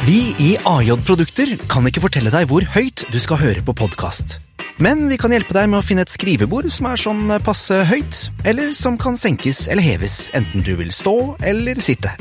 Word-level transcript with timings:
Vi 0.00 0.32
i 0.40 0.54
AJ 0.64 0.94
Produkter 1.04 1.50
kan 1.68 1.84
ikke 1.84 2.00
fortelle 2.00 2.30
deg 2.32 2.46
hvor 2.48 2.64
høyt 2.72 3.02
du 3.12 3.18
skal 3.20 3.36
høre 3.36 3.64
på 3.64 3.74
podkast. 3.76 4.38
Men 4.80 5.10
vi 5.10 5.18
kan 5.20 5.34
hjelpe 5.34 5.52
deg 5.52 5.68
med 5.68 5.82
å 5.82 5.84
finne 5.84 6.06
et 6.06 6.12
skrivebord 6.12 6.70
som 6.72 6.88
er 6.88 7.02
sånn 7.02 7.34
passe 7.44 7.82
høyt, 7.90 8.20
eller 8.48 8.72
som 8.76 8.96
kan 9.00 9.18
senkes 9.20 9.66
eller 9.68 9.84
heves, 9.84 10.30
enten 10.32 10.64
du 10.64 10.72
vil 10.80 10.94
stå 10.96 11.16
eller 11.44 11.84
sitte. 11.84 12.14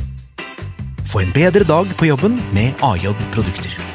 Få 1.07 1.23
en 1.23 1.31
bedre 1.31 1.63
dag 1.63 1.95
på 1.95 2.11
jobben 2.11 2.35
med 2.51 2.83
AJ 2.83 3.13
Produkter. 3.31 3.88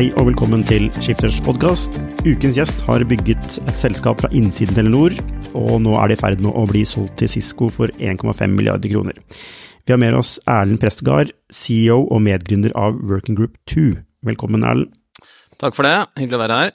Hei 0.00 0.06
og 0.16 0.30
velkommen 0.30 0.62
til 0.64 0.86
Skifters 1.04 1.42
podkast. 1.44 1.98
Ukens 2.24 2.56
gjest 2.56 2.78
har 2.86 3.02
bygget 3.04 3.58
et 3.68 3.76
selskap 3.76 4.22
fra 4.22 4.30
innsiden 4.32 4.72
Telenor, 4.78 5.12
og 5.52 5.74
nå 5.84 5.92
er 6.00 6.08
det 6.08 6.16
i 6.16 6.20
ferd 6.22 6.40
med 6.40 6.56
å 6.56 6.62
bli 6.70 6.86
solgt 6.88 7.18
til 7.20 7.28
Cisco 7.28 7.68
for 7.68 7.92
1,5 8.00 8.54
milliarder 8.54 8.88
kroner. 8.88 9.18
Vi 9.84 9.92
har 9.92 10.00
med 10.00 10.16
oss 10.16 10.38
Erlend 10.48 10.80
Prestegard, 10.80 11.34
CEO 11.52 11.98
og 12.06 12.24
medgründer 12.24 12.72
av 12.80 12.96
Working 13.12 13.36
Group 13.42 13.60
2. 13.68 13.84
Velkommen, 14.30 14.64
Erlend. 14.64 14.96
Takk 15.60 15.76
for 15.76 15.84
det, 15.84 15.92
hyggelig 16.22 16.40
å 16.40 16.42
være 16.46 16.58
her. 16.62 16.74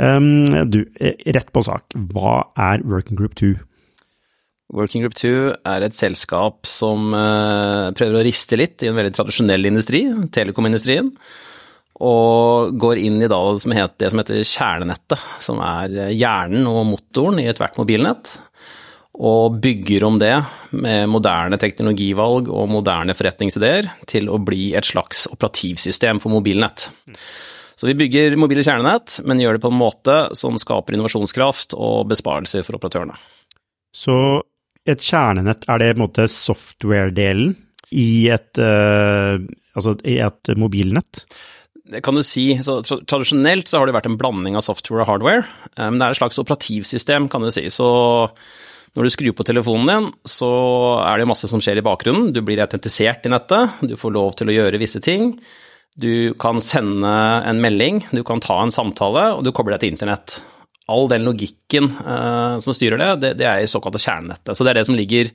Um, 0.00 0.64
du, 0.72 0.80
rett 0.96 1.52
på 1.52 1.66
sak. 1.68 1.92
Hva 2.16 2.38
er 2.56 2.88
Working 2.88 3.20
Group 3.20 3.36
2? 3.44 3.52
Working 4.72 5.04
Group 5.04 5.20
2 5.20 5.36
er 5.76 5.90
et 5.90 6.00
selskap 6.00 6.64
som 6.64 7.12
uh, 7.12 7.92
prøver 7.92 8.22
å 8.22 8.24
riste 8.32 8.56
litt 8.56 8.80
i 8.80 8.88
en 8.88 8.96
veldig 8.96 9.18
tradisjonell 9.20 9.74
industri, 9.74 10.06
telekomindustrien 10.32 11.18
og 12.02 12.78
går 12.82 12.98
inn 12.98 13.20
i 13.22 13.28
det 13.30 13.42
som 13.62 13.74
heter, 13.76 14.42
kjernenettet, 14.42 15.20
som 15.42 15.60
er 15.62 16.10
hjernen 16.10 16.66
og 16.66 16.84
motoren 16.90 17.38
i 17.42 17.46
ethvert 17.50 17.78
mobilnett. 17.78 18.34
Og 19.22 19.58
bygger 19.62 20.06
om 20.08 20.16
det 20.18 20.34
med 20.72 21.10
moderne 21.12 21.58
teknologivalg 21.60 22.48
og 22.50 22.70
moderne 22.72 23.14
forretningsideer 23.14 23.90
til 24.08 24.30
å 24.32 24.40
bli 24.42 24.72
et 24.74 24.88
slags 24.88 25.26
operativsystem 25.30 26.18
for 26.22 26.32
mobilnett. 26.32 26.88
Så 27.76 27.90
vi 27.90 27.96
bygger 27.98 28.38
mobile 28.40 28.64
kjernenett, 28.64 29.20
men 29.28 29.40
gjør 29.42 29.58
det 29.58 29.64
på 29.64 29.70
en 29.72 29.78
måte 29.78 30.16
som 30.38 30.58
skaper 30.60 30.96
innovasjonskraft 30.96 31.76
og 31.76 32.08
besparelser 32.10 32.64
for 32.66 32.80
operatørene. 32.80 33.18
Så 33.92 34.16
et 34.88 35.04
kjernenett, 35.04 35.68
er 35.68 35.78
det 35.78 35.92
på 35.92 36.00
en 36.00 36.06
måte 36.06 36.26
software-delen 36.30 37.54
i 37.92 38.30
uh, 38.32 39.36
altså 39.76 39.94
i 40.08 40.16
et 40.24 40.52
mobilnett? 40.58 41.26
Kan 42.02 42.14
du 42.14 42.22
si. 42.22 42.46
Så, 42.62 42.80
tradisjonelt 42.82 43.68
så 43.68 43.80
har 43.80 43.88
det 43.88 43.96
vært 43.96 44.10
en 44.10 44.18
blanding 44.20 44.58
av 44.58 44.64
software 44.66 45.04
og 45.04 45.10
hardware, 45.10 45.46
eh, 45.76 45.88
men 45.88 45.98
det 45.98 46.06
er 46.06 46.16
et 46.16 46.20
slags 46.20 46.38
operativsystem, 46.42 47.28
kan 47.32 47.42
du 47.42 47.50
si. 47.54 47.66
Så 47.72 47.88
når 48.92 49.08
du 49.08 49.12
skrur 49.14 49.34
på 49.36 49.46
telefonen 49.48 49.88
din, 49.88 50.08
så 50.28 50.52
er 51.00 51.18
det 51.18 51.28
masse 51.30 51.48
som 51.50 51.62
skjer 51.64 51.80
i 51.80 51.84
bakgrunnen. 51.86 52.30
Du 52.34 52.42
blir 52.44 52.60
autentisert 52.62 53.26
i 53.26 53.32
nettet, 53.32 53.80
du 53.80 53.96
får 53.98 54.14
lov 54.14 54.34
til 54.38 54.52
å 54.52 54.56
gjøre 54.56 54.80
visse 54.82 55.00
ting. 55.02 55.32
Du 55.96 56.32
kan 56.40 56.60
sende 56.64 57.10
en 57.48 57.60
melding, 57.60 58.00
du 58.12 58.22
kan 58.24 58.40
ta 58.40 58.60
en 58.62 58.72
samtale, 58.72 59.30
og 59.36 59.44
du 59.44 59.52
kobler 59.52 59.76
deg 59.76 59.84
til 59.84 59.94
internett. 59.94 60.38
All 60.92 61.08
den 61.08 61.24
logikken 61.24 61.90
uh, 62.04 62.60
som 62.60 62.76
styrer 62.76 63.00
det, 63.20 63.34
det 63.40 63.48
er 63.48 63.62
i 63.62 63.70
såkalte 63.70 64.00
kjernenettet. 64.02 64.54
Så 64.56 64.64
det 64.64 64.72
er 64.72 64.80
det 64.80 64.86
som 64.88 64.96
ligger 64.96 65.30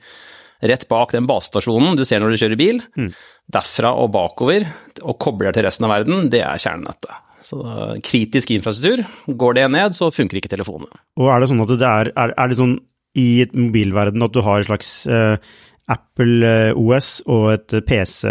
rett 0.62 0.88
bak 0.90 1.14
den 1.16 1.28
basestasjonen 1.30 1.98
du 1.98 2.04
ser 2.08 2.22
når 2.24 2.34
du 2.34 2.42
kjører 2.42 2.60
bil. 2.60 2.82
Mm. 2.98 3.12
Derfra 3.54 3.94
og 4.02 4.12
bakover, 4.16 4.66
og 5.04 5.18
kobler 5.22 5.56
til 5.56 5.68
resten 5.68 5.88
av 5.88 5.94
verden, 5.96 6.28
det 6.34 6.44
er 6.46 6.62
kjernenettet. 6.62 7.24
Så 7.48 7.62
kritisk 8.04 8.52
infrastruktur, 8.56 9.06
går 9.40 9.60
det 9.60 9.68
ned, 9.72 9.96
så 9.96 10.10
funker 10.12 10.40
ikke 10.40 10.52
telefonene. 10.52 11.00
Og 11.22 11.30
er 11.32 11.42
det 11.42 11.52
sånn 11.52 11.64
at 11.64 11.74
det 11.76 11.88
er, 11.88 12.12
er, 12.18 12.34
er 12.34 12.52
det 12.52 12.60
sånn 12.60 12.76
i 13.18 13.30
mobilverden 13.54 14.26
at 14.26 14.34
du 14.36 14.44
har 14.46 14.62
et 14.62 14.68
slags 14.68 14.92
eh, 15.10 15.38
Apple 15.90 16.42
eh, 16.46 16.78
OS 16.78 17.12
og 17.32 17.48
et 17.54 17.78
PC, 17.88 18.28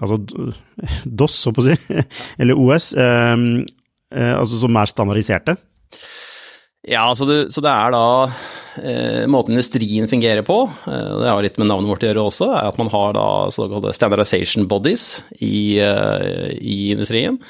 altså 0.00 0.20
DOS, 1.20 1.40
så 1.42 1.52
på 1.54 1.62
å 1.62 1.66
si, 1.66 1.76
eller 2.40 2.62
OS, 2.62 2.92
altså 2.96 4.62
som 4.62 4.78
er 4.80 4.90
standardiserte? 4.90 5.56
Ja, 6.86 7.10
så 7.18 7.26
det, 7.26 7.38
så 7.54 7.62
det 7.64 7.72
er 7.72 7.94
da 7.94 8.06
eh, 8.28 8.40
Måten 9.30 9.56
industrien 9.56 10.08
fungerer 10.08 10.44
på, 10.46 10.58
eh, 10.86 11.12
det 11.22 11.30
har 11.30 11.42
litt 11.44 11.58
med 11.58 11.70
navnet 11.70 11.90
vårt 11.90 12.04
å 12.04 12.10
gjøre 12.10 12.26
også, 12.28 12.50
er 12.56 12.68
at 12.70 12.78
man 12.80 12.90
har 12.92 13.16
da 13.16 13.28
såkalte 13.54 13.94
standardization 13.96 14.68
bodies 14.70 15.22
i, 15.40 15.78
eh, 15.82 16.52
i, 16.56 16.92
industrien. 16.92 17.40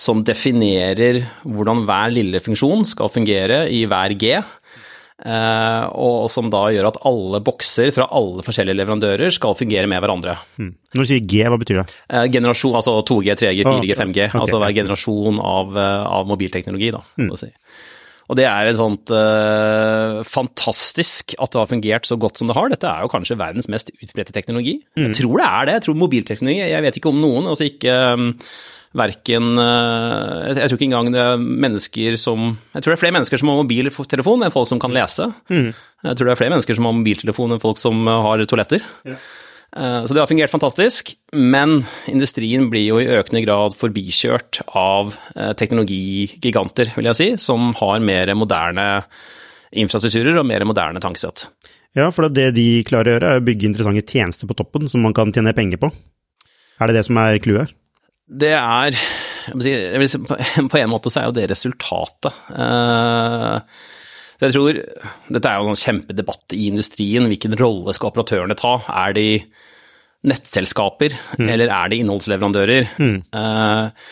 Som 0.00 0.22
definerer 0.24 1.20
hvordan 1.44 1.84
hver 1.84 2.14
lille 2.14 2.40
funksjon 2.40 2.86
skal 2.88 3.12
fungere 3.12 3.66
i 3.68 3.84
hver 3.90 4.16
G. 4.16 4.38
Eh, 5.20 5.84
og 6.00 6.30
som 6.32 6.48
da 6.48 6.62
gjør 6.72 6.88
at 6.88 6.98
alle 7.04 7.42
bokser 7.44 7.90
fra 7.92 8.06
alle 8.16 8.40
forskjellige 8.46 8.78
leverandører 8.78 9.34
skal 9.36 9.58
fungere 9.58 9.90
med 9.90 10.00
hverandre. 10.00 10.38
Mm. 10.56 10.72
Når 10.94 11.04
du 11.04 11.10
sier 11.10 11.26
G, 11.28 11.42
hva 11.44 11.58
betyr 11.60 11.82
det? 11.82 11.98
Eh, 12.08 12.26
generasjon, 12.32 12.78
altså 12.78 12.96
2G, 13.04 13.36
3G, 13.42 13.66
4G, 13.66 13.92
5G. 13.98 14.30
Okay. 14.30 14.40
Altså 14.40 14.62
hver 14.62 14.76
generasjon 14.78 15.42
av, 15.44 15.76
eh, 15.76 16.06
av 16.20 16.30
mobilteknologi, 16.30 16.92
da. 16.96 17.04
Hmm. 17.20 17.34
Si. 17.36 17.50
Og 18.30 18.38
det 18.38 18.46
er 18.46 18.68
et 18.70 18.78
sånt 18.78 19.10
uh, 19.10 20.20
fantastisk 20.22 21.34
at 21.34 21.50
det 21.50 21.58
har 21.58 21.70
fungert 21.70 22.06
så 22.06 22.18
godt 22.20 22.38
som 22.38 22.50
det 22.50 22.54
har. 22.54 22.70
Dette 22.70 22.86
er 22.86 23.02
jo 23.02 23.10
kanskje 23.10 23.38
verdens 23.40 23.66
mest 23.72 23.90
utbredte 23.96 24.34
teknologi. 24.36 24.76
Mm. 24.94 25.08
Jeg 25.08 25.16
tror 25.18 25.40
det 25.40 25.48
er 25.48 25.66
det. 25.66 25.78
Jeg 25.78 25.86
tror 25.86 25.98
mobilteknologi 25.98 26.60
Jeg 26.60 26.84
vet 26.86 27.00
ikke 27.00 27.10
om 27.10 27.18
noen. 27.18 27.50
altså 27.50 27.66
ikke 27.66 27.96
um, 28.14 28.30
verken 29.00 29.50
uh, 29.58 30.46
jeg, 30.46 30.60
jeg, 30.60 30.70
tror 30.70 30.78
ikke 30.78 30.88
engang 30.88 31.12
det 31.14 31.20
er 31.22 31.42
mennesker 31.66 32.16
som 32.18 32.48
Jeg 32.74 32.82
tror 32.82 32.92
det 32.92 32.96
er 32.96 33.02
flere 33.04 33.16
mennesker 33.18 33.42
som 33.42 33.50
har 33.50 33.60
mobiltelefon 33.64 34.46
enn 34.46 34.54
folk 34.54 34.70
som 34.70 34.82
kan 34.82 34.94
lese. 34.94 35.26
Mm. 35.50 35.70
Jeg 36.06 36.16
tror 36.16 36.30
det 36.30 36.36
er 36.36 36.42
flere 36.44 36.54
mennesker 36.54 36.78
som 36.78 36.86
har 36.86 36.98
mobiltelefon 37.02 37.56
enn 37.56 37.62
folk 37.66 37.82
som 37.82 38.06
har 38.06 38.46
toaletter. 38.46 38.86
Ja. 39.10 39.18
Eh, 39.76 40.04
så 40.04 40.14
det 40.14 40.22
har 40.22 40.30
fungert 40.30 40.50
fantastisk, 40.50 41.12
men 41.32 41.80
industrien 42.10 42.68
blir 42.72 42.88
jo 42.88 43.00
i 43.00 43.10
økende 43.18 43.44
grad 43.44 43.76
forbikjørt 43.78 44.62
av 44.76 45.14
eh, 45.36 45.52
teknologigiganter, 45.58 46.94
vil 46.96 47.10
jeg 47.12 47.18
si, 47.20 47.28
som 47.42 47.70
har 47.78 48.02
mer 48.02 48.34
moderne 48.38 48.88
infrastrukturer 49.70 50.40
og 50.40 50.48
mer 50.48 50.66
moderne 50.66 51.02
tankesett. 51.02 51.46
Ja, 51.98 52.08
for 52.14 52.30
det 52.30 52.52
de 52.58 52.82
klarer 52.86 53.12
å 53.12 53.16
gjøre, 53.16 53.34
er 53.34 53.42
å 53.42 53.46
bygge 53.46 53.68
interessante 53.70 54.06
tjenester 54.06 54.50
på 54.50 54.58
toppen 54.58 54.90
som 54.90 55.02
man 55.06 55.14
kan 55.14 55.30
tjene 55.34 55.54
penger 55.54 55.82
på. 55.82 55.90
Er 56.80 56.90
det 56.90 56.98
det 56.98 57.06
som 57.06 57.18
er 57.22 57.38
clouet? 57.42 57.74
Det 58.30 58.54
er 58.54 58.94
jeg 59.50 59.98
vil 59.98 60.10
si, 60.10 60.18
På 60.70 60.78
en 60.78 60.92
måte 60.92 61.10
så 61.10 61.22
er 61.22 61.30
jo 61.30 61.36
det 61.36 61.48
resultatet. 61.50 62.36
Uh, 62.52 63.58
så 64.40 64.48
jeg 64.48 64.56
tror 64.56 64.78
Dette 65.36 65.50
er 65.50 65.60
jo 65.60 65.68
en 65.68 65.76
kjempedebatt 65.76 66.54
i 66.56 66.70
industrien. 66.70 67.28
Hvilken 67.28 67.58
rolle 67.60 67.92
skal 67.92 68.08
operatørene 68.08 68.56
ta? 68.56 68.78
Er 68.88 69.12
de 69.12 69.26
nettselskaper, 70.30 71.12
mm. 71.36 71.48
eller 71.48 71.72
er 71.76 71.92
de 71.92 71.98
innholdsleverandører? 72.00 72.88
Mm. 72.96 73.18
Eh, 73.36 74.08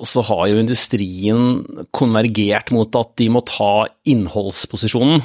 og 0.00 0.08
så 0.10 0.24
har 0.26 0.48
jo 0.50 0.58
industrien 0.58 1.84
konvergert 1.94 2.72
mot 2.74 2.98
at 2.98 3.14
de 3.20 3.28
må 3.30 3.44
ta 3.46 3.86
innholdsposisjonen. 4.10 5.22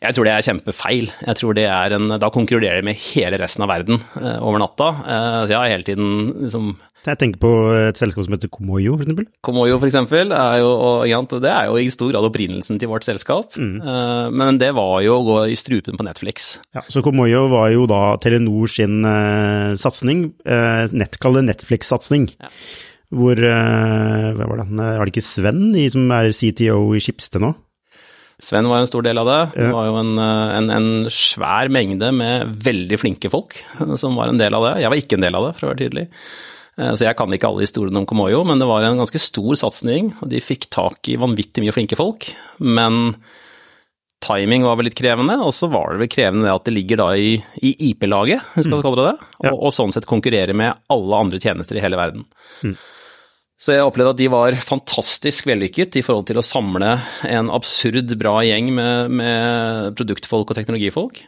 Jeg 0.00 0.16
tror 0.16 0.28
det 0.28 0.34
er 0.34 0.44
kjempefeil. 0.44 1.10
Jeg 1.28 1.40
tror 1.40 1.56
det 1.56 1.66
er 1.68 1.96
en, 1.96 2.08
Da 2.20 2.30
konkurrerer 2.32 2.80
de 2.80 2.88
med 2.88 3.00
hele 3.00 3.40
resten 3.40 3.64
av 3.64 3.72
verden 3.72 3.96
eh, 4.20 4.38
over 4.44 4.60
natta. 4.60 4.92
Eh, 5.00 5.40
så 5.46 5.54
jeg 5.54 5.60
har 5.60 5.72
hele 5.72 5.88
tiden 5.88 6.12
liksom 6.44 6.74
jeg 7.06 7.16
tenker 7.20 7.40
på 7.40 7.50
et 7.72 7.96
selskap 7.96 8.26
som 8.26 8.34
heter 8.34 8.50
Komoyo, 8.52 8.98
f.eks. 9.00 9.30
Komoyo, 9.46 9.78
f.eks. 9.80 9.96
Er 9.96 10.58
jo, 10.60 10.72
det 11.40 11.52
er 11.52 11.70
jo 11.70 11.78
i 11.80 11.88
stor 11.92 12.10
grad 12.12 12.28
opprinnelsen 12.28 12.80
til 12.80 12.90
vårt 12.92 13.06
selskap. 13.06 13.56
Mm. 13.56 13.78
Uh, 13.80 14.26
men 14.34 14.60
det 14.60 14.74
var 14.76 15.00
jo 15.06 15.16
å 15.16 15.24
gå 15.24 15.38
i 15.54 15.56
strupen 15.58 15.96
på 15.96 16.04
Netflix. 16.04 16.52
Ja, 16.76 16.84
Så 16.92 17.00
Komoyo 17.04 17.46
var 17.52 17.70
jo 17.72 17.88
da 17.88 18.18
Telenor 18.20 18.68
sin 18.68 19.00
uh, 19.06 19.72
satsing, 19.80 20.28
uh, 20.44 20.84
nett, 20.92 21.16
kall 21.22 21.40
det 21.40 21.46
Netflix-satsing. 21.48 22.30
Ja. 22.36 22.52
Hvor 23.10 23.40
Hva 23.42 24.46
var 24.46 24.60
det, 24.60 24.68
var 24.78 25.02
det 25.02 25.10
ikke 25.10 25.26
Sven 25.26 25.72
som 25.90 26.12
er 26.14 26.28
CTO 26.30 26.92
i 26.94 27.00
Schibsted 27.02 27.42
nå? 27.42 27.48
Sven 28.40 28.68
var 28.70 28.84
en 28.84 28.86
stor 28.86 29.02
del 29.02 29.18
av 29.18 29.26
det. 29.26 29.40
Det 29.56 29.72
var 29.74 29.88
jo 29.88 29.96
en, 29.98 30.12
en, 30.20 30.70
en, 30.72 30.86
svær 31.12 31.68
mengde 31.74 32.12
med 32.14 32.54
veldig 32.64 33.00
flinke 33.02 33.28
folk 33.32 33.58
som 34.00 34.14
var 34.16 34.30
en 34.30 34.38
del 34.38 34.54
av 34.54 34.68
det. 34.68 34.72
Jeg 34.84 34.92
var 34.94 35.02
ikke 35.02 35.18
en 35.18 35.26
del 35.26 35.36
av 35.40 35.48
det, 35.48 35.52
for 35.58 35.66
å 35.66 35.72
være 35.72 35.82
tydelig. 35.82 36.06
Eh, 36.80 36.94
så 36.96 37.06
jeg 37.06 37.18
kan 37.18 37.32
ikke 37.34 37.50
alle 37.50 37.66
historiene 37.66 38.00
om 38.00 38.08
Komoyo, 38.08 38.42
men 38.48 38.60
det 38.60 38.68
var 38.70 38.86
en 38.86 39.00
ganske 39.00 39.20
stor 39.20 39.58
satsing. 39.60 40.14
og 40.20 40.32
De 40.32 40.42
fikk 40.42 40.70
tak 40.72 41.12
i 41.12 41.18
vanvittig 41.20 41.64
mye 41.64 41.76
flinke 41.76 41.98
folk, 41.98 42.30
men 42.64 43.16
timing 44.24 44.66
var 44.66 44.76
vel 44.78 44.90
litt 44.90 44.98
krevende. 44.98 45.38
Og 45.44 45.52
så 45.56 45.68
var 45.72 45.92
det 45.92 46.04
vel 46.04 46.12
krevende 46.12 46.54
at 46.54 46.64
det 46.68 46.76
ligger 46.76 47.02
da 47.02 47.10
i, 47.16 47.34
i 47.64 47.74
IP-laget, 47.90 48.44
hvis 48.54 48.64
vi 48.64 48.70
skal 48.70 48.80
mm. 48.80 48.86
kalle 48.86 49.02
det 49.02 49.10
det, 49.10 49.28
og, 49.50 49.52
og, 49.58 49.74
sånn 49.76 49.94
sett 49.94 50.08
konkurrere 50.08 50.56
med 50.56 50.80
alle 50.92 51.22
andre 51.26 51.42
tjenester 51.42 51.78
i 51.78 51.84
hele 51.84 52.00
verden. 52.00 52.26
Mm. 52.64 52.74
Så 53.60 53.74
jeg 53.74 53.84
opplevde 53.84 54.14
at 54.14 54.20
de 54.22 54.28
var 54.32 54.56
fantastisk 54.64 55.44
vellykket 55.50 55.98
i 56.00 56.02
forhold 56.04 56.30
til 56.30 56.38
å 56.40 56.44
samle 56.44 56.94
en 57.28 57.50
absurd 57.52 58.14
bra 58.20 58.38
gjeng 58.46 58.70
med, 58.72 59.12
med 59.20 59.98
produktfolk 59.98 60.48
og 60.48 60.56
teknologifolk. 60.56 61.20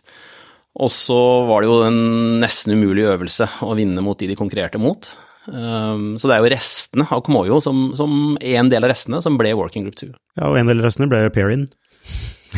Og 0.80 0.88
så 0.88 1.18
var 1.44 1.60
det 1.60 1.68
jo 1.68 1.82
en 1.84 1.98
nesten 2.40 2.72
umulig 2.72 3.04
øvelse 3.04 3.50
å 3.66 3.76
vinne 3.76 4.00
mot 4.00 4.16
de 4.16 4.30
de 4.30 4.38
konkurrerte 4.38 4.80
mot. 4.80 5.10
Um, 5.46 6.14
så 6.22 6.28
det 6.30 6.36
er 6.36 6.44
jo 6.44 6.52
restene 6.52 7.06
av 7.10 7.22
Komoyo 7.26 7.58
som, 7.64 7.88
som 7.98 8.36
en 8.38 8.68
del 8.70 8.84
av 8.84 8.92
restene 8.92 9.22
som 9.24 9.38
ble 9.40 9.54
Working 9.58 9.88
Group 9.88 9.98
2. 9.98 10.12
Ja, 10.38 10.50
og 10.50 10.58
en 10.60 10.70
del 10.70 10.82
av 10.82 10.86
restene 10.86 11.10
ble 11.10 11.24
Perin. 11.34 11.66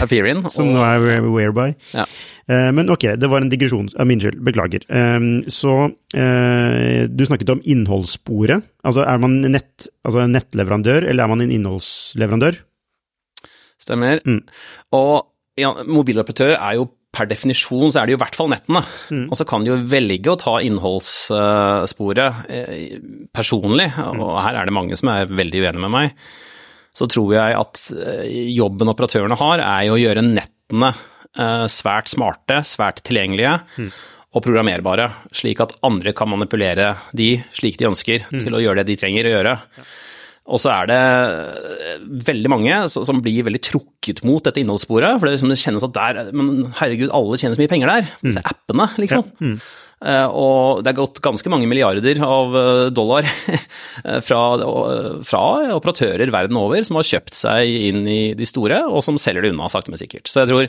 Ethereum. 0.03 0.43
Som 0.55 0.73
nå 0.75 0.83
er 0.83 1.23
Whereby. 1.23 1.69
Ja. 1.95 2.03
Uh, 2.51 2.71
men 2.75 2.91
ok, 2.91 3.13
det 3.21 3.29
var 3.31 3.45
en 3.45 3.51
digresjon 3.53 3.93
av 4.01 4.09
min 4.11 4.19
skyld, 4.23 4.41
beklager. 4.47 4.83
Um, 4.91 5.45
så 5.47 5.75
uh, 5.87 6.99
du 7.07 7.23
snakket 7.29 7.53
om 7.55 7.63
innholdssporet. 7.63 8.67
Altså 8.83 9.05
er 9.07 9.23
man 9.23 9.39
nett, 9.55 9.89
altså 10.03 10.25
en 10.25 10.35
nettleverandør, 10.35 11.07
eller 11.07 11.25
er 11.25 11.31
man 11.31 11.45
en 11.45 11.55
innholdsleverandør? 11.55 12.59
Stemmer. 13.81 14.21
Mm. 14.27 14.43
Og 14.99 15.15
ja, 15.61 15.71
mobiloperatører 15.87 16.59
er 16.59 16.81
jo 16.81 16.89
per 17.15 17.29
definisjon 17.31 17.93
så 17.93 18.01
er 18.01 18.07
det 18.07 18.15
jo 18.15 18.19
i 18.19 18.23
hvert 18.25 18.39
fall 18.39 18.51
nettene. 18.53 18.83
Mm. 19.15 19.27
Og 19.29 19.39
så 19.39 19.47
kan 19.49 19.65
de 19.65 19.73
jo 19.73 19.81
velge 19.91 20.33
å 20.33 20.41
ta 20.41 20.57
innholdssporet 20.65 22.43
eh, 22.51 22.97
personlig, 23.35 23.91
og 24.15 24.35
her 24.45 24.61
er 24.61 24.69
det 24.69 24.77
mange 24.77 24.99
som 25.01 25.13
er 25.15 25.31
veldig 25.31 25.63
uenige 25.65 25.85
med 25.87 25.95
meg. 25.95 26.27
Så 26.95 27.09
tror 27.11 27.35
jeg 27.35 27.59
at 27.59 27.85
eh, 27.99 28.27
jobben 28.55 28.93
operatørene 28.93 29.39
har, 29.41 29.63
er 29.65 29.89
jo 29.89 29.97
å 29.97 30.03
gjøre 30.03 30.27
nettene 30.27 30.93
eh, 30.93 31.67
svært 31.73 32.13
smarte, 32.13 32.61
svært 32.67 33.03
tilgjengelige 33.07 33.57
og 34.35 34.43
programmerbare, 34.43 35.09
slik 35.35 35.61
at 35.63 35.77
andre 35.87 36.11
kan 36.17 36.31
manipulere 36.33 36.97
de 37.15 37.37
slik 37.55 37.79
de 37.79 37.87
ønsker 37.93 38.27
til 38.35 38.57
å 38.57 38.63
gjøre 38.63 38.83
det 38.83 38.91
de 38.91 38.99
trenger 38.99 39.29
å 39.31 39.35
gjøre. 39.37 39.55
Og 40.45 40.61
så 40.61 40.69
er 40.75 40.91
det 40.91 40.99
eh, 41.01 42.03
veldig 42.29 42.51
mange 42.53 42.81
som 42.93 43.23
blir 43.25 43.47
veldig 43.47 43.63
trukket 43.65 44.21
mot 44.29 44.45
dette 44.45 44.61
innholdssporet. 44.61 45.17
For 45.17 45.29
det, 45.29 45.39
liksom, 45.39 45.53
det 45.53 45.61
kjennes 45.63 45.87
at 45.87 45.95
der 45.97 46.35
Men 46.37 46.67
herregud, 46.81 47.09
alle 47.17 47.39
tjener 47.41 47.57
så 47.57 47.63
mye 47.63 47.73
penger 47.73 47.93
der. 47.93 48.11
Disse 48.21 48.45
appene, 48.45 48.89
liksom. 49.01 49.31
Eh, 50.05 50.27
og 50.29 50.83
det 50.85 50.93
er 50.93 50.99
gått 50.99 51.23
ganske 51.25 51.49
mange 51.53 51.69
milliarder 51.71 52.21
av 52.27 52.59
eh, 52.61 52.83
dollar 52.93 53.25
fra, 54.27 54.43
fra 55.25 55.43
operatører 55.79 56.35
verden 56.35 56.61
over 56.61 56.85
som 56.85 57.01
har 57.01 57.09
kjøpt 57.09 57.41
seg 57.41 57.89
inn 57.89 58.05
i 58.05 58.21
de 58.37 58.49
store, 58.49 58.83
og 58.91 59.01
som 59.07 59.17
selger 59.21 59.47
det 59.47 59.55
unna 59.55 59.73
sakte, 59.73 59.95
men 59.95 60.03
sikkert. 60.03 60.29
Så 60.29 60.45
jeg 60.45 60.53
tror 60.53 60.69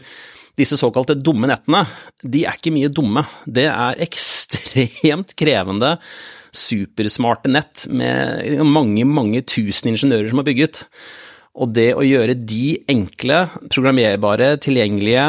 disse 0.55 0.79
såkalte 0.79 1.17
dumme 1.19 1.49
nettene, 1.51 1.83
de 2.23 2.45
er 2.47 2.55
ikke 2.55 2.71
mye 2.71 2.87
dumme. 2.87 3.25
Det 3.43 3.67
er 3.67 3.99
ekstremt 4.07 5.35
krevende 5.35 5.97
supersmarte 6.57 7.51
nett 7.51 7.85
med 7.91 8.63
mange, 8.67 9.05
mange 9.07 9.43
tusen 9.47 9.91
ingeniører 9.93 10.31
som 10.31 10.41
har 10.41 10.47
bygget. 10.47 10.85
Og 11.55 11.71
det 11.75 11.91
å 11.95 12.03
gjøre 12.03 12.35
de 12.35 12.75
enkle, 12.91 13.45
programmerbare, 13.69 14.55
tilgjengelige, 14.63 15.27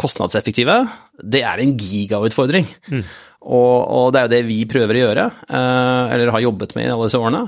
kostnadseffektive, 0.00 0.76
det 1.20 1.42
er 1.44 1.60
en 1.60 1.74
gigautfordring. 1.76 2.68
Mm. 2.88 3.02
Og, 3.40 3.76
og, 3.80 4.06
det 4.12 4.20
er 4.20 4.26
jo 4.26 4.32
det 4.34 4.40
vi 4.48 4.60
prøver 4.68 4.96
å 4.96 5.02
gjøre, 5.04 5.26
eller 5.50 6.32
har 6.34 6.44
jobbet 6.44 6.74
med 6.76 6.86
i 6.86 6.92
alle 6.94 7.08
disse 7.08 7.20
årene. 7.20 7.46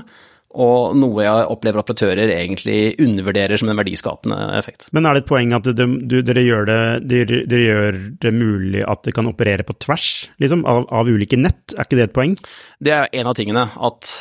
Og 0.53 0.93
noe 0.99 1.23
jeg 1.25 1.45
opplever 1.49 1.81
operatører 1.81 2.29
egentlig 2.35 2.93
undervurderer 3.01 3.57
som 3.57 3.71
en 3.71 3.79
verdiskapende 3.79 4.37
effekt. 4.59 4.85
Men 4.93 5.07
er 5.09 5.17
det 5.17 5.23
et 5.23 5.31
poeng 5.31 5.55
at 5.57 5.65
det, 5.65 5.87
du, 6.05 6.19
dere, 6.25 6.43
gjør 6.45 6.69
det, 6.69 6.81
dere, 7.09 7.39
dere, 7.49 7.63
gjør 7.63 7.97
det, 8.21 8.33
mulig 8.37 8.83
at 8.85 9.01
det 9.07 9.15
kan 9.17 9.29
operere 9.31 9.65
på 9.65 9.75
tvers 9.81 10.11
liksom, 10.43 10.61
av, 10.69 10.85
av, 10.93 11.09
ulike 11.09 11.39
nett? 11.41 11.73
Er 11.73 11.87
ikke 11.87 11.99
det 11.99 12.07
et 12.09 12.15
poeng? 12.15 12.37
Det 12.77 12.93
er 12.93 13.09
en 13.09 13.31
av 13.31 13.37
tingene. 13.39 13.65
at 13.73 14.13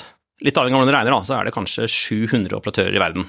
Litt 0.42 0.56
avhengig 0.58 0.74
av 0.74 0.82
hvordan 0.82 0.90
du 0.90 0.96
regner, 0.96 1.14
da, 1.14 1.22
så 1.28 1.36
er 1.36 1.46
det 1.46 1.54
kanskje 1.54 1.86
700 1.86 2.56
operatører 2.58 2.96
i 2.96 3.02
verden. 3.02 3.28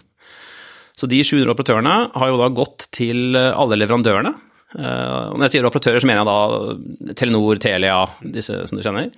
Så 0.98 1.10
de 1.10 1.20
700 1.26 1.52
operatørene 1.52 1.98
har 2.16 2.32
jo 2.32 2.40
da 2.40 2.50
gått 2.56 2.88
til 2.96 3.36
alle 3.36 3.78
leverandørene. 3.82 4.32
Og 4.74 5.36
når 5.38 5.46
jeg 5.46 5.54
sier 5.58 5.68
operatører, 5.70 6.02
så 6.02 6.10
mener 6.10 6.24
jeg 6.24 6.30
da 6.32 7.14
Telenor, 7.20 7.60
Telia, 7.62 7.98
disse 8.34 8.64
som 8.70 8.80
du 8.80 8.86
kjenner. 8.86 9.12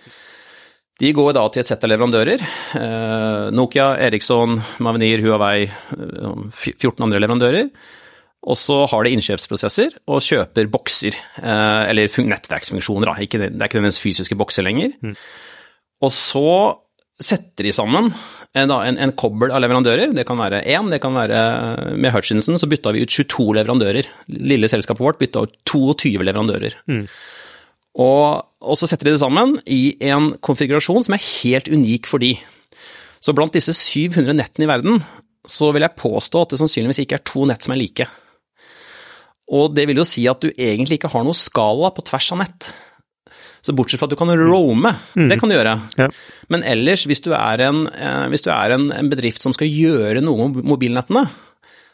De 1.01 1.12
går 1.12 1.33
da 1.36 1.44
til 1.51 1.59
et 1.59 1.68
sett 1.68 1.83
av 1.83 1.92
leverandører. 1.92 2.44
Eh, 2.80 3.50
Nokia, 3.56 3.89
Eriksson, 4.06 4.62
Mavenir, 4.83 5.19
Huawei, 5.25 5.65
14 6.56 7.03
andre 7.03 7.19
leverandører. 7.19 7.68
Og 8.45 8.59
så 8.62 8.77
har 8.88 9.03
de 9.03 9.12
innkjøpsprosesser 9.15 9.97
og 10.07 10.24
kjøper 10.24 10.69
bokser, 10.71 11.18
eh, 11.42 11.83
eller 11.89 12.07
nettverksfunksjoner. 12.07 13.09
Da. 13.09 13.18
Det 13.18 13.25
er 13.25 13.68
ikke 13.68 13.81
nødvendigvis 13.81 14.01
fysiske 14.03 14.38
bokser 14.39 14.63
lenger. 14.63 14.95
Mm. 15.03 15.15
Og 16.06 16.13
så 16.13 16.47
setter 17.19 17.68
de 17.68 17.71
sammen 17.75 18.09
en, 18.56 18.71
en, 18.71 18.98
en 19.00 19.13
kobbel 19.19 19.51
av 19.56 19.63
leverandører. 19.63 20.13
Det 20.15 20.25
kan 20.27 20.39
være 20.39 20.62
én, 20.63 20.91
det 20.91 21.01
kan 21.03 21.15
være 21.15 21.95
Med 21.95 22.12
Hutchinson 22.12 22.59
så 22.59 22.69
bytta 22.71 22.91
vi 22.95 23.03
ut 23.03 23.12
22 23.12 23.56
leverandører. 23.59 24.07
Lille 24.36 24.71
selskapet 24.71 25.03
vårt 25.03 25.19
bytta 25.19 25.44
ut 25.48 25.57
22 25.68 26.24
leverandører. 26.24 26.77
Mm. 26.91 27.03
Og, 28.03 28.44
og, 28.65 28.77
så 28.79 28.89
setter 28.89 29.09
de 29.09 29.15
det 29.15 29.21
sammen 29.21 29.56
i 29.69 29.95
en 30.09 30.33
konfigurasjon 30.44 31.06
som 31.06 31.15
er 31.15 31.23
helt 31.23 31.69
unik 31.71 32.09
for 32.09 32.23
de. 32.23 32.33
Så 33.23 33.33
blant 33.38 33.53
disse 33.56 33.73
700 33.77 34.35
nettene 34.38 34.67
i 34.67 34.69
verden, 34.69 35.00
så 35.45 35.71
vil 35.73 35.85
jeg 35.85 35.97
påstå 36.01 36.41
at 36.41 36.53
det 36.53 36.62
sannsynligvis 36.62 37.03
ikke 37.03 37.19
er 37.19 37.25
to 37.25 37.45
nett 37.50 37.65
som 37.65 37.75
er 37.75 37.81
like. 37.81 38.07
Og 39.56 39.75
det 39.77 39.85
vil 39.89 40.01
jo 40.01 40.07
si 40.07 40.25
at 40.29 40.41
du 40.41 40.50
egentlig 40.51 41.00
ikke 41.00 41.12
har 41.13 41.25
noe 41.25 41.38
skala 41.38 41.91
på 41.94 42.06
tvers 42.06 42.31
av 42.33 42.41
nett. 42.41 42.69
Så 43.65 43.73
bortsett 43.73 44.01
fra 44.01 44.09
at 44.09 44.13
du 44.13 44.17
kan 44.19 44.29
roame, 44.29 44.91
mm. 45.17 45.27
det 45.29 45.39
kan 45.41 45.50
du 45.50 45.56
gjøre. 45.56 45.73
Ja. 45.97 46.09
Men 46.53 46.65
ellers, 46.69 47.06
hvis 47.09 47.23
du 47.25 47.31
er, 47.33 47.62
en, 47.65 47.85
hvis 48.29 48.45
du 48.45 48.51
er 48.53 48.75
en, 48.75 48.91
en, 48.94 49.09
bedrift 49.09 49.41
som 49.41 49.53
skal 49.57 49.69
gjøre 49.69 50.21
noe 50.21 50.51
med 50.51 50.67
mobilnettene, 50.69 51.25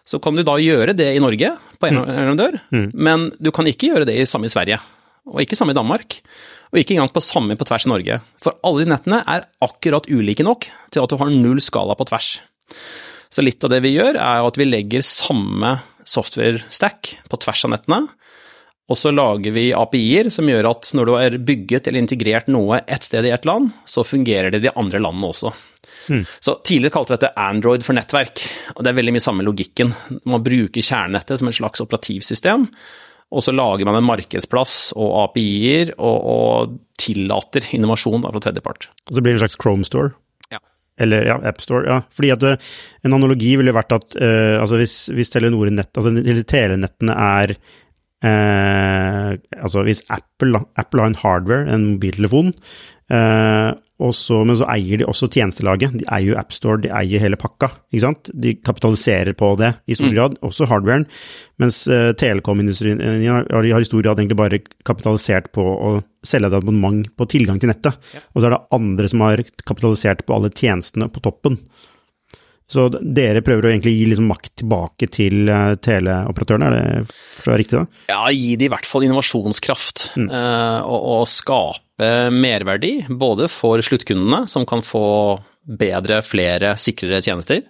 så 0.07 0.19
kan 0.19 0.35
du 0.35 0.43
da 0.43 0.57
gjøre 0.59 0.95
det 0.97 1.13
i 1.15 1.21
Norge, 1.23 1.53
på 1.79 1.87
en 1.87 2.01
leverandør, 2.01 2.57
mm. 2.73 2.89
men 2.93 3.29
du 3.41 3.49
kan 3.55 3.67
ikke 3.69 3.91
gjøre 3.91 4.07
det 4.09 4.17
i 4.19 4.27
samme 4.29 4.49
i 4.49 4.51
Sverige 4.53 4.81
og 5.29 5.41
ikke 5.43 5.57
samme 5.57 5.73
i 5.73 5.77
Danmark. 5.77 6.19
Og 6.71 6.79
ikke 6.79 6.95
engang 6.95 7.11
på 7.11 7.23
samme 7.23 7.57
på 7.59 7.67
tvers 7.67 7.85
i 7.87 7.91
Norge. 7.91 8.19
For 8.41 8.55
alle 8.67 8.85
de 8.85 8.93
nettene 8.93 9.21
er 9.27 9.47
akkurat 9.63 10.07
ulike 10.07 10.45
nok 10.47 10.69
til 10.93 11.03
at 11.03 11.11
du 11.11 11.19
har 11.19 11.33
null 11.33 11.59
skala 11.63 11.97
på 11.99 12.07
tvers. 12.07 12.37
Så 13.31 13.43
litt 13.43 13.63
av 13.63 13.71
det 13.71 13.81
vi 13.83 13.93
gjør, 13.95 14.17
er 14.19 14.43
at 14.43 14.57
vi 14.59 14.67
legger 14.67 15.03
samme 15.07 15.77
software 16.07 16.63
stack 16.71 17.13
på 17.31 17.39
tvers 17.43 17.65
av 17.67 17.75
nettene. 17.75 18.05
Og 18.91 18.97
så 18.99 19.11
lager 19.13 19.53
vi 19.55 19.69
API-er 19.75 20.27
som 20.33 20.49
gjør 20.51 20.67
at 20.71 20.89
når 20.97 21.07
du 21.07 21.11
har 21.15 21.37
bygget 21.47 21.87
eller 21.87 22.03
integrert 22.03 22.49
noe 22.51 22.81
ett 22.91 23.05
sted 23.07 23.27
i 23.27 23.31
ett 23.31 23.47
land, 23.47 23.69
så 23.87 24.03
fungerer 24.03 24.51
det 24.51 24.59
i 24.59 24.65
de 24.67 24.73
andre 24.75 24.99
landene 24.99 25.29
også. 25.31 25.53
Mm. 26.11 26.25
Så 26.43 26.57
Tidligere 26.67 26.95
kalte 26.97 27.13
vi 27.13 27.19
dette 27.19 27.31
Android 27.39 27.85
for 27.85 27.95
nettverk, 27.95 28.43
og 28.75 28.83
det 28.83 28.91
er 28.91 28.97
veldig 28.97 29.13
mye 29.15 29.23
samme 29.23 29.45
logikken. 29.47 29.93
Man 30.27 30.43
bruker 30.43 30.83
kjernenettet 30.83 31.39
som 31.39 31.51
et 31.51 31.59
slags 31.59 31.83
operativsystem, 31.83 32.67
og 33.31 33.43
så 33.45 33.53
lager 33.55 33.87
man 33.87 33.97
en 33.99 34.07
markedsplass 34.07 34.91
og 34.99 35.11
API-er 35.25 35.95
og, 35.97 36.17
og, 36.35 36.79
tillater 37.01 37.65
innovasjon 37.73 38.21
fra 38.21 38.39
tredjepart. 38.43 38.85
Og 39.09 39.15
så 39.15 39.21
blir 39.23 39.33
det 39.33 39.39
en 39.39 39.41
slags 39.41 39.55
Chrome 39.57 39.87
Store? 39.87 40.11
Ja. 40.53 40.59
Eller 41.01 41.25
ja, 41.25 41.39
AppStore. 41.49 41.87
Ja. 41.89 41.95
Fordi 42.13 42.29
at 42.35 42.43
uh, 42.45 42.67
en 43.07 43.15
analogi 43.17 43.55
ville 43.57 43.73
vært 43.73 43.95
at 43.95 44.13
uh, 44.19 44.59
altså 44.61 44.77
hvis, 44.77 44.93
hvis 45.17 45.33
Telenor-nett, 45.33 45.89
altså 45.97 46.13
telenettene 46.45 47.15
er 47.17 47.55
uh, 47.57 49.31
Altså 49.63 49.81
hvis 49.87 50.03
Apple, 50.13 50.61
Apple, 50.77 51.01
har 51.01 51.09
en 51.09 51.17
hardware, 51.23 51.65
en 51.73 51.87
mobiltelefon, 51.95 52.53
også, 54.01 54.41
men 54.47 54.57
så 54.59 54.67
eier 54.73 55.01
de 55.01 55.07
også 55.09 55.29
tjenestelaget. 55.31 55.93
De 55.99 56.07
eier 56.07 56.31
jo 56.31 56.39
AppStore, 56.39 56.81
de 56.85 56.91
eier 56.97 57.21
hele 57.23 57.39
pakka. 57.39 57.71
ikke 57.91 58.03
sant? 58.05 58.31
De 58.33 58.55
kapitaliserer 58.59 59.35
på 59.37 59.53
det 59.61 59.73
i 59.85 59.97
stor 59.97 60.09
mm. 60.09 60.15
grad, 60.15 60.37
også 60.47 60.67
hardwaren. 60.69 61.05
Mens 61.61 61.83
uh, 61.91 62.11
telekomindustrien 62.17 63.01
har, 63.01 63.47
har 63.51 63.67
i 63.67 63.87
stor 63.87 64.01
grad 64.03 64.19
egentlig 64.21 64.39
bare 64.39 64.61
kapitalisert 64.87 65.51
på 65.55 65.63
å 65.63 65.93
selge 66.25 66.51
et 66.51 66.57
abonnement 66.57 67.05
på 67.17 67.29
tilgang 67.29 67.61
til 67.61 67.71
nettet. 67.71 67.97
Ja. 68.15 68.23
Og 68.33 68.41
så 68.41 68.49
er 68.49 68.55
det 68.55 68.63
andre 68.77 69.11
som 69.11 69.25
har 69.25 69.45
kapitalisert 69.65 70.25
på 70.27 70.37
alle 70.37 70.53
tjenestene 70.53 71.09
på 71.13 71.23
toppen. 71.25 71.59
Så 72.71 72.87
dere 72.91 73.43
prøver 73.43 73.67
å 73.67 73.71
egentlig 73.73 73.93
gi 73.97 74.07
liksom 74.07 74.29
makt 74.31 74.53
tilbake 74.61 75.09
til 75.11 75.49
uh, 75.51 75.73
teleoperatørene, 75.83 76.69
er 76.69 76.77
det 76.77 77.09
forstår 77.11 77.53
jeg 77.53 77.61
riktig 77.65 77.79
da? 77.81 77.83
Ja, 78.13 78.21
gi 78.31 78.53
det 78.59 78.67
i 78.69 78.71
hvert 78.71 78.87
fall 78.87 79.05
innovasjonskraft, 79.07 80.05
mm. 80.15 80.29
uh, 80.31 80.79
og, 80.85 80.99
og, 81.17 81.25
skape 81.31 82.11
merverdi. 82.31 82.93
Både 83.11 83.51
for 83.51 83.83
sluttkundene, 83.83 84.45
som 84.51 84.65
kan 84.69 84.85
få 84.85 85.03
bedre, 85.61 86.21
flere, 86.25 86.73
sikrere 86.79 87.21
tjenester. 87.25 87.65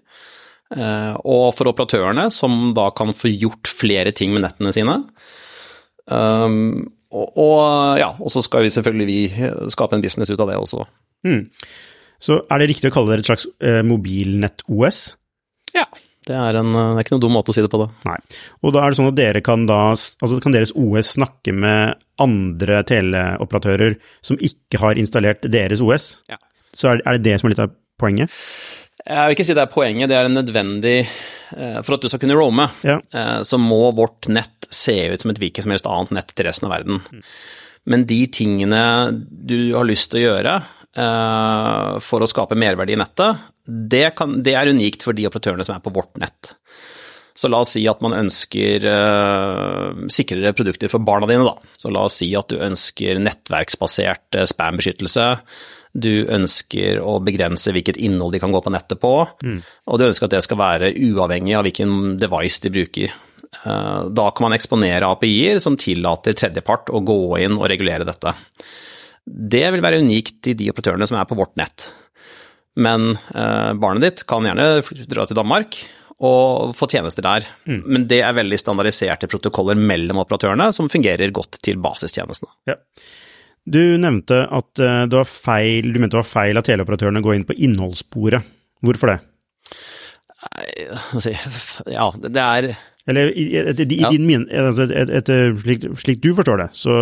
Uh, 0.71 1.17
og 1.25 1.49
for 1.57 1.71
operatørene, 1.73 2.29
som 2.31 2.69
da 2.77 2.91
kan 2.95 3.11
få 3.17 3.33
gjort 3.33 3.73
flere 3.73 4.13
ting 4.15 4.35
med 4.35 4.45
nettene 4.45 4.75
sine. 4.75 5.01
Um, 6.05 6.91
og, 7.11 7.25
og, 7.41 7.61
ja, 7.99 8.13
og 8.21 8.31
så 8.31 8.43
skal 8.45 8.67
vi 8.67 8.71
selvfølgelig 8.71 9.07
vi 9.09 9.21
skape 9.73 9.97
en 9.97 10.03
business 10.03 10.29
ut 10.31 10.39
av 10.39 10.53
det 10.53 10.61
også. 10.61 10.85
Mm. 11.27 11.47
Så 12.21 12.37
er 12.45 12.61
det 12.61 12.69
riktig 12.71 12.91
å 12.91 12.93
kalle 12.93 13.15
det 13.15 13.23
et 13.23 13.31
slags 13.31 13.47
eh, 13.63 13.81
mobilnett-OS? 13.87 15.01
Ja. 15.75 15.87
Det 16.21 16.35
er, 16.37 16.59
en, 16.59 16.69
det 16.69 16.81
er 16.85 17.01
ikke 17.01 17.15
noen 17.15 17.23
dum 17.23 17.33
måte 17.33 17.49
å 17.49 17.55
si 17.55 17.63
det 17.65 17.71
på, 17.73 17.79
da. 17.81 17.87
Nei. 18.05 18.17
Og 18.61 18.75
da 18.75 18.83
er 18.83 18.93
det 18.93 18.99
sånn 18.99 19.09
at 19.09 19.17
dere 19.17 19.41
kan 19.41 19.63
da 19.65 19.79
Altså 19.89 20.37
kan 20.43 20.53
deres 20.53 20.73
OS 20.77 21.15
snakke 21.15 21.55
med 21.57 21.97
andre 22.21 22.83
teleoperatører 22.85 23.97
som 24.21 24.37
ikke 24.37 24.83
har 24.83 25.01
installert 25.01 25.47
deres 25.49 25.81
OS? 25.81 26.11
Ja. 26.29 26.37
Så 26.77 26.91
er, 26.91 27.01
er 27.09 27.17
det 27.17 27.25
det 27.25 27.39
som 27.41 27.49
er 27.49 27.55
litt 27.55 27.63
av 27.63 27.73
poenget? 27.99 28.29
Jeg 29.01 29.25
vil 29.25 29.33
ikke 29.33 29.47
si 29.47 29.55
det 29.57 29.63
er 29.63 29.73
poenget, 29.73 30.11
det 30.11 30.17
er 30.19 30.27
en 30.29 30.37
nødvendig 30.37 30.99
For 31.81 31.95
at 31.95 32.03
du 32.03 32.07
skal 32.07 32.21
kunne 32.21 32.35
roame, 32.37 32.67
ja. 32.85 32.99
så 33.43 33.57
må 33.59 33.89
vårt 33.97 34.29
nett 34.31 34.69
se 34.71 34.93
ut 35.11 35.23
som 35.23 35.33
et 35.33 35.41
hvilket 35.41 35.65
som 35.65 35.73
helst 35.73 35.89
annet 35.89 36.13
nett 36.15 36.29
til 36.31 36.47
resten 36.47 36.69
av 36.69 36.75
verden. 36.77 37.01
Men 37.91 38.05
de 38.07 38.19
tingene 38.31 38.83
du 39.19 39.73
har 39.73 39.89
lyst 39.89 40.13
til 40.13 40.21
å 40.21 40.23
gjøre 40.29 40.53
for 40.91 42.19
å 42.19 42.27
skape 42.27 42.57
merverdi 42.59 42.97
i 42.97 42.99
nettet, 42.99 43.45
det, 43.63 44.09
kan, 44.17 44.33
det 44.43 44.57
er 44.59 44.71
unikt 44.73 45.05
for 45.05 45.15
de 45.15 45.23
operatørene 45.29 45.63
som 45.63 45.77
er 45.77 45.83
på 45.85 45.93
vårt 45.95 46.19
nett. 46.19 46.51
Så 47.33 47.47
la 47.47 47.61
oss 47.63 47.73
si 47.75 47.83
at 47.89 48.01
man 48.03 48.15
ønsker 48.17 48.85
uh, 48.85 50.07
sikrere 50.11 50.53
produkter 50.57 50.91
for 50.91 51.03
barna 51.05 51.29
dine, 51.29 51.47
da. 51.47 51.55
Så 51.79 51.91
la 51.93 52.03
oss 52.07 52.19
si 52.21 52.27
at 52.37 52.51
du 52.51 52.59
ønsker 52.61 53.21
nettverksbasert 53.23 54.37
uh, 54.37 54.47
spam-beskyttelse. 54.49 55.27
Du 55.91 56.27
ønsker 56.31 57.01
å 57.03 57.17
begrense 57.23 57.73
hvilket 57.73 57.99
innhold 57.99 58.35
de 58.35 58.43
kan 58.43 58.53
gå 58.53 58.61
på 58.63 58.71
nettet 58.71 59.01
på, 59.01 59.15
mm. 59.43 59.57
og 59.91 59.99
du 59.99 60.05
ønsker 60.07 60.27
at 60.27 60.37
det 60.37 60.43
skal 60.45 60.59
være 60.61 60.93
uavhengig 60.95 61.57
av 61.57 61.65
hvilken 61.67 62.15
device 62.21 62.63
de 62.63 62.73
bruker. 62.75 63.17
Uh, 63.63 64.07
da 64.11 64.29
kan 64.31 64.47
man 64.47 64.55
eksponere 64.55 65.09
API-er 65.11 65.63
som 65.63 65.79
tillater 65.79 66.37
tredjepart 66.37 66.91
å 66.91 67.03
gå 67.03 67.21
inn 67.43 67.57
og 67.59 67.67
regulere 67.71 68.07
dette. 68.07 68.35
Det 69.31 69.63
vil 69.73 69.83
være 69.83 70.01
unikt 70.03 70.51
i 70.51 70.57
de 70.57 70.69
operatørene 70.73 71.07
som 71.09 71.19
er 71.19 71.27
på 71.29 71.37
vårt 71.39 71.55
nett. 71.59 71.87
Men 72.81 73.13
barnet 73.31 74.03
ditt 74.03 74.21
kan 74.29 74.45
gjerne 74.47 74.81
dra 75.11 75.25
til 75.27 75.37
Danmark 75.37 75.75
og 76.21 76.75
få 76.77 76.87
tjenester 76.91 77.25
der. 77.25 77.47
Mm. 77.65 77.81
Men 77.81 78.05
det 78.09 78.21
er 78.21 78.37
veldig 78.37 78.59
standardiserte 78.61 79.29
protokoller 79.31 79.79
mellom 79.79 80.21
operatørene 80.21 80.69
som 80.75 80.89
fungerer 80.91 81.33
godt 81.33 81.57
til 81.65 81.81
basistjenestene. 81.81 82.51
Ja. 82.69 82.77
Du 83.65 83.81
nevnte 84.01 84.43
at 84.49 84.81
uh, 84.81 85.03
det 85.09 85.17
var 85.17 85.27
feil, 85.29 85.89
du 85.89 85.99
mente 85.99 86.15
det 86.15 86.23
var 86.23 86.29
feil 86.29 86.61
at 86.61 86.69
teleoperatørene 86.69 87.21
går 87.25 87.37
inn 87.37 87.47
på 87.49 87.57
innholdssporet. 87.57 88.53
Hvorfor 88.85 89.15
det? 89.15 89.19
Ja, 91.91 92.07
det 92.17 92.41
er 92.41 92.71
Eller 93.09 93.29
i, 93.37 93.43
etter, 93.61 93.85
ja. 93.93 94.09
din 94.09 94.25
min, 94.25 94.47
altså, 94.49 94.87
etter, 94.87 95.11
etter, 95.19 95.51
slik, 95.61 95.85
slik, 96.01 96.21
du 96.23 96.31
forstår 96.37 96.63
det, 96.63 96.67
så 96.77 96.95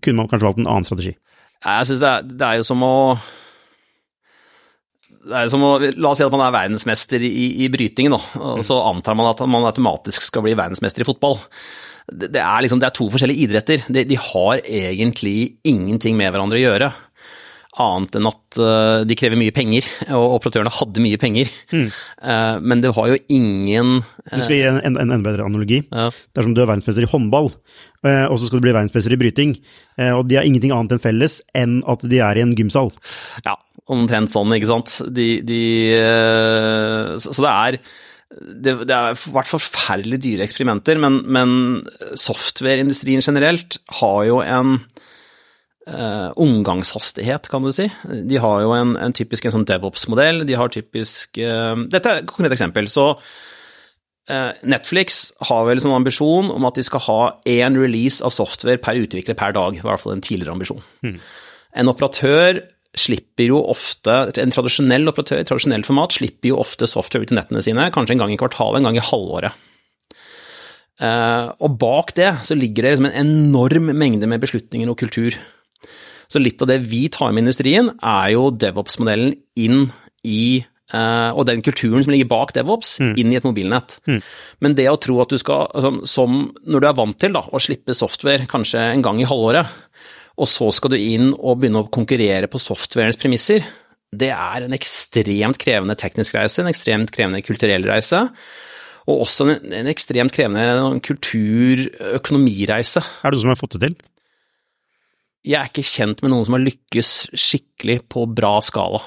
kunne 0.00 0.18
man 0.22 0.30
kanskje 0.30 0.48
valgt 0.48 0.62
en 0.62 0.70
annen 0.70 0.88
strategi? 0.88 1.14
Jeg 1.60 1.88
synes 1.88 2.02
det 2.02 2.38
det 2.40 2.46
er 2.46 2.60
jo 2.60 2.66
som 2.70 2.82
å 2.86 2.94
det 5.20 5.36
er 5.36 5.50
som 5.52 5.64
å, 5.66 5.74
La 6.00 6.12
oss 6.12 6.20
si 6.20 6.24
at 6.24 6.32
man 6.32 6.46
er 6.46 6.54
verdensmester 6.54 7.20
i, 7.26 7.64
i 7.64 7.68
bryting, 7.72 8.08
da, 8.14 8.20
så 8.64 8.78
antar 8.88 9.18
man 9.18 9.28
at 9.28 9.42
man 9.44 9.66
automatisk 9.68 10.24
skal 10.24 10.46
bli 10.46 10.56
verdensmester 10.56 11.04
i 11.04 11.08
fotball. 11.08 11.36
Det, 12.08 12.30
det, 12.32 12.40
er, 12.40 12.62
liksom, 12.64 12.80
det 12.80 12.88
er, 12.88 12.94
to 12.96 13.06
forskjellige 13.12 13.44
idretter. 13.44 13.84
De, 13.92 14.06
de, 14.08 14.16
har 14.18 14.62
egentlig 14.64 15.60
ingenting 15.68 16.16
med 16.18 16.32
hverandre 16.32 16.58
å 16.58 16.62
gjøre. 16.62 16.88
Annet 17.78 18.16
enn 18.18 18.26
at 18.26 18.58
uh, 18.58 19.02
de 19.06 19.14
krever 19.14 19.38
mye 19.38 19.54
penger, 19.54 19.86
og 20.18 20.40
operatørene 20.40 20.72
hadde 20.74 21.04
mye 21.04 21.20
penger. 21.22 21.52
Mm. 21.70 21.86
Uh, 22.18 22.56
men 22.72 22.82
det 22.82 22.94
har 22.96 23.12
jo 23.12 23.20
ingen 23.30 24.00
uh, 24.00 24.34
Du 24.34 24.42
skal 24.42 24.56
gi 24.56 24.66
en, 24.66 24.80
en, 24.82 24.98
en 24.98 25.14
enda 25.14 25.22
bedre 25.28 25.46
analogi. 25.46 25.84
Ja. 25.86 26.08
Det 26.10 26.42
er 26.42 26.48
som 26.48 26.56
du 26.56 26.64
er 26.64 26.70
verdensmester 26.70 27.06
i 27.06 27.10
håndball, 27.10 27.52
og 28.00 28.36
så 28.40 28.46
skal 28.46 28.60
du 28.60 28.64
bli 28.64 28.72
verdensmester 28.72 29.12
i 29.12 29.18
bryting. 29.20 29.50
og 30.16 30.22
de 30.24 30.38
har 30.38 30.46
ingenting 30.48 30.70
annet 30.72 30.94
enn 30.94 31.02
felles 31.02 31.34
enn 31.52 31.82
at 31.90 32.00
de 32.08 32.22
er 32.24 32.38
i 32.38 32.42
en 32.46 32.54
gymsal. 32.56 32.88
Ja, 33.44 33.58
omtrent 33.90 34.32
sånn, 34.32 34.54
ikke 34.56 34.70
sant. 34.70 34.94
De, 35.10 35.28
de, 35.46 35.62
eh, 35.96 37.16
så, 37.20 37.34
det 37.42 37.50
er 37.50 37.80
det, 38.30 38.74
det 38.86 38.94
har 38.94 39.18
vært 39.34 39.50
forferdelig 39.50 40.20
dyre 40.22 40.46
eksperimenter, 40.46 41.00
men, 41.02 41.20
men 41.26 41.52
softwareindustrien 42.18 43.24
generelt 43.24 43.80
har 44.00 44.20
jo 44.28 44.38
en 44.44 44.78
uh, 45.88 46.30
omgangshastighet, 46.40 47.48
kan 47.50 47.64
du 47.64 47.70
si. 47.74 47.88
De 48.04 48.40
har 48.42 48.64
jo 48.64 48.72
en, 48.76 48.96
en 49.00 49.14
typisk 49.16 49.46
en 49.46 49.54
sånn 49.58 49.68
DevOps-modell. 49.68 50.44
De 50.48 50.58
har 50.58 50.72
typisk 50.72 51.40
uh, 51.40 51.76
Dette 51.90 52.10
er 52.10 52.22
et 52.22 52.28
konkret 52.30 52.56
eksempel. 52.56 52.90
Så 52.92 53.12
uh, 53.14 54.50
Netflix 54.62 55.22
har 55.48 55.68
vel 55.68 55.82
som 55.82 55.94
ambisjon 55.96 56.50
om 56.52 56.68
at 56.68 56.80
de 56.80 56.84
skal 56.86 57.04
ha 57.06 57.20
én 57.48 57.78
release 57.80 58.24
av 58.26 58.34
software 58.34 58.82
per 58.82 59.00
utvikler 59.00 59.38
per 59.38 59.56
dag. 59.56 59.78
I 59.78 59.86
hvert 59.86 60.02
fall 60.02 60.18
en 60.18 60.26
tidligere 60.26 60.56
ambisjon. 60.58 60.84
Mm. 61.06 61.16
En 61.80 61.92
operatør 61.92 62.64
slipper 62.98 63.46
jo 63.52 63.60
ofte, 63.70 64.14
En 64.42 64.50
tradisjonell 64.50 65.06
operatør 65.06 65.44
i 65.44 65.46
tradisjonelt 65.46 65.86
format 65.86 66.16
slipper 66.16 66.50
jo 66.50 66.58
ofte 66.58 66.88
software 66.90 67.22
ut 67.22 67.30
til 67.30 67.38
nettene 67.38 67.62
sine, 67.62 67.84
kanskje 67.94 68.16
en 68.16 68.24
gang 68.24 68.32
i 68.34 68.38
kvartalet, 68.40 68.80
en 68.80 68.88
gang 68.88 68.98
i 68.98 69.04
halvåret. 69.04 69.66
Uh, 71.00 71.54
og 71.64 71.78
bak 71.80 72.10
det 72.18 72.32
så 72.44 72.52
ligger 72.58 72.84
det 72.84 72.90
liksom 72.92 73.06
en 73.08 73.20
enorm 73.22 73.86
mengde 73.96 74.26
med 74.28 74.42
beslutninger 74.42 74.90
og 74.90 74.98
kultur. 75.00 75.38
Så 76.30 76.38
litt 76.42 76.62
av 76.62 76.70
det 76.70 76.78
vi 76.86 77.08
tar 77.12 77.32
med 77.34 77.44
industrien, 77.44 77.90
er 77.98 78.34
jo 78.36 78.50
DevOps-modellen 78.54 79.34
inn 79.58 79.88
i 80.26 80.62
uh, 80.94 81.32
Og 81.34 81.46
den 81.48 81.62
kulturen 81.64 82.04
som 82.04 82.12
ligger 82.14 82.28
bak 82.30 82.54
DevOps, 82.54 82.98
mm. 83.02 83.12
inn 83.18 83.32
i 83.32 83.38
et 83.38 83.46
mobilnett. 83.46 83.98
Mm. 84.06 84.20
Men 84.62 84.76
det 84.78 84.88
å 84.90 84.98
tro 85.00 85.18
at 85.24 85.32
du 85.32 85.38
skal, 85.40 85.66
altså, 85.74 85.92
som 86.06 86.50
når 86.66 86.82
du 86.82 86.88
er 86.90 86.98
vant 86.98 87.18
til 87.18 87.34
da, 87.34 87.42
å 87.50 87.62
slippe 87.62 87.96
software 87.96 88.46
kanskje 88.50 88.82
en 88.94 89.04
gang 89.06 89.22
i 89.22 89.28
halvåret, 89.28 89.66
og 90.40 90.48
så 90.48 90.70
skal 90.72 90.94
du 90.94 90.98
inn 91.00 91.32
og 91.34 91.60
begynne 91.60 91.82
å 91.82 91.90
konkurrere 91.92 92.48
på 92.50 92.62
softwarens 92.62 93.18
premisser. 93.20 93.64
Det 94.10 94.30
er 94.32 94.66
en 94.66 94.74
ekstremt 94.74 95.58
krevende 95.60 95.96
teknisk 95.98 96.34
reise, 96.38 96.62
en 96.62 96.70
ekstremt 96.70 97.12
krevende 97.14 97.42
kulturell 97.46 97.84
reise. 97.86 98.24
Og 99.10 99.24
også 99.26 99.46
en, 99.46 99.72
en 99.82 99.90
ekstremt 99.90 100.32
krevende 100.34 101.00
kultur-økonomireise. 101.06 103.02
Er 103.02 103.30
det 103.30 103.38
du 103.38 103.42
som 103.44 103.52
har 103.52 103.60
fått 103.60 103.76
det 103.76 103.82
til? 103.88 103.94
Jeg 105.46 105.56
er 105.56 105.70
ikke 105.70 105.86
kjent 105.86 106.20
med 106.22 106.34
noen 106.34 106.44
som 106.46 106.56
har 106.58 106.64
lykkes 106.66 107.10
skikkelig 107.32 108.02
på 108.12 108.26
bra 108.28 108.58
skala. 108.64 109.00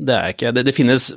Det 0.00 0.14
er 0.16 0.34
ikke. 0.34 0.52
Det, 0.56 0.64
det 0.66 0.76
finnes 0.76 1.10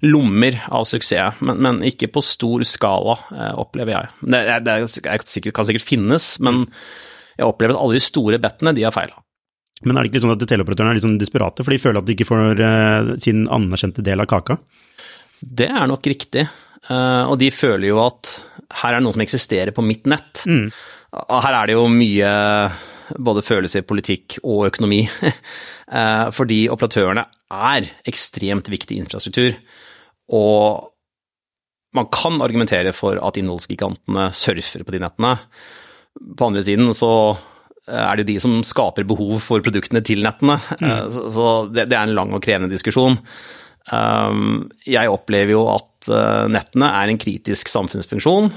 lommer 0.00 0.56
av 0.72 0.86
suksess, 0.88 1.40
men, 1.44 1.58
men, 1.60 1.80
ikke 1.84 2.08
på 2.12 2.22
stor 2.24 2.64
skala, 2.68 3.18
eh, 3.34 3.52
opplever 3.60 3.96
jeg. 3.96 4.12
Det, 4.24 4.40
det, 4.64 4.76
det 4.88 5.52
kan 5.52 5.68
sikkert 5.68 5.84
finnes, 5.84 6.32
men 6.40 6.64
jeg 7.36 7.48
opplever 7.48 7.76
at 7.76 7.82
alle 7.82 7.98
de 7.98 8.04
store 8.04 8.40
bettene, 8.40 8.72
de 8.76 8.86
har 8.86 8.94
feila. 8.96 9.20
Men 9.84 9.96
er 9.96 10.04
det 10.04 10.10
ikke 10.12 10.22
sånn 10.24 10.34
at 10.34 10.44
teleoperatørene 10.48 10.92
er 10.92 10.98
litt 10.98 11.06
sånn 11.06 11.20
desperate, 11.20 11.64
for 11.64 11.72
de 11.72 11.80
føler 11.80 12.00
at 12.00 12.08
de 12.08 12.16
ikke 12.16 12.28
får 12.28 12.60
uh, 12.60 13.12
sin 13.20 13.46
anerkjente 13.52 14.04
del 14.04 14.20
av 14.20 14.28
kaka? 14.28 14.58
Det 15.40 15.70
er 15.72 15.88
nok 15.88 16.08
riktig, 16.10 16.44
uh, 16.90 17.24
og 17.28 17.38
de 17.40 17.48
føler 17.52 17.88
jo 17.88 18.00
at 18.04 18.34
her 18.82 18.94
er 18.94 19.00
det 19.00 19.06
noe 19.06 19.16
som 19.16 19.24
eksisterer 19.24 19.76
på 19.76 19.84
mitt 19.84 20.08
nett. 20.08 20.44
Mm. 20.48 20.68
Her 21.16 21.56
er 21.62 21.70
det 21.70 21.78
jo 21.78 21.86
mye 21.92 22.32
både 23.18 23.44
følelser, 23.46 23.86
politikk 23.86 24.38
og 24.44 24.68
økonomi. 24.70 25.02
uh, 25.08 26.30
fordi 26.38 26.64
operatørene 26.72 27.26
er 27.50 27.90
ekstremt 28.08 28.70
viktig 28.70 29.00
infrastruktur. 29.02 29.56
Og 30.30 30.90
man 31.96 32.10
kan 32.14 32.38
argumentere 32.42 32.92
for 32.94 33.18
at 33.18 33.38
innholdsgigantene 33.40 34.30
surfer 34.36 34.84
på 34.86 34.94
de 34.94 35.02
nettene. 35.02 35.36
På 36.38 36.50
andre 36.50 36.62
siden 36.66 36.92
så 36.94 37.12
eh, 37.88 38.04
er 38.04 38.12
det 38.14 38.26
jo 38.26 38.32
de 38.32 38.42
som 38.42 38.60
skaper 38.66 39.08
behov 39.08 39.40
for 39.42 39.64
produktene 39.64 40.02
til 40.06 40.22
nettene. 40.26 40.60
Mm. 40.78 40.86
Eh, 40.90 41.18
så 41.34 41.48
det, 41.70 41.88
er 41.90 42.04
en 42.04 42.14
lang 42.16 42.36
og 42.36 42.44
krevende 42.44 42.70
diskusjon. 42.72 43.18
Jeg 43.90 45.10
opplever 45.10 45.54
jo 45.56 45.64
at 45.72 46.06
eh, 46.14 46.46
nettene 46.52 46.92
er 47.00 47.10
en 47.10 47.18
kritisk 47.18 47.70
samfunnsfunksjon, 47.72 48.50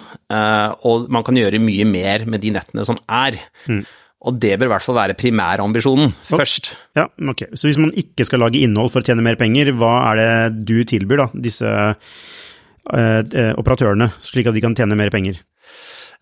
og 0.85 1.07
man 1.13 1.25
kan 1.25 1.39
gjøre 1.39 1.61
mye 1.63 1.87
mer 1.89 2.27
med 2.29 2.43
de 2.43 2.51
nettene 2.53 2.85
som 2.85 2.99
er. 3.09 3.39
Mm. 3.65 3.81
Og 4.23 4.37
det 4.39 4.55
bør 4.55 4.69
i 4.69 4.71
hvert 4.71 4.85
fall 4.85 4.95
være 4.95 5.17
primærambisjonen 5.19 6.13
først. 6.29 6.71
Ja, 6.95 7.09
ok. 7.31 7.49
Så 7.59 7.67
hvis 7.67 7.79
man 7.81 7.91
ikke 7.99 8.23
skal 8.27 8.39
lage 8.45 8.61
innhold 8.63 8.93
for 8.93 9.03
å 9.03 9.07
tjene 9.07 9.25
mer 9.25 9.39
penger, 9.39 9.73
hva 9.75 9.93
er 10.13 10.21
det 10.21 10.67
du 10.69 10.77
tilbyr 10.87 11.25
da, 11.25 11.27
disse 11.35 11.73
eh, 11.91 13.51
operatørene, 13.59 14.13
slik 14.23 14.47
at 14.47 14.55
de 14.55 14.63
kan 14.63 14.77
tjene 14.79 14.97
mer 14.99 15.11
penger? 15.13 15.41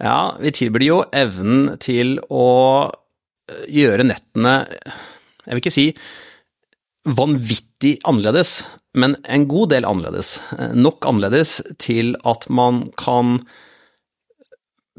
Ja, 0.02 0.34
vi 0.42 0.54
tilbyr 0.58 0.88
jo 0.88 1.00
evnen 1.14 1.76
til 1.82 2.18
å 2.34 2.50
eh, 2.90 3.66
gjøre 3.70 4.08
nettene 4.10 4.56
Jeg 4.66 5.54
vil 5.54 5.62
ikke 5.62 5.74
si 5.74 5.88
vanvittig 7.06 7.96
annerledes, 8.06 8.64
men 8.98 9.16
en 9.26 9.48
god 9.50 9.72
del 9.76 9.86
annerledes. 9.90 10.36
Eh, 10.58 10.74
nok 10.78 11.06
annerledes 11.10 11.60
til 11.82 12.16
at 12.26 12.50
man 12.50 12.88
kan 12.98 13.40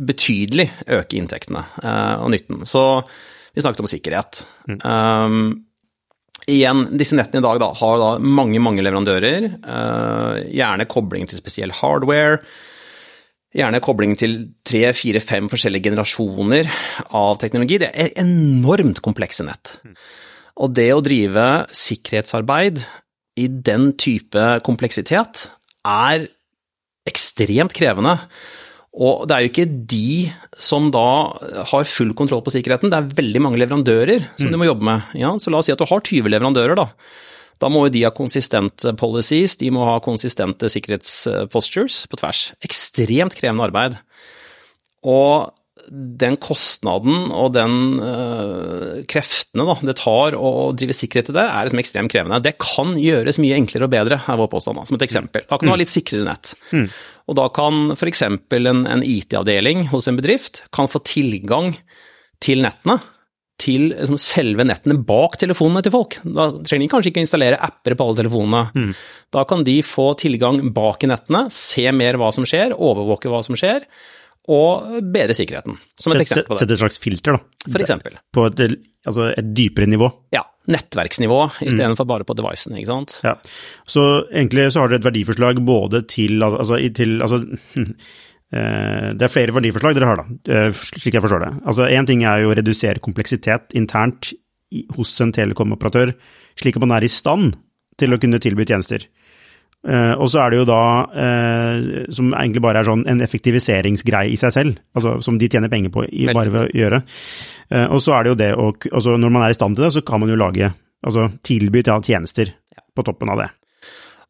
betydelig 0.00 0.68
øke 0.88 1.18
inntektene 1.18 1.66
eh, 1.82 2.16
og 2.22 2.32
nytten. 2.32 2.64
Så 2.68 3.02
vi 3.52 3.64
snakket 3.64 3.84
om 3.84 3.90
sikkerhet. 3.90 4.42
Mm. 4.70 4.78
Um, 4.80 5.40
igjen, 6.49 6.87
disse 6.99 7.16
nettene 7.18 7.42
i 7.42 7.46
dag 7.46 7.61
da, 7.61 7.70
har 7.76 7.99
da 8.00 8.11
mange, 8.25 8.61
mange 8.64 8.84
leverandører. 8.84 9.49
Uh, 9.61 10.38
gjerne 10.49 10.88
kobling 10.90 11.28
til 11.28 11.40
spesiell 11.42 11.75
hardware. 11.82 12.40
Gjerne 13.52 13.82
kobling 13.84 14.16
til 14.16 14.38
tre, 14.64 14.87
fire, 14.96 15.20
fem 15.20 15.50
forskjellige 15.52 15.90
generasjoner 15.90 16.70
av 17.18 17.37
teknologi. 17.42 17.82
Det 17.82 17.92
er 17.92 18.14
enormt 18.22 19.02
komplekse 19.04 19.44
nett. 19.44 19.76
Og 20.62 20.72
det 20.72 20.88
å 20.94 21.02
drive 21.04 21.46
sikkerhetsarbeid 21.76 22.80
i 23.40 23.49
den 23.49 23.92
type 24.00 24.40
kompleksitet 24.64 25.46
er 25.88 26.26
ekstremt 27.08 27.76
krevende. 27.76 28.16
Og 28.92 29.25
det 29.25 29.34
er 29.34 29.44
jo 29.44 29.50
ikke 29.52 29.68
de 29.88 30.08
som 30.61 30.90
da 30.92 31.06
har 31.70 31.88
full 31.88 32.12
kontroll 32.16 32.42
på 32.44 32.52
sikkerheten, 32.52 32.92
det 32.92 32.99
er 32.99 33.14
veldig 33.22 33.40
mange 33.40 33.61
leverandører 33.62 34.26
som 34.37 34.50
mm. 34.50 34.52
du 34.52 34.58
må 34.61 34.68
jobbe 34.68 34.88
med. 34.88 35.14
Ja, 35.16 35.32
så 35.40 35.52
la 35.52 35.62
oss 35.62 35.70
si 35.70 35.72
at 35.72 35.80
du 35.80 35.88
har 35.88 36.04
20 36.04 36.28
leverandører, 36.28 36.76
da. 36.76 36.90
Da 37.62 37.70
må 37.72 37.87
jo 37.87 37.92
de 37.94 38.02
ha 38.04 38.11
konsistente 38.12 38.92
policies, 38.99 39.54
de 39.61 39.70
må 39.72 39.87
ha 39.87 39.96
konsistente 40.02 40.68
sikkerhetspostures 40.72 42.02
på 42.11 42.18
tvers. 42.20 42.44
Ekstremt 42.66 43.37
krevende 43.38 43.68
arbeid. 43.68 43.96
Og 45.08 45.52
den 45.91 46.37
kostnaden 46.43 47.31
og 47.35 47.53
den 47.57 47.75
øh, 48.01 49.03
kreftene 49.11 49.67
da, 49.69 49.77
det 49.89 49.97
tar 50.01 50.37
å 50.39 50.73
drive 50.77 50.97
sikkerhet 50.97 51.33
i 51.33 51.37
det, 51.37 51.47
er 51.47 51.69
liksom 51.69 51.83
ekstremt 51.83 52.12
krevende. 52.12 52.43
Det 52.45 52.55
kan 52.62 52.95
gjøres 53.01 53.41
mye 53.43 53.57
enklere 53.59 53.89
og 53.89 53.95
bedre, 53.95 54.21
er 54.21 54.41
vår 54.41 54.51
påstand, 54.53 54.81
da, 54.81 54.87
som 54.89 54.99
et 54.99 55.07
eksempel. 55.09 55.47
Da 55.49 55.59
kan 55.59 55.69
du 55.69 55.73
ha 55.73 55.79
mm. 55.79 55.83
litt 55.83 55.95
sikrere 55.95 56.29
nett. 56.29 56.55
Mm. 56.73 56.87
Og 57.31 57.39
da 57.39 57.49
kan 57.55 57.97
f.eks. 57.97 58.23
en, 58.29 58.85
en 58.95 59.07
IT-avdeling 59.07 59.89
hos 59.93 60.11
en 60.11 60.21
bedrift 60.21 60.65
kan 60.75 60.91
få 60.91 61.03
tilgang 61.07 61.75
til 62.43 62.65
nettene 62.65 63.01
til 63.62 63.91
liksom, 63.93 64.19
selve 64.21 64.65
nettene 64.67 64.97
bak 65.07 65.37
telefonene 65.41 65.83
til 65.85 65.95
folk. 65.95 66.19
Da 66.25 66.49
trenger 66.57 66.87
de 66.87 66.91
kanskje 66.91 67.12
ikke 67.12 67.23
å 67.23 67.27
installere 67.27 67.61
apper 67.62 67.97
på 67.99 68.07
alle 68.07 68.19
telefonene. 68.23 68.62
Mm. 68.75 68.97
Da 69.35 69.45
kan 69.49 69.62
de 69.67 69.77
få 69.87 70.09
tilgang 70.21 70.61
bak 70.75 71.05
i 71.05 71.11
nettene, 71.11 71.45
se 71.55 71.87
mer 71.95 72.19
hva 72.21 72.33
som 72.35 72.47
skjer, 72.49 72.75
overvåke 72.75 73.31
hva 73.33 73.43
som 73.47 73.59
skjer, 73.59 73.87
og 74.50 74.96
bedre 75.14 75.37
sikkerheten. 75.38 75.76
Som 75.99 76.16
et 76.16 76.25
eksempel 76.25 76.49
på 76.49 76.56
det. 76.56 76.62
Sette 76.64 76.75
et 76.75 76.82
slags 76.82 76.99
filter, 77.02 77.37
da. 77.37 77.68
For 77.68 77.84
eksempel. 77.84 78.16
På 78.34 78.49
et, 78.49 78.64
altså 79.06 79.28
et 79.30 79.52
dypere 79.54 79.87
nivå. 79.90 80.08
Ja. 80.34 80.42
Nettverksnivå 80.70 81.38
istedenfor 81.66 82.06
mm. 82.06 82.11
bare 82.11 82.26
på 82.26 82.37
devicen, 82.38 82.76
ikke 82.78 82.90
sant. 82.90 83.16
Ja. 83.26 83.37
Så 83.87 84.02
egentlig 84.30 84.68
så 84.70 84.82
har 84.82 84.92
dere 84.92 85.02
et 85.02 85.06
verdiforslag 85.08 85.62
både 85.66 86.04
til, 86.11 86.42
altså, 86.46 86.78
til 86.94 87.16
altså, 87.22 87.42
Eh, 88.52 89.08
det 89.16 89.25
er 89.25 89.32
flere 89.32 89.54
verdiforslag 89.56 89.96
dere 89.96 90.11
har, 90.11 90.20
da, 90.20 90.52
eh, 90.52 90.70
slik 90.76 91.16
jeg 91.16 91.25
forstår 91.25 91.40
det. 91.46 91.52
Altså, 91.64 91.88
Én 91.88 92.08
ting 92.08 92.25
er 92.28 92.42
jo 92.42 92.52
å 92.52 92.56
redusere 92.58 93.00
kompleksitet 93.00 93.72
internt 93.78 94.34
hos 94.96 95.12
en 95.25 95.32
telekomoperatør, 95.32 96.12
slik 96.61 96.76
at 96.76 96.84
man 96.84 96.92
er 96.99 97.04
i 97.04 97.12
stand 97.12 97.56
til 97.96 98.12
å 98.12 98.20
kunne 98.20 98.40
tilby 98.40 98.66
tjenester. 98.68 99.06
Uh, 99.83 100.15
og 100.15 100.29
så 100.31 100.45
er 100.45 100.53
det 100.53 100.61
jo 100.61 100.67
da, 100.69 100.83
uh, 101.11 102.05
som 102.15 102.29
egentlig 102.39 102.62
bare 102.62 102.83
er 102.83 102.87
sånn 102.87 103.03
en 103.11 103.23
effektiviseringsgreie 103.25 104.31
i 104.31 104.39
seg 104.39 104.55
selv, 104.55 104.77
altså 104.95 105.17
som 105.27 105.41
de 105.41 105.49
tjener 105.51 105.73
penger 105.73 105.91
på 105.91 106.05
i, 106.07 106.29
bare 106.31 106.53
ved 106.55 106.69
å 106.69 106.77
gjøre. 106.79 107.01
Uh, 107.67 107.89
og 107.89 107.99
så 108.05 108.15
er 108.15 108.23
det 108.23 108.31
jo 108.31 108.39
det 108.39 108.53
å 108.55 108.69
altså 108.71 109.17
Når 109.19 109.33
man 109.35 109.43
er 109.43 109.55
i 109.55 109.57
stand 109.59 109.75
til 109.75 109.89
det, 109.89 109.95
så 109.97 110.05
kan 110.07 110.23
man 110.23 110.31
jo 110.31 110.39
lage 110.39 110.71
Altså 111.03 111.25
tilby 111.43 111.81
tjenester 111.83 112.53
på 112.95 113.03
toppen 113.03 113.33
av 113.33 113.41
det. 113.41 113.49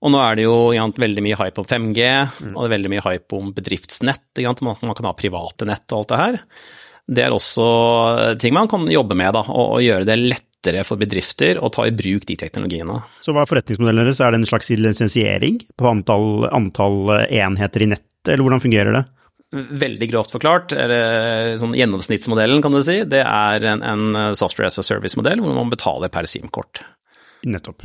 Og 0.00 0.08
nå 0.14 0.20
er 0.24 0.38
det 0.38 0.46
jo 0.46 0.54
jant, 0.72 0.96
veldig 0.96 1.24
mye 1.26 1.36
hype 1.36 1.60
om 1.60 1.66
5G, 1.68 2.06
mm. 2.48 2.54
og 2.54 2.62
det 2.62 2.64
er 2.64 2.72
veldig 2.72 2.90
mye 2.94 3.02
hype 3.04 3.36
om 3.36 3.50
bedriftsnett. 3.52 4.24
Jant, 4.40 4.62
man, 4.64 4.78
man, 4.80 4.96
kan 4.96 5.10
ha 5.10 5.12
private 5.18 5.68
nett 5.68 5.84
og 5.92 5.98
alt 6.00 6.14
det 6.14 6.20
her. 6.22 6.38
Det 7.12 7.26
er 7.26 7.36
også 7.36 7.66
ting 8.40 8.56
man 8.56 8.70
kan 8.72 8.88
jobbe 8.88 9.18
med, 9.20 9.34
da, 9.36 9.44
og, 9.52 9.76
og 9.76 9.84
gjøre 9.84 10.08
det 10.08 10.16
lettere 10.62 10.84
for 10.86 10.96
bedrifter 10.96 11.58
å 11.58 11.70
ta 11.70 11.86
i 11.86 11.92
bruk 11.92 12.26
de 12.26 12.36
teknologiene. 12.36 13.02
Så 13.22 13.32
hva 13.32 13.42
er 13.42 13.50
forretningsmodellen 13.50 14.04
deres? 14.04 14.20
Er 14.20 14.30
det 14.30 14.42
en 14.42 14.46
slags 14.46 14.70
lisensiering 14.70 15.60
på 15.76 15.88
antall, 15.88 16.46
antall 16.52 17.10
enheter 17.28 17.82
i 17.82 17.90
nettet, 17.90 18.28
eller 18.28 18.44
hvordan 18.44 18.62
fungerer 18.62 18.94
det? 18.94 19.04
Veldig 19.52 20.08
grovt 20.08 20.32
forklart, 20.32 20.72
eller 20.72 21.56
sånn 21.60 21.74
gjennomsnittsmodellen, 21.76 22.62
kan 22.62 22.72
du 22.72 22.80
si, 22.82 23.02
det 23.04 23.20
er 23.20 23.66
en, 23.68 23.82
en 23.82 24.34
software 24.38 24.70
as 24.70 24.78
a 24.80 24.86
service-modell 24.86 25.42
hvor 25.42 25.52
man 25.58 25.72
betaler 25.72 26.12
per 26.12 26.30
SIM-kort. 26.30 26.80
Nettopp. 27.44 27.84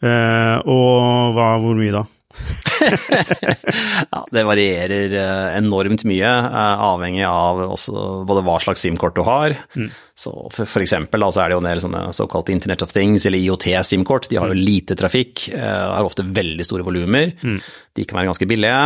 Eh, 0.00 0.56
og 0.70 1.34
hva, 1.34 1.50
hvor 1.60 1.76
mye 1.76 1.92
da? 1.92 2.06
ja, 4.12 4.26
det 4.30 4.44
varierer 4.46 5.14
eh, 5.14 5.56
enormt 5.58 6.04
mye, 6.08 6.28
eh, 6.28 6.80
avhengig 6.88 7.26
av 7.28 7.76
både 8.28 8.42
hva 8.46 8.60
slags 8.62 8.80
SIM-kort 8.84 9.16
du 9.16 9.22
har. 9.26 9.50
Mm. 9.76 9.90
Så 10.18 10.50
for, 10.50 10.82
eksempel 10.82 11.22
så 11.30 11.40
er 11.42 11.48
det 11.48 11.54
jo 11.56 11.62
en 11.62 11.70
del 11.70 11.80
sånne 11.82 12.12
såkalte 12.16 12.52
Internet 12.54 12.82
of 12.82 12.92
Things 12.94 13.26
eller 13.28 13.38
IOT-SIM-kort. 13.38 14.24
De 14.30 14.36
har 14.40 14.48
jo 14.50 14.56
mm. 14.58 14.66
lite 14.66 14.94
trafikk, 14.98 15.34
har 15.54 16.06
ofte 16.06 16.26
veldig 16.26 16.64
store 16.66 16.86
volumer. 16.86 17.26
Mm. 17.38 17.58
De 17.94 18.02
kan 18.02 18.16
være 18.18 18.28
ganske 18.32 18.50
billige. 18.50 18.82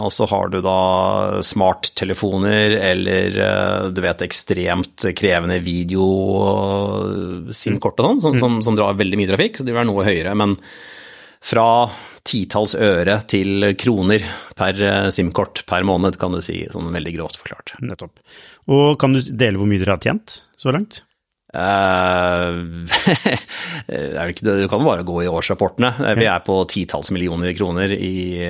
Og 0.00 0.10
så 0.16 0.24
har 0.32 0.44
du 0.48 0.58
da 0.64 0.80
smarttelefoner 1.44 2.68
eller 2.80 3.28
du 3.92 4.00
vet 4.06 4.24
ekstremt 4.24 5.04
krevende 5.20 5.60
video-SIM-kort 5.68 8.00
og 8.00 8.04
sånn, 8.08 8.20
som, 8.24 8.32
mm. 8.32 8.40
som, 8.40 8.64
som, 8.64 8.72
drar 8.80 8.96
veldig 8.96 9.20
mye 9.20 9.28
trafikk, 9.34 9.60
så 9.60 9.64
de 9.66 9.72
vil 9.74 9.82
være 9.82 9.92
noe 9.92 10.08
høyere. 10.08 10.32
men 10.32 10.56
fra 11.44 11.68
titalls 12.24 12.72
øre 12.80 13.18
til 13.28 13.66
kroner 13.80 14.24
per 14.56 14.78
eh, 14.80 15.08
SIM-kort 15.12 15.64
per 15.68 15.84
måned, 15.86 16.16
kan 16.20 16.32
du 16.32 16.40
si, 16.44 16.62
sånn 16.72 16.94
veldig 16.94 17.16
grovt 17.18 17.40
forklart. 17.42 17.74
Nettopp. 17.84 18.22
Og 18.72 18.94
kan 19.00 19.16
du 19.16 19.20
dele 19.20 19.60
hvor 19.60 19.68
mye 19.68 19.82
dere 19.82 19.98
har 19.98 20.04
tjent 20.04 20.40
så 20.60 20.74
langt? 20.74 21.04
Uh, 23.84 24.30
ikke, 24.30 24.42
du 24.42 24.64
kan 24.70 24.82
bare 24.82 25.04
gå 25.06 25.20
i 25.22 25.28
årsrapportene. 25.30 25.90
Vi 26.18 26.26
er 26.26 26.40
på 26.42 26.56
titalls 26.70 27.12
millioner 27.14 27.52
kroner 27.54 27.92
i 27.94 28.40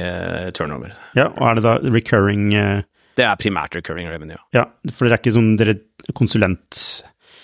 turnover. 0.57 0.95
Ja, 1.19 1.27
og 1.33 1.49
er 1.49 1.59
det 1.59 1.65
da 1.67 1.75
recurring 1.83 2.47
uh... 2.55 2.85
Det 3.19 3.27
er 3.27 3.37
primært 3.41 3.77
recurring 3.77 4.09
revenue. 4.09 4.39
Ja, 4.57 4.65
for 4.89 5.05
dere 5.05 5.19
er 5.19 5.21
ikke 5.21 5.35
sånn 5.35 5.53
dere 5.59 5.77
konsulent 6.17 6.81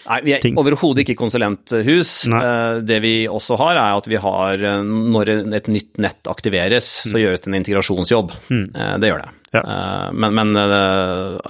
Nei, 0.09 0.19
vi 0.25 0.33
er 0.35 0.59
overhodet 0.59 1.05
ikke 1.05 1.19
konsulenthus. 1.19 2.13
Nei. 2.31 2.41
Eh, 2.41 2.79
det 2.87 3.01
vi 3.05 3.15
også 3.31 3.59
har, 3.61 3.77
er 3.77 3.99
at 3.99 4.09
vi 4.09 4.21
har 4.21 4.65
eh, 4.65 4.81
Når 4.85 5.33
et 5.59 5.69
nytt 5.73 6.01
nett 6.01 6.31
aktiveres, 6.31 6.89
mm. 7.05 7.13
så 7.13 7.23
gjøres 7.23 7.45
det 7.45 7.51
en 7.51 7.59
integrasjonsjobb. 7.61 8.35
Mm. 8.49 8.67
Eh, 8.71 8.95
det 9.03 9.13
gjør 9.13 9.25
det. 9.25 9.37
Ja. 9.51 9.63
Men, 10.15 10.37
men, 10.39 10.55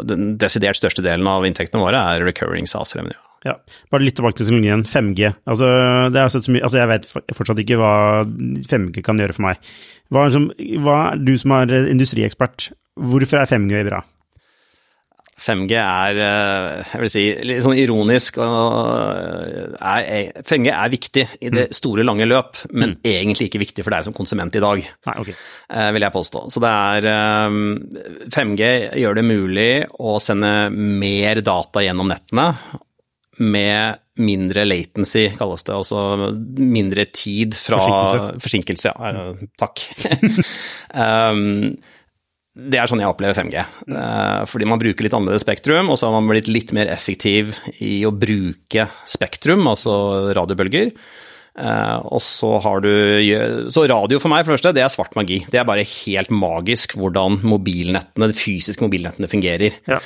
den 0.09 0.31
desidert 0.41 0.79
største 0.79 1.05
delen 1.05 1.27
av 1.29 1.45
inntektene 1.45 1.83
våre 1.83 2.01
er 2.15 2.25
recurring 2.25 2.65
SAS-revenue. 2.71 3.19
Ja, 3.45 3.55
Bare 3.93 4.05
litt 4.05 4.17
tilbake 4.17 4.39
til 4.39 4.49
teknologien. 4.49 4.87
5G. 4.89 5.31
Altså, 5.49 5.69
mye, 6.13 6.63
altså, 6.65 6.81
jeg 6.81 6.91
vet 6.91 7.09
fortsatt 7.37 7.61
ikke 7.61 7.77
hva 7.81 7.93
5G 8.25 9.05
kan 9.05 9.21
gjøre 9.21 9.37
for 9.37 9.47
meg. 9.51 9.61
Hva, 10.13 10.25
som, 10.33 10.49
hva 10.85 10.97
du 11.21 11.35
som 11.41 11.55
er 11.61 11.77
industriekspert, 11.93 12.71
hvorfor 13.01 13.41
er 13.41 13.53
5G 13.53 13.85
bra? 13.89 14.01
5G 15.41 15.77
er, 15.81 16.19
eh, 16.21 16.91
jeg 16.93 17.01
vil 17.05 17.13
si, 17.13 17.23
litt 17.49 17.63
sånn 17.65 17.79
ironisk 17.81 18.37
er, 18.41 20.11
5G 20.47 20.69
er 20.75 20.93
viktig 20.93 21.25
i 21.41 21.49
det 21.53 21.67
mm. 21.71 21.77
store, 21.77 22.05
lange 22.07 22.29
løp, 22.29 22.61
men 22.75 22.95
mm. 22.97 23.01
egentlig 23.09 23.49
ikke 23.49 23.63
viktig 23.65 23.87
for 23.87 23.97
deg 23.97 24.07
som 24.07 24.17
konsument 24.17 24.57
i 24.57 24.63
dag, 24.63 24.85
Nei, 25.09 25.17
okay. 25.23 25.35
Eh, 25.71 25.89
vil 25.97 26.05
jeg 26.05 26.17
påstå. 26.17 26.45
Så 26.53 26.63
det 26.63 26.71
er 26.71 27.09
5G 28.37 28.69
eh, 28.69 29.01
gjør 29.01 29.21
det 29.21 29.27
mulig 29.27 29.73
å 29.97 30.19
sende 30.23 30.53
mer 30.75 31.41
data 31.47 31.85
gjennom 31.85 32.11
nettene 32.11 32.51
med 33.41 34.01
mindre 34.21 34.67
latency, 34.67 35.31
kalles 35.39 35.65
det. 35.65 35.73
Altså 35.73 36.01
mindre 36.61 37.07
tid 37.09 37.57
fra 37.57 37.79
Forsinkelse. 37.81 38.43
Forsinkelse, 38.45 38.93
ja. 38.93 39.25
Takk. 39.61 39.87
um, 41.33 41.73
det 42.69 42.81
er 42.81 42.91
sånn 42.91 43.01
jeg 43.03 43.11
opplever 43.11 43.37
5G. 43.39 43.63
Eh, 43.89 44.43
fordi 44.51 44.69
man 44.69 44.81
bruker 44.83 45.07
litt 45.07 45.17
annerledes 45.17 45.47
spektrum, 45.47 45.91
og 45.93 45.99
så 46.01 46.09
har 46.09 46.17
man 46.19 46.31
blitt 46.31 46.51
litt 46.51 46.75
mer 46.77 46.91
effektiv 46.93 47.55
i 47.81 48.03
å 48.07 48.13
bruke 48.15 48.87
spektrum, 49.09 49.65
altså 49.71 49.95
radiobølger. 50.37 50.93
Eh, 51.61 51.97
og 52.07 52.23
så 52.23 52.53
har 52.63 52.81
du 52.85 52.93
Så 53.75 53.87
radio 53.91 54.21
for 54.23 54.33
meg, 54.33 54.45
for 54.45 54.53
det 54.53 54.61
første, 54.61 54.75
det 54.77 54.85
er 54.85 54.93
svart 54.93 55.17
magi. 55.19 55.41
Det 55.51 55.61
er 55.61 55.69
bare 55.69 55.87
helt 55.87 56.31
magisk 56.31 56.97
hvordan 56.99 57.41
mobilnettene, 57.43 58.31
de 58.31 58.37
fysiske 58.37 58.85
mobilnettene 58.85 59.31
fungerer. 59.31 59.77
Ja. 59.91 60.01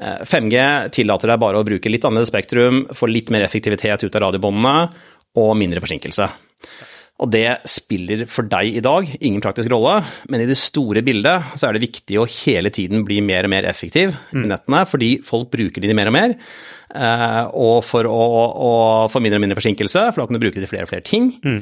5G 0.00 0.56
eh, 0.58 0.88
tillater 0.94 1.30
deg 1.30 1.42
bare 1.42 1.60
å 1.60 1.66
bruke 1.66 1.90
litt 1.90 2.04
annerledes 2.06 2.32
spektrum, 2.32 2.84
få 2.94 3.10
litt 3.10 3.30
mer 3.30 3.46
effektivitet 3.46 4.02
ut 4.06 4.16
av 4.16 4.28
radiobåndene 4.28 4.88
og 5.38 5.54
mindre 5.58 5.82
forsinkelse. 5.82 6.28
Og 7.22 7.30
det 7.30 7.46
spiller 7.70 8.24
for 8.26 8.48
deg 8.50 8.80
i 8.80 8.82
dag 8.82 9.06
ingen 9.20 9.42
praktisk 9.42 9.70
rolle, 9.70 10.00
men 10.32 10.42
i 10.42 10.48
det 10.50 10.56
store 10.58 11.02
bildet 11.06 11.54
så 11.54 11.68
er 11.68 11.76
det 11.76 11.84
viktig 11.84 12.18
å 12.18 12.26
hele 12.40 12.72
tiden 12.74 13.04
bli 13.06 13.20
mer 13.22 13.46
og 13.46 13.52
mer 13.52 13.68
effektiv 13.70 14.10
i 14.10 14.40
mm. 14.40 14.48
nettene, 14.50 14.82
fordi 14.90 15.10
folk 15.22 15.52
bruker 15.52 15.84
de 15.84 15.94
mer 15.94 16.10
og 16.10 16.16
mer. 16.16 16.34
Eh, 16.90 17.42
og 17.54 17.78
for 17.86 18.10
å, 18.10 18.24
å 18.50 18.72
få 19.12 19.22
mindre 19.22 19.38
og 19.38 19.46
mindre 19.46 19.60
forsinkelse, 19.60 20.08
for 20.10 20.24
da 20.24 20.26
kan 20.26 20.38
du 20.38 20.42
bruke 20.42 20.58
det 20.58 20.66
til 20.66 20.72
flere 20.74 20.88
og 20.88 20.90
flere 20.90 21.06
ting. 21.06 21.30
Mm. 21.46 21.60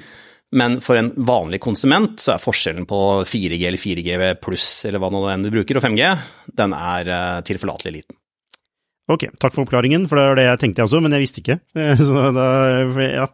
Men 0.57 0.81
for 0.85 1.01
en 1.01 1.13
vanlig 1.29 1.61
konsument 1.65 2.17
så 2.21 2.35
er 2.35 2.43
forskjellen 2.43 2.89
på 2.89 3.03
4G 3.29 3.61
eller 3.69 3.81
4G 3.81 4.33
pluss 4.41 4.67
eller 4.89 5.01
hva 5.01 5.13
nå 5.13 5.23
enn 5.33 5.45
du 5.45 5.53
bruker, 5.53 5.77
og 5.77 5.85
5G, 5.85 6.11
den 6.61 6.77
er 6.77 7.13
eh, 7.13 7.39
tilforlatelig 7.49 7.97
liten. 8.01 8.17
Ok, 9.11 9.27
takk 9.37 9.53
for 9.53 9.67
oppklaringen, 9.67 10.05
for 10.09 10.17
det 10.17 10.27
var 10.31 10.39
det 10.39 10.45
jeg 10.47 10.61
tenkte 10.63 10.81
jeg 10.81 10.89
også, 10.89 11.01
men 11.05 11.17
jeg 11.17 11.25
visste 11.25 11.43
ikke. 11.43 11.59
Så 12.09 12.27
da, 12.37 12.49
ja. 13.05 13.29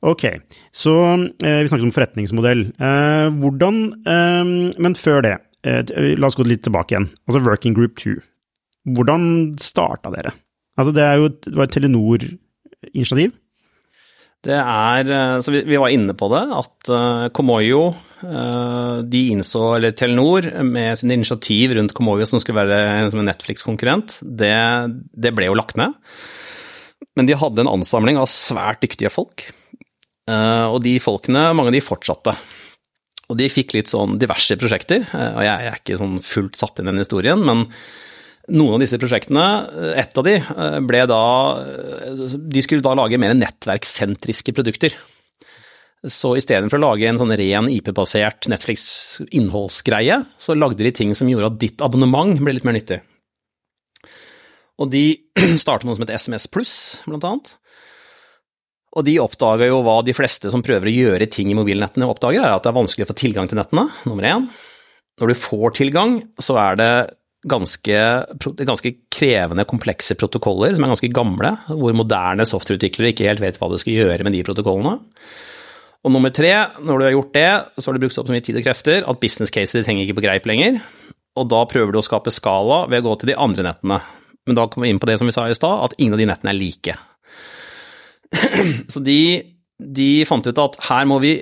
Ok, 0.00 0.24
så 0.72 0.94
eh, 1.44 1.60
vi 1.60 1.68
snakket 1.68 1.84
om 1.84 1.92
forretningsmodell. 1.92 2.62
Eh, 2.72 3.26
hvordan 3.42 3.80
eh, 4.08 4.52
Men 4.80 4.96
før 4.96 5.20
det, 5.26 5.34
eh, 5.68 5.82
la 6.16 6.30
oss 6.30 6.38
gå 6.38 6.46
litt 6.48 6.64
tilbake 6.64 6.94
igjen. 6.94 7.10
Altså 7.28 7.42
Working 7.44 7.76
Group 7.76 8.00
2. 8.00 8.16
Hvordan 8.96 9.26
starta 9.60 10.12
dere? 10.14 10.32
Altså 10.80 10.94
det, 10.96 11.04
jo, 11.20 11.28
det 11.44 11.56
var 11.58 11.68
et 11.68 11.76
Telenor-initiativ? 11.76 13.36
Det 14.40 14.56
er, 14.56 15.04
eh, 15.04 15.36
så 15.44 15.52
vi, 15.52 15.60
vi, 15.68 15.76
var 15.76 15.92
inne 15.92 16.16
på 16.16 16.30
det, 16.32 16.42
at 16.56 16.88
uh, 16.88 17.28
Komoyo, 17.36 17.90
uh, 18.24 19.02
de 19.04 19.26
innså, 19.34 19.66
eller 19.76 19.92
Telenor, 19.92 20.48
med 20.64 20.96
sin 20.96 21.12
initiativ 21.12 21.76
rundt 21.76 21.92
Komoyo 21.96 22.24
som 22.24 22.40
skulle 22.40 22.64
være 22.64 23.10
som 23.12 23.20
en 23.20 23.28
Netflix-konkurrent, 23.28 24.16
det, 24.24 24.54
det, 25.12 25.34
ble 25.36 25.50
jo 25.50 25.58
lagt 25.60 25.76
ned. 25.76 25.92
Men 27.20 27.28
de 27.28 27.36
hadde 27.36 27.66
en 27.66 27.74
ansamling 27.76 28.16
av 28.16 28.32
svært 28.32 28.80
dyktige 28.80 29.12
folk 29.12 29.50
og 30.30 30.78
de 30.84 30.96
folkene, 31.02 31.50
mange 31.56 31.72
av 31.72 31.76
de 31.76 31.82
fortsatte. 31.84 32.34
Og 33.30 33.38
de 33.38 33.46
fikk 33.50 33.76
litt 33.76 33.90
sånn 33.90 34.18
diverse 34.18 34.56
prosjekter, 34.58 35.04
og 35.14 35.42
jeg 35.46 35.68
er 35.70 35.78
ikke 35.78 35.98
sånn 36.00 36.16
fullt 36.24 36.58
satt 36.58 36.80
inn 36.80 36.88
i 36.88 36.92
den 36.92 37.02
historien, 37.04 37.42
men 37.46 37.64
noen 38.50 38.74
av 38.74 38.82
disse 38.82 38.98
prosjektene, 38.98 39.44
ett 40.00 40.18
av 40.18 40.26
de, 40.26 40.36
ble 40.82 41.04
da 41.06 41.22
De 42.50 42.62
skulle 42.64 42.82
da 42.82 42.96
lage 42.98 43.20
mer 43.22 43.36
nettverkssentriske 43.38 44.54
produkter. 44.56 44.96
Så 46.00 46.32
istedenfor 46.40 46.80
å 46.80 46.86
lage 46.88 47.06
en 47.10 47.20
sånn 47.20 47.34
ren 47.36 47.68
IP-basert 47.68 48.48
Netflix-innholdsgreie, 48.48 50.22
så 50.40 50.56
lagde 50.56 50.86
de 50.86 50.92
ting 50.96 51.12
som 51.14 51.28
gjorde 51.28 51.52
at 51.52 51.60
ditt 51.60 51.84
abonnement 51.84 52.40
ble 52.40 52.56
litt 52.56 52.66
mer 52.66 52.78
nyttig. 52.78 53.02
Og 54.80 54.88
de 54.88 55.04
startet 55.60 55.84
noe 55.84 55.98
som 55.98 56.06
heter 56.06 56.16
SMS 56.16 56.48
pluss, 56.48 56.74
blant 57.04 57.26
annet. 57.28 57.52
Og 58.98 59.06
de 59.06 59.20
oppdaga 59.22 59.68
jo 59.70 59.84
hva 59.86 60.00
de 60.02 60.14
fleste 60.16 60.50
som 60.50 60.64
prøver 60.66 60.90
å 60.90 60.96
gjøre 60.96 61.30
ting 61.30 61.52
i 61.52 61.56
mobilnettene 61.58 62.08
oppdager, 62.10 62.42
er 62.42 62.56
at 62.56 62.64
det 62.66 62.72
er 62.72 62.80
vanskelig 62.80 63.06
å 63.06 63.10
få 63.12 63.18
tilgang 63.20 63.50
til 63.50 63.60
nettene, 63.60 63.86
nummer 64.08 64.26
én. 64.26 64.48
Når 65.20 65.30
du 65.30 65.38
får 65.38 65.76
tilgang, 65.78 66.16
så 66.42 66.56
er 66.58 66.80
det 66.80 66.92
ganske, 67.50 68.00
ganske 68.66 68.92
krevende, 69.12 69.64
komplekse 69.68 70.16
protokoller 70.18 70.74
som 70.74 70.84
er 70.84 70.92
ganske 70.92 71.12
gamle, 71.14 71.54
hvor 71.70 71.96
moderne 71.96 72.44
softwareutviklere 72.48 73.14
ikke 73.14 73.28
helt 73.28 73.44
vet 73.44 73.60
hva 73.60 73.70
du 73.70 73.78
skal 73.80 73.96
gjøre 73.96 74.26
med 74.26 74.36
de 74.36 74.42
protokollene. 74.44 74.98
Og 76.00 76.14
nummer 76.14 76.32
tre, 76.32 76.52
når 76.80 76.98
du 76.98 77.04
har 77.04 77.14
gjort 77.14 77.34
det, 77.36 77.50
så 77.76 77.88
har 77.88 77.96
du 77.96 78.02
brukt 78.02 78.16
så 78.16 78.24
mye 78.28 78.44
tid 78.44 78.56
og 78.56 78.64
krefter 78.64 79.04
at 79.04 79.20
business 79.22 79.52
caset 79.52 79.80
ditt 79.80 79.88
henger 79.90 80.06
ikke 80.06 80.18
på 80.20 80.24
greip 80.24 80.48
lenger, 80.48 80.80
og 81.38 81.48
da 81.52 81.60
prøver 81.68 81.92
du 81.92 82.00
å 82.00 82.04
skape 82.04 82.32
skala 82.34 82.86
ved 82.90 83.04
å 83.04 83.10
gå 83.10 83.20
til 83.20 83.32
de 83.32 83.38
andre 83.38 83.68
nettene. 83.68 84.00
Men 84.48 84.56
da 84.56 84.66
kommer 84.66 84.88
vi 84.88 84.94
inn 84.94 85.00
på 85.00 85.08
det 85.08 85.18
som 85.20 85.28
vi 85.28 85.36
sa 85.36 85.44
i 85.46 85.56
stad, 85.56 85.84
at 85.84 85.96
ingen 86.00 86.16
av 86.16 86.22
de 86.22 86.28
nettene 86.32 86.52
er 86.52 86.58
like. 86.58 86.96
Så 88.92 89.02
de, 89.04 89.20
de 89.78 90.10
fant 90.28 90.46
ut 90.46 90.62
at 90.64 90.78
her 90.88 91.08
må 91.10 91.18
vi 91.22 91.34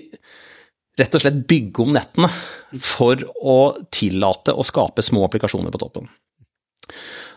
rett 0.98 1.14
og 1.14 1.22
slett 1.22 1.44
bygge 1.48 1.84
om 1.84 1.92
nettene 1.94 2.30
for 2.82 3.20
å 3.38 3.58
tillate 3.94 4.54
å 4.54 4.66
skape 4.66 5.04
små 5.04 5.28
applikasjoner 5.28 5.74
på 5.74 5.80
toppen. 5.82 6.08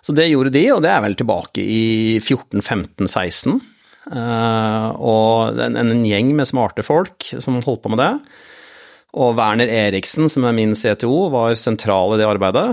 Så 0.01 0.15
det 0.17 0.31
gjorde 0.31 0.53
de, 0.53 0.63
og 0.73 0.81
det 0.81 0.89
er 0.89 1.03
vel 1.03 1.17
tilbake 1.19 1.61
i 1.61 2.17
14-15-16. 2.23 3.59
Eh, 4.11 4.87
og 4.97 5.61
en, 5.61 5.77
en 5.77 6.05
gjeng 6.07 6.31
med 6.37 6.49
smarte 6.49 6.85
folk 6.85 7.27
som 7.37 7.59
holdt 7.61 7.83
på 7.83 7.91
med 7.93 8.01
det. 8.01 8.13
Og 9.21 9.35
Werner 9.37 9.69
Eriksen, 9.69 10.29
som 10.31 10.47
er 10.47 10.55
min 10.57 10.73
CTO, 10.77 11.27
var 11.33 11.53
sentral 11.59 12.15
i 12.15 12.21
det 12.21 12.29
arbeidet. 12.29 12.65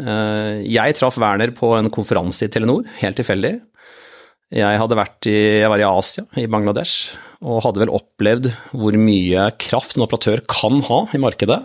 Eh, 0.00 0.62
jeg 0.72 0.96
traff 0.98 1.20
Werner 1.22 1.52
på 1.54 1.74
en 1.76 1.92
konferanse 1.92 2.48
i 2.48 2.52
Telenor, 2.52 2.88
helt 3.02 3.20
tilfeldig. 3.20 3.58
Jeg, 4.52 4.78
hadde 4.82 4.98
vært 4.98 5.28
i, 5.30 5.36
jeg 5.62 5.70
var 5.72 5.80
i 5.80 5.88
Asia, 5.88 6.26
i 6.36 6.48
Bangladesh, 6.50 7.14
og 7.40 7.62
hadde 7.64 7.80
vel 7.82 7.92
opplevd 7.96 8.50
hvor 8.76 8.96
mye 9.00 9.46
kraft 9.60 9.96
en 9.96 10.04
operatør 10.04 10.42
kan 10.50 10.82
ha 10.90 10.98
i 11.16 11.20
markedet, 11.22 11.62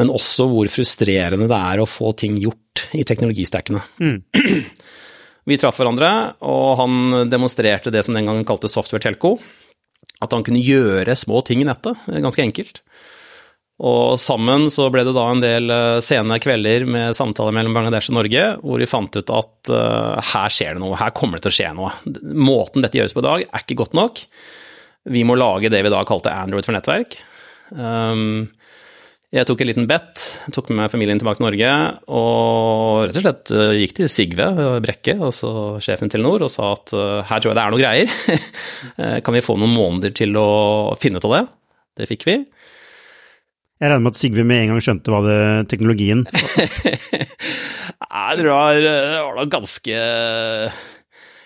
men 0.00 0.12
også 0.12 0.46
hvor 0.50 0.68
frustrerende 0.72 1.48
det 1.48 1.60
er 1.72 1.80
å 1.80 1.88
få 1.88 2.12
ting 2.20 2.36
gjort 2.40 2.86
i 2.96 3.04
teknologistackene. 3.08 3.80
Mm. 4.00 4.18
Vi 5.48 5.58
traff 5.58 5.80
hverandre, 5.80 6.10
og 6.46 6.76
han 6.78 7.26
demonstrerte 7.32 7.90
det 7.90 8.04
som 8.06 8.14
den 8.14 8.28
gangen 8.28 8.46
kaltes 8.46 8.76
software 8.76 9.02
telco. 9.02 9.34
At 10.22 10.34
han 10.36 10.44
kunne 10.46 10.62
gjøre 10.62 11.16
små 11.18 11.40
ting 11.46 11.64
i 11.64 11.66
nettet, 11.66 11.98
ganske 12.06 12.44
enkelt. 12.44 12.82
Og 13.82 14.14
sammen 14.22 14.68
så 14.70 14.86
ble 14.94 15.02
det 15.06 15.14
da 15.16 15.24
en 15.32 15.42
del 15.42 15.72
eh, 15.74 15.98
sene 16.04 16.38
kvelder 16.42 16.86
med 16.86 17.16
samtaler 17.18 17.54
mellom 17.56 17.74
Bangladesh 17.74 18.12
og 18.12 18.20
Norge, 18.20 18.44
hvor 18.62 18.78
vi 18.78 18.88
fant 18.90 19.18
ut 19.18 19.34
at 19.34 19.72
uh, 19.74 20.22
her 20.32 20.54
skjer 20.54 20.76
det 20.76 20.82
noe, 20.84 20.98
her 21.00 21.10
kommer 21.16 21.38
det 21.38 21.48
til 21.48 21.52
å 21.52 21.56
skje 21.56 21.70
noe. 21.74 21.90
Måten 22.22 22.84
dette 22.84 23.00
gjøres 23.00 23.14
på 23.16 23.24
i 23.24 23.26
dag 23.26 23.44
er 23.48 23.64
ikke 23.64 23.80
godt 23.82 23.98
nok. 23.98 24.22
Vi 25.10 25.24
må 25.26 25.34
lage 25.34 25.72
det 25.72 25.82
vi 25.82 25.90
da 25.90 26.04
kalte 26.06 26.30
Android 26.30 26.66
for 26.68 26.76
nettverk. 26.76 27.18
Um, 27.74 28.52
jeg 29.34 29.48
tok 29.48 29.64
en 29.64 29.70
liten 29.72 29.88
bet, 29.90 30.22
tok 30.54 30.70
med 30.76 30.92
familien 30.92 31.18
tilbake 31.18 31.40
til 31.40 31.48
Norge 31.48 31.68
og 32.12 33.06
rett 33.08 33.16
og 33.16 33.22
slett 33.24 33.52
eh, 33.56 33.78
gikk 33.80 33.94
til 33.96 34.10
Sigve 34.12 34.48
Brekke, 34.84 35.14
altså 35.16 35.52
sjefen 35.80 36.12
til 36.12 36.20
Nord, 36.20 36.44
og 36.44 36.52
sa 36.52 36.74
at 36.76 36.92
her 36.92 37.40
tror 37.40 37.48
jeg 37.48 37.56
det 37.56 37.62
er 37.64 37.72
noe 37.72 37.80
greier. 37.80 38.12
kan 39.24 39.38
vi 39.38 39.42
få 39.42 39.56
noen 39.56 39.72
måneder 39.72 40.12
til 40.20 40.36
å 40.36 40.92
finne 41.00 41.16
ut 41.16 41.30
av 41.30 41.34
det? 41.38 41.42
Det 42.02 42.10
fikk 42.12 42.28
vi. 42.28 42.36
Jeg 43.82 43.90
regner 43.90 44.04
med 44.04 44.14
at 44.14 44.20
Sigve 44.20 44.44
med 44.46 44.60
en 44.62 44.68
gang 44.70 44.82
skjønte 44.84 45.10
hva 45.10 45.20
det 45.26 45.38
teknologien 45.72 46.22
det 48.38 48.46
var, 48.46 48.78
det 48.78 48.92
var 49.18 49.40
da 49.40 49.46
ganske 49.50 49.96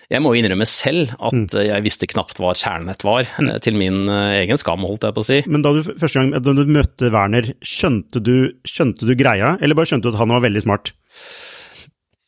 jeg 0.07 0.23
må 0.23 0.31
innrømme 0.37 0.67
selv 0.69 1.09
at 1.17 1.35
mm. 1.35 1.47
jeg 1.67 1.83
visste 1.83 2.07
knapt 2.07 2.37
hva 2.39 2.53
kjernenett 2.55 3.03
var, 3.03 3.27
mm. 3.27 3.49
til 3.65 3.75
min 3.75 4.05
eh, 4.07 4.37
egen 4.43 4.59
skam, 4.59 4.85
holdt 4.87 5.03
jeg 5.03 5.15
på 5.17 5.23
å 5.23 5.27
si. 5.27 5.41
Men 5.51 5.65
da 5.65 5.73
du 5.75 5.81
første 5.83 6.21
gang 6.21 6.31
da 6.31 6.53
du 6.55 6.63
møtte 6.71 7.09
Werner, 7.11 7.49
skjønte 7.59 8.21
du, 8.23 8.35
skjønte 8.63 9.09
du 9.09 9.11
greia, 9.19 9.57
eller 9.59 9.75
bare 9.75 9.91
skjønte 9.91 10.07
du 10.07 10.13
at 10.13 10.21
han 10.21 10.31
var 10.31 10.45
veldig 10.45 10.63
smart? 10.63 10.93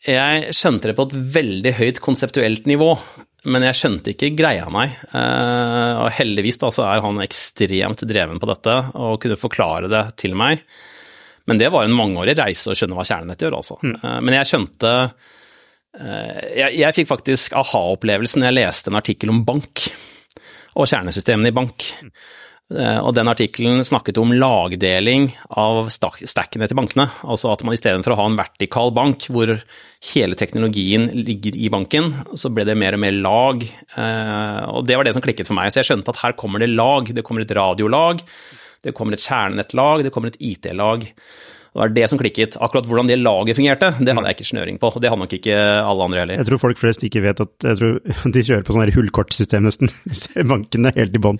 Jeg 0.04 0.52
skjønte 0.56 0.92
det 0.92 0.98
på 0.98 1.08
et 1.08 1.16
veldig 1.40 1.74
høyt 1.80 2.04
konseptuelt 2.04 2.68
nivå, 2.68 2.92
men 3.48 3.64
jeg 3.70 3.80
skjønte 3.80 4.14
ikke 4.14 4.34
greia, 4.36 4.68
nei. 4.74 4.88
Eh, 4.90 5.94
og 6.04 6.10
heldigvis 6.18 6.60
da 6.60 6.72
så 6.76 6.86
er 6.90 7.04
han 7.06 7.22
ekstremt 7.24 8.04
dreven 8.10 8.42
på 8.42 8.50
dette 8.50 8.78
og 9.00 9.20
kunne 9.24 9.40
forklare 9.40 9.92
det 9.92 10.06
til 10.20 10.36
meg. 10.40 10.66
Men 11.50 11.62
det 11.62 11.72
var 11.74 11.88
en 11.88 11.96
mangeårig 11.96 12.36
reise 12.38 12.74
å 12.74 12.78
skjønne 12.78 12.98
hva 12.98 13.08
kjernenett 13.08 13.46
gjør, 13.46 13.62
altså. 13.62 13.80
Mm. 13.82 13.96
Eh, 13.96 14.18
men 14.26 14.40
jeg 14.42 14.52
skjønte 14.52 14.96
Eh, 15.98 16.42
jeg, 16.54 16.76
jeg 16.84 16.96
fikk 17.00 17.10
faktisk 17.10 17.56
aha-opplevelsen 17.58 18.46
jeg 18.46 18.56
leste 18.56 18.92
en 18.92 19.00
artikkel 19.00 19.32
om 19.34 19.42
bank 19.48 19.88
og 20.78 20.86
kjernesystemene 20.90 21.50
i 21.50 21.56
bank. 21.56 21.88
Eh, 22.70 23.00
og 23.02 23.16
den 23.18 23.30
artikkelen 23.32 23.82
snakket 23.86 24.20
om 24.22 24.30
lagdeling 24.36 25.32
av 25.58 25.88
stackene 25.90 26.68
til 26.70 26.78
bankene. 26.78 27.08
Altså 27.26 27.50
at 27.50 27.64
man 27.66 27.74
istedenfor 27.74 28.14
å 28.14 28.20
ha 28.20 28.28
en 28.30 28.38
vertikal 28.38 28.94
bank 28.94 29.26
hvor 29.34 29.56
hele 30.12 30.38
teknologien 30.38 31.08
ligger 31.18 31.58
i 31.58 31.72
banken, 31.74 32.12
så 32.38 32.52
ble 32.54 32.68
det 32.70 32.78
mer 32.78 32.98
og 32.98 33.02
mer 33.02 33.18
lag. 33.18 33.66
Eh, 33.66 34.64
og 34.70 34.86
det 34.86 35.00
var 35.00 35.10
det 35.10 35.16
som 35.18 35.26
klikket 35.26 35.50
for 35.50 35.58
meg. 35.58 35.74
Så 35.74 35.82
jeg 35.82 35.90
skjønte 35.90 36.14
at 36.14 36.22
her 36.22 36.38
kommer 36.38 36.62
det 36.62 36.70
lag. 36.72 37.10
Det 37.10 37.26
kommer 37.26 37.46
et 37.46 37.56
radiolag, 37.58 38.22
det 38.86 38.94
kommer 38.96 39.18
et 39.18 39.26
kjernenettlag, 39.26 40.06
det 40.06 40.14
kommer 40.14 40.32
et 40.32 40.42
IT-lag. 40.52 41.10
Det 41.70 41.82
var 41.82 41.92
det 41.94 42.06
som 42.10 42.20
klikket. 42.20 42.58
Akkurat 42.60 42.88
hvordan 42.90 43.10
det 43.10 43.20
laget 43.22 43.58
fungerte, 43.60 43.92
det 44.02 44.16
hadde 44.16 44.32
jeg 44.32 44.38
ikke 44.40 44.50
snøring 44.50 44.80
på. 44.82 44.90
og 44.90 45.02
Det 45.04 45.12
hadde 45.12 45.24
nok 45.24 45.36
ikke 45.38 45.58
alle 45.60 46.08
andre 46.08 46.22
heller. 46.24 46.40
Jeg 46.42 46.50
tror 46.50 46.62
folk 46.64 46.82
flest 46.82 47.06
ikke 47.06 47.22
vet 47.24 47.44
at 47.44 47.68
jeg 47.70 47.80
tror 47.80 48.00
de 48.36 48.46
kjører 48.48 48.66
på 48.66 48.76
sånn 48.76 48.94
hullkortsystem 48.96 49.68
nesten. 49.68 49.92
Bankene 50.52 50.94
helt 50.98 51.16
i 51.16 51.22
bånn. 51.22 51.40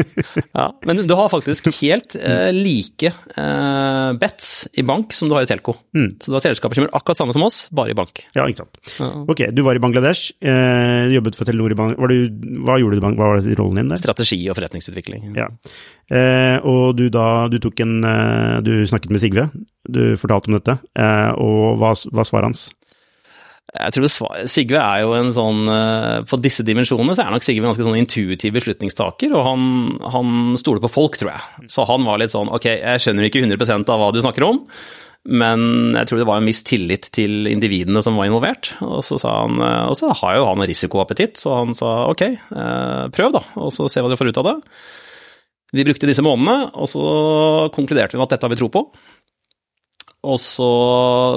ja, 0.58 0.66
men 0.88 1.04
du 1.06 1.14
har 1.18 1.30
faktisk 1.32 1.70
helt 1.80 2.16
eh, 2.18 2.50
like 2.56 3.12
eh, 3.12 4.10
bets 4.20 4.50
i 4.74 4.86
bank 4.86 5.14
som 5.16 5.30
du 5.30 5.36
har 5.38 5.46
i 5.46 5.50
telco. 5.50 5.76
Mm. 5.96 6.10
Så 6.24 6.42
selskaper 6.42 6.78
som 6.78 6.86
gjør 6.86 6.96
akkurat 6.98 7.22
samme 7.22 7.36
som 7.36 7.46
oss, 7.46 7.62
bare 7.74 7.94
i 7.94 7.98
bank. 7.98 8.24
Ja, 8.34 8.48
ikke 8.48 8.64
sant. 8.64 8.82
Ja. 8.98 9.12
Ok, 9.30 9.46
du 9.54 9.62
var 9.66 9.78
i 9.78 9.82
Bangladesh, 9.82 10.34
eh, 10.42 11.10
jobbet 11.14 11.38
for 11.38 11.48
Telenor 11.48 11.74
i 11.74 11.78
bank. 11.78 11.98
hva 12.00 12.80
gjorde 12.80 12.98
du 12.98 13.00
i 13.00 13.06
bank, 13.06 13.20
hva 13.20 13.32
var 13.34 13.50
rollen 13.60 13.82
din 13.82 13.94
der? 13.94 14.00
Strategi 14.00 14.42
og 14.50 14.58
forretningsutvikling. 14.58 15.30
Ja. 15.38 15.48
Eh, 16.10 16.58
og 16.66 16.96
du 16.98 17.06
da, 17.12 17.46
du 17.46 17.60
tok 17.62 17.84
en 17.84 18.00
eh, 18.02 18.56
Du 18.66 18.72
snakket 18.88 19.12
med 19.14 19.22
Sigve, 19.22 19.44
du 19.88 20.16
fortalte 20.20 20.50
om 20.50 20.58
dette, 20.58 20.76
eh, 20.98 21.32
og 21.40 21.80
hva, 21.80 21.94
hva 22.12 22.26
svaret 22.26 22.50
hans? 22.50 22.68
Jeg 23.70 23.94
tror 23.94 24.46
Sigve 24.50 24.80
er 24.82 25.04
jo 25.04 25.12
en 25.14 25.28
sånn 25.30 25.68
På 26.26 26.38
disse 26.42 26.64
dimensjonene 26.66 27.14
så 27.14 27.22
er 27.22 27.28
nok 27.30 27.44
Sigve 27.46 27.62
en 27.62 27.68
ganske 27.68 27.84
sånn 27.86 28.00
intuitiv 28.00 28.56
beslutningstaker, 28.56 29.30
og 29.30 29.44
han, 29.46 29.68
han 30.10 30.32
stoler 30.58 30.82
på 30.82 30.90
folk, 30.90 31.14
tror 31.20 31.30
jeg. 31.30 31.68
Så 31.70 31.86
han 31.86 32.02
var 32.02 32.18
litt 32.18 32.34
sånn 32.34 32.50
ok, 32.50 32.66
jeg 32.66 33.04
skjønner 33.04 33.28
ikke 33.28 33.44
100% 33.44 33.92
av 33.94 34.02
hva 34.02 34.10
du 34.10 34.18
snakker 34.24 34.48
om, 34.48 34.58
men 35.30 35.62
jeg 35.94 36.10
tror 36.10 36.18
det 36.18 36.26
var 36.32 36.40
en 36.40 36.50
viss 36.50 36.64
tillit 36.66 37.12
til 37.14 37.46
individene 37.46 38.02
som 38.02 38.18
var 38.18 38.26
involvert. 38.26 38.72
Og 38.82 39.04
så, 39.06 39.20
han, 39.28 39.62
og 39.62 39.94
så 39.98 40.10
har 40.18 40.40
jo 40.40 40.48
han 40.48 40.66
risikoappetitt, 40.66 41.38
så 41.38 41.60
han 41.60 41.76
sa 41.76 41.92
ok, 42.10 42.24
prøv 43.14 43.38
da, 43.38 43.44
og 43.60 43.70
så 43.76 43.86
se 43.86 44.02
hva 44.02 44.10
dere 44.10 44.18
får 44.18 44.32
ut 44.32 44.42
av 44.42 44.50
det. 44.50 44.56
Vi 45.76 45.86
brukte 45.86 46.08
disse 46.08 46.24
månedene, 46.26 46.72
og 46.74 46.88
så 46.90 47.02
konkluderte 47.74 48.16
vi 48.16 48.20
med 48.20 48.26
at 48.26 48.34
dette 48.34 48.48
har 48.48 48.52
vi 48.52 48.58
tro 48.58 48.70
på. 48.74 48.82
Og 50.20 50.36
så 50.42 50.70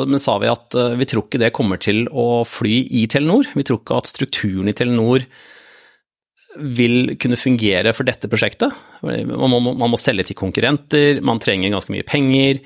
men 0.09 0.19
sa 0.19 0.35
vi 0.43 0.51
at 0.51 0.75
eh, 0.75 0.95
vi 0.99 1.07
tror 1.07 1.25
ikke 1.25 1.41
det 1.41 1.53
kommer 1.55 1.79
til 1.81 2.05
å 2.11 2.43
fly 2.47 2.81
i 2.91 3.05
Telenor. 3.11 3.47
Vi 3.55 3.65
tror 3.67 3.79
ikke 3.79 3.99
at 4.01 4.11
strukturen 4.11 4.71
i 4.71 4.75
Telenor 4.75 5.27
vil 6.53 7.15
kunne 7.17 7.39
fungere 7.39 7.95
for 7.97 8.05
dette 8.05 8.29
prosjektet. 8.29 8.73
Man 9.01 9.49
må, 9.49 9.61
man 9.73 9.89
må 9.89 9.97
selge 9.97 10.27
til 10.29 10.37
konkurrenter, 10.37 11.23
man 11.25 11.41
trenger 11.41 11.73
ganske 11.73 11.95
mye 11.95 12.05
penger, 12.05 12.59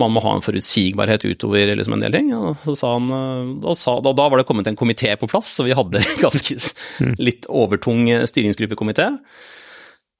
man 0.00 0.14
må 0.14 0.22
ha 0.24 0.32
en 0.36 0.44
forutsigbarhet 0.44 1.26
utover 1.26 1.74
liksom 1.76 1.96
en 1.96 2.06
del 2.06 2.16
ting. 2.16 2.30
Og 2.36 2.56
så 2.62 2.76
sa 2.78 2.94
han, 2.94 3.10
eh, 3.10 3.52
da, 3.66 3.74
sa, 3.76 3.98
da, 4.06 4.14
da 4.16 4.30
var 4.30 4.40
det 4.40 4.46
kommet 4.48 4.70
en 4.70 4.78
komité 4.78 5.12
på 5.18 5.28
plass, 5.32 5.50
så 5.58 5.66
vi 5.66 5.76
hadde 5.76 5.98
en 6.00 6.22
ganske 6.28 7.12
litt 7.18 7.50
overtung 7.50 8.06
styringsgruppekomité. 8.30 9.10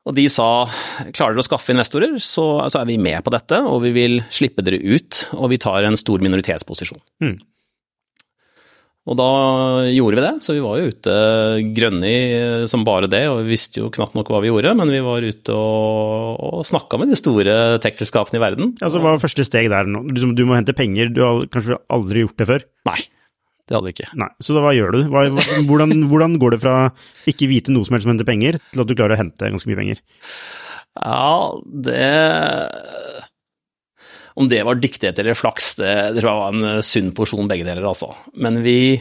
Og 0.07 0.15
de 0.15 0.29
sa 0.31 0.47
klarer 1.11 1.35
dere 1.35 1.43
å 1.43 1.49
skaffe 1.49 1.75
investorer, 1.75 2.15
så, 2.23 2.47
så, 2.71 2.81
er 2.81 2.89
vi 2.89 3.01
med 3.03 3.25
på 3.27 3.33
dette, 3.35 3.59
og 3.67 3.83
vi 3.83 3.93
vil 3.97 4.21
slippe 4.31 4.63
dere 4.67 4.79
ut, 4.79 5.27
og 5.35 5.51
vi 5.51 5.61
tar 5.63 5.87
en 5.87 5.99
stor 5.99 6.23
minoritetsposisjon. 6.23 7.03
Mm. 7.25 7.37
Og 9.07 9.15
da 9.19 9.27
gjorde 9.87 10.19
vi 10.19 10.23
det, 10.25 10.33
så 10.43 10.55
vi 10.55 10.63
var 10.65 10.81
jo 10.81 10.91
ute 10.91 11.13
grønne 11.77 12.09
som 12.71 12.83
bare 12.87 13.11
det, 13.11 13.23
og 13.31 13.45
vi 13.45 13.55
visste 13.55 13.79
jo 13.79 13.91
knapt 13.95 14.17
nok 14.19 14.33
hva 14.33 14.41
vi 14.43 14.51
gjorde, 14.51 14.75
men 14.79 14.91
vi 14.91 15.03
var 15.07 15.27
ute 15.27 15.55
og, 15.55 16.41
og 16.43 16.65
snakka 16.67 16.99
med 16.99 17.13
de 17.15 17.19
store 17.19 17.55
tech-selskapene 17.83 18.41
i 18.41 18.43
verden. 18.43 18.73
Altså, 18.81 18.99
Hva 18.99 19.15
var 19.15 19.23
første 19.23 19.47
steg 19.47 19.71
der? 19.71 19.87
Liksom, 19.87 20.35
du 20.39 20.43
må 20.47 20.59
hente 20.59 20.75
penger, 20.75 21.13
du 21.15 21.23
har 21.23 21.47
kanskje 21.55 21.79
aldri 21.95 22.27
gjort 22.27 22.43
det 22.43 22.51
før? 22.51 22.67
Nei, 22.91 22.99
det 23.67 23.75
hadde 23.75 23.89
vi 23.89 23.95
ikke. 23.97 24.11
Nei, 24.19 24.29
Så 24.43 24.55
da, 24.55 24.63
hva 24.63 24.75
gjør 24.77 24.95
du? 24.95 25.01
Hva, 25.11 25.25
hvordan, 25.69 25.95
hvordan, 26.11 26.37
går 26.43 26.55
det 26.55 26.63
fra 26.63 26.77
ikke 27.31 27.51
vite 27.51 27.75
noe 27.75 27.87
som 27.87 27.97
helst 27.97 28.07
om 28.07 28.13
å 28.13 28.17
hente 28.17 28.29
penger, 28.29 28.61
til 28.71 28.85
at 28.85 28.91
du 28.91 28.95
klarer 28.95 29.17
å 29.17 29.23
hente 29.25 29.51
ganske 29.51 29.71
mye 29.71 29.81
penger? 29.81 30.03
Ja, 30.97 31.33
det 31.87 32.05
om 34.37 34.49
det 34.53 34.61
var 34.69 34.77
dyktighet 34.77 35.19
eller 35.23 35.37
flaks, 35.37 35.75
det, 35.81 35.93
det 36.13 36.21
tror 36.21 36.31
jeg 36.31 36.41
var 36.43 36.55
en 36.55 36.69
eh, 36.69 36.83
sunn 36.85 37.13
porsjon 37.17 37.49
begge 37.49 37.65
deler, 37.65 37.87
altså. 37.89 38.11
Men 38.37 38.61
vi, 38.65 38.99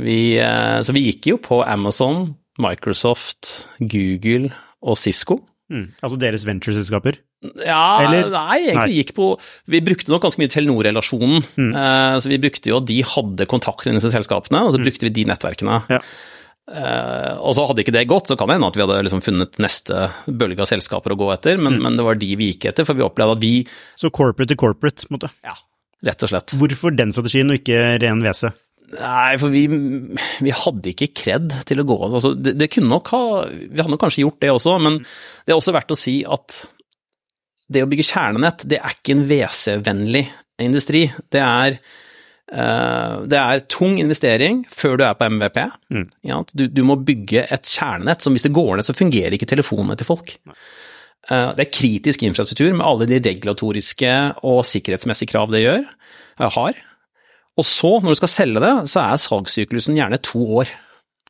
vi 0.00 0.20
eh, 0.40 0.78
Så 0.80 0.94
vi 0.96 1.04
gikk 1.10 1.28
jo 1.28 1.40
på 1.44 1.60
Amazon, 1.60 2.30
Microsoft, 2.60 3.68
Google 3.78 4.48
og 4.80 4.96
Cisco. 5.00 5.42
Mm, 5.72 5.90
altså 6.00 6.20
deres 6.20 6.46
ventureselskaper? 6.48 7.20
Ja, 7.64 8.04
Eller? 8.04 8.30
nei, 8.32 8.60
egentlig 8.62 8.92
nei. 8.92 9.00
gikk 9.00 9.12
på 9.16 9.26
Vi 9.70 9.80
brukte 9.84 10.12
nok 10.12 10.22
ganske 10.24 10.40
mye 10.40 10.52
Telenor-relasjonen. 10.52 11.42
Mm. 11.58 11.74
Uh, 11.74 12.14
så 12.22 12.30
vi 12.32 12.40
brukte 12.42 12.72
jo 12.72 12.80
De 12.84 13.00
hadde 13.14 13.48
kontakt 13.50 13.84
med 13.88 13.98
disse 13.98 14.12
selskapene, 14.14 14.64
og 14.64 14.74
så 14.74 14.80
mm. 14.80 14.86
brukte 14.88 15.08
vi 15.08 15.12
de 15.18 15.26
nettverkene. 15.28 15.82
Ja. 15.92 16.00
Uh, 16.64 17.36
og 17.44 17.52
så 17.58 17.66
hadde 17.68 17.84
ikke 17.84 17.92
det 17.92 18.06
gått, 18.08 18.30
så 18.30 18.38
kan 18.40 18.48
det 18.48 18.56
hende 18.56 18.70
at 18.72 18.78
vi 18.78 18.84
hadde 18.86 19.02
liksom 19.04 19.20
funnet 19.24 19.58
neste 19.60 20.06
bølge 20.24 20.64
av 20.64 20.70
selskaper 20.70 21.12
å 21.12 21.18
gå 21.20 21.28
etter, 21.34 21.60
men, 21.60 21.76
mm. 21.76 21.84
men, 21.84 21.98
det 22.00 22.06
var 22.06 22.16
de 22.20 22.30
vi 22.40 22.48
gikk 22.54 22.70
etter, 22.70 22.88
for 22.88 22.96
vi 22.96 23.04
opplevde 23.04 23.36
at 23.36 23.44
vi 23.44 23.54
Så 24.00 24.08
corporate 24.08 24.54
to 24.54 24.56
corporate, 24.60 25.04
på 25.04 25.12
en 25.12 25.18
måte? 25.18 25.32
Ja, 25.44 25.58
rett 26.08 26.24
og 26.24 26.32
slett. 26.32 26.56
Hvorfor 26.60 26.96
den 26.96 27.12
strategien, 27.12 27.52
og 27.52 27.60
ikke 27.60 27.98
ren 28.00 28.24
WC? 28.24 28.54
Nei, 28.94 29.36
for 29.40 29.52
vi, 29.52 29.64
vi, 30.44 30.52
hadde 30.54 30.92
ikke 30.92 31.10
kred 31.16 31.52
til 31.66 31.80
å 31.80 31.86
gå 31.88 31.96
altså, 32.06 32.34
det, 32.36 32.52
det, 32.60 32.68
kunne 32.70 32.92
nok 32.92 33.08
ha 33.14 33.22
Vi 33.48 33.80
hadde 33.80 33.90
nok 33.90 34.02
kanskje 34.04 34.22
gjort 34.22 34.40
det 34.44 34.52
også, 34.52 34.76
men 34.82 35.00
det 35.02 35.54
er 35.54 35.58
også 35.58 35.74
verdt 35.74 35.94
å 35.94 35.98
si 35.98 36.18
at 36.22 36.60
det 37.72 37.84
å 37.84 37.90
bygge 37.90 38.06
kjernenett, 38.10 38.64
det 38.68 38.80
er 38.80 38.96
ikke 38.96 39.14
en 39.16 39.26
WC-vennlig 39.28 40.24
industri. 40.62 41.06
Det 41.32 41.40
er 41.40 41.78
uh, 42.52 43.24
det 43.30 43.40
er 43.40 43.64
tung 43.72 43.96
investering 44.02 44.64
før 44.72 44.98
du 45.00 45.06
er 45.06 45.18
på 45.18 45.28
MVP. 45.32 45.60
Mm. 45.94 46.08
Ja, 46.28 46.40
du, 46.52 46.66
du, 46.68 46.82
må 46.86 46.98
bygge 47.00 47.46
et 47.48 47.70
kjernenett 47.70 48.24
som 48.24 48.36
hvis 48.36 48.46
det 48.46 48.54
går 48.56 48.76
ned, 48.76 48.86
så 48.86 48.96
fungerer 48.96 49.36
ikke 49.36 49.48
telefonene 49.50 49.96
til 49.98 50.08
folk. 50.08 50.36
Eh, 50.44 51.50
det 51.56 51.64
er 51.64 51.72
kritisk 51.72 52.24
infrastruktur 52.26 52.74
med 52.74 52.84
alle 52.84 53.08
de 53.08 53.20
regulatoriske 53.24 54.14
og 54.44 54.64
sikkerhetsmessige 54.68 55.32
krav 55.32 55.52
det 55.54 55.64
gjør, 55.64 55.86
uh, 56.40 56.50
har. 56.58 56.80
Og 57.54 57.66
så, 57.68 57.96
når 58.02 58.14
du 58.14 58.18
skal 58.18 58.32
selge 58.32 58.64
det, 58.64 58.72
så 58.90 59.04
er 59.04 59.20
salgssyklusen 59.22 59.96
gjerne 59.96 60.20
to 60.22 60.42
år 60.60 60.72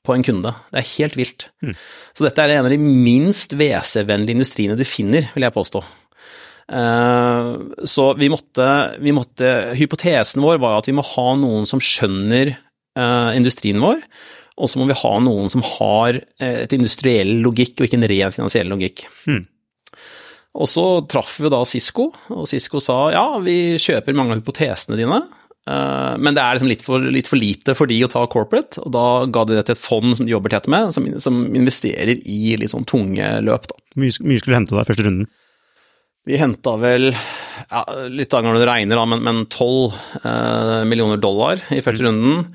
på 0.04 0.14
en 0.16 0.24
kunde. 0.24 0.52
Det 0.72 0.80
er 0.80 0.90
helt 0.98 1.16
vilt. 1.16 1.46
Mm. 1.64 1.76
Så 2.16 2.26
dette 2.26 2.44
er 2.44 2.56
en 2.56 2.68
av 2.68 2.72
de 2.72 2.80
minst 2.80 3.54
WC-vennlige 3.56 4.36
industriene 4.36 4.76
du 4.76 4.84
finner, 4.88 5.30
vil 5.36 5.46
jeg 5.46 5.54
påstå. 5.54 5.84
Eh, 6.72 7.56
så 7.84 8.14
vi 8.14 8.28
måtte, 8.28 8.96
vi 9.00 9.12
måtte, 9.12 9.74
Hypotesen 9.76 10.42
vår 10.42 10.58
var 10.62 10.78
at 10.78 10.88
vi 10.88 10.96
må 10.96 11.04
ha 11.04 11.26
noen 11.36 11.68
som 11.68 11.82
skjønner 11.82 12.54
eh, 12.54 13.30
industrien 13.36 13.82
vår, 13.82 14.00
og 14.54 14.70
så 14.70 14.80
må 14.80 14.88
vi 14.88 14.96
ha 14.96 15.14
noen 15.20 15.50
som 15.52 15.64
har 15.74 16.16
eh, 16.16 16.62
et 16.64 16.76
industriell 16.76 17.36
logikk 17.44 17.78
og 17.78 17.88
ikke 17.88 18.00
en 18.00 18.10
ren 18.10 18.34
finansiell 18.34 18.70
logikk. 18.72 19.06
Hmm. 19.26 19.44
Og 20.54 20.70
så 20.70 20.84
traff 21.10 21.36
vi 21.42 21.50
da 21.50 21.64
Cisco, 21.66 22.12
og 22.30 22.44
Cisco 22.46 22.80
sa 22.82 23.08
ja, 23.10 23.24
vi 23.42 23.74
kjøper 23.82 24.14
mange 24.14 24.36
av 24.36 24.42
hypotesene 24.42 24.98
dine, 25.00 25.24
men 25.64 26.36
det 26.36 26.42
er 26.42 26.58
liksom 26.58 26.68
litt 26.68 26.82
for, 26.84 27.02
litt 27.10 27.26
for, 27.26 27.40
lite 27.40 27.74
for 27.74 27.90
de 27.90 27.96
å 28.04 28.08
ta 28.12 28.20
corporate, 28.30 28.78
og 28.84 28.92
da 28.94 29.24
ga 29.32 29.42
de 29.48 29.56
det 29.56 29.64
til 29.66 29.74
et 29.74 29.80
fond 29.80 30.12
som 30.14 30.28
de 30.28 30.34
jobber 30.34 30.52
tett 30.52 30.68
med, 30.70 30.92
som, 30.94 31.08
som 31.24 31.40
investerer 31.56 32.20
i 32.20 32.52
litt 32.60 32.70
sånn 32.70 32.86
tunge 32.86 33.30
løp. 33.42 33.66
Da. 33.72 33.80
Mye, 33.98 34.14
mye 34.28 34.42
skulle 34.44 34.60
hente 34.60 34.76
deg 34.76 34.86
første 34.92 35.08
runden? 35.08 35.26
Vi 36.24 36.38
henta 36.40 36.76
vel, 36.80 37.10
ja, 37.12 37.82
litt 38.08 38.32
av 38.32 38.46
når 38.46 38.56
du 38.56 38.64
regner, 38.64 38.96
da, 38.96 39.04
men, 39.04 39.44
12 39.52 39.96
eh, 40.24 40.80
millioner 40.88 41.20
dollar 41.20 41.60
i 41.74 41.82
første 41.84 42.00
mm. 42.00 42.08
runden. 42.08 42.46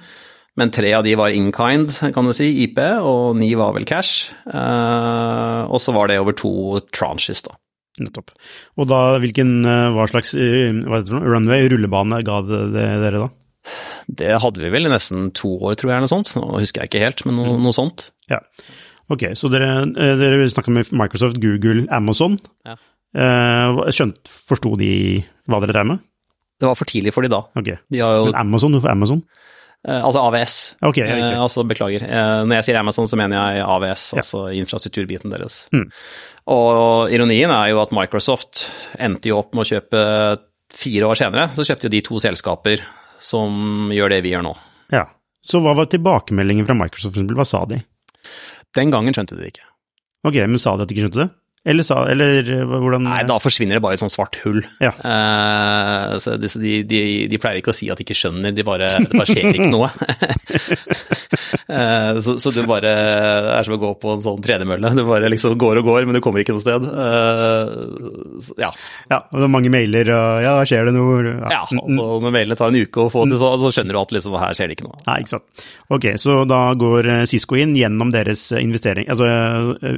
Men 0.60 0.74
tre 0.76 0.90
av 0.98 1.06
de 1.06 1.14
var 1.16 1.32
in 1.32 1.52
kind, 1.56 1.94
kan 2.16 2.28
du 2.28 2.34
si, 2.36 2.50
IP, 2.66 2.82
og 3.06 3.38
ni 3.40 3.52
var 3.56 3.76
vel 3.78 3.86
cash. 3.88 4.34
Eh, 4.50 5.62
og 5.70 5.80
så 5.80 5.94
var 5.96 6.10
det 6.10 6.18
over 6.20 6.36
to 6.36 6.82
tranches, 6.96 7.46
da. 7.46 7.54
Nettopp. 8.02 8.34
Og 8.80 8.90
da, 8.90 9.04
hvilken, 9.22 9.60
eh, 9.68 9.86
hva 9.94 10.10
slags 10.10 10.34
eh, 10.34 10.74
hva 10.90 11.04
det, 11.06 11.22
runway, 11.22 11.70
rullebane, 11.72 12.24
ga 12.26 12.42
det, 12.48 12.66
det 12.74 12.90
dere 13.06 13.24
da? 13.28 13.32
Det 14.10 14.36
hadde 14.42 14.64
vi 14.64 14.74
vel 14.74 14.90
i 14.90 14.92
nesten 14.92 15.30
to 15.38 15.54
år, 15.60 15.78
tror 15.78 15.92
jeg, 15.92 15.98
eller 16.00 16.08
noe 16.10 16.16
sånt. 16.18 16.34
Nå 16.40 16.58
husker 16.58 16.82
jeg 16.82 16.92
ikke 16.92 17.06
helt, 17.06 17.26
men 17.28 17.38
noe, 17.38 17.54
mm. 17.54 17.66
noe 17.68 17.76
sånt. 17.76 18.10
Ja. 18.32 18.42
Ok, 19.14 19.30
så 19.38 19.50
dere, 19.54 19.70
eh, 19.94 20.16
dere 20.18 20.50
snakka 20.50 20.74
med 20.74 20.90
Microsoft, 20.90 21.38
Google, 21.44 21.86
Amazon. 21.94 22.40
Ja. 22.66 22.80
Uh, 23.15 23.88
skjønt, 23.95 24.19
Forsto 24.30 24.76
de 24.80 24.91
hva 25.50 25.60
dere 25.63 25.74
drev 25.74 25.88
med? 25.93 26.04
Det 26.60 26.67
var 26.67 26.76
for 26.78 26.89
tidlig 26.89 27.13
for 27.15 27.26
de 27.26 27.32
da. 27.32 27.39
Okay. 27.58 27.80
De 27.89 28.02
jo, 28.02 28.10
Men 28.28 28.36
Amazon, 28.41 28.76
hvorfor 28.76 28.91
Amazon? 28.91 29.22
Eh, 29.88 30.04
altså 30.04 30.19
AVS. 30.28 30.56
Okay, 30.84 31.08
Eh, 31.08 31.39
altså, 31.39 31.63
beklager. 31.63 32.04
når 32.43 32.58
jeg 32.58 32.65
sier 32.67 32.80
Amazon, 32.82 33.08
så 33.08 33.15
mener 33.15 33.39
jeg 33.56 33.63
AVS, 33.63 34.04
ja. 34.12 34.19
altså 34.19 34.41
infrastrukturbiten 34.52 35.32
deres. 35.32 35.69
Mm. 35.72 35.86
Og 36.52 37.13
ironien 37.15 37.54
er 37.56 37.69
jo 37.72 37.80
at 37.80 37.93
Microsoft 37.95 38.65
endte 39.00 39.32
jo 39.32 39.39
opp 39.39 39.56
med 39.56 39.63
å 39.63 39.69
kjøpe 39.69 40.02
fire 40.76 41.08
år 41.08 41.15
senere, 41.22 41.48
så 41.56 41.63
kjøpte 41.63 41.88
jo 41.88 41.93
de 41.95 42.02
to 42.06 42.19
selskaper 42.19 42.84
som 43.24 43.88
gjør 43.95 44.17
det 44.17 44.22
vi 44.28 44.36
gjør 44.36 44.45
nå. 44.50 44.54
Ja. 44.91 45.06
Så 45.39 45.62
hva 45.63 45.72
var 45.78 45.88
tilbakemeldingen 45.89 46.67
fra 46.67 46.76
Microsoft, 46.76 47.15
hva 47.15 47.48
sa 47.48 47.63
de? 47.69 47.80
Den 48.76 48.91
gangen 48.91 49.15
skjønte 49.15 49.38
de 49.38 49.45
det 49.45 49.54
ikke. 49.54 49.67
Ok, 50.28 50.36
men 50.43 50.60
sa 50.60 50.76
de 50.76 50.84
at 50.84 50.91
de 50.91 50.95
ikke 50.98 51.08
skjønte 51.08 51.24
det? 51.24 51.30
Eller, 51.67 51.84
sa, 51.84 52.06
eller 52.08 52.39
eh, 52.39 52.62
hvordan 52.63 53.04
Nei, 53.04 53.19
da 53.28 53.36
forsvinner 53.41 53.76
det 53.76 53.84
bare 53.84 53.98
i 53.98 54.00
et 54.00 54.02
sånt 54.02 54.13
svart 54.13 54.38
hull. 54.45 54.62
Ja. 54.80 54.93
Uh, 55.04 56.15
så 56.22 56.38
de, 56.39 56.48
de, 56.88 57.02
de, 57.28 57.39
pleier 57.41 57.60
ikke 57.60 57.74
å 57.74 57.76
si 57.76 57.89
at 57.91 58.00
de 58.00 58.06
ikke 58.06 58.15
skjønner, 58.15 58.54
de 58.56 58.63
bare, 58.63 58.88
det 59.04 59.12
bare 59.12 59.28
skjer 59.28 59.50
ikke 59.52 59.67
noe. 59.67 59.89
uh, 61.67 62.15
så, 62.24 62.38
så 62.39 62.54
det 62.56 62.63
bare 62.69 62.93
er 63.58 63.67
som 63.67 63.76
å 63.76 63.82
gå 63.82 63.91
på 64.00 64.13
en 64.15 64.24
sånn 64.24 64.39
tredemølle. 64.45 64.93
Det 64.95 65.06
bare 65.08 65.32
liksom 65.34 65.58
går 65.60 65.82
og 65.82 65.89
går, 65.91 66.08
men 66.08 66.15
du 66.15 66.22
kommer 66.24 66.45
ikke 66.45 66.56
noe 66.56 66.63
sted. 66.63 66.88
Uh, 66.88 68.39
så, 68.39 68.56
ja. 68.63 68.72
ja. 69.12 69.19
Og 69.28 69.41
det 69.41 69.50
er 69.50 69.54
mange 69.58 69.74
mailer, 69.74 70.13
og 70.15 70.45
ja, 70.45 70.56
skjer 70.69 70.88
det 70.88 70.95
noe? 70.95 71.19
Ja, 71.28 71.52
ja 71.58 71.62
og 71.67 71.91
så 71.91 72.08
når 72.24 72.36
mailene 72.38 72.60
tar 72.60 72.72
en 72.72 72.80
uke 72.80 73.04
å 73.04 73.12
få 73.12 73.26
til, 73.28 73.36
så 73.36 73.74
skjønner 73.76 74.00
du 74.00 74.02
at 74.06 74.15
liksom, 74.15 74.39
her 74.39 74.56
skjer 74.56 74.72
det 74.72 74.80
ikke 74.80 74.88
noe. 74.88 75.04
Nei, 75.10 75.19
ikke 75.26 75.36
sant. 75.36 75.67
Ok, 75.91 76.10
så 76.24 76.39
da 76.48 76.63
går 76.80 77.12
Cisco 77.28 77.60
inn 77.60 77.76
gjennom 77.76 78.15
deres 78.15 78.48
investering. 78.56 79.12
Altså, 79.12 79.28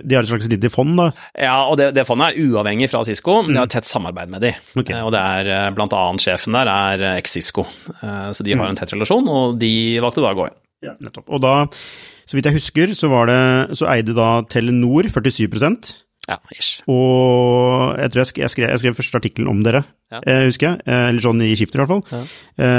de 0.02 0.18
har 0.18 0.26
et 0.26 0.34
slags 0.34 0.50
lite 0.50 0.74
fond, 0.74 0.98
da? 0.98 1.12
Ja, 1.38 1.51
ja, 1.52 1.58
og 1.68 1.78
det, 1.80 1.90
det, 1.98 2.06
fondet 2.08 2.32
er 2.32 2.48
uavhengig 2.48 2.88
fra 2.92 3.04
Cisco, 3.08 3.42
men 3.44 3.56
de 3.56 3.62
har 3.62 3.72
tett 3.72 3.88
samarbeid 3.88 4.32
med 4.32 4.44
de. 4.46 4.54
Okay. 4.72 4.96
Eh, 4.96 5.04
og 5.04 5.12
det 5.16 5.22
er 5.22 5.50
eh, 5.52 5.72
blant 5.76 5.96
annet 5.98 6.24
sjefen 6.24 6.56
der 6.56 6.72
er 6.72 7.08
eh, 7.10 7.18
eks-Cisco, 7.20 7.66
så 8.00 8.46
de 8.46 8.56
har 8.56 8.72
en 8.72 8.80
tett 8.80 8.94
relasjon, 8.96 9.28
og 9.28 9.58
de 9.62 9.74
valgte 10.04 10.24
da 10.24 10.32
å 10.32 10.40
gå 10.40 10.48
inn. 10.48 10.62
Ja, 10.88 10.96
nettopp. 11.04 11.28
Og 11.30 11.44
da, 11.44 11.56
så 12.26 12.38
vidt 12.38 12.48
jeg 12.48 12.58
husker, 12.58 12.96
så, 12.98 13.12
var 13.12 13.28
det, 13.30 13.42
så 13.78 13.90
eide 13.92 14.16
da 14.18 14.30
Telenor 14.50 15.12
47% 15.12 15.92
ja, 16.30 16.38
ish. 16.56 16.86
Og 16.90 17.98
jeg 18.00 18.14
tror 18.14 18.22
jeg 18.22 18.30
skrev, 18.30 18.46
jeg 18.46 18.54
skrev, 18.54 18.70
jeg 18.70 18.82
skrev 18.82 18.98
første 19.02 19.20
artikkelen 19.20 19.52
om 19.52 19.62
dere, 19.66 19.82
ja. 20.14 20.22
husker 20.46 20.70
jeg. 20.70 20.82
Eller 20.88 21.22
sånn 21.26 21.44
i 21.44 21.52
skifter, 21.60 21.82
i 21.82 21.84
hvert 21.84 21.92
fall. 21.92 22.24
Ja, 22.62 22.72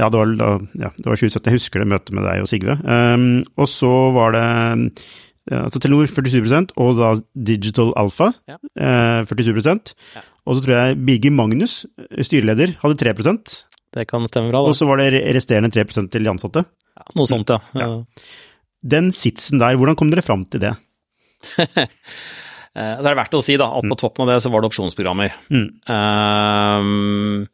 ja, 0.00 0.08
det, 0.08 0.22
var, 0.22 0.32
da, 0.40 0.50
ja 0.86 0.90
det 0.96 1.04
var 1.04 1.20
2017. 1.20 1.50
Jeg 1.50 1.58
husker 1.58 1.82
det 1.82 1.90
møtet 1.92 2.16
med 2.16 2.24
deg 2.24 2.46
og 2.46 2.48
Sigve. 2.48 2.78
Og 3.58 3.68
så 3.68 3.92
var 4.16 4.38
det 4.38 4.46
altså 5.54 5.78
Telenor 5.82 6.08
47% 6.10 6.72
og 6.82 6.96
da 6.98 7.12
Digital 7.48 7.92
Alpha 7.98 8.32
ja. 8.50 8.56
47 9.28 9.52
eh, 9.54 9.92
ja. 10.16 10.24
Og 10.46 10.56
så 10.56 10.64
tror 10.64 10.74
jeg 10.74 10.98
Birger 11.06 11.34
Magnus, 11.34 11.84
styreleder, 12.22 12.74
hadde 12.82 12.98
3% 13.02 13.54
Det 13.94 14.06
kan 14.10 14.26
stemme 14.26 14.50
bra, 14.50 14.62
da. 14.62 14.72
Og 14.72 14.78
så 14.78 14.88
var 14.88 15.02
det 15.02 15.22
resterende 15.36 15.70
3 15.74 15.86
til 16.10 16.26
de 16.26 16.32
ansatte. 16.32 16.64
Ja, 16.96 17.06
noe 17.18 17.30
sånt, 17.30 17.50
ja. 17.50 17.60
ja. 17.78 17.86
Den 18.82 19.12
sitsen 19.14 19.62
der, 19.62 19.78
hvordan 19.78 19.98
kom 19.98 20.10
dere 20.12 20.26
fram 20.26 20.44
til 20.50 20.62
det? 20.66 20.74
det 21.56 23.10
er 23.10 23.18
verdt 23.18 23.38
å 23.38 23.42
si 23.44 23.56
da, 23.58 23.70
at 23.70 23.86
på 23.86 23.94
mm. 23.94 24.00
toppen 24.02 24.26
av 24.26 24.34
det 24.34 24.42
så 24.44 24.52
var 24.52 24.62
det 24.62 24.70
opsjonsprogrammer. 24.70 25.34
Mm. 25.50 25.68
Um, 25.90 27.46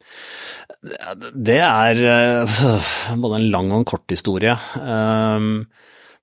det 1.33 1.61
er 1.63 2.03
både 3.23 3.39
en 3.39 3.49
lang 3.53 3.71
og 3.71 3.81
en 3.81 3.89
kort 3.93 4.09
historie. 4.13 4.57
Um, 4.81 5.65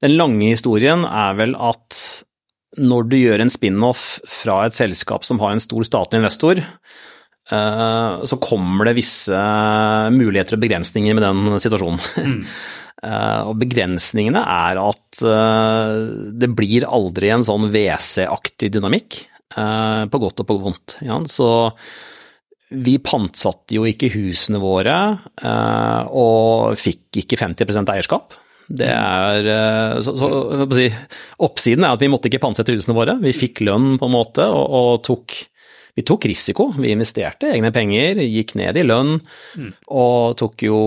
den 0.01 0.17
lange 0.17 0.53
historien 0.55 1.05
er 1.05 1.37
vel 1.39 1.57
at 1.61 1.97
når 2.81 3.09
du 3.11 3.17
gjør 3.19 3.43
en 3.43 3.53
spin-off 3.53 4.05
fra 4.31 4.63
et 4.67 4.77
selskap 4.77 5.27
som 5.27 5.41
har 5.43 5.55
en 5.55 5.63
stor 5.63 5.85
statlig 5.87 6.21
investor, 6.21 6.61
eh, 6.61 8.13
så 8.31 8.39
kommer 8.43 8.89
det 8.89 8.99
visse 9.01 9.41
muligheter 10.15 10.57
og 10.57 10.63
begrensninger 10.63 11.17
med 11.17 11.27
den 11.27 11.59
situasjonen. 11.63 12.05
Mm. 12.21 12.45
Eh, 13.01 13.47
og 13.49 13.55
begrensningene 13.57 14.43
er 14.45 14.77
at 14.77 15.21
eh, 15.25 15.93
det 16.37 16.51
blir 16.53 16.85
aldri 16.85 17.31
en 17.33 17.41
sånn 17.41 17.71
WC-aktig 17.73 18.69
dynamikk, 18.75 19.17
på 19.57 20.21
godt 20.21 20.43
og 20.45 20.47
på 20.51 20.57
vondt. 20.67 20.99
Så 21.33 21.49
vi 22.85 22.99
pantsatte 23.01 23.79
jo 23.79 23.87
ikke 23.89 24.13
husene 24.13 24.61
våre, 24.61 24.99
og 26.13 26.77
fikk 26.77 27.23
ikke 27.25 27.41
50% 27.41 27.95
eierskap. 27.97 28.37
Det 28.71 28.87
er 28.87 29.49
så, 30.07 30.13
så, 30.15 30.29
si, 30.77 30.87
Oppsiden 31.43 31.83
er 31.83 31.97
at 31.97 32.03
vi 32.03 32.11
måtte 32.13 32.31
ikke 32.31 32.43
pantsette 32.43 32.77
husene 32.77 32.95
våre. 32.95 33.17
Vi 33.23 33.35
fikk 33.35 33.65
lønn 33.67 33.97
på 33.99 34.07
en 34.07 34.15
måte, 34.15 34.47
og, 34.47 34.67
og 34.71 35.01
tok 35.07 35.41
vi 35.97 36.05
tok 36.07 36.29
risiko. 36.31 36.71
Vi 36.79 36.93
investerte 36.95 37.51
egne 37.51 37.73
penger, 37.75 38.23
gikk 38.23 38.55
ned 38.59 38.79
i 38.79 38.87
lønn 38.87 39.17
mm. 39.19 39.73
og 39.91 40.39
tok 40.39 40.63
jo 40.69 40.79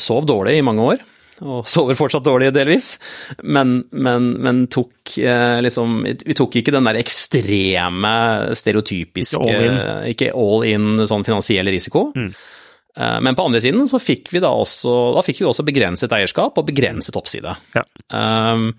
Sov 0.00 0.28
dårlig 0.30 0.60
i 0.60 0.64
mange 0.64 0.86
år. 0.94 1.02
Og 1.42 1.66
sover 1.74 1.98
fortsatt 1.98 2.26
dårlig 2.26 2.52
delvis, 2.54 2.94
men, 3.42 3.80
men, 3.90 4.30
men 4.44 4.64
tok 4.70 5.16
eh, 5.18 5.58
liksom 5.64 6.04
Vi 6.06 6.36
tok 6.38 6.60
ikke 6.60 6.74
den 6.74 6.86
der 6.86 7.00
ekstreme, 7.00 8.14
stereotypiske 8.54 9.40
Ikke 9.42 9.56
all 9.58 9.66
in, 9.66 9.80
ikke 10.12 10.30
all 10.38 10.68
in 10.68 11.08
sånn 11.10 11.26
finansiell 11.26 11.72
risiko. 11.74 12.06
Mm. 12.14 12.30
Eh, 12.94 13.16
men 13.24 13.34
på 13.34 13.46
andre 13.48 13.62
siden 13.62 13.88
så 13.90 14.00
fikk 14.02 14.30
vi 14.34 14.42
da 14.44 14.52
også, 14.54 14.92
da 15.16 15.24
fikk 15.26 15.42
vi 15.42 15.48
også 15.50 15.66
begrenset 15.66 16.14
eierskap 16.14 16.60
og 16.60 16.68
begrenset 16.68 17.18
oppside. 17.18 17.56
Ja. 17.74 17.84
Um, 18.14 18.70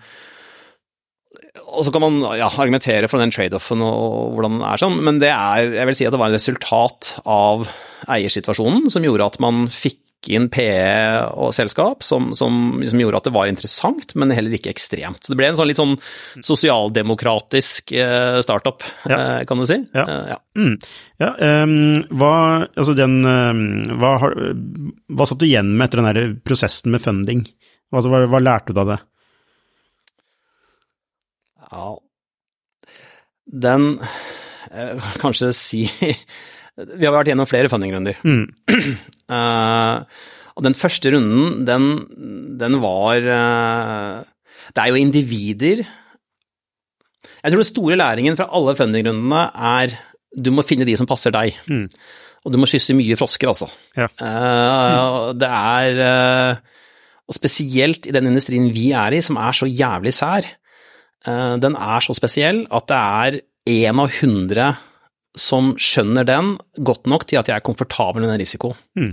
og 1.66 1.84
så 1.86 1.92
kan 1.92 2.04
man 2.04 2.20
ja, 2.38 2.48
argumentere 2.48 3.08
for 3.10 3.20
den 3.20 3.32
trade-offen 3.34 3.82
og 3.84 4.36
hvordan 4.36 4.58
den 4.58 4.66
er 4.68 4.80
sånn, 4.80 4.98
men 5.04 5.20
det 5.20 5.32
er, 5.32 5.76
jeg 5.80 5.88
vil 5.88 5.98
si 5.98 6.08
at 6.08 6.14
det 6.14 6.20
var 6.20 6.32
en 6.32 6.38
resultat 6.38 7.12
av 7.24 7.66
eiersituasjonen 8.12 8.90
som 8.92 9.04
gjorde 9.04 9.28
at 9.32 9.38
man 9.42 9.66
fikk 9.72 10.00
inn 10.34 10.48
PE 10.52 11.32
og 11.38 11.52
selskap 11.56 12.04
som, 12.04 12.32
som, 12.36 12.78
som, 12.86 13.00
gjorde 13.00 13.20
at 13.20 13.28
det 13.28 13.34
var 13.34 13.50
interessant, 13.50 14.14
men 14.18 14.34
heller 14.34 14.56
ikke 14.56 14.72
ekstremt. 14.72 15.22
Så 15.22 15.32
det 15.32 15.38
ble 15.40 15.50
en 15.50 15.58
sånn 15.58 15.70
litt 15.70 15.80
sånn 15.80 15.96
sosialdemokratisk 16.44 17.94
eh, 17.96 18.38
startup, 18.44 18.84
ja. 19.06 19.18
Eh, 19.18 19.40
kan 19.48 19.60
du 19.60 19.66
si. 19.68 19.78
Ja. 19.96 20.06
Eh, 20.06 20.32
ja. 20.34 20.38
Mm. 20.56 20.74
ja 21.22 21.32
um, 21.64 21.74
hva, 22.16 22.32
altså 22.72 22.96
den, 22.98 23.18
hva, 24.00 24.14
har, 24.22 24.38
hva 25.12 25.28
satt 25.28 25.42
du 25.42 25.48
igjen 25.48 25.74
med 25.74 25.88
etter 25.88 26.02
den 26.02 26.10
der 26.10 26.34
prosessen 26.46 26.94
med 26.94 27.04
funding? 27.04 27.44
Altså, 27.94 28.10
hva, 28.12 28.24
hva 28.30 28.42
lærte 28.42 28.74
du 28.74 28.82
av 28.82 28.96
det? 28.96 29.02
Ja 31.66 31.86
Den 33.46 33.96
Kanskje 35.22 35.48
si 35.56 35.80
Vi 37.00 37.06
har 37.06 37.14
vært 37.14 37.30
gjennom 37.30 37.48
flere 37.48 37.70
fundingrunder. 37.72 38.18
Mm. 38.26 38.50
Uh, 39.26 40.06
og 40.56 40.64
den 40.64 40.76
første 40.78 41.10
runden, 41.12 41.64
den, 41.66 41.86
den 42.60 42.76
var 42.78 43.24
uh, 43.26 44.20
Det 44.70 44.82
er 44.84 44.92
jo 44.92 45.00
individer 45.00 45.82
Jeg 45.82 47.50
tror 47.50 47.58
den 47.58 47.68
store 47.68 47.98
læringen 47.98 48.38
fra 48.38 48.46
alle 48.54 48.76
fundingrundene 48.78 49.48
er 49.54 49.96
du 50.36 50.50
må 50.52 50.60
finne 50.66 50.84
de 50.84 50.92
som 50.98 51.08
passer 51.08 51.32
deg. 51.32 51.54
Mm. 51.64 51.86
Og 52.44 52.52
du 52.52 52.58
må 52.60 52.66
kysse 52.68 52.92
mye 52.92 53.16
frosker, 53.16 53.48
altså. 53.48 53.70
Ja. 53.96 54.04
Mm. 54.20 55.38
det 55.40 55.48
er 55.48 56.58
Og 57.24 57.34
spesielt 57.34 58.04
i 58.04 58.12
den 58.12 58.28
industrien 58.28 58.68
vi 58.74 58.90
er 58.92 59.16
i, 59.16 59.22
som 59.24 59.38
er 59.40 59.56
så 59.56 59.64
jævlig 59.64 60.12
sær, 60.12 60.44
Eh, 61.26 61.54
den 61.62 61.76
er 61.76 62.04
så 62.04 62.14
spesiell 62.16 62.64
at 62.70 62.90
det 62.90 62.98
er 62.98 63.38
én 63.66 64.02
av 64.02 64.12
hundre 64.20 64.70
som 65.36 65.74
skjønner 65.80 66.26
den 66.26 66.54
godt 66.80 67.06
nok 67.10 67.26
til 67.28 67.40
at 67.40 67.50
jeg 67.50 67.58
er 67.58 67.66
komfortabel 67.66 68.24
med 68.24 68.32
den 68.32 68.40
risikoen. 68.42 68.78
Mm. 68.98 69.12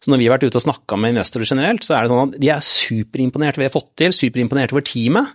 Så 0.00 0.12
når 0.12 0.20
vi 0.20 0.26
har 0.26 0.34
vært 0.38 0.46
ute 0.48 0.56
og 0.56 0.64
snakka 0.64 0.96
med 0.96 1.12
investorer 1.12 1.48
generelt, 1.50 1.84
så 1.84 1.96
er 1.96 2.04
det 2.04 2.12
sånn 2.12 2.30
at 2.30 2.38
de 2.40 2.50
er 2.54 2.64
superimponert 2.64 3.52
over 3.52 3.60
det 3.60 3.66
vi 3.66 3.68
har 3.68 3.76
fått 3.76 3.90
til, 4.00 4.16
superimponert 4.16 4.72
over 4.72 4.84
teamet, 4.88 5.34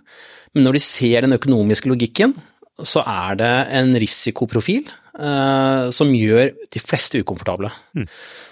men 0.56 0.66
når 0.66 0.78
de 0.78 0.82
ser 0.82 1.22
den 1.22 1.36
økonomiske 1.36 1.90
logikken, 1.90 2.34
så 2.82 3.04
er 3.06 3.38
det 3.38 3.52
en 3.78 3.94
risikoprofil 4.00 4.88
uh, 5.20 5.92
som 5.94 6.10
gjør 6.12 6.50
de 6.72 6.82
fleste 6.82 7.22
ukomfortable. 7.22 7.70
Mm. 7.96 8.08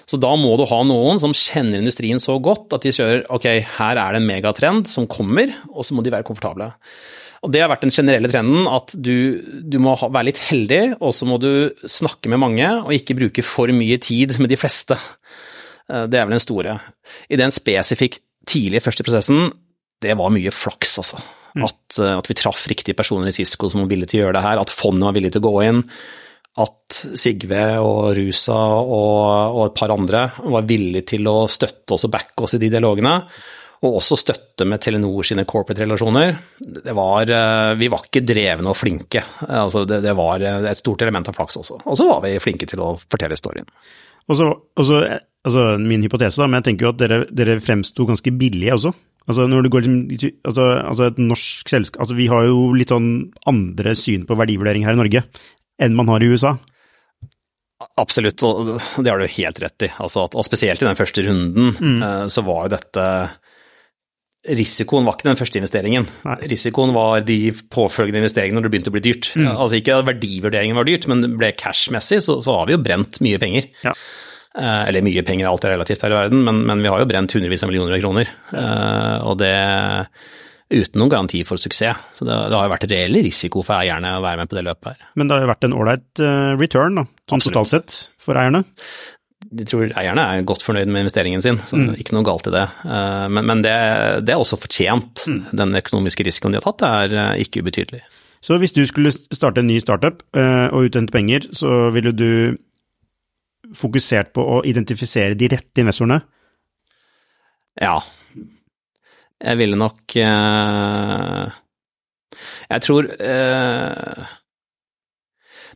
Så 0.08 0.20
da 0.20 0.30
må 0.36 0.52
du 0.60 0.66
ha 0.68 0.80
noen 0.86 1.20
som 1.20 1.34
kjenner 1.36 1.80
industrien 1.80 2.20
så 2.22 2.36
godt 2.44 2.76
at 2.76 2.84
de 2.84 2.92
kjører 2.94 3.24
ok, 3.32 3.48
her 3.78 4.00
er 4.00 4.14
det 4.14 4.20
en 4.20 4.28
megatrend 4.28 4.88
som 4.90 5.08
kommer, 5.10 5.52
og 5.72 5.84
så 5.84 5.96
må 5.96 6.04
de 6.04 6.12
være 6.14 6.28
komfortable. 6.28 6.70
Og 7.44 7.52
Det 7.52 7.60
har 7.60 7.68
vært 7.68 7.84
den 7.84 7.92
generelle 7.92 8.30
trenden, 8.32 8.64
at 8.70 8.94
du, 8.96 9.40
du 9.60 9.76
må 9.82 9.92
være 10.00 10.30
litt 10.30 10.40
heldig, 10.46 10.96
og 11.04 11.12
så 11.12 11.28
må 11.28 11.36
du 11.42 11.74
snakke 11.84 12.30
med 12.32 12.40
mange, 12.40 12.70
og 12.80 12.94
ikke 12.96 13.18
bruke 13.18 13.44
for 13.44 13.68
mye 13.76 13.98
tid 14.00 14.38
med 14.40 14.48
de 14.52 14.58
fleste. 14.58 14.96
Eh, 15.90 16.06
det 16.08 16.20
er 16.20 16.24
vel 16.24 16.38
den 16.38 16.44
store. 16.44 16.78
I 17.28 17.40
den 17.40 17.52
spesifikk 17.52 18.16
tidlige 18.48 18.84
første 18.86 19.04
prosessen, 19.04 19.50
det 20.04 20.16
var 20.16 20.32
mye 20.32 20.52
flaks, 20.54 20.98
altså. 21.02 21.20
Mm. 21.54 21.66
At, 21.68 21.98
eh, 22.00 22.16
at, 22.16 22.30
vi 22.30 22.36
traff 22.38 22.64
riktige 22.70 22.96
personer 22.96 23.28
i 23.28 23.36
Cisco 23.36 23.68
som 23.70 23.84
var 23.84 23.92
villige 23.92 24.14
til 24.14 24.22
å 24.22 24.26
gjøre 24.26 24.38
det 24.38 24.46
her, 24.46 24.62
at 24.62 24.72
fondet 24.72 25.08
var 25.10 25.18
villig 25.18 25.34
til 25.34 25.44
å 25.44 25.48
gå 25.50 25.56
inn. 25.68 25.82
At 26.64 27.00
Sigve 27.18 27.64
og 27.82 28.14
Rusa 28.16 28.56
og, 28.78 29.58
og 29.58 29.62
et 29.66 29.76
par 29.76 29.92
andre 29.92 30.28
var 30.38 30.68
villige 30.68 31.10
til 31.16 31.28
å 31.28 31.44
støtte 31.50 31.96
oss 31.96 32.06
og 32.06 32.14
backe 32.14 32.46
oss 32.46 32.54
i 32.56 32.62
de 32.62 32.70
dialogene 32.72 33.18
og 33.84 33.98
også 34.00 34.16
støtte 34.18 34.66
med 34.68 34.80
Telenor 34.82 35.26
sine 35.26 35.44
corporate-relasjoner. 35.48 36.34
Det 36.58 36.94
var, 36.96 37.30
eh, 37.30 37.74
Vi 37.76 37.88
var 37.92 38.04
ikke 38.06 38.24
drevne 38.24 38.70
og 38.72 38.76
flinke. 38.76 39.22
Altså 39.46 39.84
det, 39.84 40.00
det, 40.02 40.14
var 40.16 40.40
eh, 40.40 40.70
et 40.70 40.80
stort 40.80 41.02
element 41.02 41.28
av 41.28 41.36
flaks 41.36 41.60
også. 41.60 41.80
Og 41.84 41.98
så 42.00 42.08
var 42.08 42.22
vi 42.24 42.38
flinke 42.40 42.66
til 42.66 42.80
å 42.80 42.94
fortelle 42.96 43.36
storyen. 43.36 43.68
Og 44.28 44.38
så, 44.38 44.52
altså 45.44 45.64
Min 45.78 46.02
hypotese, 46.02 46.40
da, 46.40 46.48
men 46.48 46.62
jeg 46.62 46.70
tenker 46.70 46.86
jo 46.86 46.94
at 46.94 47.02
dere, 47.02 47.24
dere 47.28 47.60
fremsto 47.60 48.06
ganske 48.08 48.32
billige 48.32 48.78
også. 48.78 48.94
Altså 49.28 49.46
når 49.48 49.64
det 49.64 49.72
går 49.72 49.86
altså, 49.88 50.64
altså 50.84 51.06
et 51.08 51.20
norsk 51.20 51.70
selskap 51.72 52.02
altså 52.04 52.16
Vi 52.18 52.26
har 52.28 52.44
jo 52.44 52.74
litt 52.76 52.90
sånn 52.92 53.30
andre 53.48 53.94
syn 53.96 54.26
på 54.28 54.36
verdivurdering 54.36 54.84
her 54.84 54.92
i 54.92 55.00
Norge 55.00 55.22
enn 55.80 55.96
man 55.96 56.10
har 56.12 56.22
i 56.22 56.28
USA. 56.30 56.52
Absolutt, 58.00 58.42
og 58.46 58.76
det 59.02 59.10
har 59.10 59.18
du 59.18 59.26
helt 59.26 59.58
rett 59.60 59.86
i. 59.86 59.88
Altså 60.00 60.24
at, 60.24 60.36
og 60.38 60.46
spesielt 60.46 60.82
i 60.82 60.86
den 60.86 60.98
første 60.98 61.24
runden 61.26 61.72
mm. 61.74 62.04
Eh, 62.06 62.26
så 62.32 62.44
var 62.46 62.66
jo 62.66 62.74
dette 62.76 63.06
Risikoen 64.44 65.06
var 65.08 65.16
ikke 65.16 65.30
den 65.30 65.38
første 65.40 65.60
investeringen. 65.60 66.06
Nei. 66.26 66.36
Risikoen 66.52 66.92
var 66.96 67.24
de 67.24 67.38
påfølgende 67.72 68.20
investeringene 68.20 68.58
når 68.58 68.66
det 68.66 68.72
begynte 68.74 68.92
å 68.92 68.96
bli 68.96 69.04
dyrt. 69.06 69.30
Mm. 69.40 69.48
Altså 69.54 69.78
ikke 69.78 69.96
at 69.96 70.08
verdivurderingen 70.10 70.76
var 70.76 70.88
dyrt, 70.88 71.08
men 71.08 71.24
det 71.24 71.32
ble 71.32 71.50
cash-messig, 71.56 72.20
så, 72.26 72.38
så, 72.44 72.58
har 72.58 72.68
vi 72.68 72.76
jo 72.76 72.82
brent 72.84 73.20
mye 73.24 73.40
penger. 73.40 73.70
Ja. 73.86 73.94
Eh, 74.54 74.82
eller 74.90 75.06
mye 75.06 75.24
penger, 75.26 75.48
alt 75.48 75.64
er 75.64 75.74
relativt 75.74 76.04
her 76.04 76.12
i 76.12 76.18
verden, 76.18 76.44
men, 76.44 76.60
men 76.68 76.84
vi 76.84 76.92
har 76.92 77.00
jo 77.00 77.08
brent 77.08 77.32
hundrevis 77.34 77.64
av 77.64 77.72
millioner 77.72 77.96
av 77.96 78.04
kroner. 78.04 78.32
Eh, 78.52 79.16
og 79.24 79.40
det 79.40 79.54
uten 80.74 81.00
noen 81.00 81.12
garanti 81.12 81.42
for 81.46 81.60
suksess. 81.60 82.14
Så 82.16 82.26
det, 82.26 82.36
det 82.50 82.56
har 82.56 82.68
jo 82.68 82.72
vært 82.72 82.86
reell 82.90 83.18
risiko 83.24 83.64
for 83.64 83.78
eierne 83.78 84.16
å 84.18 84.22
være 84.24 84.42
med 84.42 84.50
på 84.50 84.58
det 84.58 84.64
løpet 84.66 84.92
her. 84.92 85.10
Men 85.18 85.28
det 85.28 85.36
har 85.36 85.44
jo 85.44 85.50
vært 85.52 85.66
en 85.68 85.76
ålreit 85.76 86.22
uh, 86.24 86.54
return, 86.60 87.00
da, 87.00 87.04
sånn 87.30 87.44
totalt 87.44 87.70
sett, 87.70 87.98
for 88.22 88.40
eierne? 88.40 88.64
De 89.52 89.64
tror 89.68 89.92
eierne 89.92 90.22
er 90.24 90.46
godt 90.46 90.64
fornøyd 90.64 90.88
med 90.90 91.04
investeringen 91.04 91.42
sin, 91.44 91.58
så 91.62 91.76
mm. 91.78 91.94
ikke 92.00 92.14
noe 92.16 92.26
galt 92.26 92.48
i 92.48 92.54
det. 92.54 92.64
Eh, 92.86 93.26
men, 93.30 93.42
men 93.50 93.62
det, 93.64 93.74
det, 94.24 94.32
er 94.34 94.40
også 94.40 94.58
fortjent. 94.60 95.24
Mm. 95.30 95.40
Den 95.60 95.70
økonomiske 95.80 96.24
risikoen 96.26 96.54
de 96.54 96.58
har 96.60 96.66
tatt, 96.66 96.82
er 96.88 97.08
eh, 97.20 97.42
ikke 97.44 97.60
ubetydelig. 97.64 98.02
Så 98.44 98.52
hvis 98.60 98.74
du 98.76 98.82
skulle 98.88 99.12
starte 99.12 99.60
en 99.62 99.70
ny 99.70 99.78
startup 99.80 100.22
eh, 100.36 100.68
og 100.68 100.90
uthente 100.90 101.14
penger, 101.14 101.40
så 101.56 101.70
ville 101.94 102.12
du 102.16 102.30
fokusert 103.74 104.28
på 104.36 104.42
å 104.56 104.62
identifisere 104.68 105.38
de 105.38 105.48
rette 105.54 105.80
investorene? 105.82 106.20
Ja. 107.80 107.96
Jeg 109.44 109.58
ville 109.58 109.76
nok 109.76 110.14
Jeg 112.70 112.80
tror 112.84 113.08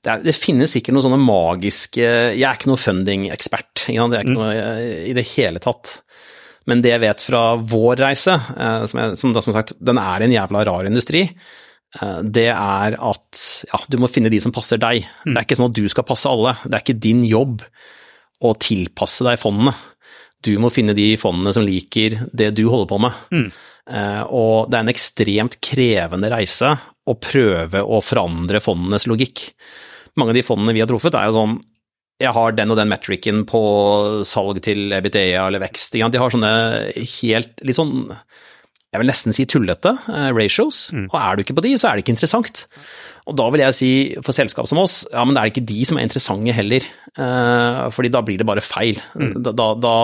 det, 0.02 0.10
er, 0.12 0.24
det, 0.24 0.34
finnes 0.36 0.72
sikkert 0.74 0.94
noen 0.96 1.06
sånne 1.08 1.20
magiske 1.22 2.02
Jeg 2.04 2.44
er 2.44 2.58
ikke 2.58 2.70
noe 2.70 2.80
funding-ekspert 2.80 3.86
jeg 3.88 3.98
er 3.98 4.20
ikke 4.22 4.34
mm. 4.34 4.38
noe 4.38 4.88
i 5.08 5.14
det 5.16 5.24
hele 5.32 5.62
tatt. 5.62 5.96
Men 6.68 6.82
det 6.84 6.92
jeg 6.92 7.02
vet 7.02 7.24
fra 7.24 7.42
vår 7.56 8.02
reise, 8.02 8.34
eh, 8.36 8.82
som, 8.90 9.00
jeg, 9.00 9.16
som, 9.20 9.32
som 9.40 9.54
sagt, 9.56 9.72
den 9.80 10.00
er 10.02 10.24
en 10.24 10.34
jævla 10.34 10.64
rar 10.68 10.88
industri, 10.88 11.22
eh, 11.24 12.18
det 12.24 12.50
er 12.52 12.98
at 12.98 13.44
ja, 13.70 13.80
du 13.88 13.96
må 14.02 14.10
finne 14.12 14.32
de 14.32 14.40
som 14.44 14.52
passer 14.54 14.80
deg. 14.82 15.06
Mm. 15.24 15.32
Det 15.32 15.36
er 15.36 15.46
ikke 15.46 15.58
sånn 15.60 15.70
at 15.72 15.78
du 15.78 15.88
skal 15.88 16.06
passe 16.08 16.28
alle. 16.28 16.58
Det 16.66 16.74
er 16.74 16.84
ikke 16.84 17.00
din 17.08 17.24
jobb 17.28 17.64
å 18.44 18.52
tilpasse 18.60 19.24
deg 19.26 19.40
fondene. 19.40 19.72
Du 20.44 20.52
må 20.62 20.70
finne 20.70 20.94
de 20.94 21.08
fondene 21.18 21.54
som 21.56 21.64
liker 21.66 22.20
det 22.36 22.52
du 22.54 22.66
holder 22.68 22.92
på 22.92 23.00
med. 23.02 23.24
Mm. 23.34 23.48
Eh, 23.88 24.22
og 24.28 24.68
det 24.68 24.78
er 24.78 24.84
en 24.84 24.92
ekstremt 24.92 25.58
krevende 25.64 26.30
reise 26.30 26.74
å 27.08 27.16
prøve 27.16 27.80
å 27.80 28.02
forandre 28.04 28.60
fondenes 28.60 29.08
logikk 29.08 29.48
mange 30.20 30.34
av 30.34 30.38
de 30.38 30.46
fondene 30.46 30.74
vi 30.76 30.82
har 30.84 30.90
truffet, 30.90 31.16
er 31.16 31.30
jo 31.30 31.38
sånn 31.38 31.58
jeg 32.18 32.34
har 32.34 32.54
den 32.58 32.74
og 32.74 32.78
den 32.80 32.90
metricen 32.90 33.44
på 33.46 33.60
salg 34.26 34.58
til 34.66 34.90
EBITDA 34.90 35.38
eller 35.38 35.62
vekst. 35.62 35.94
De 35.94 36.18
har 36.18 36.32
sånne 36.34 36.50
helt 36.98 37.62
litt 37.62 37.78
sånn 37.78 38.08
jeg 38.88 39.02
vil 39.02 39.10
nesten 39.10 39.34
si 39.36 39.44
tullete 39.44 39.92
uh, 40.08 40.30
ratios, 40.32 40.86
mm. 40.96 41.10
og 41.10 41.16
er 41.20 41.36
du 41.36 41.42
ikke 41.42 41.58
på 41.58 41.64
de, 41.66 41.74
så 41.76 41.90
er 41.90 41.98
det 41.98 42.06
ikke 42.06 42.14
interessant. 42.14 42.62
Og 43.28 43.36
da 43.36 43.48
vil 43.52 43.60
jeg 43.60 43.76
si 43.76 43.90
for 44.24 44.32
selskap 44.32 44.68
som 44.70 44.80
oss, 44.80 45.02
ja, 45.12 45.26
men 45.28 45.36
det 45.36 45.42
er 45.42 45.52
ikke 45.52 45.66
de 45.68 45.82
som 45.84 46.00
er 46.00 46.06
interessante 46.08 46.54
heller, 46.56 46.86
uh, 47.20 47.84
fordi 47.92 48.10
da 48.14 48.22
blir 48.24 48.40
det 48.40 48.48
bare 48.48 48.64
feil. 48.64 48.96
Mm. 49.12 49.34
Da, 49.44 49.52
da, 49.52 49.68
da, 49.84 49.94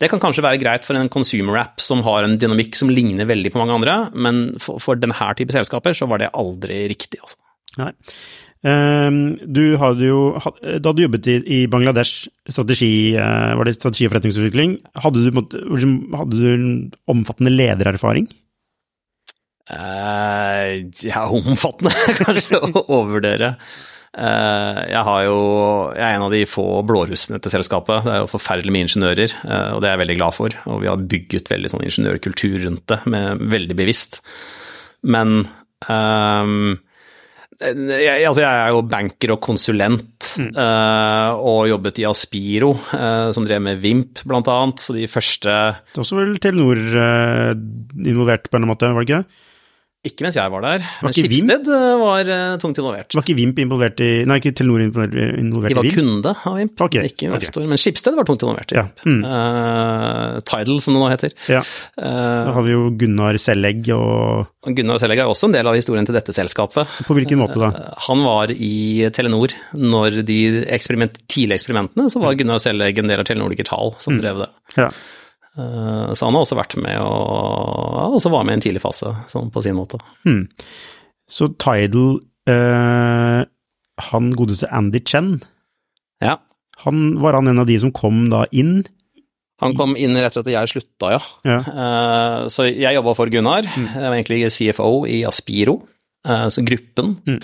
det 0.00 0.08
kan 0.08 0.22
kanskje 0.22 0.46
være 0.46 0.62
greit 0.62 0.88
for 0.88 0.96
en 0.96 1.12
consumer 1.12 1.60
app 1.60 1.84
som 1.84 2.00
har 2.08 2.24
en 2.24 2.38
dynamikk 2.40 2.80
som 2.80 2.88
ligner 2.88 3.28
veldig 3.28 3.52
på 3.52 3.60
mange 3.60 3.76
andre, 3.76 3.98
men 4.16 4.46
for, 4.64 4.80
for 4.80 5.00
denne 5.00 5.34
type 5.36 5.52
selskaper 5.52 5.96
så 5.96 6.08
var 6.08 6.24
det 6.24 6.32
aldri 6.32 6.86
riktig, 6.88 7.20
altså. 7.20 7.36
Nei. 7.74 7.90
Um, 8.64 9.34
du 9.44 9.74
hadde 9.76 10.06
jo 10.06 10.20
Da 10.80 10.94
du 10.96 11.02
jobbet 11.02 11.26
i, 11.28 11.66
Bangladesh, 11.68 12.30
strategi, 12.48 13.12
uh, 13.12 13.52
var 13.58 13.68
det 13.68 13.74
strategi 13.76 14.06
og 14.06 14.14
forretningsutvikling, 14.14 14.78
hadde 15.04 15.20
du, 15.26 15.42
hadde 16.16 16.38
du 16.38 16.46
en 16.48 16.70
omfattende 17.12 17.52
ledererfaring? 17.52 18.30
Uh, 19.68 20.80
ja, 21.04 21.26
omfattende, 21.36 21.92
kanskje 22.22 22.62
å 22.62 22.86
overvurdere. 22.86 23.52
Uh, 24.14 24.80
jeg, 24.88 25.04
jo, 25.26 25.36
jeg 25.98 26.06
er 26.06 26.16
en 26.16 26.26
av 26.30 26.32
de 26.32 26.40
få 26.48 26.66
blårussene 26.88 27.42
til 27.44 27.52
selskapet. 27.58 28.00
Det 28.06 28.14
er 28.14 28.24
jo 28.24 28.32
forferdelig 28.32 28.72
med 28.72 28.86
ingeniører, 28.86 29.36
og 29.74 29.84
det 29.84 29.90
er 29.90 29.96
jeg 29.96 30.02
veldig 30.06 30.18
glad 30.22 30.38
for. 30.38 30.56
Og 30.72 30.80
vi 30.86 30.88
har 30.88 31.04
bygget 31.12 31.52
veldig 31.52 31.74
sånn 31.74 31.84
ingeniørkultur 31.84 32.56
rundt 32.64 32.86
det, 32.94 33.02
med, 33.12 33.44
veldig 33.52 33.76
bevisst. 33.76 34.22
Men 35.04 35.42
um, 35.84 36.78
jeg, 37.60 38.24
altså 38.26 38.42
jeg, 38.42 38.50
er 38.50 38.72
jo 38.74 38.82
banker 38.90 39.34
og 39.34 39.40
konsulent, 39.44 40.30
mm. 40.40 40.50
uh, 40.56 41.38
og 41.38 41.68
jobbet 41.70 42.00
i 42.02 42.06
Aspiro, 42.08 42.72
uh, 42.74 43.30
som 43.36 43.46
drev 43.46 43.62
med 43.64 43.82
Vimp, 43.82 44.24
blant 44.26 44.50
annet. 44.50 44.82
Så 44.82 44.96
de 44.96 45.06
første 45.10 45.50
Det 45.50 45.98
er 45.98 46.04
også 46.04 46.20
vel 46.20 46.36
Telenor 46.42 46.80
uh, 46.98 47.52
involvert 48.04 48.50
på 48.50 48.60
en 48.60 48.70
måte, 48.70 48.90
var 48.90 49.04
det 49.04 49.10
ikke? 49.10 49.42
Ikke 50.04 50.26
mens 50.26 50.36
jeg 50.36 50.52
var 50.52 50.60
der, 50.60 50.82
var 50.84 51.06
men 51.06 51.14
Skipsted 51.16 51.68
eh, 51.72 51.84
var 52.00 52.28
uh, 52.28 52.56
tungt 52.60 52.76
involvert. 52.80 53.14
Var 53.16 53.24
ikke 53.24 53.36
Vimp 53.38 53.60
involvert 53.62 54.02
i 54.04 54.08
Nei, 54.28 54.36
ikke 54.40 54.52
Telenor 54.58 54.84
involvert, 54.84 55.14
involvert 55.40 55.72
i 55.72 55.76
Vimp? 55.78 55.86
De 55.88 55.94
var 55.94 55.96
kunde 55.96 56.34
av 56.34 56.58
Vimp, 56.60 56.82
okay, 56.86 57.08
ikke 57.08 57.28
investor. 57.30 57.62
Okay. 57.62 57.70
Men 57.72 57.80
Skipsted 57.80 58.18
var 58.18 58.28
tungt 58.28 58.44
involvert 58.44 58.74
i 58.74 58.78
Vimp. 58.78 59.00
Ja. 59.00 59.08
Mm. 59.08 59.24
Uh, 59.24 60.42
Tidal, 60.44 60.82
som 60.84 60.98
det 60.98 61.00
nå 61.00 61.08
heter. 61.08 61.36
Ja. 61.48 61.62
da 61.96 62.52
har 62.52 62.68
vi 62.68 62.74
jo 62.74 62.84
Gunnar 63.00 63.40
Sellegg 63.40 63.88
og 63.96 64.52
Gunnar 64.76 65.00
Sellegg 65.00 65.24
er 65.24 65.32
også 65.32 65.48
en 65.48 65.56
del 65.56 65.68
av 65.68 65.76
historien 65.76 66.06
til 66.08 66.16
dette 66.16 66.36
selskapet. 66.36 67.00
På 67.08 67.16
hvilken 67.16 67.40
måte 67.40 67.60
da? 67.60 67.72
han 68.06 68.24
var 68.24 68.52
i 68.52 69.08
Telenor 69.14 69.56
når 69.72 70.20
de 70.28 70.38
eksperiment, 70.72 71.16
tidlige 71.32 71.62
eksperimentene, 71.62 72.10
så 72.12 72.20
var 72.20 72.36
mm. 72.36 72.42
Gunnar 72.42 72.64
Sellegg 72.64 73.00
en 73.00 73.12
del 73.12 73.24
av 73.24 73.28
Telenor 73.28 73.56
Digital 73.56 73.96
som 73.98 74.18
mm. 74.18 74.24
drev 74.24 74.44
det. 74.44 74.50
Ja. 74.76 74.92
Eh, 75.54 76.12
så 76.14 76.26
han 76.26 76.34
har 76.34 76.42
også 76.42 76.58
vært 76.58 76.76
med 76.82 76.98
og 76.98 78.18
også 78.18 78.32
var 78.32 78.46
med 78.46 78.56
i 78.56 78.58
en 78.58 78.64
tidlig 78.64 78.82
fase, 78.82 79.12
sånn 79.30 79.52
på 79.54 79.62
sin 79.64 79.76
måte. 79.78 80.00
Hmm. 80.26 80.48
Så 81.30 81.48
Tidal 81.56 82.18
eh, 82.50 83.42
Han 84.10 84.32
godeste 84.36 84.68
Andy 84.74 85.00
Chen, 85.06 85.38
ja. 86.24 86.36
han, 86.82 87.04
var 87.22 87.38
han 87.38 87.48
en 87.52 87.62
av 87.62 87.70
de 87.70 87.78
som 87.80 87.94
kom 87.94 88.26
da 88.32 88.44
inn? 88.52 88.82
Han 89.62 89.76
kom 89.78 89.94
inn 89.96 90.16
rett 90.18 90.34
etter 90.34 90.52
jeg 90.52 90.72
slutta, 90.72 91.14
ja. 91.14 91.20
ja. 91.46 91.58
Eh, 91.62 92.38
så 92.52 92.66
jeg 92.66 92.96
jobba 92.96 93.14
for 93.16 93.30
Gunnar. 93.30 93.64
Mm. 93.64 93.86
Jeg 93.92 94.02
var 94.02 94.16
egentlig 94.18 94.50
CFO 94.52 94.90
i 95.06 95.22
Aspiro, 95.28 95.78
eh, 96.26 96.48
så 96.50 96.64
gruppen. 96.66 97.14
Mm. 97.24 97.38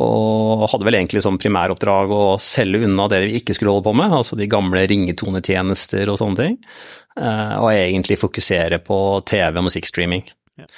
Og 0.00 0.64
hadde 0.72 0.86
vel 0.88 0.96
egentlig 0.96 1.20
som 1.24 1.36
primæroppdrag 1.40 2.12
å 2.16 2.24
selge 2.40 2.86
unna 2.86 3.10
det 3.12 3.20
vi 3.26 3.36
ikke 3.40 3.56
skulle 3.56 3.74
holde 3.74 3.90
på 3.90 3.96
med, 3.98 4.14
altså 4.16 4.38
de 4.40 4.48
gamle 4.48 4.86
ringetonetjenester 4.88 6.08
og 6.08 6.16
sånne 6.20 6.38
ting. 6.38 6.56
Eh, 7.20 7.54
og 7.60 7.68
egentlig 7.74 8.20
fokusere 8.20 8.80
på 8.86 8.98
TV 9.28 9.60
og 9.60 9.66
musikkstreaming. 9.68 10.24
Ja. 10.62 10.68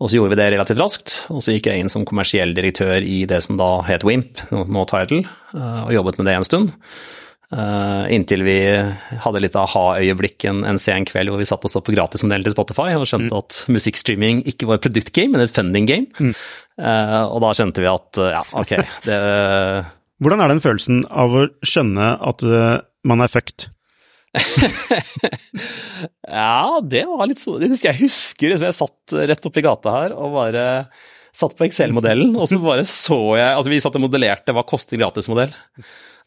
Og 0.00 0.08
så 0.08 0.16
gjorde 0.16 0.32
vi 0.32 0.40
det 0.40 0.50
relativt 0.54 0.80
raskt, 0.80 1.16
og 1.30 1.44
så 1.44 1.54
gikk 1.54 1.68
jeg 1.68 1.82
inn 1.82 1.92
som 1.92 2.06
kommersiell 2.08 2.56
direktør 2.56 3.04
i 3.04 3.22
det 3.28 3.42
som 3.44 3.60
da 3.60 3.76
het 3.86 4.06
Wimp, 4.08 4.40
nå 4.50 4.86
Tidal, 4.88 5.26
eh, 5.52 5.82
og 5.84 5.92
jobbet 5.98 6.18
med 6.18 6.30
det 6.30 6.38
en 6.38 6.48
stund. 6.48 6.72
Uh, 7.52 8.08
inntil 8.08 8.46
vi 8.46 8.54
hadde 9.20 9.40
litt 9.44 9.56
aha-øyeblikk 9.60 10.46
en, 10.48 10.62
en, 10.64 10.78
sen 10.80 11.04
kveld 11.04 11.28
hvor 11.28 11.36
vi 11.42 11.44
satt 11.44 11.66
oss 11.68 11.74
opp 11.76 11.84
på 11.84 11.92
gratismodellen 11.92 12.46
til 12.46 12.54
Spotify 12.54 12.94
og 12.96 13.04
skjønte 13.04 13.28
mm. 13.28 13.42
at 13.42 13.58
musikkstreaming 13.68 14.40
ikke 14.48 14.70
var 14.70 14.78
et 14.78 14.86
produktgame, 14.86 15.34
men 15.34 15.44
et 15.44 15.52
funding 15.52 15.90
game. 15.90 16.08
Mm. 16.16 16.32
Uh, 16.80 17.28
og 17.28 17.42
da 17.44 17.52
skjønte 17.56 17.82
vi 17.84 17.90
at 17.90 18.20
uh, 18.22 18.30
ja, 18.32 18.42
ok, 18.58 18.72
det 19.08 19.18
Hvordan 20.22 20.40
er 20.40 20.52
den 20.52 20.62
følelsen 20.62 21.02
av 21.08 21.34
å 21.34 21.46
skjønne 21.66 22.12
at 22.22 22.44
man 23.08 23.24
er 23.24 23.30
fucked? 23.32 23.66
ja, 26.30 26.78
det 26.80 27.02
var 27.10 27.26
litt 27.28 27.42
sånn 27.42 27.60
Jeg 27.60 27.72
husker 27.74 27.90
jeg 27.90 28.00
husker 28.06 28.54
jeg 28.54 28.76
satt 28.78 29.14
rett 29.28 29.48
oppi 29.50 29.64
gata 29.66 29.92
her 29.96 30.14
og 30.14 30.38
bare 30.38 30.62
satt 31.32 31.56
på 31.58 31.66
Excel-modellen, 31.66 32.32
og 32.36 32.48
så 32.48 32.60
bare 32.62 32.84
så 32.88 33.18
jeg 33.40 33.50
Altså, 33.56 33.72
vi 33.72 33.82
satt 33.82 33.98
og 33.98 34.04
modellerte 34.04 34.54
hva 34.54 34.64
koster 34.68 35.00
gratismodell. 35.00 35.52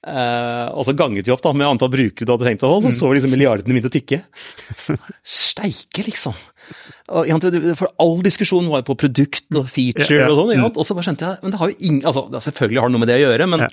Uh, 0.06 0.70
og 0.78 0.84
så 0.86 0.94
ganget 0.98 1.26
vi 1.26 1.34
opp 1.34 1.42
da 1.42 1.50
med 1.56 1.66
antall 1.66 1.90
brukere 1.90 2.28
du 2.28 2.34
hadde 2.36 2.46
tenkt 2.46 2.66
å 2.66 2.70
ha, 2.76 2.82
så 2.84 2.92
så 2.94 3.10
vi 3.10 3.18
liksom 3.18 3.34
milliardene 3.34 3.82
å 3.90 3.94
tikke. 3.94 4.22
Steike, 5.46 6.06
liksom. 6.06 6.36
For 7.78 7.92
all 8.02 8.18
diskusjonen 8.26 8.72
var 8.72 8.82
jo 8.82 8.90
på 8.90 8.98
produkt 9.06 9.60
og 9.60 9.68
feature 9.70 10.22
ja, 10.22 10.26
ja. 10.26 10.32
og 10.32 10.40
sånn, 10.40 10.66
og 10.72 10.88
så 10.88 10.98
bare 10.98 11.08
skjønte 11.10 11.28
jeg 11.30 11.44
Men 11.44 11.54
det 11.54 11.60
har 11.62 11.70
jo 11.72 11.78
ingen 11.78 12.08
altså, 12.10 12.24
Selvfølgelig 12.48 12.82
har 12.82 12.90
det 12.90 12.96
noe 12.96 13.04
med 13.04 13.12
det 13.12 13.20
å 13.20 13.24
gjøre, 13.28 13.48
men, 13.52 13.68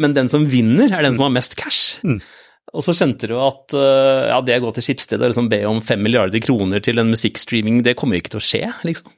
men 0.00 0.16
den 0.16 0.30
som 0.32 0.48
vinner, 0.50 0.88
er 0.88 1.04
den 1.06 1.16
som 1.16 1.26
har 1.26 1.34
mest 1.34 1.58
cash. 1.60 2.00
Mm. 2.06 2.22
Og 2.74 2.82
så 2.82 2.94
skjønte 2.96 3.28
du 3.30 3.36
at 3.38 3.74
uh, 3.76 4.30
ja, 4.30 4.38
det 4.42 4.56
å 4.58 4.64
gå 4.64 4.72
til 4.74 4.88
Skipsstedet 4.88 5.22
og 5.22 5.30
liksom 5.30 5.50
be 5.52 5.60
om 5.68 5.82
fem 5.84 6.00
milliarder 6.02 6.42
kroner 6.42 6.82
til 6.82 6.98
en 6.98 7.12
musikkstreaming, 7.12 7.82
det 7.86 7.94
kommer 8.00 8.16
jo 8.16 8.24
ikke 8.24 8.34
til 8.34 8.42
å 8.42 8.48
skje, 8.48 8.64
liksom. 8.88 9.12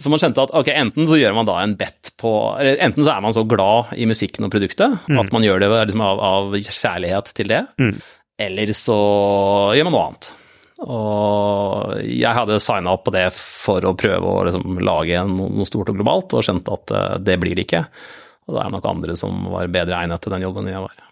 Så 0.00 0.08
man 0.12 0.20
skjønte 0.22 0.44
at 0.46 0.52
ok, 0.56 0.70
enten 0.72 1.08
så 1.10 1.18
gjør 1.18 1.34
man 1.36 1.48
da 1.48 1.58
en 1.60 1.74
bet 1.76 2.12
på 2.20 2.30
eller 2.54 2.78
Enten 2.86 3.04
så 3.04 3.16
er 3.16 3.24
man 3.24 3.34
så 3.34 3.42
glad 3.48 3.90
i 3.98 4.06
musikken 4.08 4.46
og 4.46 4.52
produktet 4.54 4.94
mm. 5.10 5.18
at 5.18 5.32
man 5.34 5.44
gjør 5.44 5.64
det 5.64 5.70
liksom 5.74 6.04
av, 6.06 6.22
av, 6.22 6.54
kjærlighet 6.54 7.32
til 7.36 7.50
det, 7.50 7.64
mm. 7.82 7.96
eller 8.46 8.72
så 8.76 9.00
gjør 9.76 9.88
man 9.88 9.96
noe 9.96 10.04
annet. 10.06 10.30
Og 10.80 12.00
jeg 12.06 12.32
hadde 12.36 12.60
signa 12.62 12.94
opp 12.96 13.04
på 13.08 13.12
det 13.12 13.26
for 13.36 13.84
å 13.84 13.96
prøve 13.98 14.24
å 14.24 14.46
liksom 14.48 14.80
lage 14.86 15.20
noe 15.28 15.66
stort 15.68 15.92
og 15.92 15.98
globalt, 15.98 16.32
og 16.32 16.46
skjønte 16.46 16.76
at 16.78 16.94
uh, 16.96 17.18
det 17.20 17.36
blir 17.42 17.58
det 17.58 17.66
ikke. 17.68 17.84
Og 18.48 18.56
det 18.56 18.64
er 18.64 18.74
nok 18.74 18.88
andre 18.88 19.16
som 19.20 19.44
var 19.52 19.70
bedre 19.72 19.98
egnet 20.00 20.24
til 20.24 20.32
den 20.34 20.46
jobben 20.46 20.70
jeg 20.70 20.82
var. 20.82 21.04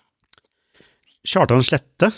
Kjartan 1.29 1.67
Slette 1.67 2.13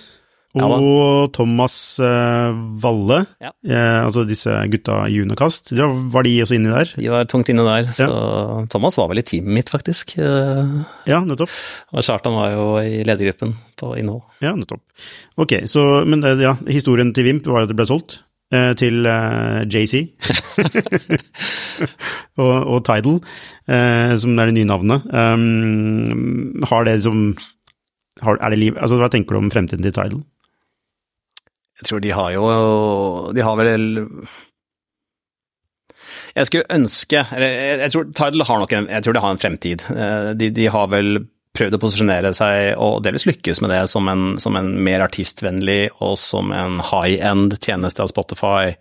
og 0.59 0.63
ja, 0.65 1.27
Thomas 1.37 1.75
uh, 2.03 2.51
Valle, 2.83 3.21
ja. 3.39 3.53
eh, 3.63 4.01
altså 4.03 4.25
disse 4.27 4.51
gutta 4.73 5.05
i 5.07 5.21
Unokast, 5.23 5.71
ja, 5.79 5.87
var 6.11 6.27
de 6.27 6.33
også 6.43 6.57
inni 6.57 6.73
der? 6.73 6.91
De 6.99 7.11
var 7.13 7.29
tungt 7.31 7.53
inne 7.53 7.63
der, 7.69 7.91
så 7.95 8.09
Thomas 8.73 8.99
var 8.99 9.13
vel 9.13 9.23
i 9.23 9.27
teamet 9.27 9.61
mitt, 9.61 9.71
faktisk. 9.71 10.17
Ja, 10.19 11.21
nettopp. 11.23 11.55
Og 11.95 12.03
Kjartan 12.03 12.35
var 12.35 12.57
jo 12.57 12.67
i 12.83 13.05
ledergruppen 13.07 13.55
på 13.81 13.93
innhold. 14.01 14.25
Ja, 14.43 14.55
nettopp. 14.57 14.83
Ok, 15.41 15.55
så, 15.71 16.03
men 16.09 16.25
eh, 16.27 16.43
ja, 16.45 16.57
historien 16.69 17.15
til 17.17 17.27
Vimp 17.29 17.49
var 17.49 17.65
at 17.65 17.71
det 17.71 17.79
ble 17.79 17.87
solgt 17.89 18.21
eh, 18.55 18.73
til 18.81 19.07
eh, 19.09 19.63
JC 19.71 20.03
og, 22.43 22.57
og, 22.59 22.79
Tidal, 22.89 23.21
eh, 23.71 24.17
som 24.21 24.37
er 24.37 24.51
det 24.51 24.59
nye 24.59 24.69
navnet. 24.69 25.07
Um, 25.15 26.67
har 26.71 26.87
det 26.89 27.01
liksom 27.01 27.33
har, 28.21 28.37
er 28.37 28.53
det 28.53 28.59
liv, 28.61 28.77
altså 28.77 28.99
Hva 29.01 29.09
tenker 29.09 29.37
du 29.37 29.41
om 29.41 29.53
fremtiden 29.53 29.85
til 29.87 29.95
Tidal? 29.97 30.21
Jeg 31.81 31.89
tror 31.89 32.01
de 32.05 32.13
har 32.13 32.33
jo 32.35 32.47
De 33.33 33.45
har 33.45 33.57
vel 33.57 33.85
Jeg 36.37 36.49
skulle 36.49 36.69
ønske 36.77 37.25
eller 37.37 37.85
Jeg 37.85 37.95
tror 37.95 38.11
Tidal 38.13 38.47
har 38.47 38.63
nok 38.63 38.75
en, 38.77 38.89
jeg 38.93 39.07
tror 39.07 39.17
de 39.17 39.23
har 39.25 39.35
en 39.35 39.43
fremtid. 39.43 39.85
Eh, 39.91 40.33
de, 40.39 40.51
de 40.55 40.67
har 40.71 40.91
vel 40.93 41.25
prøvd 41.57 41.75
å 41.75 41.81
posisjonere 41.83 42.31
seg, 42.37 42.77
og 42.79 43.01
delvis 43.03 43.27
lykkes 43.27 43.59
med 43.65 43.73
det, 43.75 43.81
som 43.91 44.07
en, 44.11 44.37
som 44.43 44.55
en 44.55 44.69
mer 44.87 45.03
artistvennlig 45.03 45.91
og 45.99 46.15
som 46.21 46.53
en 46.55 46.79
high 46.93 47.19
end 47.27 47.57
tjeneste 47.59 48.05
av 48.05 48.13
Spotify 48.13 48.77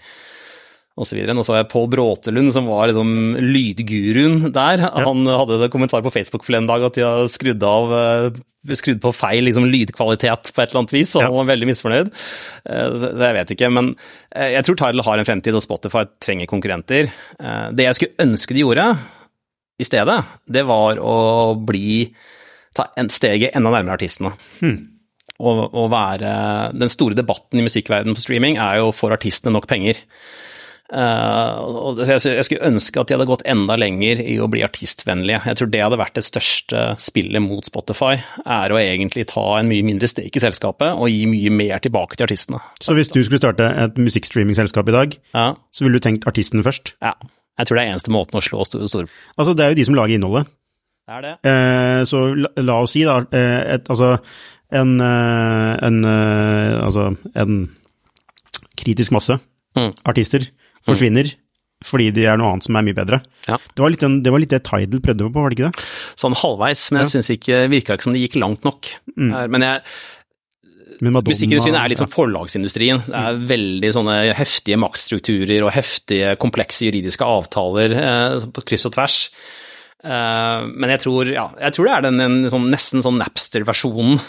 osv. 0.99 1.19
Nå 1.31 1.43
så 1.45 1.57
jeg 1.57 1.69
Pål 1.71 1.87
Bråtelund, 1.93 2.51
som 2.55 2.67
var 2.69 2.89
liksom 2.91 3.39
lydguruen 3.39 4.49
der. 4.55 4.83
Ja. 4.85 5.05
Han 5.07 5.27
hadde 5.27 5.61
en 5.65 5.73
kommentar 5.73 6.03
på 6.05 6.13
Facebook 6.13 6.45
for 6.47 6.57
en 6.57 6.69
dag 6.69 6.83
at 6.85 6.97
de 6.97 7.05
har 7.05 7.29
skrudd 7.31 7.63
av 7.65 7.93
eh, 7.95 8.39
skrudd 8.75 8.99
på 9.03 9.13
feil 9.15 9.47
liksom, 9.47 9.69
lydkvalitet 9.71 10.51
på 10.51 10.61
et 10.61 10.71
eller 10.71 10.83
annet 10.83 10.95
vis, 10.97 11.13
og 11.15 11.23
han 11.25 11.37
var 11.37 11.47
veldig 11.53 11.69
misfornøyd. 11.71 12.11
Eh, 12.11 12.97
så 12.99 13.13
jeg 13.15 13.37
vet 13.39 13.55
ikke, 13.55 13.71
men 13.75 13.93
eh, 14.35 14.51
jeg 14.57 14.67
tror 14.67 14.81
Tidal 14.81 15.05
har 15.07 15.21
en 15.21 15.29
fremtid, 15.29 15.55
og 15.55 15.65
Spotify 15.65 16.03
trenger 16.21 16.51
konkurrenter. 16.51 17.09
Det 17.71 17.87
jeg 17.87 17.97
skulle 17.97 18.27
ønske 18.27 18.55
de 18.57 18.65
gjorde 18.65 18.91
i 19.79 19.87
stedet, 19.87 20.19
det 20.51 20.65
var 20.67 20.99
å 20.99 21.15
bli 21.55 22.09
ta 22.75 22.89
en 22.99 23.09
steget 23.11 23.55
enda 23.57 23.71
nærmere 23.73 23.97
artistene. 23.97 24.33
Hmm. 24.59 24.79
Og, 25.39 25.61
og 25.71 25.87
være 25.93 26.31
Den 26.75 26.91
store 26.91 27.15
debatten 27.15 27.61
i 27.61 27.63
musikkverdenen 27.63 28.17
på 28.17 28.25
streaming 28.25 28.57
er 28.59 28.81
jo 28.81 28.91
får 28.95 29.15
artistene 29.15 29.55
nok 29.55 29.69
penger. 29.71 30.01
Uh, 30.89 32.01
jeg 32.01 32.45
skulle 32.47 32.65
ønske 32.65 32.97
at 32.97 33.09
de 33.09 33.13
hadde 33.13 33.27
gått 33.29 33.43
enda 33.49 33.75
lenger 33.77 34.23
i 34.23 34.39
å 34.41 34.47
bli 34.49 34.63
artistvennlige. 34.65 35.43
Jeg 35.45 35.59
tror 35.59 35.69
det 35.69 35.83
hadde 35.83 35.99
vært 36.01 36.17
det 36.17 36.25
største 36.25 36.85
spillet 37.01 37.43
mot 37.45 37.65
Spotify, 37.65 38.15
er 38.41 38.73
å 38.73 38.79
egentlig 38.81 39.27
ta 39.29 39.45
en 39.59 39.69
mye 39.69 39.85
mindre 39.85 40.09
stake 40.09 40.41
i 40.41 40.43
selskapet 40.43 40.97
og 40.97 41.11
gi 41.13 41.27
mye 41.29 41.53
mer 41.53 41.83
tilbake 41.85 42.17
til 42.17 42.25
artistene. 42.25 42.61
Så 42.81 42.97
hvis 42.97 43.13
du 43.13 43.21
skulle 43.21 43.41
starte 43.41 43.69
et 43.69 43.99
musikkstreamingselskap 44.01 44.89
i 44.89 44.95
dag, 44.97 45.17
ja. 45.35 45.47
så 45.69 45.85
ville 45.85 46.01
du 46.01 46.05
tenkt 46.07 46.25
artisten 46.29 46.65
først? 46.65 46.95
Ja. 47.05 47.13
Jeg 47.59 47.69
tror 47.69 47.77
det 47.77 47.83
er 47.83 47.93
eneste 47.93 48.15
måten 48.15 48.39
å 48.39 48.41
slå 48.41 48.63
store 48.65 49.05
Altså, 49.35 49.53
det 49.53 49.65
er 49.65 49.73
jo 49.73 49.77
de 49.77 49.85
som 49.85 49.97
lager 49.97 50.15
innholdet. 50.15 50.49
Det 51.09 51.17
er 51.17 51.25
det. 51.25 51.33
Uh, 51.43 52.01
så 52.09 52.23
la, 52.33 52.49
la, 52.63 52.79
oss 52.81 52.95
si, 52.95 53.03
da, 53.05 53.19
uh, 53.21 53.59
et, 53.75 53.89
altså 53.89 54.15
en, 54.73 55.01
en 55.01 55.99
Altså 56.05 57.11
en 57.41 57.61
kritisk 58.79 59.11
masse 59.11 59.35
mm. 59.77 59.91
artister 60.07 60.45
forsvinner. 60.87 61.33
fordi 61.85 62.09
det 62.11 62.25
er 62.27 62.35
noe 62.37 62.51
annet 62.51 62.65
som 62.67 62.75
er 62.75 62.83
mye 62.83 62.93
bedre. 62.97 63.21
Ja. 63.47 63.55
Det, 63.55 63.79
var 63.79 63.89
litt, 63.93 64.01
sånn- 64.03 64.21
det 64.23 64.31
var 64.33 64.39
litt 64.43 64.49
det 64.51 64.63
Tidal 64.67 64.99
prøvde 64.99 65.29
på, 65.31 65.31
var 65.39 65.49
det 65.49 65.57
ikke 65.59 65.69
det? 65.71 65.83
Sånn 66.19 66.35
halvveis, 66.35 66.91
men 66.91 67.05
jeg 67.05 67.07
Ja. 67.07 67.11
syns 67.13 67.29
ikke 67.37 67.69
virka 67.71 67.93
ikke 67.95 68.03
som 68.03 68.13
det 68.13 68.23
gikk 68.29 68.35
langt 68.41 68.63
nok. 68.67 68.89
Mm. 69.17 69.49
Men 69.49 69.61
jeg, 69.61 69.81
Men 71.01 71.13
Madonna- 71.13 71.31
Musikkindustrien 71.31 71.77
er 71.79 71.87
litt 71.87 71.97
som 72.01 72.09
ja. 72.09 72.15
forlagsindustrien. 72.15 72.99
Det 73.05 73.15
er 73.15 73.39
veldig 73.47 73.91
sånne 73.95 74.33
heftige 74.35 74.75
maktstrukturer 74.77 75.63
og 75.63 75.71
heftige, 75.71 76.33
komplekse 76.37 76.83
juridiske 76.91 77.23
avtaler 77.23 77.93
eh, 77.95 78.39
på 78.51 78.65
kryss 78.67 78.85
og 78.85 78.91
tvers. 78.97 79.29
Eh, 79.99 80.61
men 80.79 80.93
jeg 80.93 81.01
tror, 81.03 81.27
ja, 81.27 81.43
jeg 81.59 81.73
tror 81.75 81.87
det 81.89 81.93
er 81.97 82.03
den 82.05 82.21
en, 82.23 82.35
sånn, 82.47 82.69
nesten 82.71 83.01
sånn 83.03 83.17
Napster-versjonen, 83.19 84.19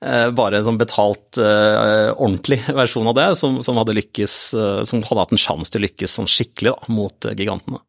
eh, 0.00 0.28
bare 0.38 0.60
en 0.60 0.66
sånn 0.68 0.78
betalt, 0.78 1.40
eh, 1.42 2.12
ordentlig 2.14 2.60
versjon 2.80 3.08
av 3.10 3.16
det, 3.18 3.24
som, 3.40 3.56
som 3.66 3.80
hadde 3.80 3.96
lykkes, 3.98 4.36
som 4.86 5.02
hadde 5.02 5.24
hatt 5.24 5.34
en 5.34 5.42
sjanse 5.42 5.74
til 5.74 5.82
å 5.82 5.86
lykkes 5.88 6.14
sånn 6.20 6.30
skikkelig 6.30 6.76
da, 6.76 6.92
mot 6.94 7.26
gigantene. 7.32 7.80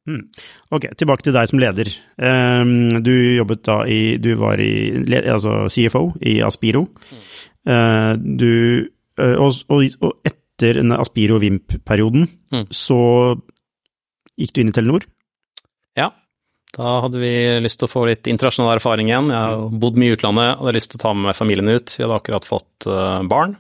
Ok, 0.73 0.89
tilbake 0.97 1.27
til 1.27 1.35
deg 1.37 1.51
som 1.51 1.61
leder. 1.61 1.91
Ehm, 2.17 3.03
du 3.05 3.13
jobbet 3.37 3.61
da 3.69 3.83
i 3.85 4.17
Du 4.17 4.31
var 4.41 4.57
i, 4.59 4.73
altså 5.29 5.67
CFO 5.69 6.07
i 6.25 6.39
Aspiro. 6.41 6.87
Eh, 7.67 8.13
du 8.17 8.89
og, 9.17 9.61
og, 9.73 9.85
og 10.05 10.11
etter 10.27 10.81
Aspiro 10.97 11.37
Vimp-perioden, 11.41 12.27
Mm. 12.47 12.65
så 12.71 12.97
gikk 14.39 14.53
du 14.55 14.61
inn 14.61 14.69
i 14.71 14.75
Telenor. 14.75 15.03
Da 16.77 16.97
hadde 17.01 17.17
vi 17.17 17.31
lyst 17.63 17.79
til 17.81 17.87
å 17.87 17.89
få 17.89 18.03
litt 18.05 18.27
internasjonal 18.29 18.75
erfaring 18.75 19.09
igjen. 19.09 19.31
Jeg 19.33 19.37
har 19.37 19.79
bodd 19.81 19.95
mye 19.97 20.13
i 20.13 20.17
utlandet, 20.17 20.59
og 20.59 20.67
hadde 20.67 20.77
lyst 20.77 20.91
til 20.93 20.99
å 20.99 21.05
ta 21.07 21.13
med 21.15 21.31
meg 21.31 21.37
familien 21.37 21.71
ut. 21.73 21.95
Vi 21.97 22.03
hadde 22.05 22.19
akkurat 22.19 22.45
fått 22.45 22.85
eh, 22.91 23.23
barn. 23.31 23.55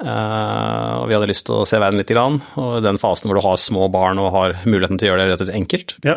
Eh, 0.00 0.92
og 1.00 1.08
vi 1.10 1.16
hadde 1.16 1.28
lyst 1.32 1.48
til 1.48 1.58
å 1.58 1.66
se 1.66 1.80
verden 1.82 1.98
litt, 1.98 2.12
grann, 2.14 2.38
og 2.60 2.78
i 2.78 2.84
den 2.86 3.02
fasen 3.02 3.28
hvor 3.28 3.40
du 3.40 3.44
har 3.44 3.58
små 3.60 3.90
barn 3.92 4.22
og 4.22 4.30
har 4.36 4.56
muligheten 4.62 5.00
til 5.00 5.10
å 5.10 5.12
gjøre 5.12 5.26
det 5.26 5.32
rett 5.32 5.42
og 5.42 5.50
slett 5.50 5.58
enkelt. 5.58 5.96
Ja. 6.06 6.16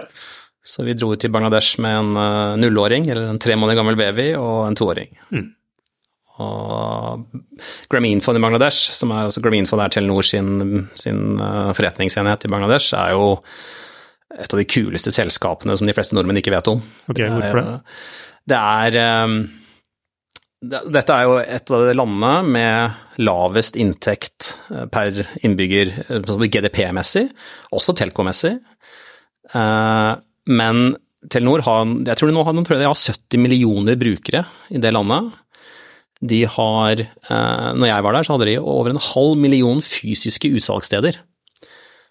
Så 0.63 0.85
vi 0.85 0.93
dro 0.95 1.09
til 1.19 1.33
Bangladesh 1.33 1.81
med 1.81 1.97
en 2.03 2.21
eh, 2.21 2.61
nullåring, 2.61 3.09
eller 3.09 3.33
en 3.33 3.41
tre 3.41 3.57
måneder 3.57 3.81
gammel 3.81 3.97
baby, 3.99 4.29
og 4.37 4.67
en 4.69 4.77
toåring. 4.77 5.17
Mm. 5.33 5.47
Og 6.43 7.39
Grameenphone 7.89 8.37
i 8.37 8.45
Bangladesh, 8.45 8.93
som 8.93 9.11
er, 9.17 9.31
altså 9.31 9.41
Grameenphone 9.41 9.85
er 9.85 9.97
Telenor 9.97 10.25
sin, 10.25 10.85
sin 10.97 11.37
forretningsenhet 11.41 12.45
i 12.45 12.53
Bangladesh, 12.53 12.93
er 12.97 13.13
jo 13.13 13.33
et 14.33 14.53
av 14.53 14.59
de 14.59 14.65
kuleste 14.65 15.11
selskapene 15.13 15.75
som 15.77 15.89
de 15.89 15.95
fleste 15.95 16.15
nordmenn 16.17 16.39
ikke 16.41 16.53
vet 16.53 16.69
om. 16.71 16.79
Ok, 17.11 17.19
hvorfor 17.19 17.59
det? 17.59 17.75
Det 18.49 18.59
er 18.59 18.97
det, 20.63 20.79
Dette 20.95 21.15
er 21.15 21.27
jo 21.27 21.37
et 21.41 21.71
av 21.75 21.85
de 21.89 21.95
landene 21.95 22.33
med 22.55 23.23
lavest 23.23 23.77
inntekt 23.79 24.53
eh, 24.71 24.85
per 24.91 25.25
innbygger 25.43 25.91
eh, 26.07 26.47
GDP-messig, 26.47 27.27
også 27.75 27.95
telkomessig. 27.99 28.55
Eh, 29.53 30.11
Men 30.43 30.83
Telenor 31.31 31.63
har, 31.63 31.87
jeg 32.07 32.19
tror 32.19 32.29
de 32.29 32.35
nå 32.35 32.43
har, 32.43 32.57
tror 32.67 32.79
de 32.79 32.87
har 32.87 32.99
70 32.99 33.39
millioner 33.39 33.95
brukere 33.99 34.43
i 34.75 34.81
det 34.83 34.91
landet. 34.91 35.31
De 36.23 36.41
har, 36.47 36.99
når 37.75 37.87
jeg 37.87 38.03
var 38.03 38.15
der, 38.15 38.25
så 38.27 38.35
hadde 38.35 38.47
de 38.47 38.57
over 38.59 38.91
en 38.91 38.99
halv 38.99 39.39
million 39.39 39.79
fysiske 39.83 40.51
utsalgssteder. 40.55 41.17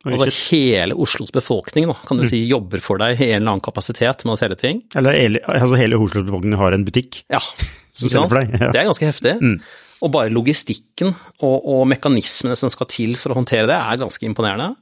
Altså 0.03 0.27
hele 0.51 0.97
Oslos 0.99 1.31
befolkning 1.35 1.87
da, 1.91 1.95
kan 2.09 2.19
du 2.19 2.25
si, 2.27 2.41
jobber 2.51 2.83
for 2.83 2.99
deg 2.99 3.21
i 3.21 3.29
en 3.31 3.43
eller 3.43 3.55
annen 3.55 3.65
kapasitet 3.65 4.25
med 4.27 4.35
å 4.35 4.41
selge 4.41 4.59
ting. 4.65 4.83
Eller 4.99 5.15
hele, 5.15 5.43
altså 5.47 5.79
hele 5.79 6.01
Oslos 6.03 6.27
befolkning 6.27 6.59
har 6.59 6.75
en 6.75 6.87
butikk. 6.89 7.23
Ja, 7.33 7.43
Som 7.99 8.11
selger 8.11 8.33
for 8.33 8.41
deg, 8.41 8.57
ja. 8.57 8.73
Det 8.73 8.81
er 8.81 8.89
ganske 8.89 9.09
heftig. 9.09 9.37
Mm. 9.39 9.57
Og 10.03 10.11
bare 10.15 10.33
logistikken 10.35 11.13
og, 11.13 11.57
og 11.61 11.87
mekanismene 11.93 12.57
som 12.59 12.73
skal 12.73 12.89
til 12.91 13.15
for 13.21 13.35
å 13.35 13.39
håndtere 13.39 13.69
det, 13.71 13.79
er 13.79 14.01
ganske 14.01 14.27
imponerende. 14.27 14.73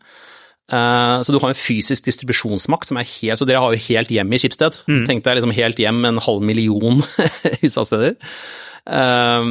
Eh, 0.71 1.17
så 1.27 1.35
du 1.35 1.41
har 1.43 1.51
en 1.51 1.59
fysisk 1.59 2.07
distribusjonsmakt 2.07 2.91
som 2.91 3.01
er 3.01 3.09
helt 3.09 3.41
Så 3.41 3.47
dere 3.49 3.59
har 3.63 3.75
jo 3.75 3.87
helt 3.89 4.13
hjem 4.15 4.33
i 4.33 4.39
Skipsted. 4.39 4.79
Mm. 4.87 5.05
Tenk 5.09 5.25
deg 5.27 5.41
liksom 5.41 5.55
helt 5.57 5.83
hjem 5.83 5.99
med 6.05 6.15
en 6.15 6.25
halv 6.25 6.47
million 6.47 7.03
husavsteder. 7.63 8.17
Eh, 8.87 9.49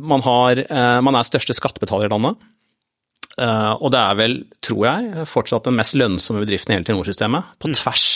man, 0.00 0.24
har, 0.26 0.64
eh, 0.66 0.98
man 1.06 1.16
er 1.16 1.28
største 1.28 1.56
skattebetaler 1.56 2.10
i 2.10 2.12
landet. 2.12 2.50
Eh, 3.40 3.72
og 3.80 3.92
det 3.94 4.00
er 4.00 4.18
vel, 4.18 4.36
tror 4.64 4.82
jeg, 4.86 5.28
fortsatt 5.30 5.68
den 5.68 5.78
mest 5.78 5.96
lønnsomme 5.98 6.42
bedriften 6.44 6.74
i 6.74 6.78
hele 6.78 6.88
Telenor-systemet. 6.88 7.54
På 7.62 7.70
tvers, 7.72 8.06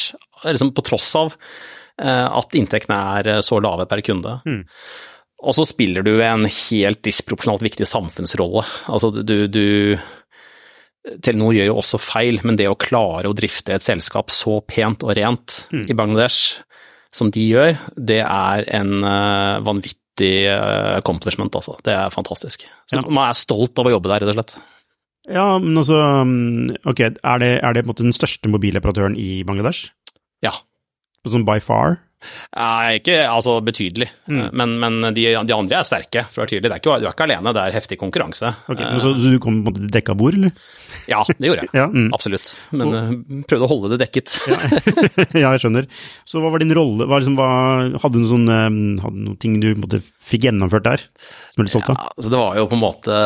liksom 0.44 0.74
på 0.76 0.84
tross 0.84 1.14
av 1.20 1.32
eh, 2.02 2.26
at 2.28 2.58
inntektene 2.58 2.98
er 3.18 3.30
eh, 3.36 3.44
så 3.44 3.60
lave 3.64 3.88
per 3.90 4.04
kunde. 4.04 4.36
Og 5.44 5.56
så 5.56 5.66
spiller 5.68 6.04
du 6.04 6.14
en 6.24 6.46
helt 6.48 7.02
disproporsjonalt 7.04 7.64
viktig 7.64 7.88
samfunnsrolle. 7.88 8.64
Altså 8.88 9.10
du, 9.16 9.34
du 9.48 9.96
Telenor 11.20 11.56
gjør 11.56 11.68
jo 11.68 11.80
også 11.82 12.00
feil, 12.00 12.38
men 12.48 12.56
det 12.60 12.68
å 12.70 12.78
klare 12.80 13.28
å 13.28 13.36
drifte 13.36 13.74
et 13.74 13.84
selskap 13.84 14.32
så 14.32 14.60
pent 14.64 15.04
og 15.04 15.12
rent 15.18 15.66
i 15.84 15.96
Bangladesh 15.96 16.62
som 17.14 17.28
de 17.30 17.44
gjør, 17.44 17.76
det 17.94 18.22
er 18.24 18.64
en 18.74 19.04
vanvittig 19.66 20.48
accomplishment, 20.48 21.54
altså. 21.60 21.76
Det 21.84 21.92
er 21.92 22.14
fantastisk. 22.14 22.64
Så 22.88 23.04
man 23.04 23.26
er 23.28 23.36
stolt 23.36 23.78
av 23.78 23.86
å 23.86 23.92
jobbe 23.92 24.10
der, 24.10 24.24
rett 24.24 24.32
og 24.32 24.40
slett. 24.40 24.56
Ja, 25.30 25.58
men 25.58 25.76
altså 25.80 25.96
mm, 26.28 26.84
Ok, 26.84 27.00
er 27.00 27.38
det, 27.40 27.52
er 27.64 27.72
det 27.72 27.84
på 27.84 27.88
en 27.88 27.92
måte 27.94 28.06
den 28.06 28.16
største 28.16 28.50
mobiloperatøren 28.52 29.16
i 29.16 29.42
Bangladesh? 29.46 29.92
Ja. 30.44 30.52
Sånn 31.24 31.46
by 31.48 31.56
far? 31.64 31.98
Nei, 32.54 32.98
ikke 33.00 33.18
altså 33.28 33.58
betydelig, 33.64 34.08
men, 34.28 34.76
men 34.82 35.10
de, 35.16 35.26
de 35.46 35.56
andre 35.56 35.80
er 35.80 35.88
sterke, 35.88 36.24
for 36.30 36.42
å 36.42 36.44
være 36.44 36.54
tydelig. 36.54 36.70
Det 36.70 36.76
er 36.76 36.82
ikke, 36.82 36.98
du 37.02 37.08
er 37.08 37.14
ikke 37.14 37.28
alene, 37.28 37.54
det 37.56 37.64
er 37.64 37.76
heftig 37.76 37.98
konkurranse. 38.00 38.54
Okay, 38.68 38.86
men 38.86 39.02
så, 39.02 39.14
så 39.18 39.34
du 39.34 39.40
kom 39.42 39.62
på 39.64 39.72
en 39.72 39.78
måte 39.78 39.92
dekka 39.94 40.16
bord, 40.18 40.38
eller? 40.38 40.54
Ja, 41.10 41.20
det 41.28 41.50
gjorde 41.50 41.66
jeg. 41.66 41.72
Ja, 41.84 41.86
mm. 41.90 42.10
Absolutt. 42.14 42.52
Men 42.72 42.94
og, 42.94 43.14
prøvde 43.50 43.66
å 43.66 43.70
holde 43.70 43.90
det 43.94 44.00
dekket. 44.04 44.36
ja, 45.42 45.50
jeg 45.50 45.64
skjønner. 45.64 45.88
Så 46.28 46.42
hva 46.42 46.52
var 46.54 46.62
din 46.62 46.74
rolle? 46.76 47.08
Hva 47.10 47.18
liksom, 47.20 47.36
hva, 47.38 47.48
hadde 48.02 48.20
du 48.20 48.28
noen 48.28 48.46
mm, 48.46 49.02
hadde 49.04 49.24
noen 49.24 49.40
ting 49.42 49.58
du 49.62 49.70
på 49.72 49.84
måte, 49.84 50.00
fikk 50.02 50.48
gjennomført 50.48 50.86
der, 50.86 51.06
som 51.52 51.62
du 51.62 51.66
er 51.66 51.72
stolt 51.72 51.90
av? 51.92 51.98
Ja, 51.98 52.12
altså 52.14 52.34
det 52.34 52.40
var 52.40 52.60
jo 52.60 52.68
på 52.70 52.78
en 52.78 52.84
måte 52.84 53.18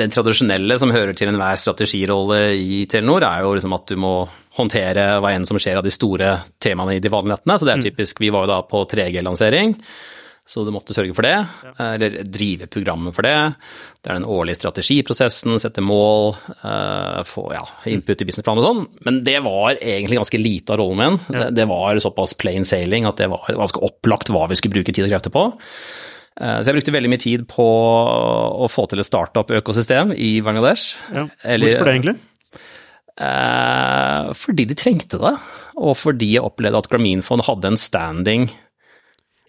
Den 0.00 0.14
tradisjonelle 0.14 0.78
som 0.80 0.94
hører 0.94 1.16
til 1.18 1.32
enhver 1.32 1.58
strategirolle 1.60 2.40
i 2.56 2.84
Telenor, 2.90 3.26
er 3.26 3.44
jo 3.44 3.56
liksom 3.56 3.76
at 3.76 3.90
du 3.90 3.98
må 4.00 4.14
håndtere 4.58 5.20
hva 5.22 5.34
enn 5.34 5.46
som 5.46 5.58
skjer 5.60 5.78
av 5.78 5.84
de 5.86 5.92
store 5.94 6.32
temaene 6.62 6.96
i 6.96 7.02
de 7.02 7.12
vanlige 7.12 7.38
nettene. 7.38 7.58
Så 7.60 7.68
det 7.68 7.76
er 7.76 7.84
typisk 7.90 8.20
Vi 8.20 8.32
var 8.34 8.46
jo 8.46 8.52
da 8.54 8.62
på 8.66 8.82
3G-lansering. 8.90 9.76
Så 10.50 10.64
du 10.66 10.72
måtte 10.74 10.90
sørge 10.96 11.14
for 11.14 11.22
det, 11.22 11.36
eller 11.78 12.24
drive 12.26 12.66
programmet 12.66 13.14
for 13.14 13.22
det. 13.22 13.36
Det 14.02 14.10
er 14.10 14.16
den 14.18 14.24
årlige 14.26 14.58
strategiprosessen, 14.58 15.60
sette 15.62 15.84
mål, 15.84 16.32
eh, 16.66 17.20
få 17.28 17.44
ja, 17.54 17.62
input 17.86 18.24
i 18.24 18.26
businessplan 18.26 18.58
og 18.58 18.66
sånn. 18.66 18.80
Men 19.06 19.20
det 19.22 19.36
var 19.44 19.76
egentlig 19.78 20.18
ganske 20.18 20.40
lite 20.42 20.74
av 20.74 20.80
rollen 20.82 20.98
min. 20.98 21.20
Det, 21.30 21.44
det 21.54 21.68
var 21.70 22.00
såpass 22.02 22.34
plain 22.34 22.66
sailing 22.66 23.06
at 23.06 23.22
det 23.22 23.28
var 23.30 23.46
ganske 23.46 23.78
opplagt 23.86 24.32
hva 24.34 24.48
vi 24.50 24.58
skulle 24.58 24.80
bruke 24.80 24.90
tid 24.96 25.06
og 25.06 25.12
krefter 25.14 25.30
på. 25.36 25.44
Eh, 26.40 26.56
Så 26.64 26.72
jeg 26.72 26.80
brukte 26.80 26.96
veldig 26.98 27.12
mye 27.14 27.22
tid 27.22 27.46
på 27.46 27.68
å 27.70 28.66
få 28.72 28.88
til 28.90 29.04
et 29.04 29.06
startup-økosystem 29.06 30.16
i 30.18 30.32
Bangladesh. 30.42 30.96
Ja. 31.14 31.28
Hvorfor 31.44 31.86
det, 31.86 31.94
egentlig? 31.94 32.16
Eh, 33.20 34.32
fordi 34.32 34.64
de 34.70 34.76
trengte 34.78 35.20
det, 35.20 35.34
og 35.76 35.94
fordi 36.00 36.34
jeg 36.36 36.46
opplevde 36.46 36.80
at 36.80 36.88
Grameenphone 36.88 37.44
hadde 37.44 37.72
en 37.72 37.80
standing 37.80 38.46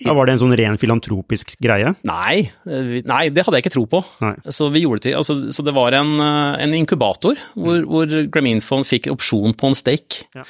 Ja, 0.01 0.15
var 0.17 0.27
det 0.27 0.33
en 0.35 0.41
sånn 0.41 0.55
ren 0.57 0.79
filantropisk 0.81 1.53
greie? 1.61 1.93
Nei, 2.07 2.49
eh, 2.65 2.99
nei, 3.07 3.23
det 3.31 3.45
hadde 3.45 3.59
jeg 3.59 3.67
ikke 3.67 3.75
tro 3.77 3.85
på. 3.87 4.01
Nei. 4.25 4.33
Så, 4.49 4.67
vi 4.73 4.83
det 4.83 5.03
til, 5.05 5.17
altså, 5.19 5.37
så 5.53 5.63
det 5.63 5.75
var 5.77 5.95
en, 5.95 6.15
eh, 6.19 6.63
en 6.65 6.77
inkubator 6.81 7.39
hvor, 7.55 7.83
hvor 7.87 8.61
Fond 8.65 8.87
fikk 8.87 9.11
opsjon 9.13 9.55
på 9.55 9.71
en 9.71 9.77
stake. 9.77 10.25
Ja. 10.35 10.47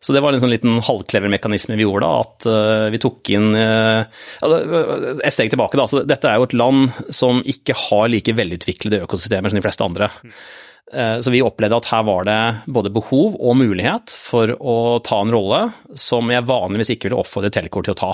Så 0.00 0.14
det 0.14 0.22
var 0.22 0.34
en 0.34 0.40
sånn 0.40 0.52
liten 0.52 0.78
halvklever 0.86 1.30
mekanisme 1.30 1.74
vi 1.74 1.82
gjorde, 1.82 2.06
da, 2.06 2.22
at 2.22 2.46
uh, 2.46 2.86
vi 2.94 3.00
tok 3.02 3.32
inn 3.34 3.48
uh, 3.50 4.06
Et 4.46 5.34
steg 5.34 5.50
tilbake, 5.50 5.74
da. 5.74 5.88
Så 5.90 6.04
dette 6.06 6.30
er 6.30 6.38
jo 6.38 6.46
et 6.46 6.54
land 6.54 6.92
som 7.10 7.42
ikke 7.42 7.74
har 7.88 8.06
like 8.12 8.34
velutviklede 8.38 9.02
økosystemer 9.08 9.50
som 9.50 9.58
de 9.58 9.64
fleste 9.64 9.88
andre. 9.88 10.06
Eh, 10.22 10.67
Så 10.88 11.28
vi 11.34 11.42
opplevde 11.44 11.76
at 11.76 11.88
her 11.90 12.04
var 12.08 12.24
det 12.24 12.38
både 12.72 12.88
behov 12.94 13.34
og 13.36 13.58
mulighet 13.60 14.08
for 14.16 14.54
å 14.56 14.76
ta 15.04 15.18
en 15.20 15.34
rolle 15.34 15.58
som 15.92 16.30
jeg 16.32 16.46
vanligvis 16.48 16.94
ikke 16.94 17.10
ville 17.10 17.18
oppfordre 17.20 17.50
Telecor 17.52 17.84
til 17.84 17.92
å 17.92 17.98
ta. 17.98 18.12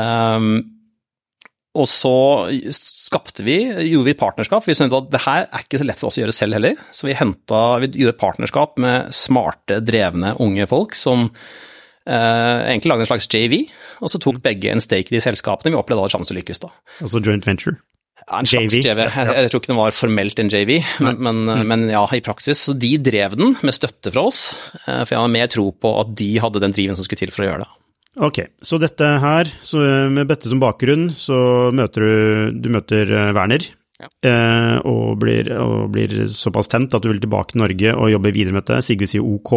Um, 0.00 0.78
og 1.78 1.86
så 1.86 2.14
skapte 2.74 3.44
vi, 3.46 3.60
gjorde 3.68 4.06
vi 4.08 4.14
et 4.14 4.20
partnerskap. 4.20 4.66
Vi 4.66 4.74
skjønte 4.74 4.98
at 4.98 5.10
det 5.12 5.22
her 5.22 5.44
er 5.46 5.64
ikke 5.64 5.80
så 5.80 5.86
lett 5.86 6.00
for 6.00 6.10
oss 6.10 6.18
å 6.18 6.24
gjøre 6.24 6.34
selv 6.34 6.58
heller. 6.58 6.80
Så 6.90 7.06
vi 7.06 7.16
hentet, 7.16 7.84
vi 7.84 8.02
gjorde 8.02 8.16
et 8.16 8.22
partnerskap 8.22 8.80
med 8.82 9.12
smarte, 9.14 9.80
drevne 9.84 10.36
unge 10.44 10.68
folk 10.70 10.98
som 10.98 11.30
Uh, 12.08 12.64
egentlig 12.64 12.88
lagde 12.88 13.04
en 13.04 13.08
slags 13.10 13.26
JV. 13.28 13.66
Og 14.00 14.08
så 14.08 14.16
tok 14.16 14.38
begge 14.40 14.70
en 14.72 14.80
stake 14.80 15.12
i 15.12 15.16
de 15.18 15.20
selskapene. 15.20 15.74
Vi 15.74 15.76
opplevde 15.76 16.06
alle 16.06 16.12
sjanse 16.14 16.30
til 16.30 16.38
å 16.38 16.40
lykkes, 16.40 16.62
da. 16.62 16.70
Altså 17.04 17.20
joint 17.20 17.44
venture? 17.44 17.76
En 18.26 18.48
slags 18.48 18.74
JV, 18.74 18.82
JV. 18.84 19.00
Jeg, 19.06 19.32
jeg 19.38 19.50
tror 19.52 19.62
ikke 19.62 19.70
den 19.70 19.80
var 19.80 19.94
formelt 19.96 20.40
en 20.42 20.50
JV, 20.52 20.72
men, 21.04 21.20
men, 21.24 21.64
men 21.70 21.86
ja, 21.92 22.02
i 22.12 22.22
praksis. 22.24 22.60
Så 22.66 22.74
de 22.76 22.92
drev 23.00 23.38
den 23.38 23.54
med 23.64 23.76
støtte 23.76 24.12
fra 24.12 24.26
oss, 24.28 24.42
eh, 24.84 25.02
for 25.04 25.14
jeg 25.14 25.22
hadde 25.22 25.34
mer 25.38 25.50
tro 25.52 25.70
på 25.72 25.94
at 26.02 26.12
de 26.18 26.30
hadde 26.42 26.62
den 26.64 26.74
driven 26.76 26.98
som 26.98 27.06
skulle 27.06 27.22
til 27.22 27.32
for 27.34 27.46
å 27.46 27.50
gjøre 27.50 27.64
det. 27.64 27.72
Ok, 28.28 28.40
så 28.66 28.80
dette 28.82 29.08
her, 29.22 29.50
så 29.62 29.80
med 30.10 30.26
dette 30.26 30.50
som 30.50 30.60
bakgrunn, 30.62 31.06
så 31.14 31.70
møter 31.76 32.02
du, 32.02 32.56
du 32.66 32.70
møter 32.74 33.06
eh, 33.06 33.30
Werner 33.36 33.62
ja. 34.02 34.08
eh, 34.26 34.76
og, 34.82 35.18
blir, 35.22 35.50
og, 35.54 35.88
blir, 35.94 36.24
såpass 36.32 36.70
tent 36.72 36.96
at 36.96 37.04
du 37.04 37.12
vil 37.12 37.22
tilbake 37.22 37.54
til 37.54 37.62
Norge 37.62 37.94
og 37.94 38.12
jobbe 38.12 38.34
videre 38.34 38.56
med 38.56 38.66
dette. 38.66 38.82
Sigurd 38.88 39.12
sier 39.12 39.26
ok. 39.26 39.54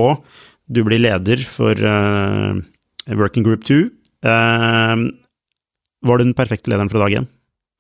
Du 0.72 0.84
blir 0.88 1.02
leder 1.02 1.42
for 1.44 1.76
uh, 1.76 2.56
Working 3.10 3.44
Group 3.44 3.66
2. 3.68 3.82
Uh, 4.24 5.10
var 6.06 6.22
du 6.22 6.28
den 6.28 6.38
perfekte 6.38 6.72
lederen 6.72 6.92
fra 6.92 7.02
dag 7.04 7.18
én? 7.22 7.28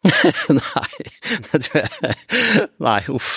Nei, 0.58 1.10
det 1.45 1.60
tror 1.68 1.84
jeg 1.84 2.16
Nei, 2.88 3.02
uff. 3.14 3.34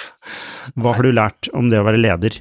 Hva 0.80 0.94
har 0.96 1.04
du 1.04 1.12
lært 1.12 1.50
om 1.52 1.68
det 1.72 1.80
å 1.82 1.86
være 1.86 2.00
leder? 2.00 2.38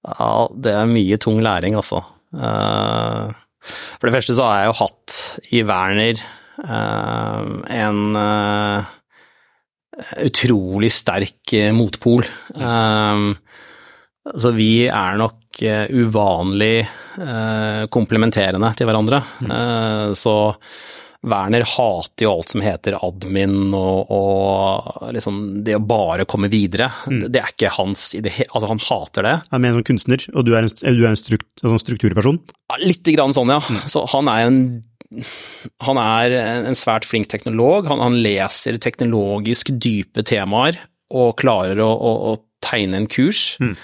Ja, 0.00 0.48
det 0.56 0.72
er 0.72 0.88
mye 0.88 1.18
tung 1.20 1.42
læring, 1.44 1.76
altså. 1.76 2.00
Uh, 2.32 3.28
for 3.98 4.08
det 4.08 4.14
første 4.14 4.36
så 4.36 4.46
har 4.46 4.62
jeg 4.62 4.70
jo 4.70 4.78
hatt 4.78 5.16
i 5.52 5.62
Werner 5.68 6.22
uh, 6.64 7.42
en 7.76 8.00
uh, 8.16 8.88
utrolig 10.24 10.88
sterk 10.94 11.52
motpol. 11.76 12.24
så 14.30 14.52
vi 14.56 14.86
er 14.86 15.18
nok 15.20 15.58
uvanlig 15.60 16.86
komplementerende 17.92 18.70
til 18.78 18.88
hverandre. 18.88 19.18
så 20.16 20.36
Werner 21.20 21.66
hater 21.68 22.24
jo 22.24 22.30
alt 22.32 22.52
som 22.54 22.62
heter 22.64 22.96
admin 22.96 23.74
og, 23.76 24.12
og 24.14 25.10
liksom 25.12 25.40
det 25.66 25.76
å 25.76 25.82
bare 25.84 26.24
komme 26.28 26.48
videre. 26.52 26.88
Mm. 27.10 27.26
Det 27.28 27.42
er 27.42 27.52
ikke 27.52 27.72
hans 27.76 28.06
idé, 28.16 28.32
altså 28.46 28.70
han 28.70 28.80
hater 28.80 29.28
det. 29.28 29.34
Han 29.50 29.58
er 29.58 29.64
mer 29.64 29.74
en 29.74 29.80
sånn 29.80 29.88
kunstner, 29.90 30.24
og 30.32 30.46
du 30.48 30.54
er 30.54 30.64
en, 30.64 30.72
du 30.72 31.02
er 31.04 31.10
en 31.10 31.20
strukt, 31.20 31.50
sånn 31.60 31.82
strukturperson? 31.82 32.40
Ja, 32.72 32.80
Litt 32.86 33.12
grann 33.12 33.36
sånn, 33.36 33.52
ja. 33.52 33.60
Mm. 33.60 33.82
Så 33.92 34.06
han 34.14 34.32
er 34.32 34.46
en 34.46 34.62
han 35.82 35.98
er 35.98 36.32
en 36.38 36.76
svært 36.78 37.02
flink 37.08 37.26
teknolog. 37.32 37.88
Han, 37.90 37.98
han 37.98 38.20
leser 38.22 38.78
teknologisk 38.78 39.72
dype 39.74 40.22
temaer 40.22 40.78
og 41.10 41.34
klarer 41.40 41.80
å, 41.82 41.88
å, 41.90 42.12
å 42.30 42.36
tegne 42.62 43.00
en 43.02 43.08
kurs. 43.10 43.56
Mm. 43.58 43.74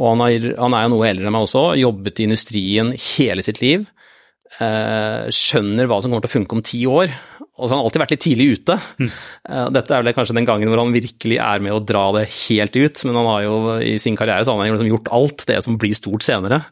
Og 0.00 0.06
han 0.14 0.22
er, 0.24 0.46
han 0.56 0.76
er 0.76 0.86
jo 0.86 0.94
noe 0.94 1.08
eldre 1.10 1.28
enn 1.28 1.36
meg 1.36 1.44
også, 1.44 1.66
jobbet 1.76 2.22
i 2.22 2.28
industrien 2.30 2.94
hele 2.96 3.44
sitt 3.44 3.60
liv. 3.60 3.84
Eh, 4.60 5.28
skjønner 5.32 5.88
hva 5.88 5.96
som 6.02 6.12
kommer 6.12 6.26
til 6.26 6.32
å 6.32 6.36
funke 6.36 6.56
om 6.58 6.64
ti 6.66 6.82
år. 6.88 7.12
Og 7.56 7.64
så 7.64 7.72
har 7.72 7.78
han 7.78 7.86
alltid 7.86 8.02
vært 8.02 8.12
litt 8.14 8.24
tidlig 8.24 8.46
ute. 8.56 8.76
Mm. 8.98 9.10
Dette 9.76 9.94
er 9.94 10.04
vel 10.04 10.14
kanskje 10.16 10.36
den 10.36 10.48
gangen 10.48 10.70
hvor 10.72 10.80
han 10.82 10.94
virkelig 10.94 11.38
er 11.40 11.62
med 11.62 11.74
å 11.76 11.82
dra 11.84 12.04
det 12.16 12.26
helt 12.32 12.76
ut, 12.76 13.02
men 13.06 13.18
han 13.20 13.28
har 13.28 13.42
jo 13.44 13.56
i 13.84 13.96
sin 14.02 14.16
karriere 14.18 14.44
så 14.44 14.56
har 14.56 14.72
liksom 14.72 14.90
gjort 14.90 15.10
alt 15.14 15.44
det 15.50 15.58
som 15.64 15.76
blir 15.80 15.94
stort 15.96 16.24
senere. 16.26 16.62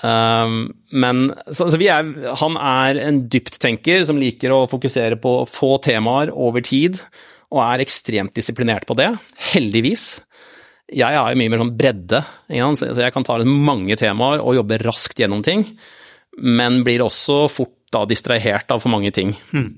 Um, 0.00 0.70
men 0.94 1.26
så, 1.50 1.66
så 1.68 1.76
er, 1.82 2.06
han 2.40 2.56
er 2.56 3.02
en 3.02 3.20
dypttenker 3.28 4.06
som 4.08 4.20
liker 4.22 4.54
å 4.54 4.62
fokusere 4.70 5.18
på 5.20 5.34
få 5.50 5.74
temaer 5.84 6.32
over 6.32 6.64
tid, 6.64 7.02
og 7.50 7.64
er 7.66 7.84
ekstremt 7.84 8.32
disiplinert 8.38 8.86
på 8.88 8.96
det. 8.96 9.10
Heldigvis. 9.50 10.20
Jeg 10.90 11.18
har 11.18 11.36
mye 11.38 11.50
mer 11.50 11.60
sånn 11.60 11.76
bredde, 11.76 12.22
så 12.48 12.94
jeg 12.94 13.14
kan 13.14 13.26
ta 13.26 13.36
mange 13.44 13.98
temaer 14.00 14.40
og 14.40 14.56
jobbe 14.62 14.80
raskt 14.86 15.20
gjennom 15.20 15.44
ting 15.46 15.66
men 16.38 16.82
blir 16.86 17.02
også 17.04 17.44
fort 17.50 17.76
da 17.90 18.04
distrahert 18.06 18.70
av 18.70 18.82
for 18.82 18.92
mange 18.92 19.10
ting. 19.14 19.32
Mm. 19.50 19.70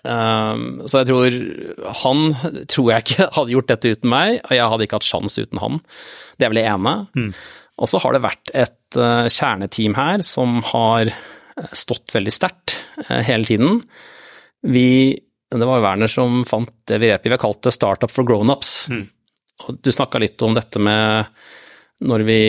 Um, 0.00 0.60
så 0.88 1.02
jeg 1.02 1.10
tror 1.10 1.34
Han 2.00 2.30
tror 2.72 2.86
jeg 2.88 3.04
ikke 3.04 3.26
hadde 3.36 3.52
gjort 3.52 3.72
dette 3.72 3.94
uten 3.96 4.12
meg, 4.12 4.38
og 4.46 4.54
jeg 4.56 4.72
hadde 4.72 4.86
ikke 4.86 5.00
hatt 5.00 5.08
sjans 5.08 5.36
uten 5.40 5.60
han. 5.60 5.80
Det 6.38 6.46
er 6.46 6.54
vel 6.54 6.62
det 6.62 6.68
ene. 6.70 6.94
Mm. 7.16 7.32
Og 7.80 7.90
så 7.90 8.00
har 8.00 8.16
det 8.16 8.24
vært 8.24 8.52
et 8.56 9.00
uh, 9.00 9.28
kjerneteam 9.28 9.96
her 9.96 10.24
som 10.26 10.60
har 10.72 11.12
stått 11.76 12.14
veldig 12.14 12.32
sterkt 12.32 12.78
uh, 13.06 13.20
hele 13.24 13.48
tiden. 13.48 13.82
Vi 14.64 15.18
Det 15.50 15.66
var 15.66 15.82
Werner 15.82 16.08
som 16.08 16.44
fant 16.48 16.72
det 16.88 17.00
vi 17.00 17.10
har 17.12 17.40
kalt 17.40 17.62
det 17.66 17.74
startup 17.76 18.12
for 18.12 18.24
grownups. 18.28 18.88
Mm. 18.88 19.08
Du 19.84 19.92
snakka 19.92 20.20
litt 20.20 20.40
om 20.42 20.54
dette 20.56 20.80
med 20.80 21.26
når 22.00 22.24
vi 22.24 22.42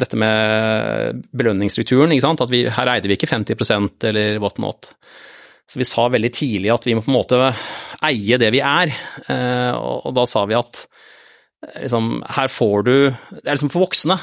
Dette 0.00 0.18
med 0.18 1.20
belønningsstrukturen, 1.38 2.10
ikke 2.14 2.24
sant. 2.24 2.42
At 2.42 2.50
vi, 2.50 2.64
her 2.66 2.90
eide 2.94 3.10
vi 3.10 3.18
ikke 3.18 3.30
50% 3.30 4.08
eller 4.10 4.40
what 4.42 4.58
not. 4.62 4.90
Så 5.70 5.78
vi 5.80 5.86
sa 5.88 6.08
veldig 6.10 6.32
tidlig 6.34 6.72
at 6.74 6.84
vi 6.84 6.96
må 6.96 7.04
på 7.04 7.12
en 7.12 7.16
måte 7.16 7.38
eie 8.04 8.38
det 8.40 8.50
vi 8.52 8.60
er. 8.60 8.92
Eh, 9.30 9.72
og 9.72 10.12
da 10.16 10.26
sa 10.28 10.44
vi 10.50 10.58
at 10.58 10.82
liksom, 11.78 12.18
her 12.36 12.50
får 12.52 12.84
du 12.88 12.94
Det 13.08 13.46
er 13.46 13.54
liksom 13.54 13.72
for 13.72 13.86
voksne. 13.86 14.18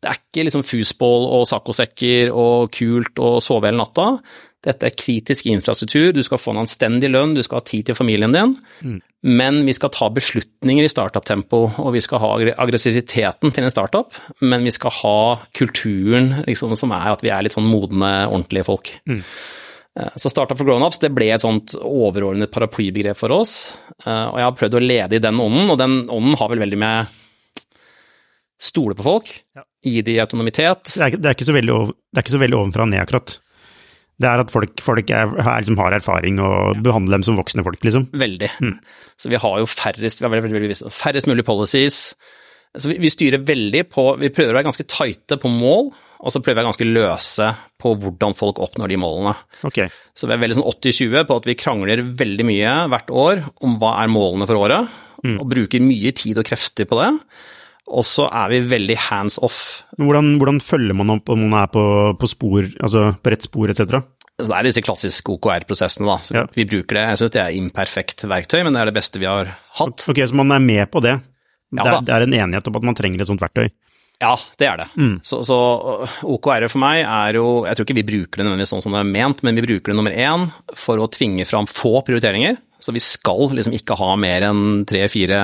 Det 0.00 0.08
er 0.08 0.18
ikke 0.18 0.46
liksom 0.48 0.64
fusball 0.64 1.26
og 1.36 1.46
saccosekker 1.48 2.32
og 2.32 2.72
kult 2.72 3.20
og 3.20 3.38
sove 3.44 3.68
hele 3.68 3.82
natta. 3.82 4.14
Dette 4.60 4.90
er 4.90 4.96
kritisk 4.96 5.46
infrastruktur, 5.48 6.10
du 6.12 6.20
skal 6.24 6.40
få 6.40 6.52
en 6.52 6.62
anstendig 6.66 7.08
lønn, 7.08 7.32
du 7.36 7.40
skal 7.44 7.62
ha 7.62 7.64
tid 7.64 7.88
til 7.88 7.96
familien 7.96 8.34
din. 8.34 8.52
Mm. 8.84 8.98
Men 9.40 9.62
vi 9.64 9.72
skal 9.76 9.92
ta 9.94 10.10
beslutninger 10.12 10.84
i 10.84 10.90
startup-tempo, 10.92 11.62
og 11.80 11.94
vi 11.96 12.02
skal 12.04 12.20
ha 12.20 12.34
aggressiviteten 12.64 13.54
til 13.56 13.66
en 13.66 13.72
startup. 13.72 14.16
Men 14.44 14.64
vi 14.68 14.72
skal 14.76 14.92
ha 14.98 15.16
kulturen 15.56 16.42
liksom, 16.44 16.76
som 16.76 16.92
er 16.96 17.08
at 17.12 17.24
vi 17.24 17.32
er 17.32 17.44
litt 17.44 17.56
sånn 17.56 17.68
modne, 17.68 18.12
ordentlige 18.28 18.68
folk. 18.68 18.92
Mm. 19.08 19.22
Eh, 19.98 20.12
så 20.16 20.32
Startup 20.32 20.58
for 20.58 20.68
grownups 20.68 21.00
det 21.02 21.12
ble 21.14 21.30
et 21.34 21.44
sånt 21.44 21.74
overordnet 21.80 22.52
paraplybegrep 22.54 23.18
for 23.18 23.34
oss. 23.34 23.56
Eh, 24.04 24.26
og 24.28 24.38
jeg 24.38 24.48
har 24.48 24.56
prøvd 24.60 24.78
å 24.78 24.84
lede 24.84 25.18
i 25.18 25.24
den 25.24 25.40
ånden, 25.40 25.72
og 25.72 25.80
den 25.80 26.02
ånden 26.08 26.38
har 26.40 26.52
vel 26.52 26.64
veldig 26.64 26.80
med 26.80 27.18
stole 28.60 28.92
på 28.96 29.04
folk, 29.06 29.30
ja. 29.56 29.64
gi 29.84 30.02
de 30.04 30.18
autonomitet. 30.20 30.92
Det 30.92 31.06
er, 31.06 31.16
det 31.16 31.30
er, 31.30 31.36
ikke 31.36 31.48
så 31.48 31.56
veldig, 31.56 31.76
det 31.96 32.20
er 32.20 32.26
ikke 32.26 32.36
så 32.36 32.42
veldig 32.42 32.58
ovenfra 32.58 32.84
og 32.84 32.92
ned, 32.92 33.00
akkurat. 33.00 33.38
Det 34.20 34.28
er 34.28 34.42
at 34.42 34.52
folk, 34.52 34.82
folk 34.84 35.10
er, 35.14 35.30
er, 35.40 35.62
liksom, 35.62 35.78
har 35.80 35.96
erfaring 35.96 36.40
og 36.44 36.82
behandler 36.84 37.18
dem 37.18 37.24
som 37.24 37.38
voksne 37.40 37.64
folk, 37.64 37.80
liksom. 37.86 38.10
Veldig. 38.20 38.50
Mm. 38.60 38.76
Så 39.20 39.32
vi 39.32 39.40
har 39.40 39.56
jo 39.62 39.68
færrest, 39.70 40.20
vi 40.20 40.28
har 40.28 40.34
veldig, 40.34 40.52
veldig, 40.58 40.76
færrest 40.92 41.30
mulig 41.30 41.46
policies. 41.48 42.02
Så 42.76 42.92
vi, 42.92 43.00
vi, 43.02 43.10
styrer 43.10 43.42
veldig 43.42 43.82
på 43.90 44.04
Vi 44.20 44.30
prøver 44.30 44.52
å 44.52 44.58
være 44.60 44.68
ganske 44.68 44.86
tighte 44.86 45.40
på 45.40 45.50
mål, 45.50 45.90
og 46.20 46.34
så 46.34 46.42
prøver 46.42 46.52
vi 46.52 46.58
å 46.58 46.60
være 46.60 46.68
ganske 46.68 46.88
løse 46.90 47.46
på 47.80 47.94
hvordan 48.02 48.36
folk 48.36 48.60
oppnår 48.62 48.92
de 48.92 48.98
målene. 49.00 49.32
Okay. 49.66 49.88
Så 50.12 50.28
vi 50.28 50.36
er 50.36 50.42
veldig 50.42 50.58
sånn 50.58 50.68
80-20 50.68 51.24
på 51.30 51.38
at 51.40 51.48
vi 51.48 51.56
krangler 51.58 52.04
veldig 52.20 52.46
mye 52.46 52.74
hvert 52.92 53.14
år 53.22 53.42
om 53.64 53.78
hva 53.80 53.94
er 54.02 54.12
målene 54.12 54.48
for 54.50 54.60
året, 54.60 55.00
mm. 55.24 55.38
og 55.40 55.48
bruker 55.48 55.82
mye 55.84 56.12
tid 56.12 56.42
og 56.42 56.46
krefter 56.46 56.88
på 56.90 57.00
det. 57.00 57.08
Og 57.90 58.06
så 58.06 58.28
er 58.28 58.52
vi 58.52 58.60
veldig 58.70 58.96
hands 59.08 59.38
off. 59.42 59.60
Hvordan, 59.98 60.36
hvordan 60.38 60.60
følger 60.62 60.96
man 60.96 61.10
opp 61.16 61.32
om 61.32 61.42
man 61.48 61.64
er 61.64 61.70
på, 61.74 61.82
på, 62.20 62.30
spor, 62.30 62.68
altså 62.78 63.10
på 63.18 63.34
rett 63.34 63.46
spor 63.48 63.72
etc.? 63.72 63.98
Det 64.40 64.54
er 64.56 64.64
disse 64.64 64.82
klassiske 64.84 65.34
OKR-prosessene, 65.34 66.06
da. 66.08 66.38
Ja. 66.38 66.44
Vi 66.54 66.64
bruker 66.68 66.96
det. 66.96 67.02
Jeg 67.10 67.20
syns 67.20 67.34
det 67.34 67.42
er 67.42 67.58
imperfekt 67.58 68.24
verktøy, 68.30 68.62
men 68.64 68.76
det 68.76 68.84
er 68.84 68.88
det 68.88 68.96
beste 68.96 69.20
vi 69.20 69.28
har 69.28 69.52
hatt. 69.80 70.06
Ok, 70.08 70.22
Så 70.22 70.38
man 70.38 70.54
er 70.54 70.62
med 70.64 70.86
på 70.92 71.02
det? 71.04 71.18
Ja, 71.76 71.84
det, 71.84 71.90
er, 71.90 72.06
det 72.06 72.14
er 72.14 72.26
en 72.26 72.36
enighet 72.46 72.70
om 72.70 72.78
at 72.80 72.86
man 72.88 72.96
trenger 72.98 73.22
et 73.22 73.30
sånt 73.30 73.42
verktøy? 73.42 73.68
Ja, 74.20 74.34
det 74.60 74.66
er 74.68 74.80
det. 74.82 74.86
Mm. 75.00 75.14
Så, 75.24 75.40
så 75.48 75.56
OKR 76.28 76.66
for 76.68 76.82
meg 76.82 76.98
er 77.06 77.38
jo 77.38 77.62
Jeg 77.64 77.78
tror 77.78 77.86
ikke 77.86 77.96
vi 77.96 78.08
bruker 78.10 78.40
det 78.40 78.44
nødvendigvis 78.44 78.72
sånn 78.74 78.82
som 78.84 78.92
det 78.92 79.00
er 79.00 79.12
ment, 79.14 79.40
men 79.46 79.56
vi 79.56 79.64
bruker 79.64 79.92
det 79.92 79.96
nummer 79.96 80.12
én 80.12 80.50
for 80.76 81.00
å 81.00 81.08
tvinge 81.08 81.46
fram 81.48 81.68
få 81.70 82.02
prioriteringer. 82.04 82.58
Så 82.80 82.92
vi 82.96 83.00
skal 83.00 83.48
liksom 83.56 83.76
ikke 83.76 83.96
ha 84.00 84.12
mer 84.20 84.44
enn 84.50 84.84
tre-fire 84.88 85.40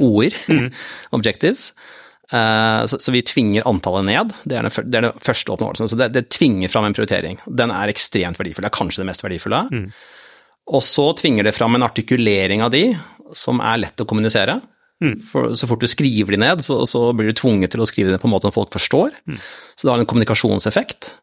ord, 0.00 0.36
mm. 0.48 0.70
objectives. 1.16 1.70
Uh, 2.30 2.86
så, 2.86 3.00
så, 3.02 3.10
vi 3.10 3.24
tvinger 3.26 3.66
antallet 3.66 4.06
ned. 4.06 4.34
Det 4.46 4.58
er, 4.58 4.68
det, 4.86 4.98
er 5.00 5.08
det 5.08 5.14
første 5.26 5.54
oppnåelsen. 5.54 5.90
Så 5.90 5.98
det, 5.98 6.12
det, 6.14 6.28
tvinger 6.30 6.70
fram 6.70 6.86
en 6.86 6.94
prioritering. 6.94 7.40
Den 7.46 7.74
er 7.74 7.90
ekstremt 7.90 8.38
verdifull. 8.38 8.66
Det 8.66 8.70
er 8.70 8.78
kanskje 8.78 9.02
det 9.02 9.10
mest 9.10 9.24
verdifulle. 9.26 9.64
Mm. 9.74 9.88
Og 10.70 10.84
så 10.86 11.08
tvinger 11.18 11.48
det 11.48 11.56
fram 11.56 11.74
en 11.74 11.86
artikulering 11.86 12.62
av 12.62 12.70
de 12.74 12.84
som 13.36 13.62
er 13.64 13.82
lett 13.82 14.02
å 14.02 14.06
kommunisere. 14.06 14.60
Mm. 15.00 15.16
For 15.26 15.54
så 15.56 15.66
fort 15.66 15.82
du 15.82 15.88
skriver 15.88 16.36
de 16.36 16.42
ned, 16.42 16.62
så, 16.62 16.82
så, 16.88 17.06
blir 17.16 17.30
du 17.30 17.38
tvunget 17.38 17.72
til 17.72 17.82
å 17.82 17.88
skrive 17.88 18.12
det 18.12 18.20
på 18.22 18.28
en 18.28 18.34
måte 18.34 18.48
som 18.48 18.54
folk 18.54 18.72
forstår. 18.74 19.16
Mm. 19.26 19.40
Så 19.74 19.86
det 19.86 19.94
har 19.94 20.02
en 20.02 20.10
kommunikasjonseffekt. 20.10 21.14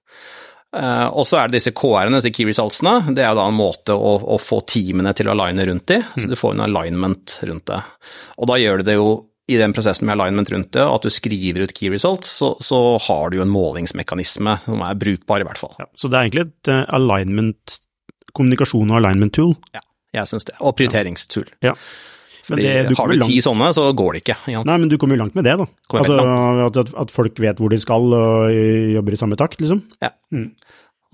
Uh, 0.78 1.08
og 1.10 1.26
så 1.26 1.40
er 1.40 1.50
det 1.50 1.58
disse 1.58 1.74
KR-ene, 1.74 2.20
disse 2.20 2.34
key 2.36 2.46
resultsene. 2.46 3.16
Det 3.16 3.24
er 3.24 3.32
jo 3.32 3.40
da 3.40 3.48
en 3.50 3.58
måte 3.58 3.96
å, 3.98 4.14
å 4.36 4.38
få 4.42 4.62
teamene 4.70 5.14
til 5.18 5.30
å 5.30 5.34
aligne 5.34 5.66
rundt 5.70 5.88
de, 5.90 6.04
så 6.14 6.30
du 6.30 6.38
får 6.38 6.54
en 6.54 6.68
alignment 6.68 7.40
rundt 7.50 7.66
det. 7.72 7.80
Og 8.38 8.52
da 8.52 8.60
gjør 8.62 8.82
du 8.84 8.88
det 8.92 8.98
jo 9.00 9.10
i 9.48 9.56
den 9.58 9.72
prosessen 9.74 10.10
med 10.10 10.18
alignment 10.18 10.52
rundt 10.52 10.74
det, 10.76 10.84
at 10.84 11.06
du 11.08 11.14
skriver 11.14 11.64
ut 11.64 11.74
key 11.76 11.90
results, 11.94 12.30
så, 12.42 12.52
så 12.64 12.82
har 13.08 13.32
du 13.32 13.40
jo 13.40 13.46
en 13.46 13.54
målingsmekanisme 13.54 14.58
som 14.66 14.84
er 14.84 15.00
brukbar, 15.00 15.42
i 15.42 15.48
hvert 15.48 15.62
fall. 15.62 15.74
Ja, 15.80 15.88
så 15.96 16.12
det 16.12 16.20
er 16.20 16.28
egentlig 16.28 16.46
et 16.50 16.72
uh, 16.74 16.84
alignment, 17.00 17.80
kommunikasjon 18.36 18.92
og 18.92 19.00
alignment 19.00 19.34
tool? 19.38 19.56
Ja, 19.74 19.82
jeg 20.20 20.30
syns 20.30 20.50
det. 20.50 20.60
Og 20.60 20.76
prioriteringstool. 20.78 21.48
Ja. 21.66 21.78
Fordi 22.48 22.64
det, 22.64 22.96
har 22.96 23.12
du 23.12 23.24
ti 23.28 23.40
sånne, 23.44 23.74
så 23.76 23.90
går 23.98 24.16
det 24.16 24.22
ikke. 24.24 24.38
Nei, 24.56 24.76
men 24.80 24.88
du 24.92 24.96
kommer 25.00 25.18
jo 25.18 25.26
langt 25.26 25.36
med 25.36 25.44
det, 25.48 25.58
da. 25.60 25.66
Altså, 26.00 26.16
at, 26.68 26.94
at, 27.04 27.12
folk 27.12 27.42
vet 27.44 27.60
hvor 27.60 27.74
de 27.74 27.80
skal 27.82 28.14
og 28.16 28.60
jobber 28.94 29.16
i 29.16 29.20
samme 29.20 29.40
takt, 29.40 29.60
liksom. 29.64 29.82
Ja. 30.04 30.14
Mm. 30.32 30.54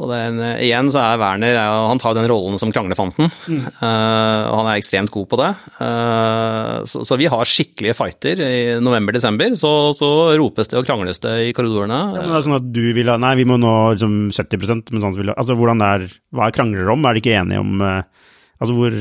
Og 0.01 0.09
den, 0.09 0.39
igjen 0.57 0.87
så 0.89 1.03
er 1.03 1.19
Werner 1.21 1.57
han 1.61 1.99
tar 2.01 2.15
den 2.17 2.25
rollen 2.29 2.57
som 2.57 2.71
kranglefanten. 2.73 3.29
Mm. 3.45 3.59
Uh, 3.77 4.39
og 4.49 4.55
han 4.57 4.69
er 4.71 4.79
ekstremt 4.79 5.13
god 5.13 5.27
på 5.29 5.37
det. 5.37 5.49
Uh, 5.77 6.79
så, 6.89 7.03
så, 7.05 7.17
vi 7.21 7.29
har 7.29 7.49
skikkelige 7.49 7.93
fighter. 7.97 8.41
I 8.41 8.79
november-desember 8.81 9.53
så, 9.59 9.73
så, 9.93 10.09
ropes 10.39 10.71
det 10.71 10.79
og 10.81 10.87
krangles 10.89 11.21
det 11.23 11.35
i 11.45 11.53
korridorene. 11.53 11.99
Ja, 12.17 12.23
men 12.23 12.33
det 12.33 12.39
er 12.39 12.47
sånn 12.47 12.57
at 12.57 12.71
du 12.73 12.83
vil 12.97 13.11
ha 13.13 13.19
Nei, 13.21 13.35
vi 13.39 13.45
må 13.47 13.59
nå 13.61 13.75
liksom 13.93 14.17
70% 14.33 14.89
men 14.95 15.05
sånn 15.05 15.15
vil 15.19 15.29
ha 15.31 15.37
Altså 15.39 15.55
hvordan 15.57 15.79
det 15.79 15.91
er 15.93 16.07
Hva 16.33 16.47
er 16.49 16.55
krangler 16.55 16.89
om? 16.91 17.05
Er 17.05 17.15
de 17.15 17.21
ikke 17.21 17.37
enige 17.37 17.61
om 17.61 17.85
uh, 17.85 18.01
Altså 18.57 18.75
hvor 18.75 18.97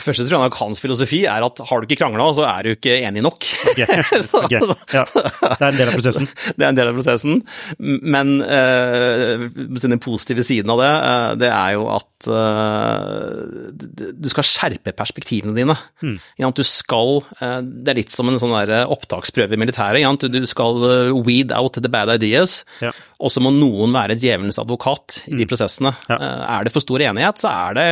Første 0.00 0.24
tror 0.24 0.36
jeg 0.36 0.50
nok 0.50 0.58
hans 0.60 0.80
filosofi 0.82 1.20
er 1.28 1.44
at 1.44 1.60
har 1.68 1.80
du 1.80 1.86
ikke 1.86 2.00
krangla, 2.00 2.30
så 2.36 2.46
er 2.48 2.66
du 2.66 2.72
ikke 2.74 2.96
enig 3.04 3.24
nok. 3.26 3.46
Okay. 3.74 3.86
Okay. 4.40 4.60
Ja. 4.94 5.02
Det 5.04 5.62
er 5.62 5.66
en 5.68 5.78
del 5.78 5.90
av 5.90 5.96
prosessen. 5.96 6.26
Det 6.56 6.64
er 6.64 6.70
en 6.70 6.78
del 6.78 6.88
av 6.90 6.96
prosessen. 6.96 7.40
Men 7.78 8.32
uh, 8.42 9.44
den 9.50 10.00
positive 10.02 10.44
siden 10.46 10.72
av 10.72 10.80
det, 10.80 10.90
uh, 10.90 11.32
det 11.40 11.50
er 11.50 11.74
jo 11.76 11.86
at 11.92 12.28
uh, 12.30 13.68
du 13.70 14.28
skal 14.32 14.46
skjerpe 14.46 14.94
perspektivene 14.96 15.54
dine. 15.56 15.76
Mm. 16.02 16.16
Du 16.56 16.62
skal, 16.66 17.22
Det 17.40 17.92
er 17.92 17.98
litt 18.00 18.12
som 18.12 18.30
en 18.30 18.40
sånn 18.40 18.54
opptaksprøve 18.90 19.56
i 19.56 19.60
militæret. 19.60 20.26
Du 20.30 20.48
skal 20.48 20.80
weed 21.26 21.54
out 21.56 21.78
the 21.78 21.92
bad 21.92 22.12
ideas. 22.16 22.62
Ja. 22.84 22.92
Og 23.20 23.32
så 23.32 23.42
må 23.44 23.52
noen 23.54 23.94
være 23.94 24.18
djevelens 24.18 24.60
advokat 24.62 25.22
i 25.28 25.36
de 25.36 25.44
mm. 25.44 25.50
prosessene. 25.50 25.94
Ja. 26.08 26.18
Er 26.58 26.66
det 26.66 26.74
for 26.74 26.84
stor 26.84 27.02
enighet, 27.10 27.42
så 27.42 27.52
er 27.52 27.78
det 27.78 27.88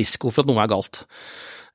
risiko 0.00 0.32
for 0.32 0.44
at 0.44 0.50
noe 0.50 0.62
er 0.64 0.72
galt. 0.72 1.02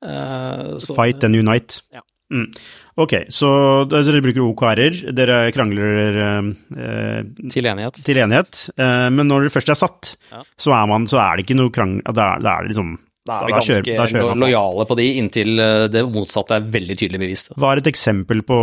Uh, 0.04 0.76
så, 0.84 0.95
Fight 0.97 1.24
and 1.24 1.39
unite. 1.39 1.82
Ja. 1.93 2.04
Mm. 2.34 2.49
Ok, 2.95 3.14
så 3.34 3.49
dere 3.89 4.22
bruker 4.24 4.45
OKR-er, 4.45 4.99
dere 5.18 5.38
krangler 5.54 6.20
eh, 6.24 7.18
til 7.49 7.70
enighet. 7.70 7.99
Til 8.06 8.20
enighet. 8.22 8.68
Eh, 8.74 9.08
men 9.14 9.30
når 9.30 9.45
dere 9.45 9.54
først 9.54 9.74
er 9.74 9.80
satt, 9.80 10.14
ja. 10.32 10.43
så, 10.58 10.76
er 10.78 10.89
man, 10.89 11.08
så, 11.10 11.20
er 11.22 11.38
det 11.38 11.47
ikke 11.47 11.58
noe 11.58 11.74
krangel 11.74 12.06
Da 12.14 12.36
er, 12.36 12.45
det 12.45 12.74
liksom 12.74 12.95
da 13.24 13.38
er 13.39 13.47
vi 13.47 13.56
ganske 13.56 13.76
da 13.88 14.06
kjører, 14.12 14.34
da 14.34 14.36
lojale 14.36 14.86
på 14.89 14.97
de 14.99 15.06
inntil 15.22 15.62
eh, 15.64 15.86
det 15.91 16.04
motsatte 16.12 16.58
er 16.58 16.66
veldig 16.74 16.97
tydelig 16.99 17.22
bevist. 17.22 17.54
Hva 17.58 17.74
er 17.74 17.82
et 17.82 17.91
eksempel 17.93 18.43
på 18.45 18.58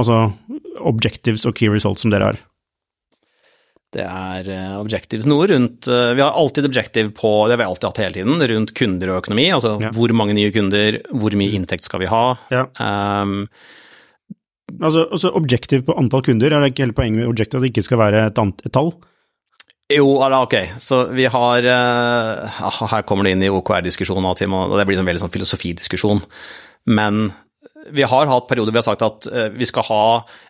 altså, 0.00 0.24
objectives 0.82 1.46
og 1.48 1.54
key 1.58 1.70
results 1.72 2.04
som 2.04 2.12
dere 2.12 2.32
har? 2.32 2.40
Det 3.92 4.04
er 4.06 4.48
eh, 4.48 4.72
objectives 4.80 5.26
noe 5.28 5.46
rundt 5.50 5.88
eh, 5.90 6.14
Vi 6.16 6.24
har 6.24 6.32
alltid 6.38 6.64
objective 6.70 7.12
på, 7.12 7.32
det 7.44 7.56
har 7.56 7.60
vi 7.60 7.68
alltid 7.68 7.88
hatt 7.90 8.00
hele 8.00 8.16
tiden, 8.16 8.46
rundt 8.54 8.72
kunder 8.78 9.12
og 9.12 9.20
økonomi. 9.20 9.46
Altså 9.52 9.76
ja. 9.82 9.92
hvor 9.92 10.14
mange 10.16 10.36
nye 10.38 10.52
kunder, 10.54 10.98
hvor 11.12 11.36
mye 11.36 11.52
inntekt 11.58 11.88
skal 11.88 12.00
vi 12.00 12.08
ha. 12.08 12.24
Ja. 12.54 12.64
Um, 12.80 13.46
altså, 14.80 15.04
altså, 15.04 15.34
objective 15.36 15.84
på 15.88 15.96
antall 16.00 16.24
kunder, 16.24 16.48
er 16.52 16.64
det 16.64 16.72
ikke 16.72 16.86
hele 16.86 16.96
poenget 16.96 17.20
med 17.20 17.32
objective 17.34 17.60
at 17.60 17.66
det 17.66 17.74
ikke 17.74 17.86
skal 17.90 18.00
være 18.00 18.26
et, 18.30 18.40
et 18.40 18.72
tall? 18.72 18.94
Jo, 19.92 20.08
ok, 20.24 20.56
så 20.80 21.02
vi 21.12 21.26
har 21.28 21.66
uh, 21.68 22.60
Her 22.94 23.02
kommer 23.04 23.26
det 23.26 23.34
inn 23.34 23.44
i 23.44 23.50
OKR-diskusjonen, 23.52 24.24
og 24.24 24.76
det 24.78 24.86
blir 24.88 25.02
en 25.02 25.08
veldig 25.08 25.26
sånn 25.26 25.34
filosofidiskusjon. 25.34 26.22
Men 26.96 27.26
vi 27.90 28.02
har 28.02 28.26
hatt 28.26 28.48
perioder 28.48 28.72
vi 28.72 28.78
har 28.80 28.86
sagt 28.86 29.04
at 29.06 29.26
uh, 29.32 29.48
vi 29.54 29.66
skal 29.68 29.86
ha 29.88 30.04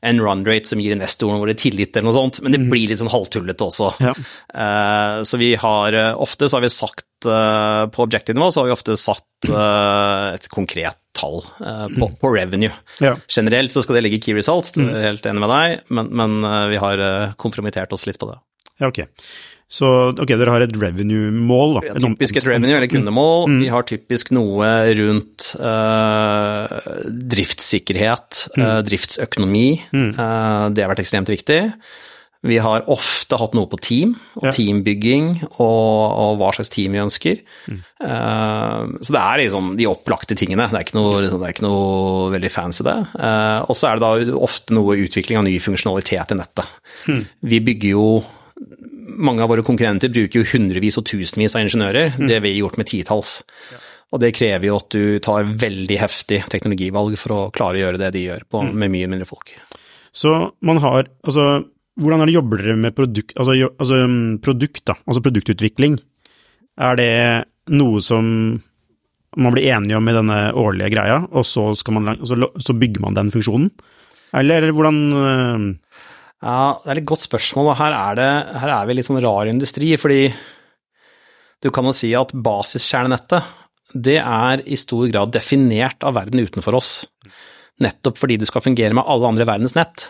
en 0.05 0.21
run 0.21 0.45
rate 0.47 0.69
som 0.69 0.81
gir 0.83 0.95
investorene 0.95 1.41
våre 1.43 1.55
tillit, 1.59 1.95
eller 1.97 2.11
noe 2.11 2.17
sånt, 2.17 2.43
men 2.45 2.55
det 2.55 2.63
mm. 2.63 2.69
blir 2.73 2.91
litt 2.91 3.01
sånn 3.01 3.13
halvtullete 3.13 3.69
også. 3.69 3.93
Ja. 4.03 4.13
Uh, 4.53 5.23
så 5.29 5.41
vi 5.41 5.55
har 5.61 5.97
uh, 5.97 6.13
ofte 6.21 6.49
så 6.49 6.59
har 6.59 6.67
vi 6.67 6.73
sagt 6.73 7.09
på 7.23 8.03
objective-nivå 8.03 8.49
så 8.51 8.59
har 8.59 8.67
vi 8.67 8.73
ofte 8.75 8.97
satt 8.99 9.47
et 9.47 10.47
konkret 10.51 10.97
tall 11.15 11.37
på, 11.55 12.09
mm. 12.09 12.17
på, 12.19 12.31
revenue. 12.35 12.73
Ja. 12.99 13.13
Generelt 13.31 13.71
så 13.71 13.85
skal 13.85 13.95
det 13.95 14.03
ligge 14.03 14.19
i 14.19 14.25
key 14.25 14.35
results, 14.35 14.73
det 14.75 14.89
er 14.89 15.07
helt 15.07 15.29
enig 15.31 15.45
med 15.45 15.53
deg, 15.55 15.85
men, 15.95 16.11
men 16.19 16.35
vi 16.73 16.81
har 16.83 17.05
kompromittert 17.39 17.95
oss 17.95 18.09
litt 18.11 18.19
på 18.19 18.33
det. 18.33 18.41
Ja, 18.83 18.91
ok. 18.91 19.05
Så 19.73 19.89
ok, 20.13 20.29
dere 20.29 20.53
har 20.53 20.65
et 20.67 20.77
revenue-mål? 20.77 21.79
Ja, 21.87 21.97
typisk 21.97 22.37
et 22.37 22.47
revenue 22.49 22.77
eller 22.77 22.91
kundemål. 22.93 23.47
Mm. 23.49 23.59
Vi 23.65 23.73
har 23.73 23.89
typisk 23.89 24.33
noe 24.37 24.69
rundt 24.99 25.49
uh, 25.57 26.69
driftssikkerhet, 27.33 28.47
mm. 28.53 28.63
uh, 28.63 28.79
driftsøkonomi. 28.85 29.69
Mm. 29.97 30.11
Uh, 30.19 30.67
det 30.77 30.85
har 30.85 30.93
vært 30.93 31.07
ekstremt 31.07 31.33
viktig. 31.33 31.63
Vi 32.43 32.59
har 32.59 32.85
ofte 32.91 33.39
hatt 33.39 33.55
noe 33.55 33.71
på 33.71 33.79
team, 33.81 34.13
og 34.35 34.49
ja. 34.49 34.53
teambygging, 34.53 35.31
og, 35.55 35.63
og, 35.63 36.37
hva 36.41 36.51
slags 36.57 36.73
team 36.75 36.93
vi 36.97 36.99
ønsker. 36.99 37.41
Mm. 37.71 37.79
så 38.99 39.15
det 39.15 39.21
er 39.21 39.43
liksom 39.45 39.69
de 39.79 39.87
opplagte 39.87 40.35
tingene. 40.35 40.67
Det 40.67 40.81
er 40.81 40.89
ikke 40.89 40.99
noe, 40.99 41.21
liksom, 41.23 41.39
det 41.39 41.49
er 41.49 41.55
ikke 41.55 41.69
noe 41.69 42.33
veldig 42.35 42.51
fancy, 42.51 42.83
det. 42.83 42.97
og 43.63 43.79
så 43.79 43.93
er 43.93 44.03
det 44.03 44.09
da 44.09 44.41
ofte 44.43 44.75
noe 44.75 44.99
utvikling 45.05 45.39
av 45.39 45.47
ny 45.47 45.55
funksjonalitet 45.63 46.35
i 46.35 46.41
nettet. 46.43 46.79
Mm. 47.07 47.23
Vi 47.55 47.63
bygger 47.71 47.95
jo 47.95 48.07
mange 49.25 49.45
av 49.45 49.51
våre 49.53 49.65
konkurrenter 49.67 50.13
bruker 50.13 50.43
jo 50.43 50.49
hundrevis 50.53 50.99
og 51.01 51.07
tusenvis 51.09 51.57
av 51.57 51.65
ingeniører. 51.65 52.17
Mm. 52.19 52.29
Det 52.31 52.41
vi 52.45 52.55
har 52.55 52.63
gjort 52.65 52.79
med 52.81 52.91
titalls. 52.91 53.37
Ja. 53.73 53.81
Og 54.13 54.21
det 54.21 54.35
krever 54.37 54.69
jo 54.69 54.79
at 54.79 54.93
du 54.93 55.21
tar 55.25 55.49
veldig 55.49 55.99
heftig 56.01 56.43
teknologivalg 56.53 57.17
for 57.21 57.37
å 57.37 57.45
klare 57.55 57.79
å 57.79 57.85
gjøre 57.87 58.01
det 58.03 58.11
de 58.17 58.27
gjør, 58.27 58.43
på, 58.51 58.65
mm. 58.67 58.75
med 58.83 58.93
mye 58.93 59.13
mindre 59.15 59.29
folk. 59.29 59.55
Så 60.13 60.35
man 60.61 60.83
har 60.85 61.09
Altså, 61.25 61.63
hvordan 62.01 62.23
er 62.23 62.29
det 62.29 62.37
jobber 62.37 62.61
dere 62.61 62.77
med 62.81 62.97
produkt, 62.97 63.33
altså, 63.37 63.55
altså, 63.71 64.03
mm, 64.09 64.43
produkt, 64.45 64.83
da, 64.89 64.97
altså 65.07 65.23
produktutvikling? 65.25 65.97
Er 66.81 66.97
det 66.97 67.15
noe 67.73 68.01
som 68.05 68.29
man 69.37 69.55
blir 69.55 69.71
enige 69.73 69.97
om 69.97 70.09
i 70.09 70.15
denne 70.17 70.39
årlige 70.61 70.93
greia, 70.93 71.23
og 71.31 71.45
så, 71.49 71.71
man, 71.93 72.19
så, 72.29 72.37
så 72.61 72.77
bygger 72.77 73.05
man 73.05 73.17
den 73.17 73.33
funksjonen? 73.33 73.71
Eller 74.37 74.71
hvordan 74.73 74.99
øh, 75.13 75.65
ja, 76.43 76.81
det 76.83 76.91
er 76.91 77.01
et 77.01 77.09
godt 77.09 77.25
spørsmål. 77.25 77.73
og 77.73 77.79
her 77.79 77.95
er, 77.95 78.19
det, 78.19 78.31
her 78.63 78.75
er 78.75 78.89
vi 78.89 78.97
litt 78.99 79.09
sånn 79.09 79.23
rar 79.23 79.51
industri, 79.51 79.93
fordi 80.01 80.27
du 81.63 81.71
kan 81.71 81.87
jo 81.87 81.95
si 81.95 82.11
at 82.19 82.35
basiskjernenettet 82.35 83.59
det 83.93 84.19
er 84.19 84.63
i 84.65 84.79
stor 84.81 85.05
grad 85.13 85.33
definert 85.35 86.03
av 86.07 86.17
verden 86.17 86.43
utenfor 86.43 86.79
oss. 86.79 86.93
Nettopp 87.83 88.19
fordi 88.19 88.39
du 88.41 88.47
skal 88.49 88.65
fungere 88.65 88.97
med 88.97 89.07
alle 89.07 89.29
andre 89.29 89.47
verdens 89.49 89.77
nett, 89.77 90.09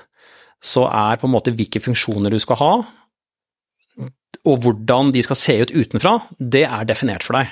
så 0.63 0.87
er 0.87 1.19
på 1.19 1.27
en 1.27 1.35
måte 1.35 1.53
hvilke 1.55 1.83
funksjoner 1.83 2.33
du 2.33 2.39
skal 2.43 2.61
ha, 2.61 2.73
og 4.43 4.63
hvordan 4.65 5.13
de 5.15 5.23
skal 5.23 5.39
se 5.39 5.57
ut 5.63 5.75
utenfra, 5.75 6.17
det 6.39 6.65
er 6.67 6.87
definert 6.89 7.27
for 7.27 7.39
deg. 7.39 7.51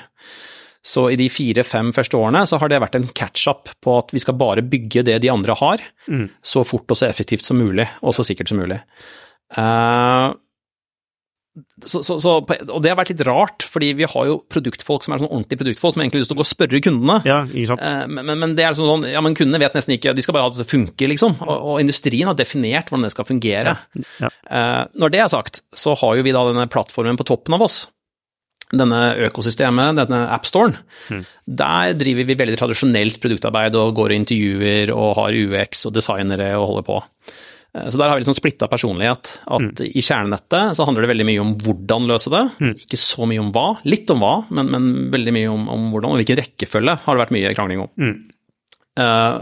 Så 0.81 1.11
i 1.12 1.16
de 1.20 1.28
fire-fem 1.28 1.91
første 1.93 2.16
årene 2.16 2.47
så 2.49 2.61
har 2.61 2.70
det 2.72 2.81
vært 2.81 2.97
en 2.97 3.09
catch-up 3.12 3.68
på 3.85 3.97
at 4.01 4.14
vi 4.16 4.22
skal 4.22 4.39
bare 4.41 4.64
bygge 4.64 5.05
det 5.11 5.18
de 5.24 5.33
andre 5.33 5.57
har, 5.61 5.83
mm. 6.09 6.28
så 6.41 6.64
fort 6.64 6.89
og 6.89 6.97
så 6.97 7.11
effektivt 7.11 7.45
som 7.45 7.61
mulig, 7.61 7.85
og 8.01 8.16
så 8.16 8.24
sikkert 8.24 8.53
som 8.53 8.62
mulig. 8.62 8.81
Uh, 9.53 10.33
så, 11.85 12.01
så, 12.07 12.16
så, 12.22 12.37
og 12.39 12.81
det 12.81 12.93
har 12.93 12.97
vært 12.97 13.11
litt 13.12 13.24
rart, 13.26 13.66
fordi 13.68 13.91
vi 13.99 14.09
har 14.09 14.28
jo 14.28 14.39
produktfolk 14.49 15.05
som 15.05 15.12
er 15.12 15.20
sånn 15.20 15.28
ordentlige 15.28 15.61
produktfolk 15.61 15.97
som 15.97 16.05
egentlig 16.05 16.20
har 16.20 16.24
lyst 16.24 16.33
til 16.33 16.39
å 16.39 16.41
gå 16.41 16.47
og 16.47 16.51
spørre 16.55 16.83
kundene. 16.87 17.18
Ja, 17.28 17.39
ikke 17.45 17.72
sant. 17.72 17.85
Men, 18.09 18.24
men, 18.31 18.41
men, 18.41 18.57
det 18.57 18.64
er 18.64 18.76
sånn, 18.78 18.89
sånn, 18.89 19.07
ja, 19.11 19.20
men 19.24 19.37
kundene 19.37 19.61
vet 19.61 19.76
nesten 19.76 19.99
ikke, 19.99 20.14
de 20.16 20.24
skal 20.24 20.39
bare 20.39 20.47
ha 20.47 20.55
det 20.55 20.62
til 20.62 20.68
å 20.68 20.72
funke, 20.72 21.12
liksom. 21.12 21.37
Og, 21.45 21.55
og, 21.59 21.76
industrien 21.83 22.31
har 22.31 22.39
definert 22.39 22.89
hvordan 22.89 23.09
det 23.09 23.12
skal 23.16 23.28
fungere. 23.28 23.76
Ja, 23.76 24.11
ja. 24.24 24.35
Uh, 24.49 24.83
når 25.03 25.12
det 25.12 25.24
er 25.26 25.33
sagt, 25.37 25.64
så 25.76 25.99
har 26.01 26.16
jo 26.16 26.24
vi 26.24 26.37
da 26.37 26.47
denne 26.49 26.70
plattformen 26.72 27.20
på 27.20 27.28
toppen 27.28 27.59
av 27.59 27.68
oss 27.68 27.83
denne 28.71 29.01
økosystemet, 29.27 29.99
denne 29.99 30.25
appstoren, 30.31 30.77
mm. 31.11 31.23
der 31.61 31.95
driver 31.99 32.29
vi 32.29 32.39
veldig 32.39 32.59
tradisjonelt 32.61 33.21
produktarbeid 33.23 33.79
og 33.79 33.95
går 33.99 34.14
i 34.14 34.18
intervjuer 34.21 34.93
og 34.95 35.14
har 35.18 35.39
UX 35.39 35.87
og 35.91 35.97
designere 35.97 36.53
og 36.59 36.68
holder 36.71 36.87
på. 36.87 36.99
Eh, 37.77 37.89
så 37.91 37.99
der 37.99 38.11
har 38.11 38.18
vi 38.18 38.25
litt 38.25 38.31
sånn 38.31 38.39
splitta 38.39 38.68
personlighet. 38.71 39.33
At 39.47 39.66
mm. 39.66 39.91
i 39.91 40.03
kjernenettet 40.05 40.77
så 40.79 40.87
handler 40.87 41.07
det 41.07 41.12
veldig 41.12 41.29
mye 41.31 41.45
om 41.45 41.55
hvordan 41.64 42.11
løse 42.11 42.33
det, 42.33 42.45
mm. 42.61 42.75
ikke 42.87 43.01
så 43.01 43.29
mye 43.31 43.43
om 43.43 43.53
hva. 43.55 43.66
Litt 43.91 44.11
om 44.14 44.23
hva, 44.25 44.35
men, 44.55 44.71
men 44.75 44.91
veldig 45.14 45.37
mye 45.37 45.53
om, 45.53 45.66
om, 45.73 45.89
hvordan 45.95 46.14
og 46.14 46.23
hvilken 46.23 46.41
rekkefølge 46.43 46.99
har 47.05 47.16
det 47.16 47.25
vært 47.25 47.37
mye 47.37 47.55
krangling 47.57 47.87
om. 47.87 48.14
Uh, 49.01 49.41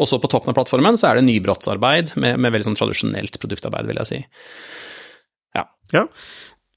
og 0.00 0.06
så 0.08 0.20
på 0.22 0.28
toppen 0.30 0.52
av 0.52 0.56
plattformen 0.56 0.96
så 1.00 1.08
er 1.08 1.18
det 1.18 1.26
nybrottsarbeid 1.26 2.14
med, 2.20 2.38
med 2.40 2.52
veldig 2.54 2.70
sånn 2.70 2.78
tradisjonelt 2.78 3.40
produktarbeid, 3.42 3.88
vil 3.88 4.00
jeg 4.02 4.10
si. 4.10 4.20
Ja. 5.56 5.64
ja. 5.96 6.04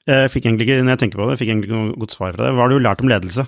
Jeg 0.10 0.32
fikk 0.34 0.48
egentlig 0.50 0.68
ikke, 0.68 0.82
når 0.84 0.96
jeg 0.96 1.02
tenker 1.06 1.20
på 1.20 1.26
det, 1.26 1.36
jeg 1.36 1.42
fikk 1.44 1.52
egentlig 1.54 1.70
ikke 1.70 1.80
noe 1.80 2.00
godt 2.04 2.16
svar 2.16 2.34
fra 2.36 2.46
deg. 2.46 2.56
Hva 2.58 2.66
har 2.66 2.74
du 2.74 2.84
lært 2.84 3.04
om 3.04 3.12
ledelse? 3.12 3.46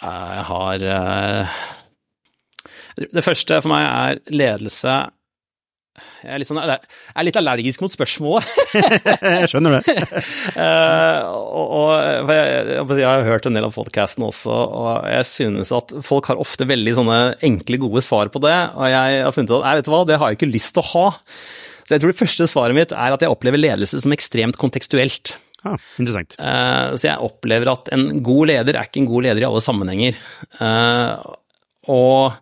Jeg 0.00 0.44
har 0.48 0.84
eh, 0.96 1.56
Det 3.12 3.24
første 3.24 3.58
for 3.60 3.72
meg 3.74 3.84
er 3.84 4.22
ledelse 4.32 4.94
jeg 6.20 6.34
er 6.34 6.40
litt, 6.40 6.48
sånn, 6.48 6.60
jeg 6.60 7.16
er 7.16 7.24
litt 7.26 7.38
allergisk 7.40 7.82
mot 7.82 7.92
spørsmålet. 7.92 8.48
jeg 9.40 9.48
skjønner 9.50 9.78
det. 9.78 9.94
uh, 10.54 11.24
og, 11.58 11.72
og 11.80 12.30
jeg, 12.30 12.76
jeg, 13.00 13.06
har 13.08 13.26
hørt 13.26 13.48
en 13.48 13.56
del 13.56 13.66
av 13.66 13.74
podkasten 13.74 14.26
også, 14.26 14.52
og 14.52 15.08
jeg 15.10 15.28
synes 15.28 15.72
at 15.76 15.94
folk 16.06 16.28
har 16.30 16.40
ofte 16.40 16.68
veldig 16.68 16.94
sånne 17.00 17.18
enkle, 17.48 17.80
gode 17.82 18.04
svar 18.04 18.30
på 18.32 18.42
det. 18.44 18.56
Og 18.76 18.92
jeg 18.92 19.24
har 19.24 19.36
funnet 19.36 19.52
ut 19.52 19.58
at 19.58 19.66
vet 19.66 19.82
vet 19.82 19.92
hva, 19.94 20.04
det 20.08 20.20
har 20.20 20.30
jeg 20.30 20.40
ikke 20.40 20.52
lyst 20.52 20.76
til 20.76 20.84
å 20.84 20.90
ha. 20.92 21.06
Så 21.90 21.96
jeg 21.96 22.04
tror 22.04 22.12
det 22.12 22.20
første 22.20 22.46
svaret 22.46 22.76
mitt 22.76 22.92
er 22.94 23.10
at 23.16 23.22
jeg 23.24 23.32
opplever 23.34 23.58
ledelse 23.58 23.98
som 23.98 24.12
ekstremt 24.14 24.54
kontekstuelt. 24.60 25.32
Ah, 25.66 25.74
interessant. 25.98 26.36
Uh, 26.38 26.94
så 26.94 27.08
jeg 27.08 27.26
opplever 27.26 27.72
at 27.72 27.90
en 27.96 28.22
god 28.22 28.52
leder 28.52 28.78
er 28.78 28.86
ikke 28.86 29.02
en 29.02 29.08
god 29.10 29.26
leder 29.26 29.42
i 29.42 29.48
alle 29.48 29.62
sammenhenger. 29.64 30.20
Uh, 30.60 31.34
og 31.90 32.38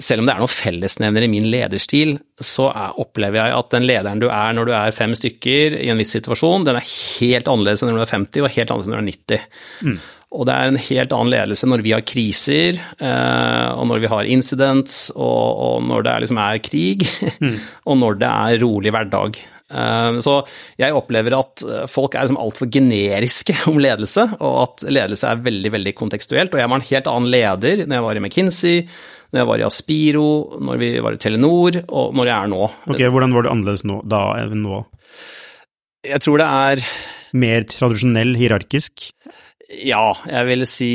selv 0.00 0.22
om 0.22 0.26
det 0.30 0.32
er 0.32 0.40
noen 0.40 0.50
fellesnevner 0.50 1.26
i 1.26 1.30
min 1.30 1.50
lederstil, 1.52 2.16
så 2.40 2.70
er, 2.72 2.96
opplever 3.04 3.42
jeg 3.42 3.54
at 3.60 3.74
den 3.76 3.84
lederen 3.84 4.24
du 4.24 4.30
er 4.32 4.56
når 4.56 4.70
du 4.70 4.72
er 4.80 4.96
fem 4.96 5.12
stykker 5.20 5.76
i 5.78 5.90
en 5.92 6.00
viss 6.00 6.16
situasjon, 6.16 6.64
den 6.66 6.80
er 6.80 6.88
helt 6.88 7.52
annerledes 7.52 7.84
enn 7.84 7.92
når 7.92 8.00
du 8.00 8.06
er 8.06 8.14
50 8.16 8.48
og 8.48 8.56
helt 8.56 8.72
annerledes 8.72 8.88
enn 8.88 8.96
når 8.96 9.04
du 9.04 9.04
er 9.04 9.12
90. 9.12 9.60
Mm. 9.92 10.00
Og 10.28 10.44
det 10.44 10.54
er 10.54 10.68
en 10.68 10.80
helt 10.80 11.12
annen 11.16 11.32
ledelse 11.32 11.68
når 11.68 11.82
vi 11.84 11.92
har 11.94 12.04
kriser, 12.04 12.76
eh, 13.00 13.68
og 13.72 13.86
når 13.88 14.02
vi 14.02 14.10
har 14.12 14.28
incidents, 14.28 15.06
og, 15.16 15.80
når 15.88 16.04
det 16.04 16.16
liksom 16.24 16.40
er 16.44 16.58
krig, 16.64 17.06
mm. 17.40 17.54
og 17.88 18.02
når 18.02 18.18
det 18.20 18.32
er 18.32 18.60
rolig 18.60 18.92
hverdag. 18.92 19.38
Eh, 19.68 20.18
så 20.24 20.34
jeg 20.80 20.96
opplever 20.96 21.38
at 21.38 21.64
folk 21.88 22.12
er 22.12 22.28
liksom 22.28 22.40
altfor 22.44 22.68
generiske 22.76 23.56
om 23.72 23.80
ledelse, 23.80 24.26
og 24.36 24.58
at 24.66 24.88
ledelse 24.92 25.32
er 25.32 25.46
veldig 25.48 25.72
veldig 25.78 25.96
kontekstuelt. 25.96 26.52
Og 26.52 26.60
jeg 26.60 26.74
var 26.74 26.82
en 26.82 26.90
helt 26.92 27.12
annen 27.14 27.32
leder 27.32 27.86
når 27.86 27.98
jeg 27.98 28.08
var 28.10 28.20
i 28.20 28.24
McKinsey, 28.26 28.84
når 29.32 29.42
jeg 29.42 29.50
var 29.54 29.60
i 29.60 29.68
Aspiro, 29.68 30.30
når 30.64 30.80
vi 30.84 30.94
var 31.04 31.16
i 31.16 31.20
Telenor, 31.24 31.82
og 31.88 32.16
når 32.16 32.30
jeg 32.30 32.36
er 32.36 32.52
nå. 32.52 32.62
Ok, 32.88 33.04
Hvordan 33.16 33.36
var 33.36 33.44
det 33.44 33.56
annerledes 33.56 33.84
nå, 33.88 34.02
da 34.08 34.22
enn 34.44 34.60
nå? 34.64 34.82
Jeg 36.08 36.24
tror 36.24 36.40
det 36.40 36.48
er 36.48 36.90
Mer 37.36 37.66
tradisjonell, 37.68 38.30
hierarkisk? 38.40 39.10
Ja, 39.68 40.14
jeg 40.24 40.46
vil 40.48 40.64
si 40.64 40.92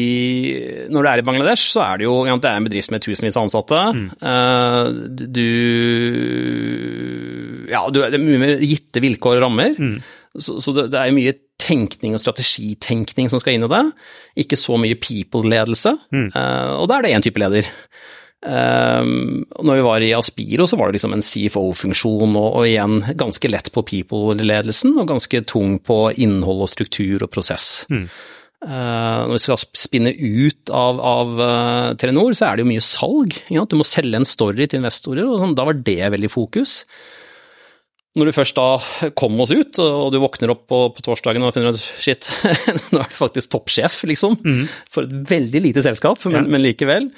Når 0.89 1.05
du 1.05 1.09
er 1.11 1.21
i 1.21 1.25
Bangladesh, 1.25 1.67
så 1.75 1.83
er 1.85 2.01
det 2.01 2.07
jo 2.07 2.15
det 2.25 2.49
er 2.49 2.57
en 2.57 2.65
bedrift 2.65 2.89
med 2.93 3.03
tusenvis 3.05 3.37
av 3.37 3.45
ansatte. 3.45 3.81
Mm. 3.93 4.07
Uh, 4.17 4.85
du 5.29 5.49
Ja, 7.69 7.85
du, 7.93 8.01
det 8.01 8.17
er 8.17 8.23
mye 8.23 8.41
mer 8.41 8.65
gitte 8.65 9.03
vilkår 9.03 9.37
og 9.37 9.45
rammer. 9.45 9.77
Mm. 9.77 9.99
Så, 10.33 10.57
så 10.57 10.73
det, 10.73 10.87
det, 10.93 10.99
er 10.99 11.13
mye 11.13 11.35
tenkning 11.61 12.17
og 12.17 12.23
strategitenkning 12.23 13.29
som 13.29 13.39
skal 13.41 13.55
inn 13.55 13.67
i 13.67 13.71
det. 13.71 13.85
Ikke 14.41 14.57
så 14.59 14.81
mye 14.81 14.97
people-ledelse. 14.97 15.93
Mm. 16.09 16.27
Uh, 16.33 16.73
og 16.81 16.89
da 16.89 16.97
er 16.97 17.05
det 17.05 17.13
én 17.13 17.29
type 17.29 17.45
leder. 17.45 17.69
Um, 18.43 19.45
når 19.63 19.77
vi 19.77 19.83
var 19.85 20.03
i 20.03 20.11
Aspiro, 20.17 20.65
så 20.67 20.75
var 20.75 20.89
det 20.89 20.97
liksom 20.97 21.13
en 21.15 21.23
CFO-funksjon, 21.23 22.33
og, 22.35 22.49
og, 22.49 22.65
igjen 22.67 22.99
ganske 23.15 23.53
lett 23.53 23.69
på 23.71 23.85
people-ledelsen, 23.87 24.97
og 24.97 25.13
ganske 25.13 25.45
tung 25.47 25.77
på 25.79 26.07
innhold 26.17 26.65
og 26.65 26.73
struktur 26.73 27.23
og 27.23 27.31
prosess. 27.31 27.85
Mm. 27.93 28.09
Uh, 28.63 29.27
når 29.27 29.33
vi 29.35 29.41
skal 29.43 29.59
spinne 29.75 30.13
ut 30.15 30.71
av, 30.71 30.99
av 31.03 31.33
uh, 31.39 31.89
Telenor, 31.99 32.31
så 32.37 32.47
er 32.47 32.55
det 32.55 32.63
jo 32.63 32.69
mye 32.69 32.85
salg. 32.85 33.35
Ja? 33.51 33.65
Du 33.67 33.75
må 33.79 33.87
selge 33.87 34.21
en 34.21 34.27
story 34.27 34.67
til 34.69 34.79
investorer, 34.79 35.27
og 35.27 35.41
sånn, 35.41 35.55
da 35.57 35.65
var 35.67 35.81
det 35.83 35.99
veldig 36.15 36.31
fokus. 36.31 36.81
Når 38.15 38.29
du 38.29 38.35
først 38.35 38.59
da 38.59 39.11
kom 39.19 39.39
oss 39.43 39.51
ut, 39.51 39.79
og 39.83 40.11
du 40.13 40.19
våkner 40.21 40.53
opp 40.53 40.67
på, 40.69 40.81
på 40.95 41.05
torsdagen 41.05 41.43
og 41.43 41.53
finner 41.55 41.73
ut 41.73 41.81
shit, 41.81 42.29
nå 42.93 43.01
er 43.01 43.09
du 43.09 43.17
faktisk 43.17 43.55
toppsjef, 43.55 44.03
liksom, 44.09 44.37
mm. 44.39 44.65
for 44.93 45.09
et 45.09 45.15
veldig 45.33 45.63
lite 45.67 45.83
selskap, 45.85 46.21
men, 46.29 46.43
ja. 46.43 46.51
men, 46.55 46.63
likevel, 46.63 47.09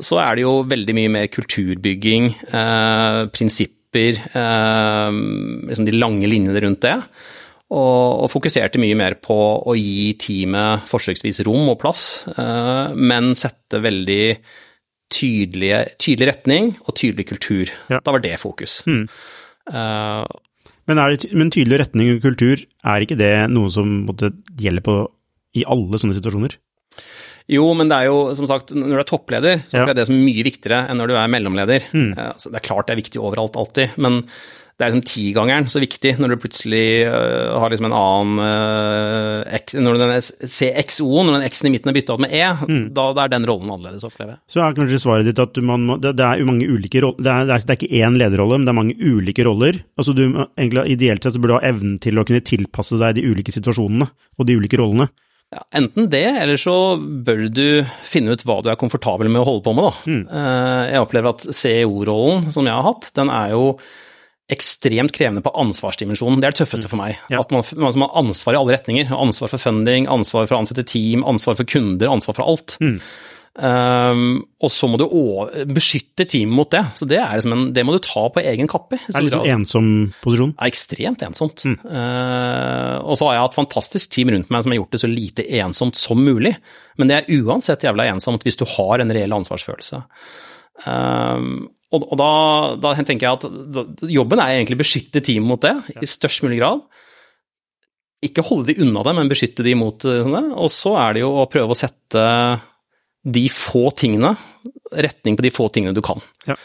så 0.00 0.18
er 0.24 0.38
det 0.38 0.46
jo 0.46 0.54
veldig 0.70 0.96
mye 0.96 1.12
mer 1.20 1.28
kulturbygging, 1.30 2.32
uh, 2.54 3.28
prinsipper, 3.34 4.22
liksom 4.30 5.86
de 5.86 5.94
lange 5.98 6.28
linjene 6.30 6.60
rundt 6.62 6.84
det 6.86 6.98
og, 7.70 8.26
fokuserte 8.30 8.80
mye 8.82 8.96
mer 8.98 9.16
på 9.22 9.36
å 9.62 9.76
gi 9.78 10.12
teamet 10.18 10.88
forsøksvis 10.90 11.42
rom 11.46 11.70
og 11.70 11.78
plass, 11.82 12.24
eh, 12.34 12.96
men 12.98 13.30
sette 13.38 13.78
veldig 13.82 14.24
tydelige, 15.10 15.80
tydelig 16.00 16.30
retning 16.30 16.72
og 16.84 16.94
tydelig 16.98 17.28
kultur. 17.30 17.70
Ja. 17.90 18.00
Da 18.02 18.14
var 18.14 18.22
det 18.24 18.36
fokus. 18.42 18.80
Mm. 18.86 19.04
Uh, 19.70 20.26
men, 20.88 20.98
det, 20.98 21.30
men, 21.34 21.50
tydelig 21.52 21.80
retning 21.82 22.12
og 22.14 22.24
kultur, 22.24 22.62
er 22.62 23.04
ikke 23.04 23.18
det 23.18 23.34
noe 23.52 23.70
som 23.74 24.04
måtte, 24.06 24.32
gjelder 24.58 24.86
på 24.86 24.96
i 25.58 25.66
alle 25.66 25.98
sånne 25.98 26.16
situasjoner? 26.18 26.54
Jo, 27.50 27.64
men 27.74 27.90
det 27.90 27.98
er 27.98 28.06
jo 28.06 28.18
som 28.38 28.46
sagt, 28.46 28.70
når 28.76 28.92
du 28.92 29.02
er 29.02 29.08
toppleder, 29.10 29.62
så 29.66 29.82
er 29.82 29.94
det 29.98 30.06
som 30.06 30.18
mye 30.18 30.46
viktigere 30.46 30.84
enn 30.86 31.00
når 31.02 31.10
du 31.10 31.16
er 31.18 31.34
mellomleder. 31.34 31.90
Mm. 31.90 32.12
Uh, 32.14 32.32
det 32.46 32.62
er 32.62 32.66
klart 32.66 32.86
det 32.86 32.94
er 32.94 33.02
viktig 33.02 33.22
overalt 33.22 33.58
alltid, 33.58 33.98
men 33.98 34.22
det 34.80 34.86
er 34.86 34.94
liksom 34.94 35.04
tigangeren 35.04 35.66
så 35.68 35.80
viktig 35.82 36.14
når 36.16 36.32
du 36.32 36.40
plutselig 36.40 36.84
uh, 37.04 37.58
har 37.60 37.68
liksom 37.68 37.90
en 37.90 37.96
annen 37.96 38.40
uh, 38.40 39.58
X, 39.58 39.74
Når 39.76 39.98
den 40.00 40.14
CXO, 40.24 41.08
når 41.26 41.36
den 41.36 41.44
X-en 41.50 41.68
i 41.68 41.72
midten 41.74 41.92
er 41.92 41.96
bytta 41.98 42.16
ut 42.16 42.22
med 42.24 42.32
E, 42.32 42.46
mm. 42.56 42.86
da, 42.96 43.10
da, 43.12 43.26
er 43.26 43.34
den 43.34 43.44
rollen 43.50 43.68
annerledes, 43.68 44.06
opplever 44.08 44.38
jeg. 44.38 44.42
Så 44.54 44.64
er 44.64 44.78
kanskje 44.78 45.02
svaret 45.04 45.28
ditt 45.28 45.42
at 45.42 45.60
man 45.60 45.84
må, 45.84 45.98
det, 46.00 46.14
det, 46.16 46.24
er 46.24 46.48
mange 46.48 46.64
ulike 46.64 47.04
roller, 47.04 47.20
det, 47.20 47.36
det, 47.50 47.60
det, 47.60 47.76
er 47.76 47.78
ikke 47.82 48.00
én 48.00 48.16
lederrolle, 48.22 48.56
men 48.56 48.64
det 48.64 48.72
er 48.72 48.80
mange 48.80 48.96
ulike 48.96 49.44
roller. 49.44 49.82
Altså 50.00 50.16
du, 50.16 50.24
egentlig 50.56 50.88
Ideelt 50.96 51.26
sett 51.26 51.36
så 51.36 51.42
burde 51.42 51.58
du 51.58 51.60
ha 51.60 51.72
evnen 51.74 52.00
til 52.00 52.16
å 52.16 52.24
kunne 52.24 52.40
tilpasse 52.40 52.96
deg 53.00 53.20
de 53.20 53.28
ulike 53.28 53.52
situasjonene 53.52 54.08
og 54.08 54.48
de 54.48 54.56
ulike 54.56 54.80
rollene. 54.80 55.10
Ja, 55.50 55.64
enten 55.76 56.06
det, 56.08 56.24
eller 56.40 56.56
så 56.62 56.94
bør 56.96 57.48
du 57.50 57.82
finne 58.06 58.32
ut 58.32 58.44
hva 58.46 58.62
du 58.62 58.70
er 58.70 58.78
komfortabel 58.80 59.28
med 59.28 59.42
å 59.42 59.48
holde 59.48 59.64
på 59.66 59.74
med, 59.76 59.88
da. 59.90 60.04
Mm. 60.06 60.20
Uh, 60.30 60.84
jeg 60.88 61.02
opplever 61.04 61.34
at 61.34 61.48
CEO-rollen 61.50 62.54
som 62.54 62.68
jeg 62.70 62.76
har 62.76 62.86
hatt, 62.86 63.10
den 63.18 63.32
er 63.34 63.52
jo 63.58 63.64
ekstremt 64.50 65.14
krevende 65.16 65.42
på 65.44 65.52
ansvarsdimensjonen. 65.62 66.40
Det 66.42 66.48
er 66.48 66.54
det 66.54 66.62
tøffeste 66.62 66.90
for 66.90 67.00
meg. 67.00 67.18
Ja. 67.32 67.42
At 67.44 67.52
man, 67.54 67.64
man 67.78 68.06
har 68.06 68.16
ansvar 68.22 68.56
i 68.56 68.60
alle 68.60 68.76
retninger. 68.76 69.12
Ansvar 69.14 69.52
for 69.52 69.62
funding, 69.62 70.08
ansvar 70.10 70.48
for 70.48 70.58
å 70.58 70.62
ansette 70.64 70.86
team, 70.88 71.26
ansvar 71.28 71.58
for 71.58 71.68
kunder, 71.68 72.10
ansvar 72.10 72.38
for 72.38 72.50
alt. 72.50 72.78
Mm. 72.82 72.98
Um, 73.60 74.44
og 74.62 74.70
så 74.70 74.86
må 74.86 74.96
du 75.00 75.08
beskytte 75.74 76.24
teamet 76.30 76.54
mot 76.54 76.70
det. 76.70 76.82
Så 76.96 77.08
det, 77.10 77.18
liksom 77.18 77.54
en, 77.56 77.64
det 77.74 77.82
må 77.86 77.96
du 77.96 78.00
ta 78.04 78.22
på 78.32 78.44
egen 78.46 78.70
kappe. 78.70 79.00
Det 79.06 79.16
er 79.18 79.26
litt 79.26 79.34
sånn 79.34 79.50
ensom 79.56 79.88
posisjon? 80.22 80.54
Er 80.56 80.70
ekstremt 80.70 81.24
ensomt. 81.26 81.66
Mm. 81.66 81.80
Uh, 81.82 82.96
og 83.02 83.18
så 83.18 83.28
har 83.28 83.36
jeg 83.36 83.46
hatt 83.48 83.58
fantastisk 83.58 84.14
team 84.14 84.32
rundt 84.34 84.52
meg 84.52 84.64
som 84.64 84.74
har 84.74 84.80
gjort 84.80 84.94
det 84.94 85.02
så 85.02 85.10
lite 85.10 85.48
ensomt 85.60 85.98
som 85.98 86.22
mulig. 86.22 86.54
Men 87.00 87.10
det 87.10 87.18
er 87.18 87.42
uansett 87.42 87.84
jævla 87.86 88.08
ensomt 88.12 88.46
hvis 88.46 88.60
du 88.60 88.64
har 88.76 89.02
en 89.02 89.14
reell 89.14 89.36
ansvarsfølelse. 89.40 90.04
Um, 90.86 91.68
og, 91.90 92.04
og 92.06 92.18
da, 92.20 92.32
da, 92.78 92.92
tenker 93.02 93.26
jeg 93.26 93.38
at 93.38 94.02
jobben 94.06 94.42
er 94.42 94.56
egentlig 94.56 94.78
å 94.78 94.82
beskytte 94.84 95.22
teamet 95.26 95.50
mot 95.50 95.62
det 95.64 95.74
i 95.98 96.08
størst 96.08 96.44
mulig 96.46 96.60
grad. 96.60 96.84
Ikke 98.22 98.44
holde 98.46 98.70
de 98.70 98.84
unna 98.84 99.02
det, 99.06 99.14
men 99.16 99.30
beskytte 99.30 99.64
de 99.66 99.74
mot 99.78 99.96
det. 100.04 100.44
Og 100.54 100.70
så 100.70 100.94
er 101.00 101.16
det 101.16 101.24
jo 101.24 101.32
å 101.40 101.48
prøve 101.50 101.74
å 101.74 101.78
sette 101.78 102.22
de 103.20 103.42
få 103.52 103.88
tingene, 103.96 104.36
retning 104.94 105.36
på 105.36 105.44
de 105.44 105.52
få 105.52 105.66
tingene 105.72 105.96
du 105.96 106.02
kan. 106.04 106.22
Ja. 106.46 106.56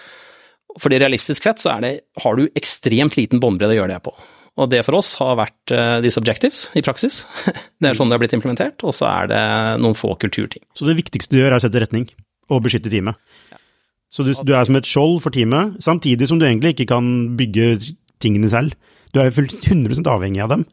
Fordi 0.82 1.00
realistisk 1.00 1.48
sett 1.48 1.62
så 1.64 1.74
det, 1.82 1.94
har 2.22 2.38
du 2.38 2.46
ekstremt 2.60 3.18
liten 3.18 3.42
båndbredde 3.42 3.78
å 3.78 3.80
gjøre 3.80 3.96
det 3.96 4.02
på. 4.06 4.14
Og 4.56 4.70
det 4.72 4.84
for 4.88 5.00
oss 5.00 5.16
har 5.20 5.36
vært 5.40 5.74
disse 6.04 6.20
objectives 6.22 6.70
i 6.80 6.84
praksis. 6.86 7.24
det 7.82 7.90
er 7.90 7.98
sånn 7.98 8.12
det 8.12 8.20
har 8.20 8.24
blitt 8.24 8.36
implementert, 8.38 8.86
og 8.88 8.96
så 8.96 9.10
er 9.10 9.32
det 9.32 9.44
noen 9.82 9.98
få 9.98 10.14
kulturting. 10.22 10.64
Så 10.78 10.88
det 10.88 11.00
viktigste 11.00 11.36
du 11.36 11.42
gjør 11.42 11.56
er 11.56 11.60
å 11.60 11.66
sette 11.66 11.82
retning 11.82 12.08
og 12.54 12.62
beskytte 12.68 12.92
teamet? 12.94 13.18
Så 14.16 14.24
du, 14.24 14.32
du, 14.48 14.54
er 14.56 14.64
som 14.64 14.78
et 14.80 14.88
skjold 14.88 15.18
for 15.26 15.36
teamet, 15.36 15.76
samtidig 15.84 16.30
som 16.30 16.40
du 16.40 16.48
egentlig 16.48 16.72
ikke 16.72 16.88
kan 16.94 17.36
bygge 17.36 17.74
tingene 18.24 18.48
selv. 18.52 18.72
Du 19.12 19.20
er 19.20 19.28
100 19.28 20.08
avhengig 20.08 20.44
av 20.44 20.54
dem, 20.54 20.64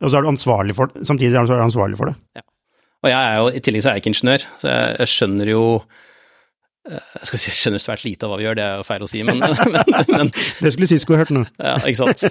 og 0.00 0.08
så 0.08 0.16
er 0.16 0.24
du 0.24 0.32
ansvarlig 0.32 0.76
for, 0.78 0.92
samtidig 1.04 1.36
er 1.36 1.48
du 1.48 1.56
ansvarlig 1.60 2.00
for 2.00 2.12
det. 2.12 2.16
Ja. 2.38 2.46
Og 3.04 3.12
jeg 3.12 3.20
er 3.20 3.38
jo, 3.38 3.52
I 3.52 3.62
tillegg 3.62 3.84
så 3.84 3.90
er 3.90 3.96
jeg 3.96 4.04
ikke 4.04 4.12
ingeniør, 4.14 4.44
så 4.62 4.72
jeg, 4.72 4.92
jeg 5.02 5.12
skjønner 5.12 5.50
jo 5.52 5.62
eh, 6.88 7.10
jeg 7.20 7.28
skal 7.28 7.40
si, 7.42 7.50
jeg 7.50 7.60
skjønner 7.60 7.82
svært 7.84 8.04
lite 8.06 8.26
av 8.26 8.32
hva 8.32 8.38
vi 8.40 8.46
gjør, 8.46 8.56
det 8.58 8.64
er 8.64 8.80
jo 8.80 8.86
feil 8.88 9.04
å 9.04 9.08
si, 9.12 9.22
men, 9.28 9.42
men, 9.74 9.92
men 10.08 10.32
Det 10.32 10.72
skulle 10.72 10.88
Sisko 10.90 11.18
hørt 11.20 11.32
nå. 11.36 11.44
Ja, 11.60 11.76
ikke 11.84 12.00
sant. 12.00 12.24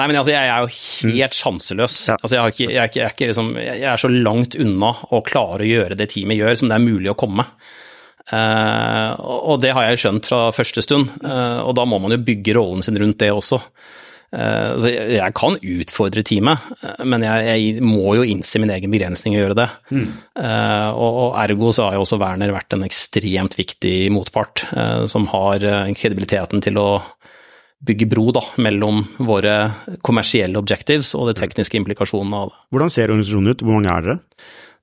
Nei, 0.00 0.06
men 0.08 0.16
altså, 0.16 0.32
jeg 0.32 0.48
er 0.48 0.64
jo 0.64 1.12
helt 1.12 1.36
sjanseløs. 1.36 1.98
Ja. 2.08 2.16
Altså, 2.16 2.38
jeg, 2.38 2.56
ikke, 2.56 2.70
jeg, 2.72 2.94
er 3.04 3.12
ikke, 3.12 3.28
liksom, 3.32 3.52
jeg, 3.60 3.84
er 3.92 4.00
så 4.00 4.10
langt 4.12 4.56
unna 4.64 4.94
å 5.12 5.20
klare 5.28 5.64
å 5.64 5.70
gjøre 5.70 6.00
det 6.00 6.08
teamet 6.16 6.40
gjør, 6.40 6.56
som 6.62 6.72
det 6.72 6.80
er 6.80 6.88
mulig 6.88 7.12
å 7.12 7.18
komme. 7.20 7.44
Uh, 8.26 9.14
og 9.22 9.60
det 9.62 9.70
har 9.76 9.86
jeg 9.86 10.00
skjønt 10.02 10.26
fra 10.26 10.48
første 10.54 10.82
stund, 10.82 11.12
uh, 11.22 11.62
og 11.62 11.76
da 11.78 11.84
må 11.86 12.00
man 12.02 12.16
jo 12.16 12.24
bygge 12.26 12.56
rollen 12.58 12.82
sin 12.82 12.98
rundt 12.98 13.20
det 13.22 13.30
også. 13.30 13.60
Uh, 14.34 14.74
så 14.82 14.90
jeg, 14.90 15.34
kan 15.38 15.54
utfordre 15.54 16.24
teamet, 16.26 16.64
men 17.06 17.22
jeg, 17.22 17.44
jeg, 17.46 17.84
må 17.86 18.16
jo 18.18 18.26
innse 18.26 18.58
min 18.58 18.72
egen 18.74 18.90
begrensning 18.90 19.36
og 19.36 19.44
gjøre 19.44 19.58
det. 19.60 19.68
Mm. 19.94 20.08
Og, 20.98 21.10
og, 21.10 21.28
ergo 21.44 21.70
så 21.70 21.86
har 21.86 21.96
jo 21.96 22.02
også 22.02 22.18
Werner 22.20 22.54
vært 22.54 22.74
en 22.74 22.86
ekstremt 22.86 23.54
viktig 23.58 23.96
motpart, 24.14 24.66
som 25.10 25.28
har 25.30 25.62
kredibiliteten 25.94 26.64
til 26.64 26.82
å 26.82 26.88
bygge 27.86 28.08
bro 28.10 28.30
da, 28.34 28.42
mellom 28.64 29.02
våre 29.22 29.54
kommersielle 30.06 30.58
objectives 30.58 31.12
og 31.14 31.28
de 31.30 31.36
tekniske 31.38 31.78
implikasjonene 31.78 32.40
av 32.40 32.50
det. 32.50 32.62
Hvordan 32.74 32.92
ser 32.92 33.12
organisasjonen 33.12 33.52
ut, 33.52 33.62
hvor 33.62 33.78
mange 33.78 33.92
er 33.92 34.06
dere? 34.06 34.18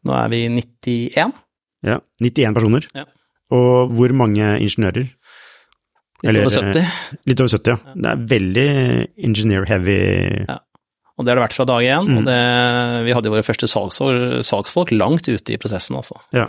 Nå 0.07 0.15
er 0.15 0.31
vi 0.31 0.41
91. 0.53 1.35
Ja, 1.83 1.99
91 2.23 2.55
personer? 2.55 2.87
Ja. 2.95 3.07
Og 3.53 3.93
hvor 3.93 4.13
mange 4.17 4.55
ingeniører? 4.63 5.09
Litt 6.23 6.39
over 6.39 6.53
70. 6.71 6.85
Litt 7.27 7.41
over 7.43 7.51
70, 7.51 7.73
ja. 7.73 7.95
Det 7.95 8.11
er 8.13 8.21
veldig 8.31 8.67
engineer-heavy. 9.27 9.97
Ja. 10.47 10.61
Og 11.13 11.25
det 11.25 11.33
har 11.33 11.37
det 11.37 11.43
vært 11.43 11.57
fra 11.57 11.65
dag 11.69 11.85
én. 11.85 12.07
Mm. 12.07 12.15
Og 12.19 12.29
det, 12.29 12.37
vi 13.05 13.13
hadde 13.13 13.29
jo 13.29 13.33
våre 13.35 13.45
første 13.45 13.69
salgsfolk 13.69 14.93
langt 14.95 15.27
ute 15.29 15.53
i 15.53 15.59
prosessen, 15.61 15.99
altså. 15.99 16.17
Ja. 16.33 16.47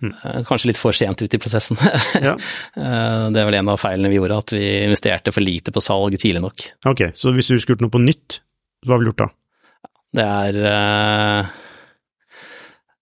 Mm. 0.00 0.14
Kanskje 0.48 0.70
litt 0.70 0.80
for 0.80 0.96
sent 0.96 1.20
ute 1.20 1.36
i 1.36 1.42
prosessen. 1.42 1.76
ja. 2.28 2.36
Eh, 2.36 3.26
det 3.34 3.42
er 3.42 3.50
vel 3.50 3.58
en 3.58 3.72
av 3.74 3.82
feilene 3.82 4.12
vi 4.12 4.16
gjorde, 4.16 4.38
at 4.46 4.54
vi 4.56 4.64
investerte 4.86 5.34
for 5.34 5.44
lite 5.44 5.74
på 5.74 5.82
salg 5.84 6.16
tidlig 6.16 6.44
nok. 6.46 6.70
Ok, 6.88 7.10
så 7.18 7.34
hvis 7.36 7.50
du 7.50 7.58
skulle 7.58 7.76
gjort 7.76 7.88
noe 7.88 7.96
på 7.98 8.04
nytt, 8.06 8.40
hva 8.86 8.96
ville 8.96 9.10
du 9.10 9.12
gjort 9.12 9.26
da? 9.26 9.30
Det 10.16 10.24
er 10.26 10.56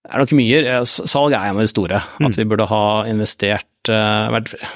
det 0.08 0.16
er 0.16 0.22
nok 0.24 0.36
mye. 0.38 0.76
Salg 0.88 1.34
er 1.36 1.50
en 1.50 1.58
av 1.58 1.66
de 1.66 1.68
store. 1.68 1.98
Mm. 2.16 2.28
At 2.30 2.38
vi 2.40 2.46
burde 2.48 2.68
ha 2.70 2.84
investert 3.10 3.90
uh, 3.92 4.30
vært, 4.32 4.54
uh, 4.56 4.70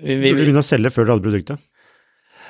vi, 0.00 0.14
vi, 0.14 0.30
Burde 0.30 0.46
begynne 0.46 0.62
å 0.62 0.64
selge 0.64 0.92
før 0.94 1.04
du 1.04 1.12
hadde 1.12 1.26
produktet? 1.26 1.66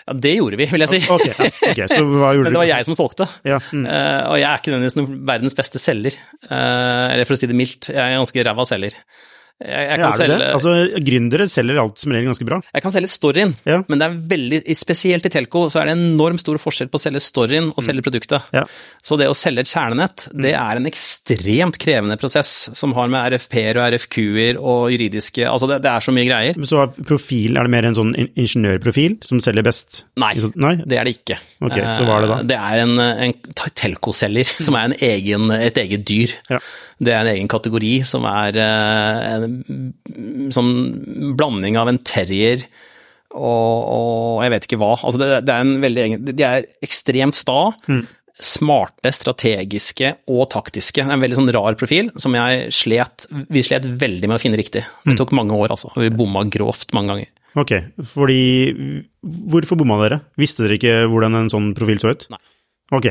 Ja, 0.07 0.15
det 0.27 0.37
gjorde 0.37 0.61
vi, 0.61 0.69
vil 0.71 0.85
jeg 0.87 0.93
si. 0.93 1.01
Ok, 1.11 1.27
ja, 1.27 1.49
okay. 1.51 1.89
så 1.91 2.05
hva 2.07 2.31
gjorde 2.37 2.47
Men 2.47 2.55
det 2.55 2.63
var 2.63 2.71
jeg 2.71 2.87
som 2.87 2.99
solgte. 2.99 3.27
Ja, 3.43 3.59
mm. 3.59 3.89
uh, 3.91 4.23
og 4.31 4.39
jeg 4.39 4.49
er 4.53 4.63
ikke 4.63 4.77
nødvendigvis 4.77 5.27
verdens 5.33 5.59
beste 5.59 5.83
selger. 5.83 6.21
Uh, 6.47 7.11
eller 7.11 7.27
for 7.27 7.35
å 7.35 7.43
si 7.43 7.51
det 7.51 7.59
mildt, 7.59 7.91
jeg 7.91 7.99
er 7.99 8.15
en 8.15 8.23
ganske 8.23 8.47
ræva 8.47 8.69
selger. 8.71 8.97
Jeg, 9.61 9.69
jeg, 9.91 9.99
Ja, 10.01 10.07
er 10.07 10.11
det 10.11 10.19
selge, 10.19 10.37
det? 10.41 10.49
Altså, 10.57 10.71
gründere 11.05 11.47
selger 11.53 11.81
alt 11.83 11.99
som 12.01 12.13
regel 12.15 12.31
ganske 12.31 12.47
bra. 12.49 12.61
jeg 12.73 12.83
kan 12.83 12.93
selge 12.95 13.11
storyen, 13.13 13.55
Ja. 13.69 13.83
men 13.89 13.99
det 14.01 14.07
er 14.09 14.15
veldig, 14.31 14.61
spesielt 14.77 15.27
i 15.27 15.33
telco 15.35 15.67
så 15.69 15.83
er 15.83 15.91
det 15.91 15.97
enormt 15.99 16.41
stor 16.41 16.57
forskjell 16.63 16.89
på 16.89 16.97
å 16.97 17.03
selge 17.03 17.21
storyen 17.21 17.69
og 17.77 17.83
selge 17.85 18.03
produktet. 18.07 18.41
Ja. 18.57 18.65
Så 19.05 19.19
det 19.21 19.29
å 19.29 19.35
selge 19.37 19.61
et 19.67 19.69
kjernenett, 19.69 20.29
det 20.33 20.55
er 20.57 20.77
en 20.81 20.87
ekstremt 20.89 21.77
krevende 21.83 22.17
prosess 22.21 22.71
som 22.79 22.95
har 22.97 23.09
med 23.13 23.35
RFP-er 23.35 23.77
og 23.83 23.93
RFQ-er 23.93 24.57
og 24.61 24.91
juridiske 24.95 25.45
Altså 25.51 25.69
det, 25.69 25.81
det 25.85 25.91
er 25.93 26.01
så 26.05 26.13
mye 26.15 26.25
greier. 26.29 26.57
Så 26.65 26.87
profil, 27.05 27.57
er 27.59 27.69
det 27.69 27.71
mer 27.75 27.85
en 27.91 27.95
sånn 27.99 28.15
ingeniørprofil 28.17 29.19
som 29.27 29.41
selger 29.45 29.67
best? 29.67 30.05
Nei, 30.21 30.35
Nei? 30.57 30.77
det 30.87 30.99
er 31.01 31.05
det 31.09 31.17
ikke. 31.19 31.37
Ok, 31.61 31.77
så 31.77 32.05
hva 32.09 32.17
er 32.17 32.25
det 32.25 32.31
da? 32.33 32.39
Eh, 32.41 32.47
Det 32.51 32.59
er 32.59 32.83
en, 32.87 32.95
en 33.29 33.35
telco-selger, 33.77 34.49
som 34.67 34.77
er 34.81 34.89
en 34.91 34.97
egen, 35.05 35.51
et 35.57 35.77
eget 35.85 36.05
dyr. 36.09 36.33
Det 37.01 37.13
er 37.15 37.23
en 37.25 37.33
egen 37.35 37.49
kategori 37.51 37.93
som 38.09 38.25
er 38.29 38.57
eh, 38.61 39.29
en 39.35 39.50
sånn 40.55 40.73
blanding 41.39 41.79
av 41.81 41.91
en 41.91 42.01
terrier 42.07 42.65
og, 43.31 43.83
og 43.95 44.41
jeg 44.43 44.53
vet 44.55 44.65
ikke 44.67 44.79
hva. 44.81 44.95
Altså 44.99 45.21
det, 45.21 45.29
det 45.47 45.55
er 45.55 45.63
en 45.63 45.77
veldig 45.83 46.03
egen 46.03 46.25
De 46.33 46.47
er 46.47 46.67
ekstremt 46.83 47.37
sta. 47.39 47.71
Mm. 47.87 48.03
Smarte, 48.41 49.13
strategiske 49.15 50.15
og 50.33 50.47
taktiske. 50.51 51.05
En 51.05 51.23
veldig 51.23 51.39
sånn 51.39 51.53
rar 51.55 51.77
profil 51.79 52.09
som 52.21 52.35
jeg 52.39 52.71
slet 52.75 53.29
Vi 53.53 53.63
slet 53.67 53.87
veldig 54.01 54.31
med 54.31 54.39
å 54.39 54.43
finne 54.43 54.59
riktig. 54.59 54.83
Mm. 55.05 55.13
Det 55.13 55.21
tok 55.21 55.35
mange 55.37 55.55
år, 55.55 55.77
altså. 55.77 55.93
Vi 55.95 56.11
bomma 56.15 56.47
grovt 56.51 56.95
mange 56.97 57.15
ganger. 57.15 57.31
Ok, 57.59 57.75
fordi 58.07 58.43
Hvorfor 59.21 59.79
bomma 59.79 59.99
dere? 60.05 60.21
Visste 60.41 60.65
dere 60.65 60.79
ikke 60.79 60.97
hvordan 61.11 61.37
en 61.37 61.53
sånn 61.53 61.73
profil 61.77 62.03
så 62.03 62.15
ut? 62.15 62.27
Nei. 62.33 62.41
Ok. 62.97 63.11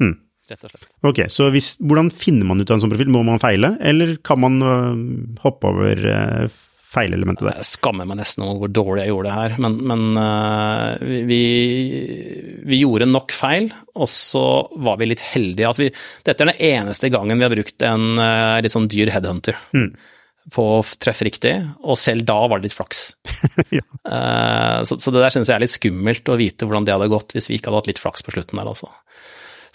Hm. 0.00 0.14
Rett 0.48 0.64
og 0.64 0.72
slett. 0.72 0.88
Ok, 1.04 1.18
så 1.32 1.50
hvis, 1.52 1.74
hvordan 1.82 2.08
finner 2.14 2.48
man 2.48 2.62
ut 2.62 2.70
av 2.70 2.78
en 2.78 2.86
sånn 2.86 2.94
profil? 2.94 3.10
Må 3.12 3.24
man 3.26 3.42
feile, 3.42 3.74
eller 3.84 4.16
kan 4.24 4.40
man 4.40 4.56
uh, 4.64 4.96
hoppe 5.44 5.72
over 5.74 6.04
uh, 6.08 6.58
feilelementet 6.88 7.44
der? 7.44 7.58
Jeg 7.60 7.68
skammer 7.74 8.08
meg 8.08 8.20
nesten 8.22 8.46
over 8.46 8.62
hvor 8.62 8.72
dårlig 8.72 9.04
jeg 9.04 9.12
gjorde 9.12 9.28
det 9.28 9.36
her, 9.36 9.56
men, 9.64 9.78
men 9.90 10.04
uh, 10.16 11.24
vi, 11.28 11.42
vi 12.68 12.80
gjorde 12.80 13.10
nok 13.10 13.34
feil, 13.36 13.68
og 13.98 14.08
så 14.12 14.44
var 14.80 15.00
vi 15.00 15.10
litt 15.10 15.24
heldige 15.34 15.68
at 15.68 15.82
vi 15.82 15.90
Dette 15.90 16.46
er 16.46 16.52
den 16.52 16.62
eneste 16.70 17.12
gangen 17.12 17.36
vi 17.36 17.44
har 17.44 17.52
brukt 17.52 17.84
en 17.88 18.14
uh, 18.16 18.60
litt 18.64 18.74
sånn 18.74 18.88
dyr 18.90 19.12
headhunter 19.12 19.58
på 20.48 20.64
å 20.78 20.84
treffe 20.96 21.26
riktig, 21.28 21.52
og 21.84 21.98
selv 22.00 22.24
da 22.28 22.38
var 22.48 22.60
det 22.60 22.70
litt 22.70 22.78
flaks. 22.78 23.10
Ja. 23.74 23.82
uh, 24.08 24.80
så, 24.86 24.96
så 24.96 25.12
det 25.12 25.20
der 25.20 25.32
synes 25.34 25.50
jeg 25.50 25.58
er 25.58 25.62
litt 25.62 25.74
skummelt 25.74 26.30
å 26.30 26.38
vite 26.40 26.64
hvordan 26.64 26.86
det 26.86 26.94
hadde 26.94 27.10
gått 27.12 27.34
hvis 27.36 27.50
vi 27.50 27.58
ikke 27.58 27.68
hadde 27.68 27.82
hatt 27.82 27.90
litt 27.90 28.00
flaks 28.00 28.24
på 28.24 28.32
slutten 28.32 28.56
der, 28.56 28.70
altså. 28.70 28.88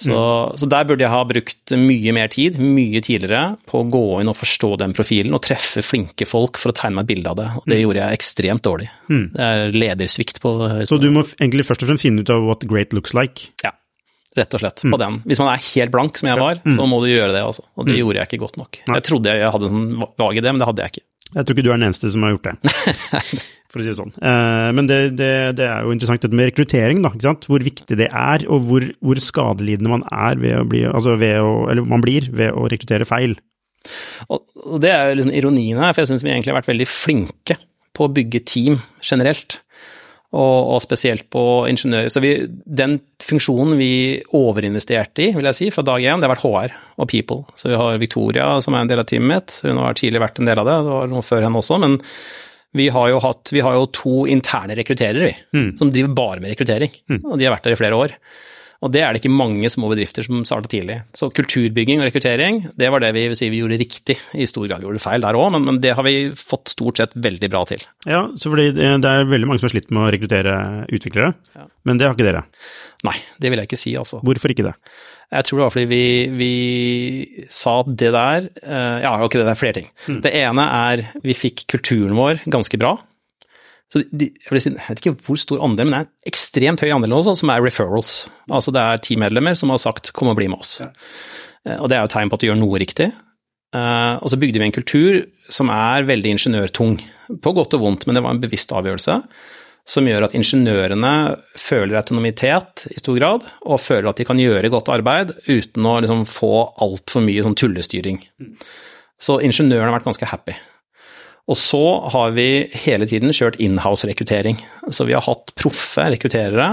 Så, 0.04 0.18
så 0.60 0.70
der 0.72 0.88
burde 0.90 1.06
jeg 1.06 1.12
ha 1.14 1.22
brukt 1.30 1.74
mye 1.80 2.14
mer 2.16 2.32
tid, 2.34 2.58
mye 2.62 3.02
tidligere, 3.04 3.58
på 3.70 3.82
å 3.82 3.88
gå 3.94 4.04
inn 4.22 4.32
og 4.32 4.38
forstå 4.40 4.74
den 4.84 4.96
profilen 4.98 5.36
og 5.38 5.44
treffe 5.46 5.84
flinke 5.86 6.28
folk 6.30 6.60
for 6.62 6.74
å 6.74 6.78
tegne 6.78 7.00
meg 7.00 7.08
et 7.08 7.14
bilde 7.14 7.32
av 7.34 7.40
det. 7.40 7.48
Og 7.62 7.70
det 7.72 7.80
gjorde 7.82 8.02
jeg 8.04 8.20
ekstremt 8.20 8.66
dårlig. 8.66 8.90
Det 9.10 9.48
er 9.52 9.78
ledersvikt 9.78 10.42
på 10.44 10.52
Så 10.90 11.00
du 11.02 11.10
må 11.14 11.24
egentlig 11.40 11.66
først 11.70 11.86
og 11.86 11.94
fremst 11.94 12.06
finne 12.08 12.26
ut 12.26 12.34
av 12.34 12.44
what 12.48 12.68
great 12.70 12.94
looks 12.96 13.16
like. 13.18 13.50
Ja, 13.64 13.72
rett 14.38 14.54
og 14.58 14.64
slett. 14.64 14.82
På 14.90 14.98
den. 14.98 15.22
Hvis 15.30 15.40
man 15.44 15.52
er 15.54 15.62
helt 15.62 15.94
blank, 15.94 16.18
som 16.18 16.28
jeg 16.32 16.40
var, 16.42 16.60
så 16.66 16.88
må 16.90 17.00
du 17.04 17.10
gjøre 17.12 17.34
det 17.36 17.44
også. 17.46 17.64
Og 17.78 17.88
det 17.90 18.00
gjorde 18.00 18.20
jeg 18.22 18.32
ikke 18.32 18.44
godt 18.48 18.58
nok. 18.62 18.80
Jeg 18.90 19.08
trodde 19.08 19.34
jeg 19.40 19.52
hadde 19.56 19.70
en 19.72 19.84
vag 20.20 20.40
idé, 20.42 20.50
men 20.52 20.60
det 20.64 20.70
hadde 20.72 20.86
jeg 20.86 20.96
ikke. 20.96 21.06
Jeg 21.34 21.46
tror 21.46 21.56
ikke 21.58 21.66
du 21.66 21.72
er 21.72 21.80
den 21.80 21.88
eneste 21.90 22.12
som 22.14 22.26
har 22.26 22.36
gjort 22.36 22.50
det, 22.50 22.74
for 23.74 23.82
å 23.82 23.86
si 23.86 23.90
det 23.90 23.98
sånn. 23.98 24.14
Eh, 24.22 24.68
Men 24.78 24.90
det, 24.90 25.00
det, 25.18 25.32
det 25.58 25.66
er 25.70 25.88
jo 25.88 25.94
interessant 25.96 26.22
dette 26.26 26.38
med 26.38 26.52
rekruttering, 26.52 27.02
da. 27.06 27.14
ikke 27.14 27.26
sant? 27.30 27.48
Hvor 27.50 27.66
viktig 27.66 27.98
det 28.00 28.10
er, 28.10 28.46
og 28.54 28.68
hvor, 28.70 28.86
hvor 29.02 29.22
skadelidende 29.24 29.94
man 29.96 30.06
er 30.14 30.38
ved 30.42 30.60
å 30.60 30.68
bli, 30.70 30.84
altså 30.90 31.18
ved 31.22 31.40
å, 31.42 31.54
eller 31.74 31.90
man 31.90 32.04
blir 32.06 32.30
ved 32.32 32.54
å 32.54 32.68
rekruttere 32.72 33.08
feil. 33.10 33.36
Og, 34.32 34.46
og 34.64 34.78
det 34.84 34.94
er 34.94 35.10
jo 35.10 35.20
liksom 35.20 35.34
ironien 35.36 35.82
her, 35.82 35.92
for 35.96 36.04
jeg 36.04 36.14
syns 36.14 36.24
vi 36.24 36.32
egentlig 36.32 36.54
har 36.54 36.62
vært 36.62 36.72
veldig 36.72 36.88
flinke 36.88 37.58
på 37.94 38.08
å 38.08 38.14
bygge 38.14 38.44
team 38.50 38.80
generelt. 39.04 39.60
Og, 40.34 40.70
og 40.74 40.80
spesielt 40.82 41.28
på 41.30 41.42
ingeniører. 41.70 42.10
Så 42.10 42.22
vi, 42.24 42.32
den 42.66 42.96
funksjonen 43.22 43.76
vi 43.78 44.18
overinvesterte 44.34 45.28
i, 45.28 45.34
vil 45.36 45.46
jeg 45.46 45.60
si, 45.60 45.68
fra 45.70 45.84
dag 45.86 46.02
én, 46.02 46.18
det 46.18 46.26
har 46.26 46.34
vært 46.34 46.46
HR 46.48 46.74
og 46.98 47.10
people. 47.12 47.44
Så 47.60 47.70
vi 47.70 47.78
har 47.78 48.00
Victoria 48.02 48.48
som 48.66 48.74
er 48.74 48.82
en 48.82 48.90
del 48.90 49.04
av 49.04 49.06
teamet 49.12 49.30
mitt. 49.30 49.60
Hun 49.68 49.84
har 49.84 50.00
tidligere 50.00 50.26
vært 50.26 50.42
en 50.42 50.50
del 50.50 50.64
av 50.64 50.66
det, 50.72 50.80
det 50.88 50.96
var 50.96 51.12
noe 51.12 51.28
før 51.28 51.46
henne 51.46 51.62
også. 51.62 51.78
men 51.86 52.00
vi 52.74 52.88
har 52.90 53.12
jo, 53.12 53.20
hatt, 53.22 53.52
vi 53.54 53.62
har 53.62 53.76
jo 53.78 53.86
to 53.94 54.24
interne 54.34 54.74
rekrutterere, 54.74 55.28
vi, 55.30 55.34
som 55.78 55.92
driver 55.94 56.16
bare 56.18 56.42
med 56.42 56.50
rekruttering. 56.56 56.90
Og 57.22 57.38
de 57.38 57.46
har 57.46 57.54
vært 57.54 57.68
der 57.68 57.76
i 57.76 57.78
flere 57.78 58.00
år. 58.00 58.16
Og 58.84 58.92
det 58.92 59.04
er 59.04 59.16
det 59.16 59.22
ikke 59.22 59.32
mange 59.32 59.70
små 59.72 59.88
bedrifter 59.94 60.26
som 60.26 60.42
starta 60.48 60.68
tidlig. 60.72 61.00
Så 61.16 61.30
kulturbygging 61.36 62.02
og 62.02 62.10
rekruttering, 62.10 62.60
det 62.80 62.90
var 62.92 63.04
det 63.04 63.14
vi 63.16 63.26
vil 63.32 63.38
si 63.40 63.48
vi 63.54 63.62
gjorde 63.62 63.80
riktig. 63.80 64.18
I 64.36 64.48
stor 64.50 64.68
grad 64.68 64.84
vi 64.84 64.90
gjorde 64.90 65.04
feil 65.04 65.24
der 65.24 65.40
òg, 65.40 65.54
men, 65.56 65.64
men 65.70 65.80
det 65.84 65.96
har 65.96 66.06
vi 66.08 66.16
fått 66.38 66.74
stort 66.74 67.00
sett 67.00 67.16
veldig 67.16 67.50
bra 67.54 67.64
til. 67.70 67.86
Ja, 68.10 68.26
så 68.36 68.52
fordi 68.52 68.74
det, 68.76 68.90
det 69.06 69.14
er 69.14 69.30
veldig 69.32 69.50
mange 69.50 69.64
som 69.64 69.70
har 69.70 69.76
slitt 69.78 69.94
med 69.94 70.04
å 70.04 70.12
rekruttere 70.14 70.58
utviklere, 70.92 71.32
men 71.88 72.00
det 72.00 72.10
har 72.10 72.18
ikke 72.18 72.28
dere. 72.28 72.44
Nei, 73.08 73.16
det 73.40 73.52
vil 73.52 73.64
jeg 73.64 73.72
ikke 73.72 73.80
si, 73.80 73.96
altså. 74.00 74.20
Hvorfor 74.24 74.52
ikke 74.54 74.68
det? 74.68 74.76
Jeg 75.34 75.48
tror 75.48 75.60
det 75.60 75.64
var 75.66 75.74
fordi 75.74 75.90
vi, 75.90 76.04
vi 76.38 77.46
sa 77.52 77.80
at 77.82 77.90
det 77.98 78.12
der 78.14 78.46
eh, 78.62 78.98
Ja, 79.02 79.16
ok, 79.26 79.40
det 79.40 79.50
er 79.50 79.58
flere 79.58 79.78
ting. 79.80 79.88
Det 80.22 80.34
ene 80.44 80.68
er 80.92 81.08
vi 81.24 81.36
fikk 81.38 81.66
kulturen 81.74 82.14
vår 82.20 82.44
ganske 82.54 82.78
bra. 82.82 82.98
Så 83.94 84.02
de, 84.10 84.32
jeg, 84.34 84.62
si, 84.64 84.72
jeg 84.72 84.90
vet 84.90 85.02
ikke 85.04 85.14
hvor 85.28 85.38
stor 85.38 85.60
andel, 85.62 85.86
men 85.86 85.94
det 85.94 86.00
er 86.00 86.08
en 86.08 86.32
ekstremt 86.32 86.82
høy 86.82 86.90
andel 86.96 87.14
også, 87.20 87.36
som 87.44 87.52
er 87.54 87.62
referrals. 87.62 88.24
Altså 88.50 88.74
det 88.74 88.82
er 88.82 89.04
teammedlemmer 89.06 89.54
som 89.60 89.70
har 89.70 89.82
sagt 89.84 90.10
'kom 90.18 90.32
og 90.32 90.40
bli 90.40 90.48
med 90.50 90.58
oss'. 90.66 90.80
Ja. 90.82 91.78
Og 91.78 91.90
det 91.90 91.98
er 91.98 92.02
jo 92.02 92.10
tegn 92.10 92.30
på 92.30 92.34
at 92.34 92.42
du 92.42 92.48
gjør 92.48 92.58
noe 92.58 92.80
riktig. 92.82 93.12
Eh, 93.74 94.16
Og 94.22 94.30
så 94.30 94.40
bygde 94.40 94.60
vi 94.60 94.66
en 94.66 94.72
kultur 94.72 95.26
som 95.50 95.70
er 95.70 96.08
veldig 96.10 96.30
ingeniørtung, 96.36 96.98
på 97.42 97.54
godt 97.54 97.76
og 97.76 97.82
vondt, 97.82 98.08
men 98.08 98.16
det 98.16 98.24
var 98.24 98.32
en 98.32 98.42
bevisst 98.42 98.72
avgjørelse. 98.72 99.24
Som 99.86 100.06
gjør 100.08 100.24
at 100.24 100.34
ingeniørene 100.34 101.38
føler 101.60 101.98
autonomitet 102.00 102.88
i 102.90 103.00
stor 103.00 103.18
grad, 103.20 103.44
og 103.66 103.80
føler 103.80 104.10
at 104.10 104.16
de 104.18 104.26
kan 104.26 104.38
gjøre 104.38 104.72
godt 104.72 104.90
arbeid 104.90 105.36
uten 105.48 105.86
å 105.86 106.00
liksom 106.00 106.26
få 106.26 106.74
altfor 106.80 107.22
mye 107.22 107.44
sånn 107.44 107.56
tullestyring. 107.56 108.22
Så 109.20 109.42
ingeniørene 109.44 109.92
har 109.92 110.00
vært 110.00 110.08
ganske 110.08 110.26
happy. 110.26 110.56
Og 111.52 111.58
så 111.60 111.82
har 112.14 112.32
vi 112.38 112.48
hele 112.86 113.08
tiden 113.10 113.34
kjørt 113.36 113.58
inhouse-rekruttering. 113.60 114.62
Så 114.96 115.08
vi 115.10 115.16
har 115.16 115.26
hatt 115.26 115.52
proffe 115.60 116.06
rekrutterere 116.14 116.70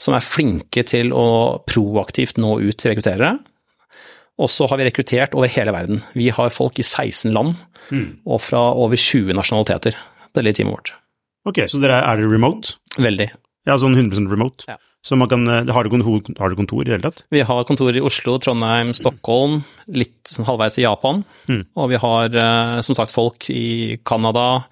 som 0.00 0.16
er 0.16 0.24
flinke 0.24 0.82
til 0.88 1.12
å 1.14 1.60
proaktivt 1.68 2.40
nå 2.40 2.56
ut 2.64 2.78
til 2.80 2.94
rekrutterere. 2.94 3.36
Og 4.40 4.48
så 4.48 4.66
har 4.70 4.80
vi 4.80 4.86
rekruttert 4.88 5.36
over 5.36 5.52
hele 5.52 5.74
verden. 5.76 6.00
Vi 6.16 6.30
har 6.32 6.52
folk 6.54 6.80
i 6.80 6.86
16 6.86 7.30
land, 7.36 7.58
og 8.24 8.40
fra 8.40 8.62
over 8.72 8.96
20 8.96 9.36
nasjonaliteter. 9.36 9.98
Det 10.32 10.40
er 10.40 10.46
litt 10.46 10.56
teamet 10.56 10.78
vårt. 10.78 10.94
Ok, 11.50 11.60
så 11.68 11.80
dere 11.82 12.00
er, 12.00 12.06
er 12.08 12.22
dere 12.22 12.32
remote? 12.32 12.78
Veldig. 12.96 13.28
Ja, 13.68 13.76
sånn 13.80 13.98
100% 13.98 14.32
remote? 14.32 14.64
Ja. 14.70 14.78
Så 15.02 15.16
man 15.16 15.28
kan, 15.28 15.46
eh, 15.48 15.72
har 15.72 15.84
du 15.84 15.90
kontor, 15.90 16.20
har 16.38 16.52
du 16.52 16.56
kontor 16.56 16.82
i 16.82 16.90
det 16.90 16.98
hele 16.98 17.06
tatt? 17.08 17.22
Vi 17.32 17.40
har 17.40 17.64
kontor 17.64 17.96
i 17.96 18.02
Oslo, 18.04 18.36
Trondheim, 18.38 18.92
Stockholm, 18.96 19.62
litt 19.88 20.28
sånn 20.28 20.44
halvveis 20.48 20.76
i 20.78 20.84
Japan. 20.84 21.24
Og 21.80 21.88
vi 21.92 22.00
har 22.02 22.36
eh, 22.36 22.80
som 22.84 22.98
sagt 22.98 23.14
folk 23.14 23.48
i 23.50 23.96
Canada, 24.04 24.64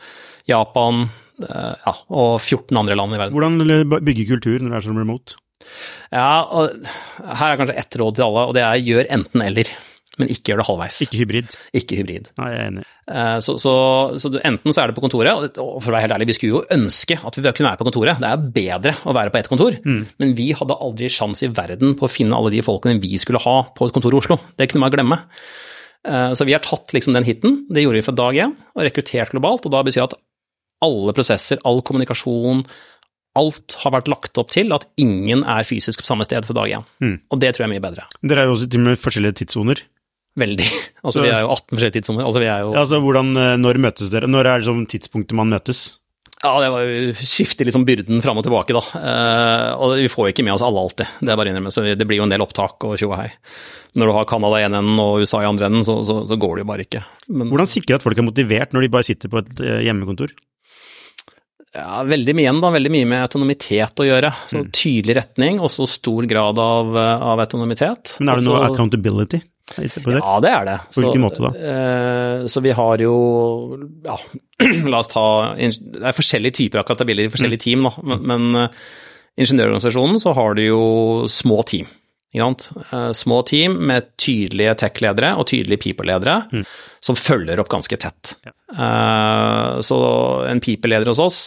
Japan 0.49 1.07
eh, 1.41 1.75
ja, 1.81 1.95
og 2.13 2.41
14 2.43 2.77
andre 2.77 2.97
land 2.99 3.17
i 3.17 3.21
verden. 3.23 3.37
Hvordan 3.39 4.05
bygge 4.05 4.29
kultur 4.29 4.59
når 4.61 4.69
det 4.75 4.81
er 4.83 4.89
sånn 4.91 5.01
remote? 5.01 5.41
Ja, 6.13 6.45
og 6.45 6.77
her 7.19 7.49
er 7.51 7.61
kanskje 7.61 7.81
ett 7.81 7.97
råd 8.01 8.19
til 8.19 8.29
alle, 8.29 8.45
og 8.49 8.57
det 8.57 8.65
er 8.65 8.85
gjør 8.85 9.09
enten-eller. 9.17 9.73
Men 10.19 10.29
ikke 10.35 10.51
gjør 10.53 10.61
det 10.63 10.67
halvveis. 10.69 10.97
Ikke 11.07 11.19
hybrid? 11.21 11.53
Ikke 11.79 11.99
hybrid. 12.01 12.31
Nei, 12.41 12.49
jeg 12.51 12.59
er 12.61 12.71
enig. 12.73 12.85
Eh, 13.09 13.39
Så, 13.45 13.55
så, 13.63 13.73
så 14.19 14.33
enten 14.43 14.75
så 14.75 14.83
er 14.83 14.91
det 14.91 14.97
på 14.99 15.05
kontoret, 15.05 15.59
og 15.63 15.79
for 15.83 15.91
å 15.91 15.95
være 15.95 16.05
helt 16.09 16.17
ærlig, 16.17 16.27
vi 16.33 16.37
skulle 16.39 16.57
jo 16.57 16.65
ønske 16.75 17.19
at 17.23 17.39
vi 17.39 17.45
kunne 17.53 17.71
være 17.71 17.81
på 17.83 17.89
kontoret. 17.89 18.19
Det 18.23 18.29
er 18.33 18.45
bedre 18.59 18.95
å 19.07 19.15
være 19.17 19.31
på 19.35 19.39
ett 19.43 19.49
kontor, 19.53 19.79
men 20.19 20.35
vi 20.39 20.51
hadde 20.59 20.77
aldri 20.79 21.09
sjans 21.13 21.43
i 21.47 21.51
verden 21.55 21.95
på 21.99 22.09
å 22.09 22.13
finne 22.13 22.35
alle 22.37 22.51
de 22.55 22.63
folkene 22.67 22.99
vi 23.01 23.15
skulle 23.19 23.41
ha 23.47 23.57
på 23.79 23.87
et 23.89 23.95
kontor 23.95 24.13
i 24.15 24.21
Oslo. 24.21 24.39
Det 24.59 24.69
kunne 24.73 24.85
man 24.87 24.95
glemme. 24.95 25.21
Eh, 26.09 26.33
Så 26.35 26.45
vi 26.47 26.53
har 26.55 26.61
tatt 26.67 26.93
liksom 26.95 27.15
den 27.15 27.25
hiten, 27.27 27.67
det 27.71 27.83
gjorde 27.87 27.99
vi 28.03 28.07
fra 28.11 28.15
dag 28.19 28.35
én, 28.35 28.57
og 28.75 28.83
rekruttert 28.87 29.31
globalt, 29.35 29.67
og 29.67 29.73
da 29.75 29.83
betyr 29.87 30.03
det 30.03 30.11
at 30.13 30.19
alle 30.83 31.13
prosesser, 31.17 31.59
all 31.67 31.81
kommunikasjon, 31.83 32.65
alt 33.39 33.75
har 33.85 33.93
vært 33.95 34.09
lagt 34.11 34.39
opp 34.41 34.51
til 34.51 34.73
at 34.75 34.87
ingen 34.99 35.45
er 35.47 35.63
fysisk 35.67 36.01
på 36.03 36.07
samme 36.07 36.25
sted 36.27 36.47
fra 36.47 36.55
dag 36.55 36.73
én. 36.79 36.85
Og 37.31 37.39
det 37.43 37.53
tror 37.55 37.65
jeg 37.67 37.69
er 37.69 37.75
mye 37.77 37.85
bedre. 37.85 38.07
Dere 38.23 38.43
er 38.43 38.49
jo 38.51 38.55
også 38.57 38.69
til 38.71 38.81
og 38.81 38.87
med 38.89 38.99
forskjellige 38.99 39.37
tidssoner. 39.43 39.83
Veldig. 40.39 40.69
Altså, 40.99 41.21
Så- 41.21 41.23
vi 41.25 41.31
er 41.31 41.45
jo 41.45 41.53
18 41.55 41.77
forskjellige 41.77 41.95
tidssoner. 41.95 42.25
Altså, 42.27 42.41
vi 42.43 42.49
er 42.51 42.65
jo 42.65 42.73
altså, 42.75 42.99
hvordan, 43.01 43.29
eh, 43.39 43.57
når 43.63 43.79
møtes 43.81 44.11
dere? 44.13 44.29
Når 44.29 44.49
er 44.51 44.59
det 44.59 44.67
sånn 44.67 44.85
tidspunktet 44.91 45.37
man 45.39 45.53
møtes? 45.53 45.83
Ja, 46.39 46.53
det 46.63 46.69
var 46.71 46.85
jo 46.87 47.15
skifter 47.19 47.67
liksom 47.67 47.85
byrden 47.87 48.23
fram 48.23 48.39
og 48.39 48.45
tilbake, 48.47 48.75
da. 48.77 48.83
Eh, 48.99 49.71
og 49.75 49.97
vi 49.99 50.11
får 50.11 50.29
jo 50.29 50.35
ikke 50.35 50.45
med 50.47 50.55
oss 50.55 50.63
alle 50.63 50.83
alltid, 50.85 51.17
det 51.19 51.33
er 51.33 51.39
bare 51.39 51.51
å 51.51 51.55
innrømme. 51.55 51.73
Så 51.75 51.83
det 51.87 52.07
blir 52.07 52.21
jo 52.21 52.27
en 52.29 52.35
del 52.35 52.45
opptak 52.45 52.87
og 52.87 52.95
tjo 53.01 53.11
og 53.11 53.19
hei. 53.19 53.31
Når 53.99 54.11
du 54.11 54.15
har 54.15 54.29
Canada 54.31 54.61
i 54.61 54.67
ene 54.67 54.83
enden 54.83 55.01
og 55.03 55.25
USA 55.25 55.41
i 55.43 55.49
andre 55.49 55.67
enden, 55.67 55.87
så, 55.87 55.99
så, 56.07 56.21
så 56.29 56.39
går 56.39 56.59
det 56.59 56.67
jo 56.67 56.71
bare 56.71 56.87
ikke. 56.87 57.03
Men 57.33 57.51
Hvordan 57.51 57.71
sikre 57.71 57.99
at 57.99 58.07
folk 58.07 58.21
er 58.21 58.29
motivert 58.29 58.77
når 58.77 58.87
de 58.87 58.93
bare 58.95 59.09
sitter 59.09 59.33
på 59.33 59.41
et 59.43 59.65
eh, 59.65 59.81
hjemmekontor? 59.89 60.35
Ja, 61.75 62.03
veldig 62.07 62.35
mye 62.35 62.47
igjen, 62.47 62.63
da. 62.63 62.71
Veldig 62.75 62.93
mye 62.95 63.09
med 63.11 63.25
autonomitet 63.27 64.03
å 64.03 64.07
gjøre. 64.07 64.31
Så 64.47 64.63
mm. 64.63 64.71
Tydelig 64.79 65.19
retning, 65.19 65.59
og 65.63 65.73
så 65.75 65.87
stor 65.91 66.27
grad 66.31 66.59
av, 66.63 66.95
av 66.99 67.43
autonomitet. 67.43 68.15
Men 68.23 68.33
er 68.33 68.41
det 68.41 68.47
noe 68.47 68.63
accountability? 68.71 69.43
Ja, 69.77 70.39
det 70.43 70.51
er 70.51 70.65
det. 70.69 70.77
På 70.95 71.05
hvilken 71.05 71.25
måte 71.25 71.45
da? 71.45 71.51
Eh, 71.55 72.47
så 72.51 72.63
vi 72.65 72.73
har 72.75 73.03
jo 73.03 73.15
ja, 74.05 74.17
la 74.91 75.03
oss 75.03 75.13
ta 75.13 75.27
Det 75.59 76.03
er 76.03 76.17
forskjellige 76.17 76.59
typer 76.63 76.83
accountability, 76.83 77.31
forskjellige 77.35 77.61
mm. 77.61 77.67
team, 77.67 77.87
da. 77.89 77.93
Men, 78.03 78.27
men 78.31 78.67
uh, 78.67 78.85
ingeniørorganisasjonen 79.39 80.21
så 80.23 80.35
har 80.39 80.59
du 80.59 80.65
jo 80.67 80.85
små 81.31 81.63
team. 81.69 81.89
Uh, 82.35 83.13
små 83.17 83.43
team 83.49 83.79
med 83.89 84.11
tydelige 84.21 84.75
tech-ledere 84.83 85.33
og 85.41 85.47
tydelige 85.49 85.81
people-ledere 85.87 86.43
mm. 86.53 86.65
som 87.01 87.17
følger 87.17 87.61
opp 87.61 87.71
ganske 87.73 87.97
tett. 87.97 88.35
Ja. 88.45 88.53
Uh, 88.69 89.81
så 89.81 89.99
en 90.51 90.61
people-leder 90.65 91.09
hos 91.09 91.23
oss 91.23 91.39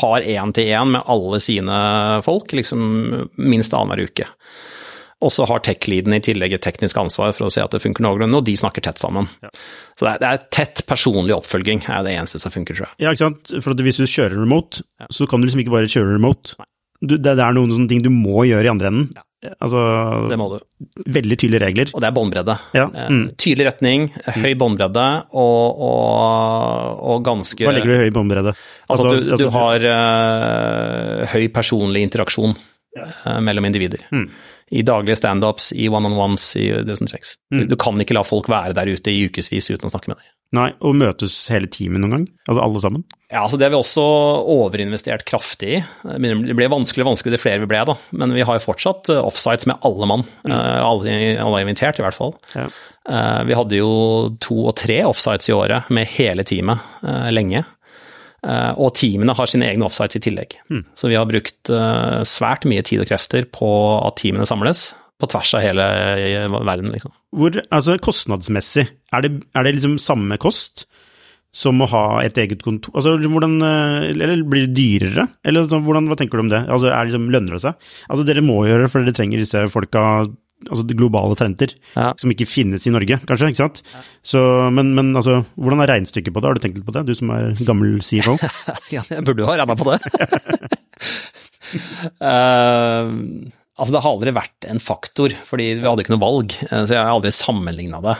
har 0.00 0.26
én-til-én 0.26 0.96
med 0.96 1.06
alle 1.06 1.40
sine 1.44 1.76
folk, 2.26 2.56
liksom 2.58 3.28
minst 3.38 3.76
annenhver 3.76 4.08
uke. 4.08 4.26
Og 5.24 5.32
så 5.32 5.46
har 5.48 5.62
tech-leaden 5.64 6.12
i 6.12 6.20
tillegg 6.20 6.58
et 6.58 6.64
teknisk 6.64 6.98
ansvar 7.00 7.32
for 7.32 7.46
å 7.46 7.52
se 7.52 7.62
at 7.64 7.72
det 7.72 7.80
funker 7.80 8.04
noenlunde, 8.04 8.36
og 8.36 8.44
de 8.44 8.52
snakker 8.60 8.84
tett 8.84 9.00
sammen. 9.00 9.28
Ja. 9.40 9.52
Så 9.96 10.04
det 10.04 10.10
er, 10.10 10.20
det 10.20 10.28
er, 10.28 10.42
tett 10.52 10.82
personlig 10.88 11.32
oppfølging 11.38 11.86
er 11.88 12.02
det 12.04 12.16
eneste 12.18 12.40
som 12.42 12.52
funker, 12.52 12.76
tror 12.76 12.90
jeg. 12.90 12.98
Ja, 13.00 13.12
ikke 13.14 13.24
sant. 13.24 13.54
For 13.64 13.86
hvis 13.86 14.00
du 14.02 14.04
kjører 14.04 14.36
remote, 14.36 14.84
ja. 15.00 15.08
så 15.08 15.28
kan 15.30 15.40
du 15.40 15.48
liksom 15.48 15.62
ikke 15.64 15.72
bare 15.72 15.88
kjøre 15.88 16.18
remote. 16.18 16.58
Du, 17.00 17.14
det, 17.16 17.30
det, 17.30 17.40
er 17.40 17.56
noen 17.56 17.72
sånne 17.72 17.88
ting 17.88 18.04
du 18.04 18.10
må 18.12 18.44
gjøre 18.48 18.68
i 18.68 18.70
andre 18.72 18.92
enden. 18.92 19.08
Ja. 19.16 19.24
Altså, 19.62 19.80
det 20.28 20.36
må 20.40 20.48
du. 20.50 20.56
Veldig 21.16 21.38
tydelige 21.38 21.62
regler. 21.62 21.92
Og 21.94 22.02
det 22.02 22.08
er 22.08 22.14
båndbredde. 22.16 22.56
Ja. 22.76 22.84
Eh, 22.88 23.12
mm. 23.12 23.22
Tydelig 23.40 23.68
retning, 23.70 24.08
høy 24.36 24.50
båndbredde 24.58 25.04
og, 25.32 25.80
og, 25.86 27.00
og, 27.00 27.22
ganske 27.24 27.64
Hva 27.64 27.72
legger 27.76 27.92
du 27.92 27.96
i 27.96 28.02
høy 28.04 28.12
båndbredde? 28.16 28.52
Altså, 28.88 29.14
altså, 29.14 29.36
du, 29.36 29.44
du, 29.44 29.46
har 29.54 29.86
uh, 29.86 31.24
høy 31.32 31.46
personlig 31.54 32.04
interaksjon 32.08 32.52
uh, 32.56 33.40
mellom 33.44 33.70
individer. 33.70 34.04
Mm 34.12 34.28
i 34.70 34.82
daglige 34.82 35.20
standups, 35.20 35.70
i 35.72 35.88
one-on-ones, 35.88 36.48
i 36.58 36.70
det 36.86 36.96
som 36.98 37.06
trengs. 37.06 37.36
Mm. 37.54 37.68
Du 37.70 37.76
kan 37.78 38.00
ikke 38.02 38.16
la 38.16 38.24
folk 38.26 38.48
være 38.50 38.74
der 38.74 38.90
ute 38.90 39.12
i 39.12 39.28
ukevis 39.28 39.70
uten 39.70 39.86
å 39.86 39.92
snakke 39.92 40.10
med 40.10 40.18
deg. 40.18 40.32
Nei, 40.54 40.68
og 40.86 40.94
møtes 40.94 41.34
hele 41.50 41.66
teamet 41.70 42.02
noen 42.02 42.12
gang? 42.14 42.26
Altså 42.46 42.62
alle 42.62 42.82
sammen? 42.82 43.04
Ja, 43.26 43.42
altså 43.42 43.58
det 43.58 43.66
har 43.66 43.72
vi 43.74 43.80
også 43.80 44.04
overinvestert 44.52 45.24
kraftig 45.26 45.80
i. 45.80 45.80
Det 46.06 46.54
ble 46.54 46.68
vanskelig 46.70 47.02
og 47.02 47.10
vanskelig 47.10 47.34
det 47.34 47.40
flere 47.42 47.62
vi 47.64 47.70
ble, 47.70 47.80
da. 47.88 47.96
Men 48.14 48.34
vi 48.34 48.44
har 48.46 48.58
jo 48.58 48.64
fortsatt 48.68 49.10
eh, 49.10 49.22
offsites 49.26 49.66
med 49.66 49.82
alle 49.86 50.08
mann. 50.10 50.22
Mm. 50.46 50.52
Eh, 50.54 50.82
alle, 50.86 51.16
alle, 51.42 51.58
er 51.58 51.66
invitert, 51.66 51.98
i 51.98 52.06
hvert 52.06 52.18
fall. 52.18 52.36
Ja. 52.54 52.68
Eh, 53.10 53.40
vi 53.50 53.58
hadde 53.58 53.80
jo 53.80 53.90
to 54.42 54.60
og 54.70 54.76
tre 54.78 55.00
offsites 55.08 55.50
i 55.50 55.56
året 55.56 55.90
med 55.94 56.10
hele 56.14 56.46
teamet 56.46 57.02
lenge. 57.34 57.64
Eh, 58.46 58.72
og 58.78 58.92
teamene 58.94 59.34
har 59.34 59.50
sine 59.50 59.66
egne 59.66 59.88
offsites 59.88 60.20
i 60.20 60.22
tillegg. 60.28 60.54
Mm. 60.70 60.84
Så 60.94 61.10
vi 61.10 61.18
har 61.18 61.26
brukt 61.28 61.72
eh, 61.72 62.20
svært 62.28 62.66
mye 62.70 62.84
tid 62.86 63.02
og 63.02 63.10
krefter 63.10 63.48
på 63.50 63.70
at 63.98 64.20
teamene 64.20 64.46
samles, 64.48 64.92
på 65.16 65.28
tvers 65.32 65.54
av 65.56 65.64
hele 65.64 65.86
eh, 66.20 66.46
verden. 66.54 66.92
Liksom. 66.94 67.14
Hvor, 67.36 67.58
altså 67.74 67.96
Kostnadsmessig, 68.02 68.86
er 69.16 69.26
det, 69.26 69.32
er 69.56 69.66
det 69.66 69.78
liksom 69.78 69.98
samme 70.02 70.38
kost? 70.42 70.88
som 71.56 71.78
å 71.80 71.86
ha 71.88 72.00
et 72.20 72.36
eget 72.36 72.60
kontor? 72.60 72.92
Altså, 72.98 73.14
hvordan, 73.32 73.54
eller 73.64 74.42
blir 74.44 74.66
det 74.66 74.74
dyrere? 74.76 75.22
Eller 75.40 75.64
hvordan, 75.64 76.04
hva 76.10 76.18
tenker 76.20 76.36
du 76.36 76.42
om 76.42 76.50
det? 76.52 76.58
Altså, 76.68 76.90
er 76.90 76.98
det 76.98 77.14
liksom, 77.14 77.30
Lønner 77.32 77.56
det 77.56 77.60
seg? 77.62 77.86
Altså, 78.10 78.26
dere 78.28 78.42
må 78.44 78.58
gjøre 78.66 78.82
det, 78.84 78.90
for 78.92 79.06
dere 79.06 79.16
trenger 79.16 79.40
disse 79.40 79.62
folka 79.72 80.02
altså 80.64 80.86
globale 80.96 81.36
talenter, 81.38 81.74
ja. 81.94 82.12
som 82.18 82.32
ikke 82.32 82.48
finnes 82.48 82.86
i 82.88 82.92
Norge, 82.94 83.18
kanskje. 83.28 83.50
ikke 83.52 83.62
sant? 83.62 83.82
Ja. 83.92 84.02
Så, 84.24 84.40
men, 84.74 84.94
men 84.96 85.12
altså, 85.18 85.42
hvordan 85.60 85.82
er 85.84 85.92
regnestykket 85.92 86.34
på 86.34 86.42
det? 86.42 86.50
Har 86.50 86.58
du 86.58 86.64
tenkt 86.64 86.80
litt 86.80 86.88
på 86.88 86.94
det, 86.96 87.04
du 87.08 87.14
som 87.18 87.32
er 87.34 87.52
gammel 87.68 87.98
CFO? 88.04 88.38
ja, 88.94 89.04
jeg 89.12 89.26
burde 89.26 89.44
jo 89.44 89.50
ha 89.50 89.58
regna 89.60 89.76
på 89.78 89.88
det. 89.90 90.00
uh, 92.22 93.12
altså, 93.78 93.90
det 93.92 94.02
har 94.02 94.10
aldri 94.12 94.36
vært 94.36 94.70
en 94.72 94.82
faktor, 94.82 95.36
fordi 95.48 95.74
vi 95.76 95.86
hadde 95.86 96.06
ikke 96.06 96.16
noe 96.16 96.24
valg, 96.24 96.56
eh, 96.70 96.82
så 96.86 96.96
jeg 96.96 97.02
har 97.02 97.12
aldri 97.12 97.34
sammenligna 97.36 98.02
det. 98.04 98.16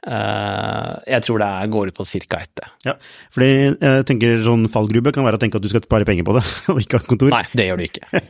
Eh, 0.00 0.92
jeg 1.12 1.24
tror 1.26 1.42
det 1.42 1.50
går 1.72 1.90
ut 1.90 1.96
på 1.96 2.06
ca. 2.08 2.38
ett. 2.40 2.62
Ja, 2.86 2.94
fordi 3.34 3.50
jeg 3.76 4.06
tenker 4.08 4.38
sånn 4.46 4.64
fallgrube 4.72 5.12
kan 5.12 5.26
være 5.26 5.36
å 5.36 5.42
tenke 5.42 5.60
at 5.60 5.64
du 5.64 5.68
skal 5.72 5.84
spare 5.84 6.08
penger 6.08 6.24
på 6.24 6.36
det, 6.38 6.44
og 6.72 6.80
ikke 6.80 7.00
ha 7.00 7.08
kontor. 7.08 7.32
Nei, 7.34 7.42
det 7.52 7.68
gjør 7.68 7.80
du 7.80 7.86
ikke. 7.86 8.22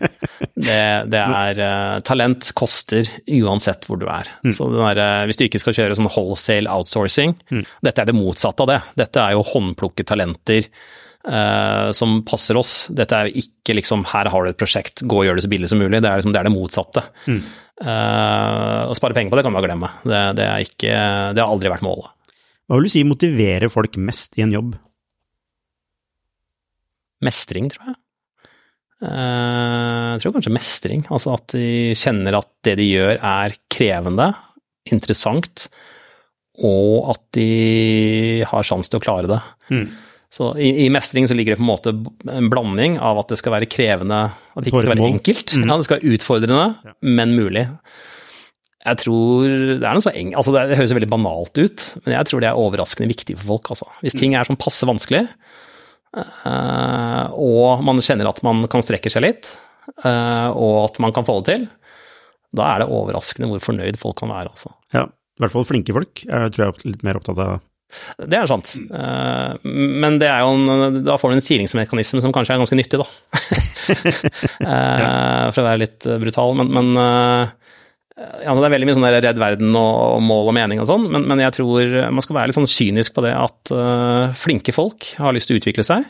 Det, 0.57 0.81
det 1.13 1.23
er 1.45 1.63
uh, 1.63 1.99
Talent 2.07 2.51
koster 2.59 3.13
uansett 3.41 3.87
hvor 3.87 4.01
du 4.01 4.09
er. 4.11 4.33
Mm. 4.43 4.55
Så 4.57 4.71
der, 4.75 5.03
uh, 5.03 5.27
hvis 5.31 5.39
du 5.39 5.47
ikke 5.47 5.63
skal 5.63 5.79
kjøre 5.79 5.99
sånn 5.99 6.11
wholesale 6.11 6.75
outsourcing, 6.75 7.37
mm. 7.53 7.63
dette 7.87 8.03
er 8.03 8.11
det 8.11 8.19
motsatte 8.19 8.67
av 8.67 8.75
det. 8.75 8.81
Dette 9.05 9.23
er 9.23 9.39
jo 9.39 9.47
håndplukke 9.53 10.07
talenter. 10.09 10.67
Uh, 11.21 11.93
som 11.93 12.23
passer 12.25 12.57
oss. 12.57 12.87
Dette 12.97 13.13
er 13.13 13.29
jo 13.29 13.43
ikke 13.43 13.75
liksom 13.77 14.07
'her 14.09 14.31
har 14.33 14.45
du 14.45 14.49
et 14.49 14.57
prosjekt, 14.57 15.03
gå 15.05 15.19
og 15.21 15.27
gjør 15.29 15.37
det 15.37 15.45
så 15.45 15.53
billig 15.53 15.69
som 15.69 15.79
mulig'. 15.79 16.01
Det 16.01 16.09
er, 16.09 16.17
liksom, 16.17 16.33
det, 16.33 16.41
er 16.41 16.49
det 16.49 16.55
motsatte. 16.55 17.03
Mm. 17.29 17.43
Uh, 17.85 18.89
å 18.89 18.97
spare 18.97 19.13
penger 19.13 19.29
på 19.29 19.37
det 19.37 19.45
kan 19.45 19.53
man 19.53 19.65
glemme. 19.67 19.91
Det, 20.01 20.23
det, 20.41 20.49
ikke, 20.65 20.97
det, 21.37 21.45
har 21.45 21.53
aldri 21.53 21.69
vært 21.69 21.85
målet. 21.85 22.09
Hva 22.65 22.79
vil 22.79 22.89
du 22.89 22.93
si 22.93 23.05
motiverer 23.05 23.69
folk 23.69 24.01
mest 24.01 24.39
i 24.41 24.47
en 24.47 24.57
jobb? 24.57 24.75
Mestring, 27.21 27.69
tror 27.69 27.93
jeg. 27.93 28.01
Uh, 29.05 30.17
jeg 30.17 30.25
tror 30.25 30.39
kanskje 30.41 30.57
mestring. 30.57 31.05
Altså 31.13 31.37
at 31.37 31.53
de 31.53 31.93
kjenner 32.01 32.41
at 32.41 32.49
det 32.65 32.79
de 32.81 32.93
gjør 32.95 33.17
er 33.21 33.61
krevende, 33.69 34.33
interessant, 34.89 35.69
og 36.65 37.11
at 37.13 37.27
de 37.37 38.45
har 38.49 38.65
sjanse 38.65 38.89
til 38.89 39.01
å 39.01 39.05
klare 39.05 39.29
det. 39.29 39.45
Mm. 39.69 39.91
Så 40.31 40.53
i, 40.63 40.69
i, 40.85 40.87
mestring 40.95 41.27
så 41.27 41.35
ligger 41.35 41.57
det 41.57 41.59
på 41.59 41.65
en 41.65 41.73
måte 41.73 41.93
en 42.31 42.49
blanding 42.53 43.01
av 43.03 43.19
at 43.19 43.33
det 43.33 43.41
skal 43.41 43.57
være 43.57 43.67
krevende, 43.71 44.29
at 44.31 44.63
det 44.63 44.71
ikke 44.71 44.85
skal 44.85 44.95
være 44.95 45.09
enkelt. 45.11 45.55
Mm. 45.59 45.65
Ja, 45.67 45.79
det 45.79 45.87
skal 45.89 45.99
være 45.99 46.15
utfordrende, 46.15 46.67
ja. 46.87 46.95
men 47.19 47.35
mulig. 47.35 47.65
Jeg 48.81 48.97
tror 49.03 49.43
Det 49.45 49.85
er 49.85 49.97
noe 49.97 50.05
så 50.05 50.13
eng, 50.17 50.31
altså 50.39 50.55
det, 50.55 50.63
det, 50.71 50.79
høres 50.79 50.95
veldig 50.97 51.11
banalt 51.13 51.59
ut, 51.59 51.83
men 52.05 52.15
jeg 52.15 52.29
tror 52.29 52.41
det 52.41 52.49
er 52.49 52.61
overraskende 52.63 53.11
viktig 53.11 53.37
for 53.41 53.57
folk. 53.57 53.73
Altså. 53.75 53.91
Hvis 54.05 54.17
ting 54.17 54.37
er 54.39 54.47
sånn 54.47 54.61
passe 54.61 54.89
vanskelig, 54.89 55.25
uh, 56.17 57.27
og 57.35 57.83
man 57.85 58.01
kjenner 58.05 58.31
at 58.31 58.41
man 58.47 58.63
kan 58.73 58.87
strekke 58.87 59.13
seg 59.13 59.27
litt, 59.27 59.51
uh, 60.07 60.49
og 60.55 60.87
at 60.87 61.03
man 61.03 61.13
kan 61.17 61.27
få 61.27 61.41
det 61.41 61.51
til, 61.51 61.67
da 62.57 62.71
er 62.71 62.85
det 62.85 62.93
overraskende 62.95 63.51
hvor 63.51 63.67
fornøyd 63.67 63.99
folk 64.01 64.23
kan 64.23 64.31
være. 64.31 64.55
Altså. 64.55 64.73
Ja, 64.95 65.09
i 65.11 65.43
hvert 65.43 65.59
fall 65.59 65.67
flinke 65.67 65.95
folk. 65.97 66.23
Jeg 66.23 66.55
tror 66.55 66.65
jeg 66.65 66.73
er 66.73 66.89
litt 66.95 67.05
mer 67.07 67.19
opptatt 67.19 67.43
av 67.43 67.59
det 68.21 68.39
er 68.39 68.49
sant. 68.51 68.73
Eh, 68.77 69.53
men 69.65 70.19
det 70.21 70.29
er 70.31 70.45
jo 70.45 70.55
en, 70.55 71.01
da 71.07 71.17
får 71.21 71.33
du 71.33 71.39
en 71.39 71.45
silingsmekanisme 71.45 72.23
som 72.23 72.35
kanskje 72.35 72.57
er 72.57 72.63
ganske 72.63 72.79
nyttig, 72.79 73.03
da. 73.03 73.09
Eh, 73.91 75.47
for 75.51 75.63
å 75.63 75.67
være 75.67 75.81
litt 75.81 76.05
brutal. 76.23 76.53
Men, 76.61 76.69
men 76.71 76.99
altså 77.01 78.61
det 78.61 78.69
er 78.69 78.75
veldig 78.75 78.87
mye 78.87 78.97
sånn 78.99 79.07
redd 79.17 79.41
verden 79.41 79.75
og, 79.79 80.21
mål 80.23 80.51
og 80.53 80.55
mening 80.55 80.83
og 80.83 80.87
sånn, 80.87 81.09
men, 81.11 81.25
men, 81.27 81.43
jeg 81.43 81.57
tror 81.57 81.97
man 82.13 82.23
skal 82.23 82.37
være 82.37 82.51
litt 82.51 82.59
sånn 82.59 82.69
kynisk 82.71 83.17
på 83.17 83.25
det 83.25 83.33
at 83.35 83.73
flinke 84.39 84.75
folk 84.77 85.09
har 85.19 85.35
lyst 85.35 85.51
til 85.51 85.59
å 85.59 85.63
utvikle 85.63 85.87
seg. 85.87 86.07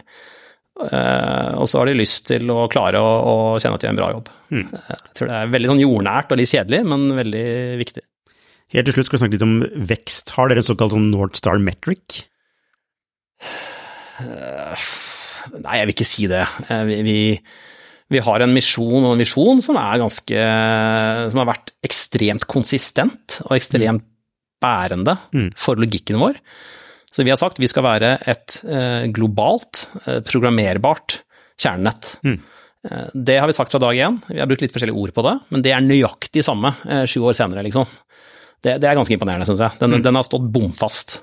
Og 0.81 1.71
så 1.71 1.81
har 1.81 1.89
de 1.89 1.97
lyst 1.97 2.27
til 2.29 2.53
å 2.53 2.67
klare 2.73 3.01
å, 3.01 3.09
å 3.09 3.35
kjenne 3.63 3.79
at 3.79 3.87
de 3.87 3.89
gjør 3.89 3.95
en 3.95 4.03
bra 4.03 4.13
jobb. 4.19 4.31
Mm. 4.51 4.67
Jeg 4.75 5.17
tror 5.17 5.33
det 5.33 5.39
er 5.39 5.55
veldig 5.57 5.73
sånn 5.73 5.85
jordnært 5.87 6.35
og 6.35 6.43
litt 6.43 6.53
kjedelig, 6.53 6.83
men 6.93 7.09
veldig 7.23 7.49
viktig. 7.81 8.05
Helt 8.71 8.87
til 8.87 8.95
slutt 8.95 9.09
skal 9.09 9.17
vi 9.17 9.23
snakke 9.25 9.37
litt 9.37 9.47
om 9.47 9.87
vekst. 9.91 10.31
Har 10.37 10.51
dere 10.51 10.63
en 10.63 10.69
såkalt 10.69 10.95
sånn 10.95 11.11
North 11.11 11.41
Star 11.41 11.59
metric? 11.63 12.23
Nei, 14.21 15.79
jeg 15.81 15.89
vil 15.89 15.95
ikke 15.97 16.07
si 16.09 16.29
det. 16.31 16.45
Eh, 16.69 16.85
vi, 16.87 16.99
vi, 17.07 17.19
vi, 18.15 18.23
har 18.23 18.45
en 18.45 18.55
misjon 18.55 19.03
og 19.03 19.15
en 19.15 19.23
visjon 19.23 19.63
som 19.65 19.79
er 19.81 20.03
ganske 20.03 20.45
Som 21.33 21.41
har 21.43 21.49
vært 21.49 21.73
ekstremt 21.87 22.47
konsistent 22.51 23.41
og 23.49 23.57
ekstremt 23.57 24.07
bærende 24.61 25.17
mm. 25.33 25.51
for 25.59 25.81
logikken 25.81 26.21
vår. 26.21 26.37
Så 27.11 27.25
vi 27.25 27.33
har 27.33 27.41
sagt 27.41 27.59
vi 27.59 27.71
skal 27.71 27.87
være 27.87 28.19
et 28.29 28.61
eh, 28.69 29.09
globalt, 29.11 29.87
eh, 30.05 30.21
programmerbart 30.27 31.23
kjernenett. 31.61 32.19
Mm. 32.23 32.39
Det 33.13 33.35
har 33.37 33.45
vi 33.45 33.53
sagt 33.53 33.73
fra 33.73 33.81
dag 33.83 33.93
én. 33.93 34.15
Vi 34.25 34.39
har 34.41 34.47
brukt 34.49 34.63
litt 34.65 34.73
forskjellige 34.73 34.97
ord 34.97 35.11
på 35.13 35.25
det, 35.27 35.33
men 35.53 35.65
det 35.65 35.73
er 35.77 35.83
nøyaktig 35.85 36.41
samme 36.47 36.71
sju 37.05 37.19
år 37.29 37.37
senere, 37.37 37.61
liksom. 37.67 37.85
Det, 38.61 38.77
det 38.83 38.89
er 38.89 38.97
ganske 38.99 39.17
imponerende, 39.17 39.49
syns 39.49 39.63
jeg. 39.65 39.81
Den, 39.81 39.97
mm. 39.97 40.03
den, 40.05 40.19
har 40.19 40.27
stått 40.27 40.49
bomfast. 40.53 41.21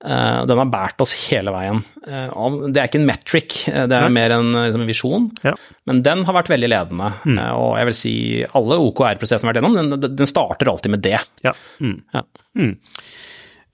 Uh, 0.00 0.46
den 0.48 0.56
har 0.56 0.68
båret 0.72 1.02
oss 1.04 1.12
hele 1.26 1.52
veien. 1.52 1.82
Uh, 2.06 2.70
det 2.72 2.80
er 2.80 2.88
ikke 2.88 3.02
en 3.02 3.08
metric, 3.10 3.56
eh, 3.68 3.84
det 3.84 3.98
er 3.98 4.06
ja. 4.06 4.12
mer 4.16 4.32
en, 4.32 4.48
liksom, 4.56 4.84
en 4.86 4.88
visjon. 4.88 5.26
Ja. 5.44 5.52
Men 5.90 6.00
den 6.06 6.24
har 6.24 6.36
vært 6.38 6.48
veldig 6.52 6.70
ledende. 6.72 7.10
Mm. 7.28 7.36
Uh, 7.36 7.50
og 7.58 7.74
jeg 7.76 7.90
vil 7.90 7.98
si 7.98 8.14
alle 8.56 8.78
OKR-prosessene 8.86 9.50
har 9.50 9.52
vært 9.52 9.60
gjennom, 9.60 9.76
den, 10.00 10.16
den, 10.22 10.30
starter 10.30 10.72
alltid 10.72 10.96
med 10.96 11.04
det. 11.04 11.20
Ja. 11.44 11.52
Mm. 11.84 11.98
ja. 12.16 12.24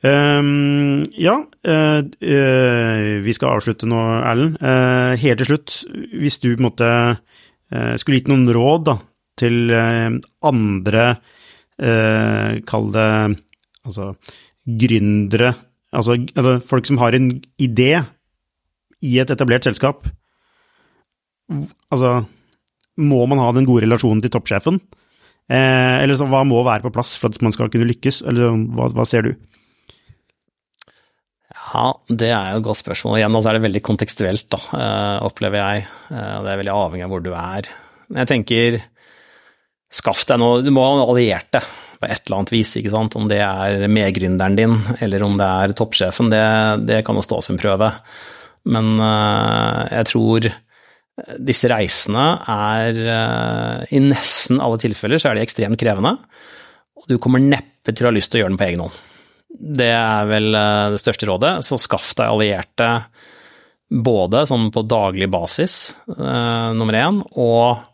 Um, 0.07 1.07
ja, 1.19 1.39
vi 1.67 3.33
skal 3.35 3.57
avslutte 3.57 3.89
nå, 3.91 4.03
Erlend. 4.29 4.59
helt 5.19 5.41
til 5.41 5.49
slutt, 5.49 5.79
hvis 6.21 6.37
du 6.43 6.53
måte 6.63 6.91
skulle 7.99 8.21
gitt 8.21 8.29
noen 8.31 8.45
råd 8.55 8.85
da, 8.87 8.99
til 9.41 9.73
andre 9.75 11.09
eh, 11.83 12.61
Kall 12.69 12.93
det 12.95 13.09
altså 13.87 14.13
gründere, 14.67 15.55
altså, 15.95 16.17
altså, 16.35 16.59
folk 16.67 16.89
som 16.89 16.99
har 16.99 17.15
en 17.15 17.31
idé 17.63 17.93
i 19.07 19.19
et 19.23 19.31
etablert 19.31 19.67
selskap. 19.67 20.09
Altså, 21.93 22.25
må 22.97 23.21
man 23.31 23.43
ha 23.43 23.53
den 23.55 23.69
gode 23.69 23.85
relasjonen 23.85 24.23
til 24.25 24.33
toppsjefen? 24.35 24.81
Eh, 25.47 25.97
eller 26.03 26.19
så, 26.19 26.27
hva 26.27 26.43
må 26.49 26.65
være 26.67 26.89
på 26.89 26.95
plass 26.97 27.15
for 27.21 27.31
at 27.31 27.45
man 27.45 27.55
skal 27.55 27.71
kunne 27.71 27.87
lykkes, 27.87 28.25
eller 28.27 28.57
hva, 28.75 28.91
hva 28.97 29.07
ser 29.07 29.29
du? 29.29 29.37
Ja, 31.67 31.91
det 32.09 32.31
er 32.31 32.55
jo 32.55 32.61
et 32.61 32.67
godt 32.67 32.81
spørsmål. 32.81 33.19
Igjen 33.21 33.37
altså 33.37 33.51
er 33.51 33.59
det 33.59 33.67
veldig 33.67 33.83
kontekstuelt, 33.87 34.47
da, 34.55 34.61
eh, 34.79 35.17
opplever 35.27 35.63
jeg. 35.63 35.87
Eh, 36.11 36.37
det 36.43 36.53
er 36.53 36.61
veldig 36.63 36.75
avhengig 36.75 37.07
av 37.07 37.15
hvor 37.15 37.23
du 37.23 37.33
er. 37.37 37.71
Men 38.09 38.23
jeg 38.23 38.33
tenker, 38.33 38.79
skaff 39.93 40.25
deg 40.29 40.41
noe 40.43 40.63
Du 40.65 40.73
må 40.75 40.85
ha 40.85 41.05
allierte 41.07 41.63
på 41.97 42.09
et 42.09 42.27
eller 42.27 42.41
annet 42.41 42.53
vis, 42.53 42.75
ikke 42.77 42.93
sant. 42.93 43.17
Om 43.17 43.29
det 43.31 43.41
er 43.41 43.87
medgründeren 43.89 44.59
din, 44.59 44.77
eller 45.01 45.23
om 45.25 45.39
det 45.41 45.47
er 45.47 45.75
toppsjefen, 45.79 46.29
det, 46.33 46.43
det 46.91 47.01
kan 47.07 47.17
jo 47.17 47.25
stå 47.25 47.41
sin 47.47 47.61
prøve. 47.61 47.89
Men 48.69 48.99
jeg 49.01 50.09
tror 50.11 50.49
disse 51.41 51.71
reisene 51.73 52.25
er 52.53 52.99
I 53.89 54.01
nesten 54.05 54.61
alle 54.61 54.77
tilfeller 54.83 55.23
så 55.23 55.31
er 55.31 55.39
de 55.39 55.47
ekstremt 55.47 55.81
krevende, 55.81 56.19
og 57.01 57.09
du 57.09 57.17
kommer 57.23 57.41
neppe 57.41 57.95
til 57.95 58.05
å 58.05 58.11
ha 58.11 58.17
lyst 58.19 58.35
til 58.35 58.43
å 58.43 58.45
gjøre 58.45 58.53
den 58.53 58.61
på 58.61 58.69
egen 58.69 58.85
hånd. 58.85 59.01
Det 59.81 59.89
er 59.95 60.29
vel 60.29 60.51
det 60.93 61.01
største 61.01 61.31
rådet. 61.31 61.55
Så 61.65 61.81
skaff 61.81 62.13
deg 62.19 62.29
allierte 62.29 62.91
både 63.89 64.43
sånn 64.49 64.71
på 64.75 64.83
daglig 64.87 65.29
basis, 65.31 65.95
eh, 66.11 66.73
nummer 66.75 66.99
én, 66.99 67.21
og 67.39 67.85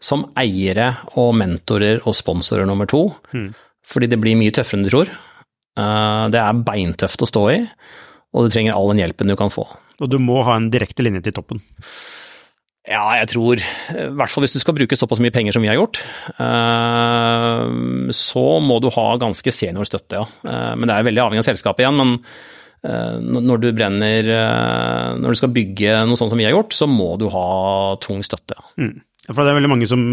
som 0.00 0.24
eiere 0.40 0.94
og 1.20 1.34
mentorer 1.36 2.00
og 2.08 2.16
sponsorer 2.16 2.68
nummer 2.68 2.88
to. 2.90 3.06
Mm. 3.36 3.50
Fordi 3.86 4.08
det 4.10 4.20
blir 4.22 4.38
mye 4.38 4.54
tøffere 4.54 4.80
enn 4.80 4.86
du 4.86 4.92
tror. 4.92 5.10
Eh, 5.80 6.24
det 6.32 6.40
er 6.40 6.64
beintøft 6.66 7.24
å 7.24 7.28
stå 7.28 7.44
i, 7.52 7.58
og 8.34 8.46
du 8.46 8.54
trenger 8.54 8.76
all 8.76 8.90
den 8.92 9.02
hjelpen 9.04 9.30
du 9.30 9.36
kan 9.38 9.52
få. 9.52 9.66
Og 10.00 10.08
du 10.08 10.16
må 10.22 10.40
ha 10.46 10.56
en 10.56 10.70
direkte 10.72 11.04
linje 11.04 11.22
til 11.26 11.36
toppen? 11.36 11.60
Ja, 12.88 13.04
jeg 13.20 13.28
tror, 13.30 13.60
i 13.60 14.06
hvert 14.16 14.32
fall 14.32 14.42
hvis 14.42 14.56
du 14.56 14.62
skal 14.62 14.74
bruke 14.74 14.96
såpass 14.96 15.20
mye 15.22 15.34
penger 15.34 15.54
som 15.54 15.62
vi 15.62 15.68
har 15.68 15.76
gjort, 15.76 16.00
så 18.16 18.44
må 18.64 18.78
du 18.82 18.88
ha 18.96 19.04
ganske 19.20 19.52
seniorstøtte, 19.52 20.16
ja. 20.16 20.24
Men 20.74 20.88
det 20.88 20.96
er 20.96 21.06
veldig 21.06 21.22
avhengig 21.26 21.44
av 21.44 21.50
selskapet 21.52 21.84
igjen. 21.84 22.00
Men 22.00 23.44
når 23.44 23.60
du 23.60 23.68
brenner 23.76 24.30
Når 25.20 25.28
du 25.28 25.36
skal 25.36 25.52
bygge 25.52 25.98
noe 26.08 26.16
sånt 26.16 26.32
som 26.32 26.40
vi 26.40 26.48
har 26.48 26.56
gjort, 26.56 26.72
så 26.72 26.88
må 26.88 27.12
du 27.20 27.28
ha 27.30 27.46
tung 28.00 28.24
støtte. 28.26 28.56
Mm. 28.80 28.96
For 29.30 29.42
det 29.42 29.52
er 29.52 29.58
veldig 29.60 29.72
mange 29.72 29.88
som 29.90 30.04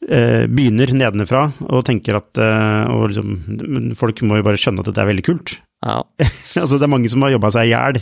begynner 0.00 0.94
nedenfra 0.96 1.42
og 1.68 1.82
tenker 1.84 2.16
at 2.16 2.38
og 2.40 3.02
liksom, 3.10 3.34
Folk 4.00 4.22
må 4.24 4.38
jo 4.38 4.46
bare 4.46 4.60
skjønne 4.60 4.80
at 4.80 4.88
dette 4.88 5.02
er 5.02 5.10
veldig 5.10 5.24
kult. 5.26 5.58
Ja. 5.84 5.98
altså, 6.62 6.78
det 6.78 6.86
er 6.86 6.92
mange 6.92 7.10
som 7.12 7.24
har 7.24 7.34
jobba 7.34 7.50
seg 7.54 7.68
i 7.68 7.74
hjel 7.74 8.00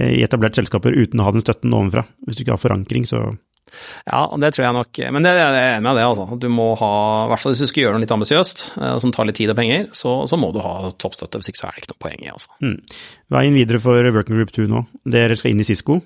i 0.00 0.22
etablerte 0.24 0.60
selskaper 0.60 0.94
uten 0.96 1.20
å 1.20 1.26
ha 1.26 1.32
den 1.34 1.44
støtten 1.44 1.74
ovenfra. 1.76 2.04
Hvis 2.26 2.38
du 2.38 2.44
ikke 2.44 2.54
har 2.54 2.62
forankring, 2.62 3.06
så 3.08 3.30
Ja, 4.08 4.24
det 4.40 4.52
tror 4.54 4.64
jeg 4.64 4.74
nok. 4.74 5.00
Men 5.14 5.26
det, 5.26 5.34
jeg 5.36 5.46
er 5.46 5.74
enig 5.76 5.84
med 5.86 5.98
det, 5.98 6.06
altså. 6.06 6.38
Du 6.40 6.48
må 6.50 6.72
ha, 6.80 6.92
i 7.26 7.30
hvert 7.30 7.42
fall 7.42 7.54
hvis 7.54 7.62
du 7.62 7.70
skal 7.70 7.84
gjøre 7.84 7.98
noe 7.98 8.04
litt 8.04 8.14
ambisiøst, 8.14 8.64
som 9.02 9.12
tar 9.14 9.28
litt 9.28 9.38
tid 9.38 9.52
og 9.52 9.58
penger, 9.60 9.90
så, 9.94 10.14
så 10.30 10.38
må 10.40 10.50
du 10.54 10.62
ha 10.64 10.90
toppstøtte. 10.90 11.38
Hvis 11.38 11.52
ikke 11.52 11.62
så 11.62 11.68
er 11.68 11.76
det 11.76 11.84
ikke 11.84 11.92
noe 11.92 12.04
poeng 12.06 12.24
i, 12.24 12.32
altså. 12.32 12.54
Mm. 12.64 12.78
Veien 13.36 13.58
videre 13.60 13.82
for 13.82 14.10
Working 14.16 14.40
Group 14.40 14.54
2 14.56 14.66
nå. 14.70 14.84
Dere 15.18 15.38
skal 15.38 15.54
inn 15.54 15.62
i 15.62 15.68
Cisco. 15.68 16.00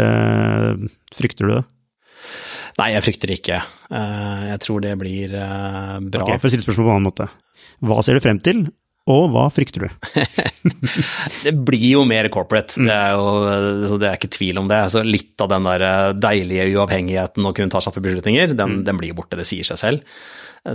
Eh, 0.00 0.88
frykter 1.16 1.46
du 1.46 1.54
det? 1.54 1.62
Nei, 2.80 2.92
jeg 2.94 3.04
frykter 3.04 3.32
ikke. 3.34 3.62
Jeg 3.90 4.60
tror 4.64 4.84
det 4.84 4.92
blir 5.00 5.32
bra. 5.34 6.22
Ok, 6.24 6.36
For 6.38 6.48
å 6.48 6.52
stille 6.52 6.64
spørsmål 6.64 6.86
på 6.86 6.90
en 6.90 6.96
annen 6.96 7.08
måte. 7.10 7.26
Hva 7.84 7.98
ser 8.04 8.16
du 8.16 8.22
frem 8.24 8.40
til, 8.44 8.64
og 9.10 9.30
hva 9.32 9.46
frykter 9.52 9.86
du? 9.86 10.08
det 11.44 11.54
blir 11.66 11.86
jo 11.96 12.02
mer 12.08 12.28
corporate, 12.32 12.76
mm. 12.78 12.88
det, 12.88 12.96
er 12.96 13.14
jo, 13.16 14.00
det 14.00 14.10
er 14.10 14.18
ikke 14.18 14.32
tvil 14.36 14.60
om 14.60 14.68
det. 14.70 14.80
Så 14.92 15.02
litt 15.06 15.40
av 15.42 15.50
den 15.52 15.68
der 15.68 15.86
deilige 16.20 16.68
uavhengigheten 16.74 17.48
og 17.48 17.56
kunne 17.56 17.72
ta 17.72 17.82
kjappe 17.82 18.02
beslutninger, 18.04 18.52
den, 18.52 18.80
mm. 18.80 18.84
den 18.86 19.00
blir 19.00 19.16
borte, 19.16 19.38
det 19.40 19.48
sier 19.48 19.66
seg 19.66 19.80
selv. 19.80 20.20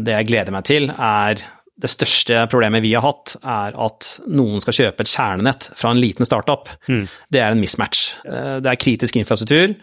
Det 0.01 0.17
jeg 0.17 0.29
gleder 0.31 0.55
meg 0.55 0.65
til, 0.67 0.89
er 0.89 1.43
det 1.75 1.91
største 1.91 2.45
problemet 2.49 2.83
vi 2.83 2.95
har 2.95 3.03
hatt, 3.03 3.35
er 3.43 3.75
at 3.85 4.09
noen 4.31 4.63
skal 4.63 4.77
kjøpe 4.77 5.03
et 5.05 5.11
kjernenett 5.11 5.69
fra 5.75 5.91
en 5.91 6.01
liten 6.01 6.27
startup. 6.27 6.71
Mm. 6.89 7.05
Det 7.29 7.43
er 7.43 7.53
en 7.53 7.61
mismatch. 7.61 8.07
Det 8.25 8.71
er 8.71 8.81
kritisk 8.81 9.19
infrastruktur, 9.19 9.75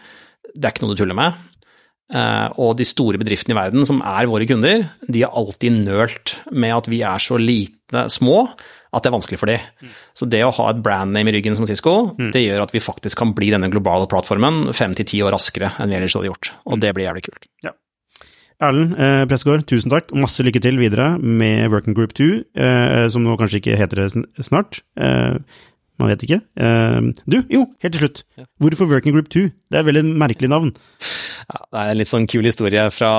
det 0.53 0.67
er 0.67 0.73
ikke 0.73 0.85
noe 0.85 0.93
du 0.93 0.99
tuller 0.99 1.17
med. 1.17 1.39
Og 2.13 2.75
de 2.77 2.85
store 2.85 3.17
bedriftene 3.17 3.55
i 3.55 3.57
verden, 3.57 3.85
som 3.87 4.01
er 4.05 4.27
våre 4.29 4.45
kunder, 4.45 4.83
de 5.07 5.21
har 5.23 5.33
alltid 5.39 5.85
nølt 5.87 6.33
med 6.51 6.75
at 6.75 6.89
vi 6.91 6.99
er 7.07 7.23
så 7.23 7.39
lite 7.41 8.03
små 8.11 8.43
at 8.93 9.03
det 9.03 9.09
er 9.09 9.15
vanskelig 9.15 9.39
for 9.41 9.49
dem. 9.49 9.61
Mm. 9.81 9.93
Så 10.17 10.27
det 10.29 10.41
å 10.45 10.53
ha 10.53 10.67
et 10.69 10.81
brandname 10.85 11.31
i 11.31 11.35
ryggen 11.37 11.57
som 11.57 11.67
Cisco, 11.69 12.13
mm. 12.13 12.29
det 12.35 12.43
gjør 12.45 12.65
at 12.65 12.73
vi 12.75 12.83
faktisk 12.83 13.19
kan 13.23 13.33
bli 13.35 13.49
denne 13.53 13.71
globale 13.73 14.07
plattformen 14.09 14.67
fem 14.77 14.93
til 14.97 15.09
ti 15.09 15.23
år 15.25 15.33
raskere 15.33 15.73
enn 15.81 15.89
vi 15.89 15.97
ellers 15.97 16.17
hadde 16.17 16.29
gjort. 16.29 16.53
Og 16.69 16.83
det 16.83 16.93
blir 16.95 17.09
jævlig 17.09 17.25
kult. 17.25 17.49
Ja. 17.65 17.73
Erlend 18.63 18.93
eh, 19.01 19.23
Pressgaard, 19.27 19.65
tusen 19.67 19.91
takk. 19.91 20.13
Masse 20.15 20.45
lykke 20.45 20.61
til 20.63 20.77
videre 20.79 21.15
med 21.19 21.73
Working 21.73 21.97
Group 21.97 22.13
2, 22.19 22.29
eh, 22.53 23.05
som 23.11 23.25
nå 23.25 23.35
kanskje 23.39 23.63
ikke 23.63 23.79
heter 23.79 24.03
det 24.03 24.45
snart. 24.45 24.83
Eh, 24.93 25.41
man 26.03 26.11
vet 26.11 26.25
ikke. 26.27 26.39
Uh, 26.59 27.11
du, 27.25 27.39
jo, 27.51 27.65
helt 27.83 27.95
til 27.95 28.03
slutt. 28.03 28.23
Hvorfor 28.61 28.89
Working 28.91 29.15
Group 29.15 29.31
2? 29.33 29.45
Det 29.73 29.79
er 29.79 29.87
veldig 29.87 30.03
merkelig 30.21 30.51
navn. 30.51 30.73
Ja, 31.47 31.61
det 31.63 31.79
er 31.81 31.93
en 31.93 32.01
litt 32.01 32.11
sånn 32.11 32.27
kul 32.29 32.45
historie 32.47 32.83
fra 32.93 33.13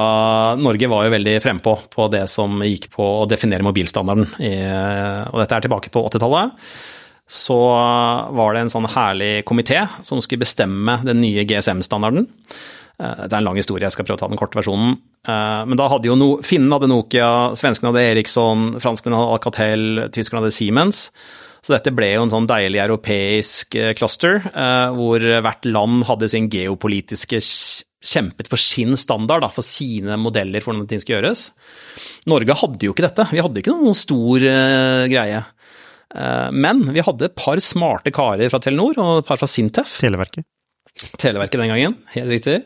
Norge 0.61 0.90
var 0.93 1.06
jo 1.06 1.15
veldig 1.16 1.39
frempå 1.44 1.74
på 1.93 2.11
det 2.12 2.27
som 2.32 2.62
gikk 2.65 2.90
på 2.94 3.09
å 3.23 3.27
definere 3.31 3.66
mobilstandarden. 3.66 4.28
Og 4.36 5.43
dette 5.43 5.59
er 5.59 5.66
tilbake 5.66 5.93
på 5.93 6.05
80-tallet. 6.09 6.55
Så 7.24 7.56
var 7.56 8.55
det 8.55 8.65
en 8.65 8.73
sånn 8.73 8.89
herlig 8.93 9.32
komité 9.48 9.82
som 10.05 10.20
skulle 10.23 10.44
bestemme 10.44 11.01
den 11.09 11.23
nye 11.24 11.44
GSM-standarden. 11.48 12.28
Eh, 13.02 13.24
det 13.27 13.32
er 13.32 13.40
en 13.40 13.48
lang 13.48 13.59
historie, 13.59 13.86
jeg 13.86 13.97
skal 13.97 14.06
prøve 14.06 14.20
å 14.20 14.23
ta 14.23 14.31
den 14.31 14.40
korte 14.40 14.59
versjonen. 14.59 14.98
Eh, 15.27 15.62
men 15.66 15.81
da 15.81 15.89
hadde 15.90 16.11
jo 16.11 16.19
no, 16.19 16.28
Finnen 16.47 16.73
hadde 16.74 16.90
Nokia, 16.90 17.31
svenskene 17.59 17.90
hadde 17.90 18.05
Eriksson, 18.12 18.69
franskmennene 18.82 19.23
hadde 19.23 19.39
Alcatel, 19.39 19.86
tyskerne 20.15 20.44
hadde 20.44 20.55
Siemens. 20.55 21.09
Så 21.64 21.72
dette 21.72 21.94
ble 21.96 22.10
jo 22.12 22.26
en 22.26 22.32
sånn 22.32 22.48
deilig 22.48 22.82
europeisk 22.82 23.76
eh, 23.80 23.94
cluster, 23.96 24.42
eh, 24.50 24.88
hvor 24.92 25.24
hvert 25.24 25.68
land 25.68 26.04
hadde 26.10 26.28
sin 26.28 26.50
geopolitiske 26.52 27.40
kjempet 28.04 28.50
for 28.52 28.60
sin 28.60 28.92
standard, 29.00 29.46
da, 29.46 29.48
for 29.48 29.64
sine 29.64 30.18
modeller 30.20 30.60
for 30.60 30.74
hvordan 30.74 30.90
ting 30.90 31.00
skal 31.00 31.16
gjøres. 31.16 31.46
Norge 32.28 32.58
hadde 32.60 32.84
jo 32.84 32.92
ikke 32.92 33.06
dette. 33.06 33.24
Vi 33.32 33.40
hadde 33.40 33.62
ikke 33.62 33.72
noen 33.72 33.96
stor 33.96 34.44
uh, 34.44 35.06
greie. 35.08 35.40
Men 36.54 36.84
vi 36.94 37.02
hadde 37.02 37.26
et 37.26 37.34
par 37.34 37.58
smarte 37.64 38.12
karer 38.14 38.52
fra 38.52 38.60
Telenor 38.62 39.00
og 39.02 39.22
et 39.22 39.26
par 39.26 39.40
fra 39.40 39.48
Sintef. 39.50 39.96
Televerket. 40.04 40.44
Televerket 40.94 41.58
den 41.58 41.72
gangen, 41.72 41.94
helt 42.14 42.30
riktig. 42.30 42.60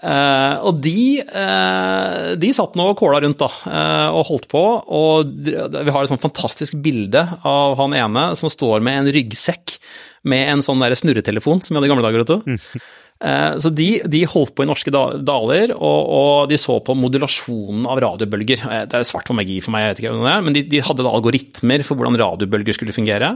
Eh, 0.00 0.54
og 0.64 0.78
de, 0.80 1.20
eh, 1.20 2.30
de 2.40 2.52
satt 2.56 2.76
nå 2.78 2.86
og 2.88 2.96
kåla 2.96 3.18
rundt 3.20 3.42
da, 3.42 3.50
eh, 3.68 4.16
og 4.16 4.24
holdt 4.30 4.46
på. 4.48 4.62
Og 4.88 5.34
vi 5.36 5.92
har 5.92 6.00
et 6.00 6.08
sånt 6.08 6.24
fantastisk 6.24 6.78
bilde 6.80 7.20
av 7.44 7.76
han 7.76 7.92
ene 7.92 8.30
som 8.40 8.48
står 8.48 8.80
med 8.80 9.02
en 9.02 9.12
ryggsekk 9.12 9.76
med 10.24 10.54
en 10.54 10.64
sånn 10.64 10.80
der 10.80 10.96
snurretelefon 10.96 11.60
som 11.60 11.74
vi 11.74 11.80
hadde 11.80 11.90
i 11.90 11.92
gamle 11.92 12.06
dager. 12.06 12.24
vet 12.24 12.32
du. 12.32 12.56
Mm. 12.56 13.60
Så 13.60 13.68
de, 13.76 13.90
de, 14.08 14.22
holdt 14.24 14.54
på 14.56 14.64
i 14.64 14.68
norske 14.68 14.88
daler, 14.88 15.74
og, 15.76 16.00
og, 16.08 16.48
de 16.48 16.56
så 16.56 16.78
på 16.80 16.96
modulasjonen 16.96 17.84
av 17.84 18.00
radiobølger. 18.00 18.64
Det 18.88 18.96
er 18.96 19.04
svart 19.04 19.28
for 19.28 19.36
magi 19.36 19.58
for 19.60 19.74
meg, 19.74 19.84
jeg 19.84 19.92
vet 19.92 20.00
ikke 20.00 20.14
hva 20.16 20.24
det 20.24 20.32
er, 20.32 20.44
men 20.46 20.56
de, 20.56 20.64
de 20.72 20.80
hadde 20.86 21.04
da 21.04 21.12
algoritmer 21.12 21.84
for 21.84 22.00
hvordan 22.00 22.16
radiobølger 22.16 22.78
skulle 22.78 22.96
fungere. 22.96 23.34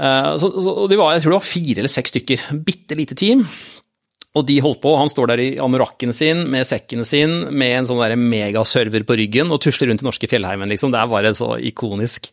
Eh, 0.00 0.36
så, 0.40 0.50
de 0.90 0.98
var, 0.98 1.14
jeg 1.14 1.24
tror 1.24 1.34
det 1.34 1.40
var 1.40 1.48
fire 1.48 1.82
eller 1.82 1.92
seks 1.92 2.14
stykker. 2.14 2.44
Bitte 2.66 2.98
lite 2.98 3.16
team. 3.18 3.44
Og 4.34 4.46
de 4.48 4.58
holdt 4.64 4.80
på, 4.82 4.92
han 4.98 5.10
står 5.10 5.30
der 5.30 5.42
i 5.44 5.50
anorakken 5.62 6.10
sin 6.14 6.42
med 6.50 6.66
sekken 6.66 7.04
sin 7.06 7.36
med 7.54 7.76
en 7.78 7.86
sånn 7.86 8.18
megaserver 8.18 9.04
på 9.06 9.16
ryggen 9.20 9.52
og 9.54 9.60
tusler 9.62 9.92
rundt 9.92 10.02
i 10.02 10.08
norske 10.08 10.30
fjellheimen, 10.30 10.72
liksom. 10.72 10.90
Det 10.90 10.98
er 10.98 11.12
bare 11.12 11.34
så 11.38 11.52
ikonisk. 11.62 12.32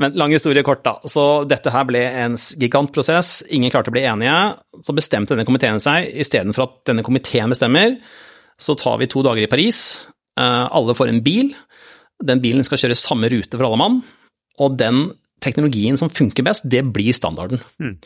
Men 0.00 0.16
lang 0.18 0.34
historie 0.34 0.64
kort, 0.66 0.82
da. 0.82 0.96
Så 1.06 1.44
dette 1.46 1.70
her 1.70 1.86
ble 1.86 2.02
en 2.24 2.34
gigantprosess. 2.34 3.44
Ingen 3.54 3.70
klarte 3.70 3.92
å 3.92 3.94
bli 3.94 4.06
enige. 4.08 4.36
Så 4.86 4.94
bestemte 4.96 5.36
denne 5.36 5.46
komiteen 5.46 5.78
seg, 5.82 6.08
istedenfor 6.24 6.66
at 6.66 6.76
denne 6.90 7.04
komiteen 7.06 7.52
bestemmer, 7.52 7.98
så 8.60 8.74
tar 8.78 8.98
vi 9.00 9.10
to 9.10 9.22
dager 9.26 9.44
i 9.44 9.50
Paris. 9.50 10.08
Eh, 10.40 10.66
alle 10.66 10.96
får 10.96 11.12
en 11.12 11.22
bil. 11.22 11.52
Den 12.26 12.42
bilen 12.42 12.66
skal 12.66 12.80
kjøre 12.82 12.98
samme 12.98 13.30
rute 13.30 13.54
for 13.54 13.68
alle 13.68 13.80
mann. 13.80 14.00
Og 14.60 14.74
den 14.80 15.10
teknologien 15.42 15.98
som 16.00 16.12
funker 16.12 16.46
best, 16.46 16.68
det 16.70 16.84
blir 16.94 17.16
standarden. 17.16 17.62
Mm. 17.82 17.96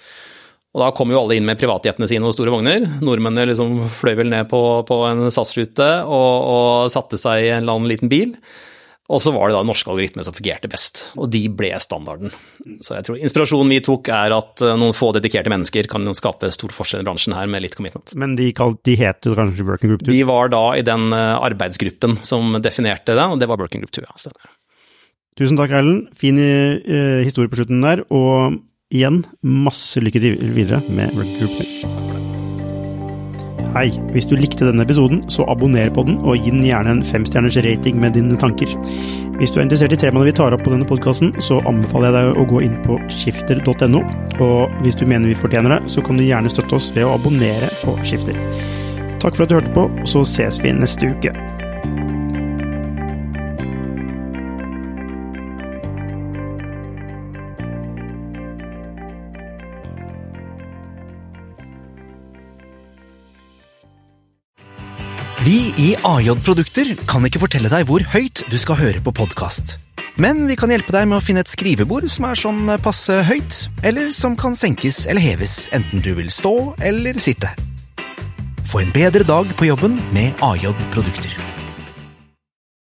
Og 0.74 0.82
da 0.82 0.90
kom 0.90 1.12
jo 1.14 1.20
alle 1.20 1.38
inn 1.38 1.46
med 1.46 1.58
privatjetene 1.60 2.08
sine 2.10 2.26
og 2.26 2.34
store 2.34 2.50
vogner. 2.50 2.82
Nordmennene 3.04 3.52
liksom 3.52 3.78
fløy 3.94 4.16
vel 4.18 4.30
ned 4.32 4.48
på, 4.50 4.60
på 4.88 5.00
en 5.06 5.28
SAS-rute 5.30 5.90
og, 6.02 6.30
og, 6.50 6.70
satte 6.90 7.18
seg 7.20 7.44
i 7.44 7.50
en 7.52 7.62
eller 7.62 7.78
annen 7.78 7.92
liten 7.92 8.10
bil. 8.10 8.34
Og 9.12 9.20
så 9.20 9.34
var 9.34 9.50
det 9.50 9.58
da 9.58 9.66
norske 9.68 9.90
algoritmer 9.92 10.24
som 10.24 10.34
fungerte 10.34 10.68
best, 10.72 11.02
og 11.20 11.28
de 11.28 11.42
ble 11.52 11.68
standarden. 11.82 12.32
Så 12.80 12.96
jeg 12.96 13.04
tror 13.04 13.18
inspirasjonen 13.20 13.74
vi 13.74 13.82
tok 13.84 14.08
er 14.16 14.32
at 14.32 14.64
eh, 14.64 14.72
noen 14.80 14.96
få 14.96 15.10
dedikerte 15.12 15.52
mennesker 15.52 15.90
kan 15.92 16.08
skape 16.16 16.48
stor 16.56 16.72
forskjell 16.72 17.04
i 17.04 17.06
bransjen 17.10 17.36
her 17.36 17.50
med 17.52 17.66
litt 17.66 17.76
commitment. 17.76 18.14
Men 18.18 18.32
de, 18.38 18.48
kalt, 18.56 18.80
de 18.88 18.96
het 19.02 19.28
kanskje 19.28 19.68
Working 19.68 19.92
Group 19.92 20.06
2? 20.06 20.08
De 20.08 20.22
var 20.32 20.48
da 20.56 20.64
i 20.80 20.86
den 20.88 21.12
eh, 21.12 21.36
arbeidsgruppen 21.36 22.16
som 22.24 22.56
definerte 22.64 23.12
det, 23.12 23.28
og 23.28 23.44
det 23.44 23.50
var 23.52 23.60
Working 23.60 23.84
Group 23.84 23.92
2. 24.00 24.06
ja, 24.08 24.16
stemmer. 24.24 24.48
Tusen 25.34 25.58
takk, 25.58 25.72
Erlend. 25.74 26.12
Fin 26.14 26.38
eh, 26.38 27.24
historie 27.26 27.50
på 27.50 27.58
slutten 27.58 27.82
der. 27.82 28.04
Og 28.14 28.60
igjen, 28.94 29.24
masse 29.42 30.02
lykke 30.02 30.22
til 30.22 30.38
videre 30.54 30.82
med 30.94 31.14
Working 31.18 31.40
Group. 31.42 32.02
Hei, 33.74 33.88
hvis 34.14 34.28
du 34.30 34.36
likte 34.38 34.68
denne 34.68 34.84
episoden, 34.86 35.24
så 35.26 35.42
abonner 35.50 35.88
på 35.90 36.04
den, 36.06 36.20
og 36.22 36.38
gi 36.38 36.52
den 36.52 36.62
gjerne 36.62 36.92
en 36.94 37.00
femstjerners 37.02 37.56
rating 37.66 37.98
med 37.98 38.14
dine 38.14 38.38
tanker. 38.38 38.70
Hvis 39.40 39.50
du 39.50 39.58
er 39.58 39.64
interessert 39.64 39.96
i 39.96 39.98
temaene 39.98 40.28
vi 40.28 40.36
tar 40.38 40.54
opp 40.54 40.62
på 40.62 40.70
denne 40.70 40.86
podkasten, 40.86 41.32
så 41.42 41.58
anbefaler 41.66 42.12
jeg 42.12 42.14
deg 42.14 42.38
å 42.38 42.46
gå 42.52 42.62
inn 42.68 42.78
på 42.86 43.00
skifter.no, 43.10 44.04
og 44.46 44.78
hvis 44.86 45.00
du 45.00 45.02
mener 45.10 45.26
vi 45.26 45.40
fortjener 45.42 45.74
det, 45.74 45.80
så 45.90 46.06
kan 46.06 46.22
du 46.22 46.22
gjerne 46.22 46.54
støtte 46.54 46.78
oss 46.78 46.92
ved 46.94 47.08
å 47.08 47.16
abonnere 47.16 47.72
på 47.82 47.98
Skifter. 48.06 48.38
Takk 49.18 49.34
for 49.34 49.42
at 49.42 49.50
du 49.50 49.58
hørte 49.58 49.74
på, 49.74 49.88
så 50.06 50.22
ses 50.22 50.62
vi 50.62 50.70
neste 50.78 51.10
uke. 51.10 51.34
Vi 65.44 65.74
i 65.76 65.90
AJ 66.08 66.38
Produkter 66.40 66.94
kan 67.04 67.26
ikke 67.28 67.42
fortelle 67.42 67.68
deg 67.68 67.84
hvor 67.84 68.00
høyt 68.14 68.40
du 68.48 68.54
skal 68.56 68.78
høre 68.78 69.02
på 69.04 69.12
podkast. 69.12 69.74
Men 70.16 70.46
vi 70.48 70.56
kan 70.56 70.72
hjelpe 70.72 70.94
deg 70.94 71.04
med 71.10 71.18
å 71.18 71.24
finne 71.24 71.42
et 71.44 71.52
skrivebord 71.52 72.06
som 72.08 72.24
er 72.30 72.40
sånn 72.40 72.72
passe 72.80 73.18
høyt, 73.28 73.58
eller 73.84 74.08
som 74.16 74.38
kan 74.40 74.56
senkes 74.56 75.02
eller 75.04 75.20
heves, 75.20 75.66
enten 75.76 76.00
du 76.00 76.14
vil 76.16 76.32
stå 76.32 76.54
eller 76.80 77.20
sitte. 77.20 77.52
Få 78.70 78.86
en 78.86 78.94
bedre 78.96 79.28
dag 79.28 79.52
på 79.58 79.68
jobben 79.68 80.00
med 80.16 80.32
AJ 80.40 80.72
Produkter. 80.96 81.53